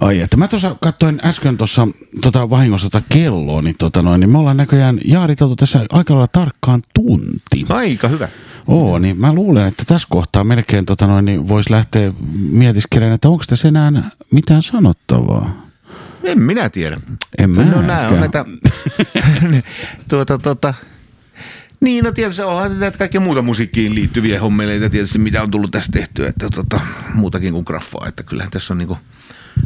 Ai, 0.00 0.20
että 0.20 0.36
mä 0.36 0.48
tuossa 0.48 0.76
katsoin 0.80 1.20
äsken 1.24 1.56
tuossa 1.58 1.88
tota 2.22 2.50
vahingossa 2.50 2.90
tota 2.90 3.04
kelloa, 3.08 3.62
niin, 3.62 3.74
tota 3.78 4.02
noin, 4.02 4.20
niin 4.20 4.30
me 4.30 4.38
ollaan 4.38 4.56
näköjään 4.56 4.98
jaariteltu 5.04 5.56
tässä 5.56 5.86
aika 5.92 6.14
lailla 6.14 6.28
tarkkaan 6.32 6.82
tunti. 6.94 7.66
Aika 7.68 8.08
hyvä. 8.08 8.28
Oo, 8.66 8.98
niin 8.98 9.20
mä 9.20 9.32
luulen, 9.32 9.66
että 9.66 9.84
tässä 9.86 10.08
kohtaa 10.10 10.44
melkein 10.44 10.86
tota 10.86 11.06
noin, 11.06 11.24
niin 11.24 11.48
voisi 11.48 11.70
lähteä 11.70 12.12
mietiskelemään, 12.50 13.14
että 13.14 13.28
onko 13.28 13.44
tässä 13.48 13.68
enää 13.68 14.10
mitään 14.32 14.62
sanottavaa. 14.62 15.66
En 16.24 16.42
minä 16.42 16.68
tiedä. 16.70 16.96
En 17.38 17.52
No 17.54 17.62
mäkään. 17.64 17.86
nämä 17.86 18.08
on 18.08 18.20
näitä, 18.20 18.44
tuota, 20.08 20.38
tuota, 20.38 20.74
niin, 21.82 22.04
no 22.04 22.12
tietysti 22.12 22.42
onhan 22.42 22.80
näitä 22.80 22.98
kaikkia 22.98 23.20
muuta 23.20 23.42
musiikkiin 23.42 23.94
liittyviä 23.94 24.40
hommeleita 24.40 24.90
tietysti, 24.90 25.18
mitä 25.18 25.42
on 25.42 25.50
tullut 25.50 25.70
tästä 25.70 25.92
tehtyä, 25.92 26.28
että 26.28 26.48
tota, 26.54 26.80
muutakin 27.14 27.52
kuin 27.52 27.64
graffaa, 27.66 28.08
että 28.08 28.22
kyllähän 28.22 28.50
tässä 28.50 28.74
on 28.74 28.78
niinku 28.78 28.98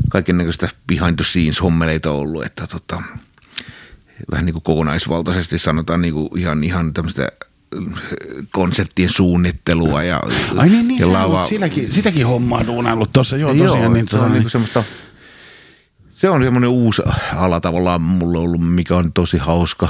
kaiken 0.08 0.38
näköistä 0.38 0.68
behind 0.86 1.16
the 1.16 1.24
scenes 1.24 1.62
hommeleita 1.62 2.10
ollut, 2.10 2.44
että 2.44 2.66
tota, 2.66 3.02
vähän 4.30 4.46
niin 4.46 4.52
kuin 4.54 4.62
kokonaisvaltaisesti 4.62 5.58
sanotaan 5.58 6.02
niin 6.02 6.14
kuin 6.14 6.28
ihan, 6.38 6.64
ihan 6.64 6.94
tämmöistä 6.94 7.28
konserttien 8.52 9.10
suunnittelua 9.10 10.02
ja, 10.02 10.22
Ai 10.56 10.68
niin, 10.68 10.88
niin 10.88 11.00
ja 11.00 11.06
lava- 11.06 11.26
oot 11.26 11.48
silläkin, 11.48 11.92
sitäkin 11.92 12.26
hommaa 12.26 12.66
duunaillut 12.66 13.12
tuossa, 13.12 13.36
joo, 13.36 13.54
tosiaan. 13.54 13.82
Joo, 13.82 13.92
niin, 13.92 14.08
se 14.08 14.16
on 14.16 14.32
niinku 14.32 14.48
semmoista, 14.48 14.84
se 16.16 16.30
on 16.30 16.42
semmoinen 16.42 16.70
uusi 16.70 17.02
ala 17.36 17.60
tavallaan 17.60 18.02
mulle 18.02 18.38
ollut, 18.38 18.74
mikä 18.74 18.96
on 18.96 19.12
tosi 19.12 19.38
hauska. 19.38 19.88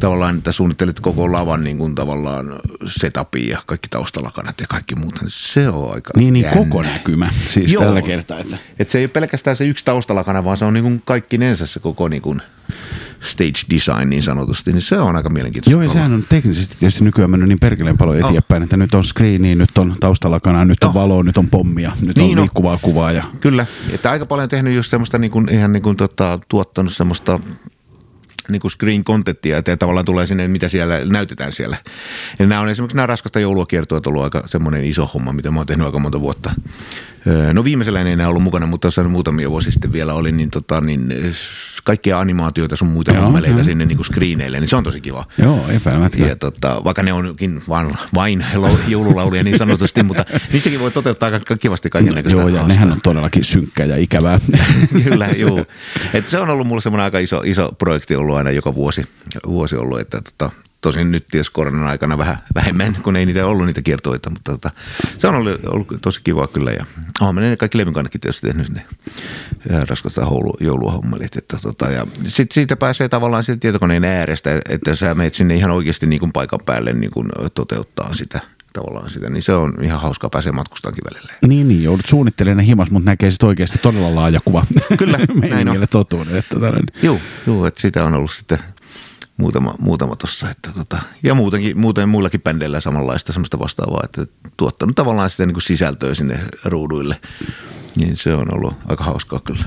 Tavallaan, 0.00 0.36
että 0.38 0.52
suunnittelet 0.52 1.00
koko 1.00 1.32
lavan 1.32 1.64
niin 1.64 1.78
kuin 1.78 1.94
tavallaan 1.94 2.46
setupia 2.86 3.50
ja 3.50 3.62
kaikki 3.66 3.88
taustalakanat 3.88 4.60
ja 4.60 4.66
kaikki 4.68 4.94
muuta. 4.94 5.20
niin 5.20 5.30
Se 5.30 5.68
on 5.68 5.94
aika 5.94 6.10
niin, 6.16 6.34
niin 6.34 6.46
koko 6.54 6.82
näkymä 6.82 7.30
siis 7.46 7.72
Joo. 7.72 7.84
tällä 7.84 8.02
kertaa. 8.02 8.38
Että. 8.38 8.58
Et 8.78 8.90
se 8.90 8.98
ei 8.98 9.04
ole 9.04 9.08
pelkästään 9.08 9.56
se 9.56 9.66
yksi 9.66 9.84
taustalakana, 9.84 10.44
vaan 10.44 10.56
se 10.56 10.64
on 10.64 10.74
niin 10.74 10.84
kuin 10.84 11.02
kaikkinensa 11.04 11.66
se 11.66 11.80
koko 11.80 12.08
niin 12.08 12.22
kuin 12.22 12.42
stage 13.20 13.60
design 13.74 14.10
niin 14.10 14.22
sanotusti. 14.22 14.72
Niin 14.72 14.82
se 14.82 14.98
on 14.98 15.16
aika 15.16 15.28
mielenkiintoista. 15.30 15.70
Joo, 15.70 15.82
ja 15.82 15.88
sehän 15.90 16.12
on 16.12 16.24
teknisesti 16.28 16.76
tietysti 16.78 17.04
nykyään 17.04 17.30
mennyt 17.30 17.48
niin 17.48 17.60
perkeleen 17.60 17.96
paljon 17.98 18.18
eteenpäin, 18.28 18.62
että 18.62 18.76
nyt 18.76 18.94
on 18.94 19.04
screeni, 19.04 19.54
nyt 19.54 19.78
on 19.78 19.96
taustalakana, 20.00 20.64
nyt 20.64 20.84
on 20.84 20.88
Oh. 20.88 20.94
valoa, 20.94 21.22
nyt 21.22 21.36
on 21.36 21.50
pommia, 21.50 21.92
nyt 22.06 22.16
Niin 22.16 22.24
on 22.24 22.30
on. 22.30 22.40
liikkuvaa 22.42 22.78
kuvaa. 22.82 23.12
Ja... 23.12 23.24
Kyllä, 23.40 23.66
että 23.92 24.10
aika 24.10 24.26
paljon 24.26 24.48
tehnyt 24.48 24.74
just 24.74 24.90
semmoista 24.90 25.18
niin 25.18 25.30
kuin, 25.30 25.48
ihan 25.48 25.72
niin 25.72 25.82
kuin 25.82 25.96
tota, 25.96 26.38
tuottanut 26.48 26.92
semmoista 26.92 27.40
niin 28.48 28.60
kuin 28.60 28.70
screen 28.70 29.04
contenttia, 29.04 29.58
että 29.58 29.76
tavallaan 29.76 30.04
tulee 30.04 30.26
sinne, 30.26 30.48
mitä 30.48 30.68
siellä 30.68 31.04
näytetään 31.04 31.52
siellä. 31.52 31.76
Ja 32.38 32.46
nämä 32.46 32.60
on 32.60 32.68
esimerkiksi 32.68 32.96
nämä 32.96 33.06
raskasta 33.06 33.40
joulua 33.40 33.66
kiertueet 33.66 34.06
ollut 34.06 34.22
aika 34.22 34.42
semmoinen 34.46 34.84
iso 34.84 35.06
homma, 35.06 35.32
mitä 35.32 35.50
mä 35.50 35.60
oon 35.60 35.66
tehnyt 35.66 35.86
aika 35.86 35.98
monta 35.98 36.20
vuotta. 36.20 36.50
Öö, 37.26 37.54
No 37.54 37.64
viimeisellä 37.64 38.00
en 38.00 38.06
enää 38.06 38.28
ollut 38.28 38.42
mukana, 38.42 38.66
mutta 38.66 38.80
tuossa 38.80 39.04
muutamia 39.04 39.50
vuosia 39.50 39.72
sitten 39.72 39.92
vielä 39.92 40.14
oli, 40.14 40.32
niin, 40.32 40.50
tota, 40.50 40.80
niin 40.80 41.14
kaikkia 41.84 42.20
animaatioita 42.20 42.76
sun 42.76 42.88
muita 42.88 43.12
hommeleita 43.12 43.64
sinne 43.64 43.84
niin 43.84 44.04
screeneille, 44.04 44.60
niin 44.60 44.68
se 44.68 44.76
on 44.76 44.84
tosi 44.84 45.00
kiva. 45.00 45.26
Joo, 45.38 45.68
epäilemättä. 45.68 46.18
Ja 46.18 46.36
tota, 46.36 46.84
vaikka 46.84 47.02
ne 47.02 47.12
onkin 47.12 47.62
vain, 47.68 47.90
vain 48.14 48.46
lau- 48.54 48.78
joululauluja 48.88 49.42
niin 49.42 49.58
sanotusti, 49.58 50.02
mutta 50.02 50.24
niissäkin 50.52 50.80
voi 50.80 50.90
toteuttaa 50.90 51.30
aika 51.32 51.56
kivasti 51.56 51.90
kaiken 51.90 52.14
näköistä 52.14 52.40
Joo, 52.40 52.48
ja 52.48 52.66
nehän 52.66 52.92
on 52.92 53.00
todellakin 53.02 53.44
synkkää 53.44 53.86
ja 53.86 53.96
ikävää. 53.96 54.40
Kyllä, 55.04 55.26
joo. 55.26 55.64
Et 56.14 56.28
se 56.28 56.38
on 56.38 56.50
ollut 56.50 56.66
mulle 56.66 56.82
semmoinen 56.82 57.04
aika 57.04 57.18
iso, 57.18 57.42
iso 57.44 57.72
projekti 57.78 58.16
ollut 58.16 58.36
aina 58.36 58.50
joka 58.50 58.74
vuosi, 58.74 59.04
vuosi 59.46 59.76
ollut, 59.76 60.00
että 60.00 60.20
tota, 60.20 60.50
tosin 60.84 61.12
nyt 61.12 61.26
tietysti 61.30 61.54
koronan 61.54 61.86
aikana 61.86 62.18
vähän 62.18 62.38
vähemmän, 62.54 62.96
kun 63.02 63.16
ei 63.16 63.26
niitä 63.26 63.46
ollut 63.46 63.66
niitä 63.66 63.82
kiertoita, 63.82 64.30
mutta 64.30 64.52
tota, 64.52 64.70
se 65.18 65.28
on 65.28 65.34
ollut, 65.34 65.60
ollut 65.66 65.88
tosi 66.02 66.20
kiva 66.24 66.46
kyllä 66.46 66.70
ja 66.70 66.84
olen 67.20 67.36
ne 67.36 67.56
kaikki 67.56 67.78
levyn 67.78 67.94
kannatkin 67.94 68.20
tietysti 68.20 68.46
tehnyt 68.46 68.68
ne 68.68 68.84
raskasta 69.88 70.20
joulu- 70.20 70.56
jouluhommelit, 70.60 71.36
että 71.36 71.56
tota, 71.62 71.90
ja 71.90 72.06
sit 72.24 72.52
siitä 72.52 72.76
pääsee 72.76 73.08
tavallaan 73.08 73.44
siitä 73.44 73.60
tietokoneen 73.60 74.04
äärestä, 74.04 74.60
että 74.68 74.96
sä 74.96 75.14
meet 75.14 75.34
sinne 75.34 75.54
ihan 75.54 75.70
oikeasti 75.70 76.06
niin 76.06 76.20
kuin 76.20 76.32
paikan 76.32 76.60
päälle 76.66 76.92
niin 76.92 77.10
kuin 77.10 77.28
toteuttaa 77.54 78.14
sitä 78.14 78.40
tavallaan 78.72 79.10
sitä, 79.10 79.30
niin 79.30 79.42
se 79.42 79.52
on 79.52 79.74
ihan 79.82 80.00
hauskaa 80.00 80.30
pääsee 80.30 80.52
matkustaankin 80.52 81.04
välillä. 81.10 81.32
niin, 81.46 81.68
niin, 81.68 81.82
joudut 81.82 82.06
suunnittelemaan 82.06 82.58
ne 82.58 82.66
himas, 82.66 82.90
mutta 82.90 83.10
näkee 83.10 83.30
sitten 83.30 83.46
oikeasti 83.46 83.78
todella 83.78 84.14
laaja 84.14 84.40
kuva. 84.44 84.66
Kyllä, 84.98 85.18
näin 85.50 85.68
on. 85.68 85.86
Totuuden. 85.90 86.36
Että 86.36 86.56
Joo, 87.02 87.18
joo 87.46 87.66
että 87.66 87.80
sitä 87.80 88.04
on 88.04 88.14
ollut 88.14 88.30
sitten 88.30 88.58
muutama, 89.36 89.74
muutama 89.78 90.16
tossa. 90.16 90.50
Että 90.50 90.70
tota, 90.72 90.98
ja 91.22 91.34
muutenkin, 91.34 91.80
muuten 91.80 92.08
muillakin 92.08 92.42
bändeillä 92.42 92.80
samanlaista 92.80 93.32
semmoista 93.32 93.58
vastaavaa, 93.58 94.00
että 94.04 94.26
tuottanut 94.56 94.96
tavallaan 94.96 95.30
sitä 95.30 95.46
niin 95.46 95.54
kuin 95.54 95.62
sisältöä 95.62 96.14
sinne 96.14 96.40
ruuduille. 96.64 97.16
Niin 97.96 98.16
se 98.16 98.34
on 98.34 98.54
ollut 98.54 98.74
aika 98.86 99.04
hauskaa 99.04 99.40
kyllä. 99.40 99.64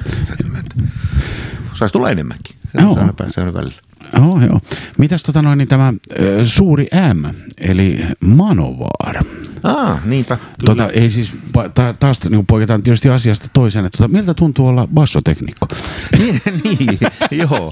Saisi 1.74 1.94
tulla 1.94 2.10
enemmänkin. 2.10 2.56
Se 2.72 2.86
on 2.86 3.00
aina 3.00 3.14
pääsee 3.14 3.44
aina 3.44 3.54
välillä. 3.54 3.87
Joo, 4.16 4.42
joo. 4.42 4.62
Mitäs 4.98 5.24
tota 5.24 5.42
noin, 5.42 5.58
niin 5.58 5.68
tämä 5.68 5.94
ö, 6.20 6.46
suuri 6.46 6.88
M, 7.14 7.26
eli 7.62 8.00
Manovar. 8.26 9.24
Ah, 9.64 10.06
niinpä. 10.06 10.38
Tota, 10.66 10.90
ei 10.90 11.10
siis, 11.10 11.32
ta- 11.74 11.94
taas 12.00 12.20
niin 12.30 12.46
poiketaan 12.46 12.84
tietysti 12.84 13.10
asiasta 13.10 13.48
toiseen, 13.54 13.86
että 13.86 13.98
tota, 13.98 14.08
miltä 14.08 14.34
tuntuu 14.34 14.68
olla 14.68 14.88
bassoteknikko? 14.94 15.68
niin, 16.18 16.42
niin, 16.64 17.00
joo. 17.32 17.72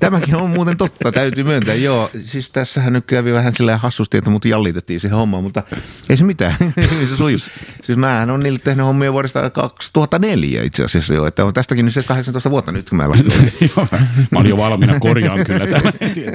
Tämäkin 0.00 0.36
on 0.36 0.50
muuten 0.50 0.76
totta, 0.76 1.12
täytyy 1.12 1.44
myöntää. 1.44 1.74
Joo, 1.74 2.10
siis 2.24 2.50
tässähän 2.50 2.92
nyt 2.92 3.04
kävi 3.04 3.32
vähän 3.32 3.54
sillä 3.54 3.76
hassusti, 3.76 4.18
että 4.18 4.30
mut 4.30 4.44
jallitettiin 4.44 5.00
siihen 5.00 5.18
hommaan, 5.18 5.42
mutta 5.42 5.62
ei 6.08 6.16
se 6.16 6.24
mitään. 6.24 6.54
se 7.10 7.16
sujuu. 7.16 7.38
Siis 7.84 7.98
mähän 7.98 8.30
on 8.30 8.40
niille 8.40 8.58
tehnyt 8.58 8.86
hommia 8.86 9.12
vuodesta 9.12 9.50
2004 9.50 10.62
itse 10.62 10.84
asiassa 10.84 11.14
jo, 11.14 11.26
että 11.26 11.44
on 11.44 11.54
tästäkin 11.54 11.84
nyt 11.84 11.94
se 11.94 12.02
18 12.02 12.50
vuotta 12.50 12.72
nyt, 12.72 12.90
kun 12.90 12.96
mä 12.96 13.08
lasken. 13.10 13.32
Joo, 13.76 13.86
mä 14.30 14.38
olin 14.38 14.50
jo 14.50 14.56
valmiina 14.56 15.00
korjaan 15.00 15.37
kyllä 15.44 15.66
täällä. 15.70 15.92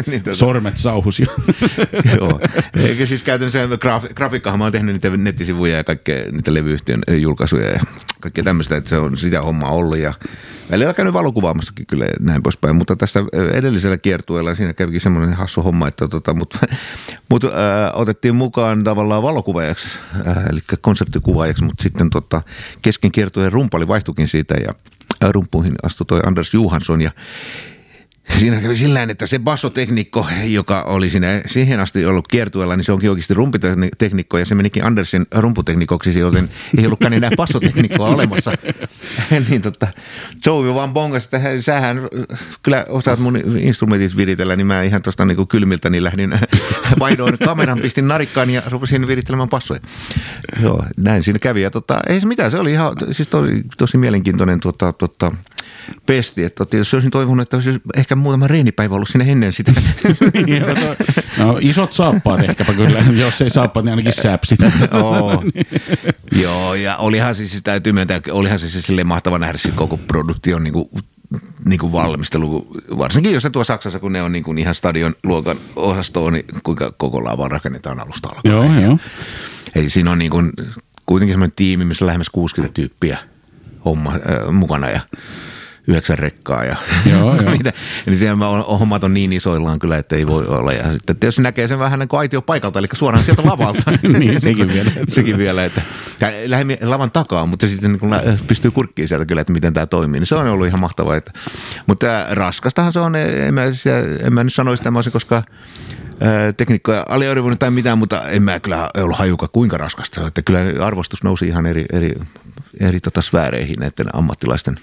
Niin, 0.07 0.23
tota. 0.23 0.35
Sormet 0.35 0.77
sauhus 0.77 1.19
jo. 1.19 1.27
Joo. 2.19 2.39
Eikä 2.75 3.05
siis 3.05 3.23
käytännössä 3.23 3.65
graf- 3.65 4.13
grafiikkahan 4.13 4.59
mä 4.59 4.65
oon 4.65 4.71
tehnyt 4.71 4.93
niitä 4.93 5.17
nettisivuja 5.17 5.77
ja 5.77 5.83
kaikkea 5.83 6.31
niitä 6.31 6.53
levyyhtiön 6.53 7.01
julkaisuja 7.21 7.69
ja 7.69 7.79
kaikkea 8.19 8.43
tämmöistä, 8.43 8.77
että 8.77 8.89
se 8.89 8.97
on 8.97 9.17
sitä 9.17 9.41
hommaa 9.41 9.71
ollut 9.71 9.97
ja 9.97 10.13
välillä 10.71 10.93
käynyt 10.93 11.13
valokuvaamassakin 11.13 11.85
kyllä 11.87 12.05
näin 12.19 12.43
poispäin, 12.43 12.75
mutta 12.75 12.95
tässä 12.95 13.19
edellisellä 13.53 13.97
kiertueella 13.97 14.55
siinä 14.55 14.73
kävikin 14.73 15.01
semmoinen 15.01 15.33
hassu 15.33 15.61
homma, 15.61 15.87
että 15.87 16.07
tota, 16.07 16.33
mut, 16.33 16.57
mut, 17.29 17.43
äh, 17.43 17.51
otettiin 17.93 18.35
mukaan 18.35 18.83
tavallaan 18.83 19.23
valokuvaajaksi, 19.23 19.99
äh, 20.27 20.45
eli 20.49 20.59
konserttikuvaajaksi, 20.81 21.63
mutta 21.63 21.83
sitten 21.83 22.09
tota, 22.09 22.41
kesken 22.81 23.11
kiertueen 23.11 23.53
rumpali 23.53 23.87
vaihtuikin 23.87 24.27
siitä 24.27 24.55
ja 24.55 24.73
rumpuihin 25.31 25.75
astui 25.83 26.05
toi 26.05 26.21
Anders 26.25 26.53
Johansson 26.53 27.01
ja 27.01 27.11
Siinä 28.29 28.61
kävi 28.61 28.77
sillä 28.77 29.03
että 29.03 29.25
se 29.25 29.39
bassoteknikko, 29.39 30.27
joka 30.45 30.81
oli 30.81 31.09
siinä 31.09 31.41
siihen 31.45 31.79
asti 31.79 32.05
ollut 32.05 32.27
kiertueella, 32.27 32.75
niin 32.75 32.83
se 32.83 32.91
onkin 32.91 33.09
oikeasti 33.09 33.33
rumputeknikko 33.33 34.37
ja 34.37 34.45
se 34.45 34.55
menikin 34.55 34.85
Andersin 34.85 35.25
rumputeknikoksi, 35.35 36.19
joten 36.19 36.49
ei 36.77 36.85
ollutkaan 36.85 37.13
enää 37.13 37.29
bassoteknikkoa 37.37 38.07
olemassa. 38.07 38.51
niin 39.49 39.61
tota, 39.61 39.87
Joey 40.45 40.73
vaan 40.73 40.93
bongasi, 40.93 41.25
että 41.25 41.61
sähän 41.61 42.01
kyllä 42.63 42.85
osaat 42.89 43.19
mun 43.19 43.41
instrumentit 43.59 44.17
viritellä, 44.17 44.55
niin 44.55 44.67
mä 44.67 44.83
ihan 44.83 45.01
tuosta 45.01 45.25
niin 45.25 45.47
kylmiltä 45.47 45.89
niin 45.89 46.03
lähdin, 46.03 46.39
vaihdoin 46.99 47.37
kameran, 47.37 47.79
pistin 47.79 48.07
narikkaan 48.07 48.49
ja 48.49 48.61
rupesin 48.69 49.07
virittelemään 49.07 49.49
bassoja. 49.49 49.79
Joo, 50.61 50.83
näin 50.97 51.23
siinä 51.23 51.39
kävi 51.39 51.61
ja 51.61 51.71
tota, 51.71 51.99
ei 52.07 52.21
se 52.21 52.27
mitään, 52.27 52.51
se 52.51 52.57
oli 52.57 52.71
ihan 52.71 52.93
siis 53.11 53.27
tosi, 53.27 53.63
tosi 53.77 53.97
mielenkiintoinen 53.97 54.59
tota, 54.59 54.93
tota, 54.93 55.31
pesti. 56.05 56.43
Että 56.43 56.65
tietysti 56.65 56.95
olisin 56.95 57.11
toivonut, 57.11 57.43
että 57.43 57.57
olisi 57.57 57.81
ehkä 57.95 58.15
muutama 58.15 58.47
reenipäivä 58.47 58.95
ollut 58.95 59.09
sinne 59.09 59.31
ennen 59.31 59.53
sitä. 59.53 59.71
Niin, 60.45 60.63
no, 61.37 61.57
isot 61.61 61.93
saappaat 61.93 62.43
ehkäpä 62.43 62.73
kyllä, 62.73 63.03
jos 63.11 63.41
ei 63.41 63.49
saappaat, 63.49 63.85
niin 63.85 63.91
ainakin 63.91 64.13
säpsit. 64.13 64.59
Oo. 65.03 65.43
Joo, 66.31 66.75
ja 66.75 66.97
olihan 66.97 67.35
siis, 67.35 67.61
täytyy 67.63 67.93
myöntää, 67.93 68.21
olihan 68.31 68.59
siis 68.59 68.85
silleen 68.85 69.07
mahtava 69.07 69.39
nähdä 69.39 69.57
se 69.57 69.71
koko 69.71 69.97
produktion 69.97 70.63
niin 70.63 70.73
kuin 70.73 70.89
niin 71.65 71.79
kuin 71.79 71.91
valmistelu, 71.91 72.67
varsinkin 72.97 73.33
jos 73.33 73.43
se 73.43 73.49
tuo 73.49 73.63
Saksassa, 73.63 73.99
kun 73.99 74.13
ne 74.13 74.21
on 74.21 74.31
niin 74.31 74.43
kuin 74.43 74.57
ihan 74.57 74.75
stadion 74.75 75.15
luokan 75.23 75.57
osastoa, 75.75 76.31
niin 76.31 76.45
kuinka 76.63 76.93
koko 76.97 77.23
lava 77.23 77.47
rakennetaan 77.47 77.99
alusta 77.99 78.29
alkaen. 78.29 78.55
Joo, 78.55 78.81
joo. 78.81 78.97
Eli 79.75 79.89
siinä 79.89 80.11
on 80.11 80.19
niin 80.19 80.31
kuin, 80.31 80.51
kuitenkin 81.05 81.33
semmoinen 81.33 81.55
tiimi, 81.55 81.85
missä 81.85 82.05
on 82.05 82.07
lähemmäs 82.07 82.29
60 82.29 82.73
tyyppiä 82.73 83.17
homma, 83.85 84.13
äh, 84.13 84.51
mukana 84.51 84.89
ja 84.89 84.99
yhdeksän 85.87 86.19
rekkaa 86.19 86.63
ja 86.63 86.75
Joo, 87.11 87.35
joo. 87.35 87.53
Eli 88.07 88.17
siellä 88.17 88.47
on, 88.47 88.79
hommat 88.79 89.03
on 89.03 89.13
niin 89.13 89.33
isoillaan 89.33 89.79
kyllä, 89.79 89.97
että 89.97 90.15
ei 90.15 90.27
voi 90.27 90.45
olla. 90.45 90.71
Ja 90.71 90.91
sitten 90.91 91.15
tietysti 91.15 91.41
näkee 91.41 91.67
sen 91.67 91.79
vähän 91.79 91.99
niin 91.99 92.09
kuin 92.09 92.19
aitio 92.19 92.41
paikalta, 92.41 92.79
eli 92.79 92.87
suoraan 92.93 93.23
sieltä 93.23 93.41
lavalta. 93.45 93.91
Niin, 94.19 94.41
sekin 94.41 94.67
vielä. 94.67 94.91
sekin 95.07 95.37
vielä, 95.37 95.65
että 95.65 95.81
lähemmin 96.45 96.77
lavan 96.81 97.11
takaa, 97.11 97.45
mutta 97.45 97.67
sitten 97.67 97.91
niin 97.91 97.99
kun 97.99 98.15
pystyy 98.47 98.71
kurkkiin 98.71 99.07
sieltä 99.07 99.25
kyllä, 99.25 99.41
että 99.41 99.53
miten 99.53 99.73
tämä 99.73 99.85
toimii, 99.85 100.19
niin 100.19 100.27
se 100.27 100.35
on 100.35 100.47
ollut 100.47 100.67
ihan 100.67 100.79
mahtavaa. 100.79 101.15
Että, 101.15 101.31
mutta 101.87 102.07
raskastahan 102.29 102.93
se 102.93 102.99
on, 102.99 103.15
en 103.15 103.53
mä, 103.53 103.61
en 104.23 104.33
mä 104.33 104.43
nyt 104.43 104.53
sanoisi, 104.53 104.81
että 104.81 104.91
mä 104.91 104.97
olisin 104.97 105.13
koskaan 105.13 105.43
tekniikkoja 106.57 107.05
aliarvioinut 107.09 107.59
tai 107.59 107.71
mitään, 107.71 107.97
mutta 107.97 108.21
en 108.29 108.43
mä 108.43 108.59
kyllä 108.59 108.89
ollut 108.97 109.17
hajuka 109.17 109.47
kuinka 109.47 109.77
raskasta. 109.77 110.27
Että 110.27 110.41
kyllä 110.41 110.85
arvostus 110.85 111.23
nousi 111.23 111.47
ihan 111.47 111.65
eri, 111.65 111.85
eri, 111.93 112.11
eri 112.79 112.99
tota 112.99 113.21
sfääreihin 113.21 113.79
näiden 113.79 114.15
ammattilaisten 114.15 114.79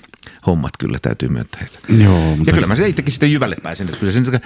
hommat 0.47 0.71
kyllä 0.79 0.99
täytyy 1.03 1.29
myöntää. 1.29 1.67
Joo, 1.89 2.37
mutta... 2.37 2.51
Ja 2.51 2.55
kyllä 2.55 2.67
mä 2.67 2.77
se 2.77 2.89
itsekin 2.89 3.13
sitten 3.13 3.33
jyvälle 3.33 3.57
pääsin. 3.63 3.85
Että 3.85 4.01
kyllä 4.01 4.13
se, 4.13 4.41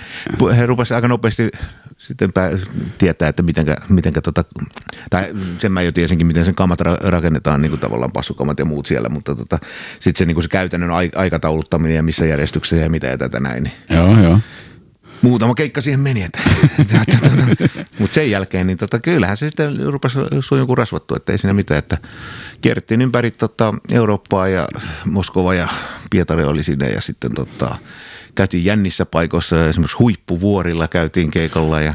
he 0.57 0.67
rupesivat 0.67 0.97
aika 0.97 1.09
nopeasti 1.09 1.51
sitten 1.99 2.33
pää, 2.33 2.51
tietää, 2.99 3.29
että 3.29 3.43
mitenkä, 3.43 3.77
mitenkä 3.89 4.21
tota, 4.21 4.45
tai 5.11 5.35
sen 5.59 5.73
mä 5.73 5.83
jo 5.83 5.93
tiesinkin, 5.93 6.27
miten 6.27 6.45
sen 6.45 6.55
kamat 6.55 6.81
rakennetaan, 6.81 7.63
niin 7.63 7.71
kuin 7.71 7.81
tavallaan 7.81 8.13
passukamat 8.13 8.59
ja 8.59 8.65
muut 8.65 8.87
siellä, 8.87 9.09
mutta 9.09 9.35
tota, 9.35 9.59
sitten 10.01 10.19
se, 10.19 10.25
niin 10.27 10.35
kuin 10.35 10.43
se 10.43 10.49
käytännön 10.49 10.91
aikatauluttaminen 11.17 11.97
ja 11.97 12.03
missä 12.03 12.27
järjestyksessä 12.27 12.85
ja 12.85 12.91
mitä 12.91 13.07
ja 13.07 13.19
tätä 13.19 13.41
näin. 13.41 13.63
Niin 13.63 13.75
Joo, 13.91 14.21
joo 14.23 14.41
muutama 15.25 15.55
keikka 15.55 15.81
siihen 15.81 16.01
meni. 16.01 16.27
Mutta 17.99 18.15
sen 18.15 18.31
jälkeen, 18.31 18.67
niin 18.67 18.79
tota, 18.79 19.01
kyllähän 19.01 19.37
se 19.37 19.49
sitten 19.49 19.79
rupesi 19.79 20.19
sujun 20.41 20.67
kuin 20.67 20.79
rasvattu, 20.79 21.15
että 21.17 21.33
ei 21.33 21.39
siinä 21.39 21.53
mitään. 21.53 21.79
Että 21.79 21.99
kierrettiin 22.61 23.03
ympäri 23.03 23.31
tota, 23.31 23.75
Eurooppaa 23.91 24.49
ja 24.49 24.69
Moskova 25.05 25.55
ja 25.55 25.69
Pietari 26.11 26.45
oli 26.45 26.63
sinne 26.63 26.89
ja 26.89 27.01
sitten 27.01 27.35
tota, 27.35 27.77
käytiin 28.35 28.65
jännissä 28.65 29.07
paikoissa, 29.07 29.69
esimerkiksi 29.69 29.97
huippuvuorilla 29.97 30.89
käytiin 30.89 31.31
keikalla 31.31 31.81
ja 31.81 31.95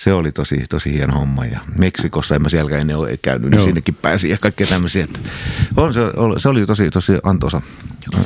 se 0.00 0.12
oli 0.12 0.32
tosi, 0.32 0.64
tosi 0.70 0.92
hieno 0.92 1.14
homma. 1.14 1.44
Ja 1.44 1.60
Meksikossa 1.78 2.34
en 2.34 2.42
mä 2.42 2.48
siellä 2.48 2.76
ennen 2.76 2.96
ole 2.96 3.18
käynyt, 3.22 3.50
niin 3.50 3.58
Joo. 3.58 3.66
sinnekin 3.66 3.94
pääsi 3.94 4.30
ja 4.30 4.38
kaikkea 4.40 4.66
tämmöisiä. 4.66 5.04
Että 5.04 5.18
on, 5.76 5.94
se, 5.94 6.00
se 6.38 6.48
oli 6.48 6.66
tosi, 6.66 6.90
tosi 6.90 7.12
antoisa, 7.22 7.62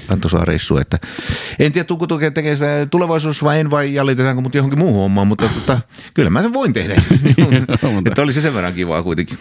antoisa 0.09 0.44
reissu. 0.44 0.76
Että 0.76 0.98
en 1.59 1.72
tiedä, 1.72 1.84
tuko 1.84 2.06
tekee 2.06 2.56
se 2.56 2.86
tulevaisuus 2.90 3.44
vai 3.44 3.60
en 3.60 3.70
vai 3.70 3.94
jäljitetaanko 3.94 4.42
mut 4.42 4.55
johonkin 4.55 4.78
muuhun 4.78 5.01
hommaan, 5.01 5.26
mutta 5.26 5.48
tota, 5.48 5.80
kyllä 6.14 6.30
mä 6.30 6.42
sen 6.42 6.52
voin 6.52 6.72
tehdä. 6.72 6.94
että 8.06 8.22
oli 8.22 8.32
se 8.32 8.40
sen 8.40 8.55
verran 8.55 8.72
kivaa 8.72 9.02
kuitenkin. 9.02 9.38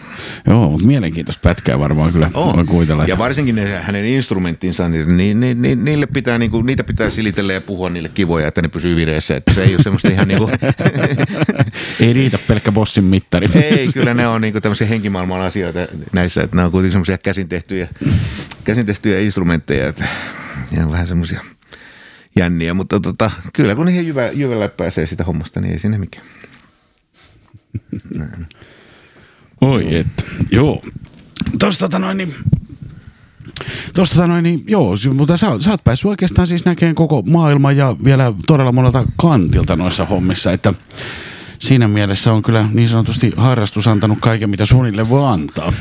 Joo, 0.48 0.70
mutta 0.70 0.88
mielenkiintoista 0.88 1.42
pätkää 1.50 1.80
varmaan 1.80 2.14
kyllä 2.14 2.30
on. 2.34 2.66
kuitella. 2.66 3.06
Ja 3.06 3.18
varsinkin 3.18 3.56
ne, 3.56 3.82
hänen 3.82 4.06
instrumenttinsa, 4.06 4.90
niin, 4.90 5.18
niin, 5.18 5.40
niin, 5.40 5.62
niin 5.62 5.86
niille 5.86 6.06
pitää, 6.06 6.38
niin 6.38 6.52
kuin, 6.52 6.66
niitä 6.66 6.84
pitää 6.84 7.10
silitellä 7.10 7.54
ja 7.54 7.62
puhua 7.62 7.90
niille 7.90 8.10
kivoja, 8.10 8.48
että 8.48 8.62
ne 8.62 8.68
pysyy 8.68 8.96
vireessä. 8.96 9.36
Että 9.36 9.54
se 9.54 9.64
ei 9.64 9.76
ole 9.76 9.84
semmoista 9.84 10.10
ihan 10.10 10.28
niin 10.28 10.38
kuin... 10.38 10.52
ei 12.24 12.30
riitä 12.30 12.48
pelkkä 12.48 12.72
bossin 12.72 13.04
mittari. 13.04 13.48
Ei, 13.56 13.90
kyllä 13.94 14.14
ne 14.14 14.28
on 14.28 14.42
niin 14.42 14.62
tämmöisiä 14.62 14.88
henkimaailman 14.88 15.42
asioita 15.42 15.80
näissä, 16.14 16.44
että 16.44 16.56
ne 16.56 16.64
on 16.64 16.72
kuitenkin 16.72 16.92
semmoisia 16.92 17.18
käsin 17.18 17.50
tehtyjä, 17.50 17.88
käsin 18.64 18.86
tehtyjä 18.86 19.20
instrumentteja, 19.20 19.88
että 19.88 20.08
ja 20.78 20.92
vähän 20.92 21.08
semmoisia 21.08 21.42
jänniä, 22.36 22.74
mutta 22.74 23.00
tota, 23.00 23.32
kyllä 23.54 23.76
kun 23.76 23.86
niihin 23.86 24.08
jyvä, 24.08 24.32
jyvällä 24.32 24.70
pääsee 24.70 25.06
sitä 25.06 25.24
hommasta, 25.24 25.62
niin 25.62 25.74
ei 25.74 25.80
sinne 25.80 25.98
mikään. 25.98 26.26
Näin. 28.16 28.48
Oi 29.62 29.96
että, 29.96 30.24
joo. 30.52 30.82
Tuosta 31.60 31.86
tota 31.86 32.00
noin, 32.00 32.18
niin 32.18 32.36
Tuosta 33.94 34.16
tota 34.16 34.28
noin, 34.28 34.44
niin, 34.44 34.64
joo, 34.68 34.96
mutta 35.14 35.38
sä, 35.38 35.48
sä 35.60 35.72
oot 35.72 35.84
päässyt 35.84 36.10
oikeastaan 36.10 36.48
siis 36.48 36.66
näkemään 36.66 36.96
koko 36.96 37.22
maailman 37.22 37.78
ja 37.78 37.96
vielä 38.04 38.34
todella 38.48 38.72
monelta 38.72 39.06
kantilta 39.18 39.76
noissa 39.76 40.06
hommissa, 40.06 40.52
että 40.52 40.74
siinä 41.64 41.88
mielessä 41.88 42.34
on 42.34 42.42
kyllä 42.42 42.70
niin 42.74 42.90
sanotusti 42.90 43.32
harrastus 43.38 43.88
antanut 43.88 44.18
kaiken, 44.22 44.50
mitä 44.50 44.66
suunnille 44.66 45.10
voi 45.10 45.28
antaa. 45.28 45.74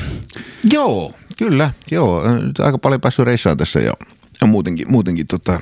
Joo, 0.72 1.14
kyllä. 1.38 1.70
Joo, 1.90 2.22
aika 2.58 2.78
paljon 2.78 3.00
päässyt 3.00 3.24
reissaan 3.24 3.56
tässä 3.56 3.80
jo. 3.80 3.92
Ja 4.40 4.46
muutenkin, 4.46 4.90
muutenkin 4.90 5.26
tota, 5.26 5.60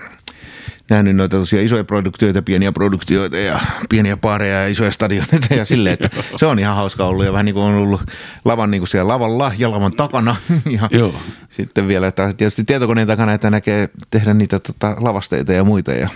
nähnyt 0.90 1.16
noita 1.16 1.36
tosiaan 1.36 1.66
isoja 1.66 1.84
produktioita, 1.84 2.42
pieniä 2.42 2.72
produktioita 2.72 3.36
ja 3.36 3.60
pieniä 3.88 4.16
paareja 4.16 4.60
ja 4.62 4.68
isoja 4.68 4.90
stadioneita 4.90 5.55
ja 5.55 5.64
silleen, 5.64 5.92
että 5.92 6.10
se 6.38 6.47
on 6.47 6.59
ihan 6.59 6.76
hauska 6.76 7.05
ollut 7.05 7.24
ja 7.24 7.32
vähän 7.32 7.44
niin 7.44 7.55
kuin 7.55 7.64
on 7.64 7.74
ollut 7.74 8.01
lavan 8.44 8.70
niin 8.70 8.80
kuin 8.80 8.88
siellä 8.88 9.12
lavalla 9.12 9.52
ja 9.59 9.70
lavan 9.70 9.92
takana 9.92 10.36
ja 10.80 10.88
Joo. 10.90 11.14
sitten 11.51 11.88
vielä 11.88 12.06
että 12.06 12.32
tietysti 12.36 12.64
tietokoneen 12.64 13.06
takana, 13.06 13.32
että 13.32 13.51
näkee 13.51 13.88
tehdä 14.10 14.34
niitä 14.34 14.59
tota, 14.59 14.97
lavasteita 15.01 15.52
ja 15.52 15.64
muita 15.64 15.92
ja, 15.92 16.09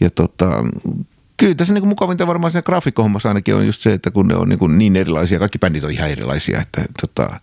ja 0.00 0.10
tota, 0.10 0.64
Kyllä 1.36 1.54
tässä 1.54 1.74
niin 1.74 1.88
mukavinta 1.88 2.26
varmaan 2.26 2.50
siinä 2.50 2.62
graafikkohommassa 2.62 3.28
ainakin 3.28 3.54
on 3.54 3.66
just 3.66 3.82
se, 3.82 3.92
että 3.92 4.10
kun 4.10 4.28
ne 4.28 4.36
on 4.36 4.48
niin, 4.48 4.58
kuin 4.58 4.78
niin 4.78 4.96
erilaisia, 4.96 5.38
kaikki 5.38 5.58
bändit 5.58 5.84
on 5.84 5.90
ihan 5.90 6.10
erilaisia, 6.10 6.60
että 6.60 6.84
tota, 7.00 7.40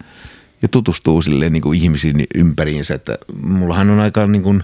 ja 0.62 0.68
tutustuu 0.68 1.22
silleen 1.22 1.54
niin 1.54 1.64
kuin 1.64 1.80
ihmisiin 1.80 2.26
ympäriinsä, 2.36 2.94
että 2.96 3.18
mullahan 3.44 3.90
on 3.90 4.00
aika 4.00 4.28
niin 4.28 4.44
kuin, 4.44 4.64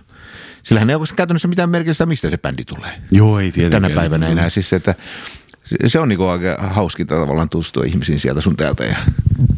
sillähän 0.64 0.89
ei 0.89 0.95
ole 0.95 1.06
käytännössä 1.15 1.47
mitään 1.47 1.69
merkitystä, 1.69 2.06
mistä 2.06 2.30
se 2.30 2.38
bändi 2.38 2.65
tulee. 2.65 3.01
Joo, 3.11 3.39
ei 3.39 3.51
tietenkään. 3.51 3.84
Tänä 3.84 3.95
päivänä 3.95 4.27
enää 4.27 4.49
siis, 4.49 4.73
että 4.73 4.95
se 5.85 5.99
on 5.99 6.09
niinku 6.09 6.25
aika 6.25 6.57
hauskinta 6.59 7.15
tavallaan 7.15 7.49
tutustua 7.49 7.83
ihmisiin 7.83 8.19
sieltä 8.19 8.41
sun 8.41 8.55
täältä. 8.57 8.85
Ja, 8.85 8.95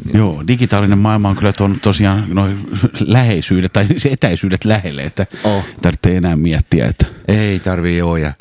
niin. 0.06 0.18
Joo, 0.18 0.44
digitaalinen 0.48 0.98
maailma 0.98 1.30
on 1.30 1.36
kyllä 1.36 1.54
tuonut 1.54 1.82
tosiaan 1.82 2.24
noin 2.28 2.70
läheisyydet 3.00 3.74
tai 3.74 3.86
se 3.98 4.10
etäisyydet 4.10 4.66
lähelle, 4.66 5.04
että 5.04 5.26
oh. 5.44 5.66
tarvitsee 5.82 6.18
enää 6.18 6.36
miettiä. 6.36 6.86
Että. 6.86 7.06
Ei 7.28 7.60
tarvii 7.60 7.98
joo. 7.98 8.18
Ja 8.18 8.34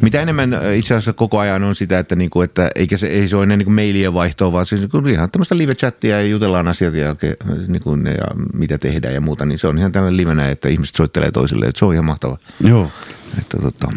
mitä 0.00 0.20
enemmän 0.22 0.50
itse 0.74 0.94
asiassa 0.94 1.12
koko 1.12 1.38
ajan 1.38 1.64
on 1.64 1.74
sitä, 1.74 1.98
että, 1.98 2.16
niinku, 2.16 2.42
että 2.42 2.70
eikä 2.74 2.96
se, 2.96 3.06
ei 3.06 3.28
se 3.28 3.36
ole 3.36 3.42
enää 3.42 3.56
niinku 3.56 3.70
mailien 3.70 4.14
vaihtoa, 4.14 4.52
vaan 4.52 4.66
siis 4.66 4.80
niinku 4.80 4.98
ihan 5.08 5.30
tämmöistä 5.30 5.54
live-chattia 5.54 6.10
ja 6.10 6.22
jutellaan 6.22 6.68
asiat 6.68 6.94
ja, 6.94 7.16
niinku, 7.68 7.96
ja 7.96 8.26
mitä 8.54 8.78
tehdään 8.78 9.14
ja 9.14 9.20
muuta, 9.20 9.46
niin 9.46 9.58
se 9.58 9.66
on 9.66 9.78
ihan 9.78 9.92
tällainen 9.92 10.16
livenä, 10.16 10.48
että 10.48 10.68
ihmiset 10.68 10.96
soittelee 10.96 11.30
toisilleen, 11.30 11.68
että 11.68 11.78
se 11.78 11.84
on 11.84 11.92
ihan 11.92 12.04
mahtava. 12.04 12.38
Joo. 12.60 12.90
Että, 13.38 13.58
tota, 13.58 13.88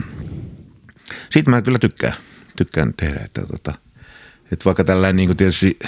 siitä 1.30 1.52
mä 1.52 1.62
kyllä 1.62 1.80
tykkään 1.80 2.14
tykkään 2.56 2.94
tehdä. 2.98 3.20
Että, 3.26 3.42
tota, 3.42 3.74
että 4.52 4.66
vaikka 4.66 4.84
tällainen 4.84 5.16
niin 5.16 5.30
kuin 5.30 5.38
tietysti, 5.38 5.80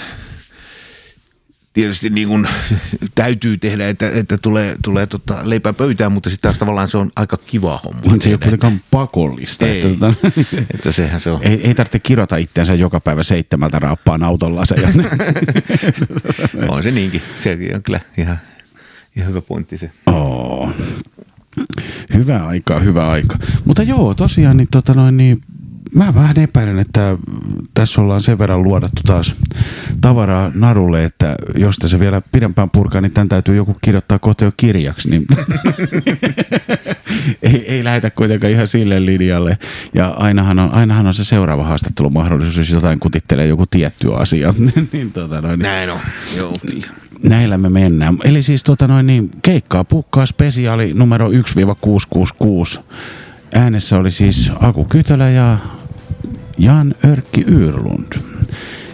tietysti 1.72 2.10
niin 2.10 2.28
kuin 2.28 2.48
täytyy 3.14 3.58
tehdä, 3.58 3.88
että, 3.88 4.10
että 4.14 4.38
tulee, 4.38 4.76
tulee 4.84 5.06
tota 5.06 5.38
leipää 5.42 5.72
pöytään, 5.72 6.12
mutta 6.12 6.30
sitten 6.30 6.48
taas 6.48 6.58
tavallaan 6.58 6.90
se 6.90 6.98
on 6.98 7.10
aika 7.16 7.36
kiva 7.36 7.80
homma. 7.84 8.02
Se 8.20 8.28
ei 8.28 8.34
ole 8.34 8.40
kuitenkaan 8.40 8.80
pakollista. 8.90 9.66
Ei, 9.66 9.82
että, 9.82 10.06
tota, 10.06 10.28
että 10.74 10.92
sehän 10.92 11.20
se 11.20 11.30
on. 11.30 11.40
Ei, 11.42 11.66
ei 11.66 11.74
tarvitse 11.74 11.98
kirota 11.98 12.36
itseänsä 12.36 12.74
joka 12.74 13.00
päivä 13.00 13.22
seitsemältä 13.22 13.78
raappaan 13.78 14.22
autolla 14.22 14.64
se. 14.64 14.74
on 16.68 16.82
se 16.82 16.90
niinkin. 16.90 17.22
Se 17.42 17.58
on 17.74 17.82
kyllä 17.82 18.00
ihan, 18.18 18.38
ihan 19.16 19.28
hyvä 19.28 19.40
pointti 19.40 19.78
se. 19.78 19.90
Oh. 20.06 20.70
Hyvä 22.14 22.46
aika, 22.46 22.80
hyvä 22.80 23.10
aika. 23.10 23.38
Mutta 23.64 23.82
joo, 23.82 24.14
tosiaan 24.14 24.56
niin, 24.56 24.68
tota 24.70 24.94
noin, 24.94 25.16
niin 25.16 25.38
mä 25.94 26.14
vähän 26.14 26.38
epäilen, 26.38 26.78
että 26.78 27.16
tässä 27.74 28.00
ollaan 28.00 28.20
sen 28.20 28.38
verran 28.38 28.62
luodattu 28.62 29.02
taas 29.06 29.34
tavaraa 30.00 30.50
narulle, 30.54 31.04
että 31.04 31.36
jos 31.54 31.76
se 31.86 32.00
vielä 32.00 32.22
pidempään 32.32 32.70
purkaa, 32.70 33.00
niin 33.00 33.12
tämän 33.12 33.28
täytyy 33.28 33.56
joku 33.56 33.76
kirjoittaa 33.82 34.18
kohta 34.18 34.44
jo 34.44 34.52
kirjaksi. 34.56 35.10
Niin 35.10 35.26
ei, 37.42 37.64
ei 37.68 37.84
lähetä 37.84 38.10
kuitenkaan 38.10 38.52
ihan 38.52 38.68
sille 38.68 39.06
linjalle. 39.06 39.58
Ja 39.94 40.08
ainahan 40.08 40.58
on, 40.58 40.72
ainahan 40.72 41.06
on 41.06 41.14
se 41.14 41.24
seuraava 41.24 41.64
haastattelumahdollisuus, 41.64 42.56
jos 42.56 42.70
jotain 42.70 43.00
kutittelee 43.00 43.46
joku 43.46 43.66
tietty 43.66 44.14
asia. 44.14 44.54
niin, 44.92 45.12
tota 45.12 45.40
noin, 45.40 45.58
niin, 45.58 45.62
Näin 45.62 45.90
on, 45.90 46.00
joo 46.36 46.54
Näillä 47.22 47.58
me 47.58 47.68
mennään. 47.68 48.18
Eli 48.24 48.42
siis 48.42 48.64
tota 48.64 48.88
noin, 48.88 49.06
niin, 49.06 49.30
keikkaa 49.42 49.84
pukkaa 49.84 50.26
spesiaali 50.26 50.92
numero 50.94 51.28
1-666. 51.28 51.32
Äänessä 53.54 53.96
oli 53.96 54.10
siis 54.10 54.52
Aku 54.60 54.84
Kytölä 54.84 55.30
ja 55.30 55.58
Jan 56.58 56.94
Örkki 57.04 57.44
Yrlund. 57.48 58.12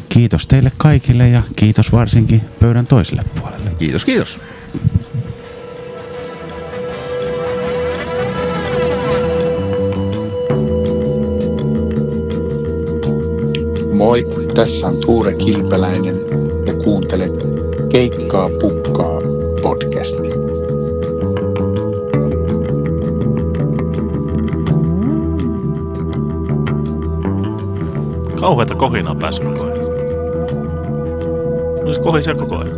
Kiitos 0.09 0.47
teille 0.47 0.73
kaikille 0.77 1.29
ja 1.29 1.43
kiitos 1.57 1.93
varsinkin 1.93 2.43
pöydän 2.61 2.87
toiselle 2.87 3.23
puolelle. 3.41 3.71
Kiitos, 3.79 4.05
kiitos. 4.05 4.41
Moi, 13.95 14.27
tässä 14.55 14.87
on 14.87 14.97
Tuure 15.01 15.35
Kilpeläinen 15.35 16.17
ja 16.67 16.75
kuuntelet 16.85 17.33
Keikkaa 17.93 18.51
pukkaa 18.61 19.21
podcastia. 19.63 20.60
Kauheita 28.41 28.75
kohinaa 28.75 29.15
päässä 29.15 29.43
koko 29.43 29.65
ajan. 29.65 29.79
No 31.85 31.93
se 31.93 32.01
kohisee 32.01 32.35
koko 32.35 32.57
ajan. 32.57 32.77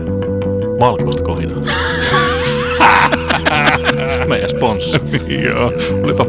Valkoista 0.80 1.22
kohinaa. 1.22 1.59
Meidän 4.28 4.48
sponssi. 4.48 5.01
Joo, 5.44 5.72
olipa 6.02 6.26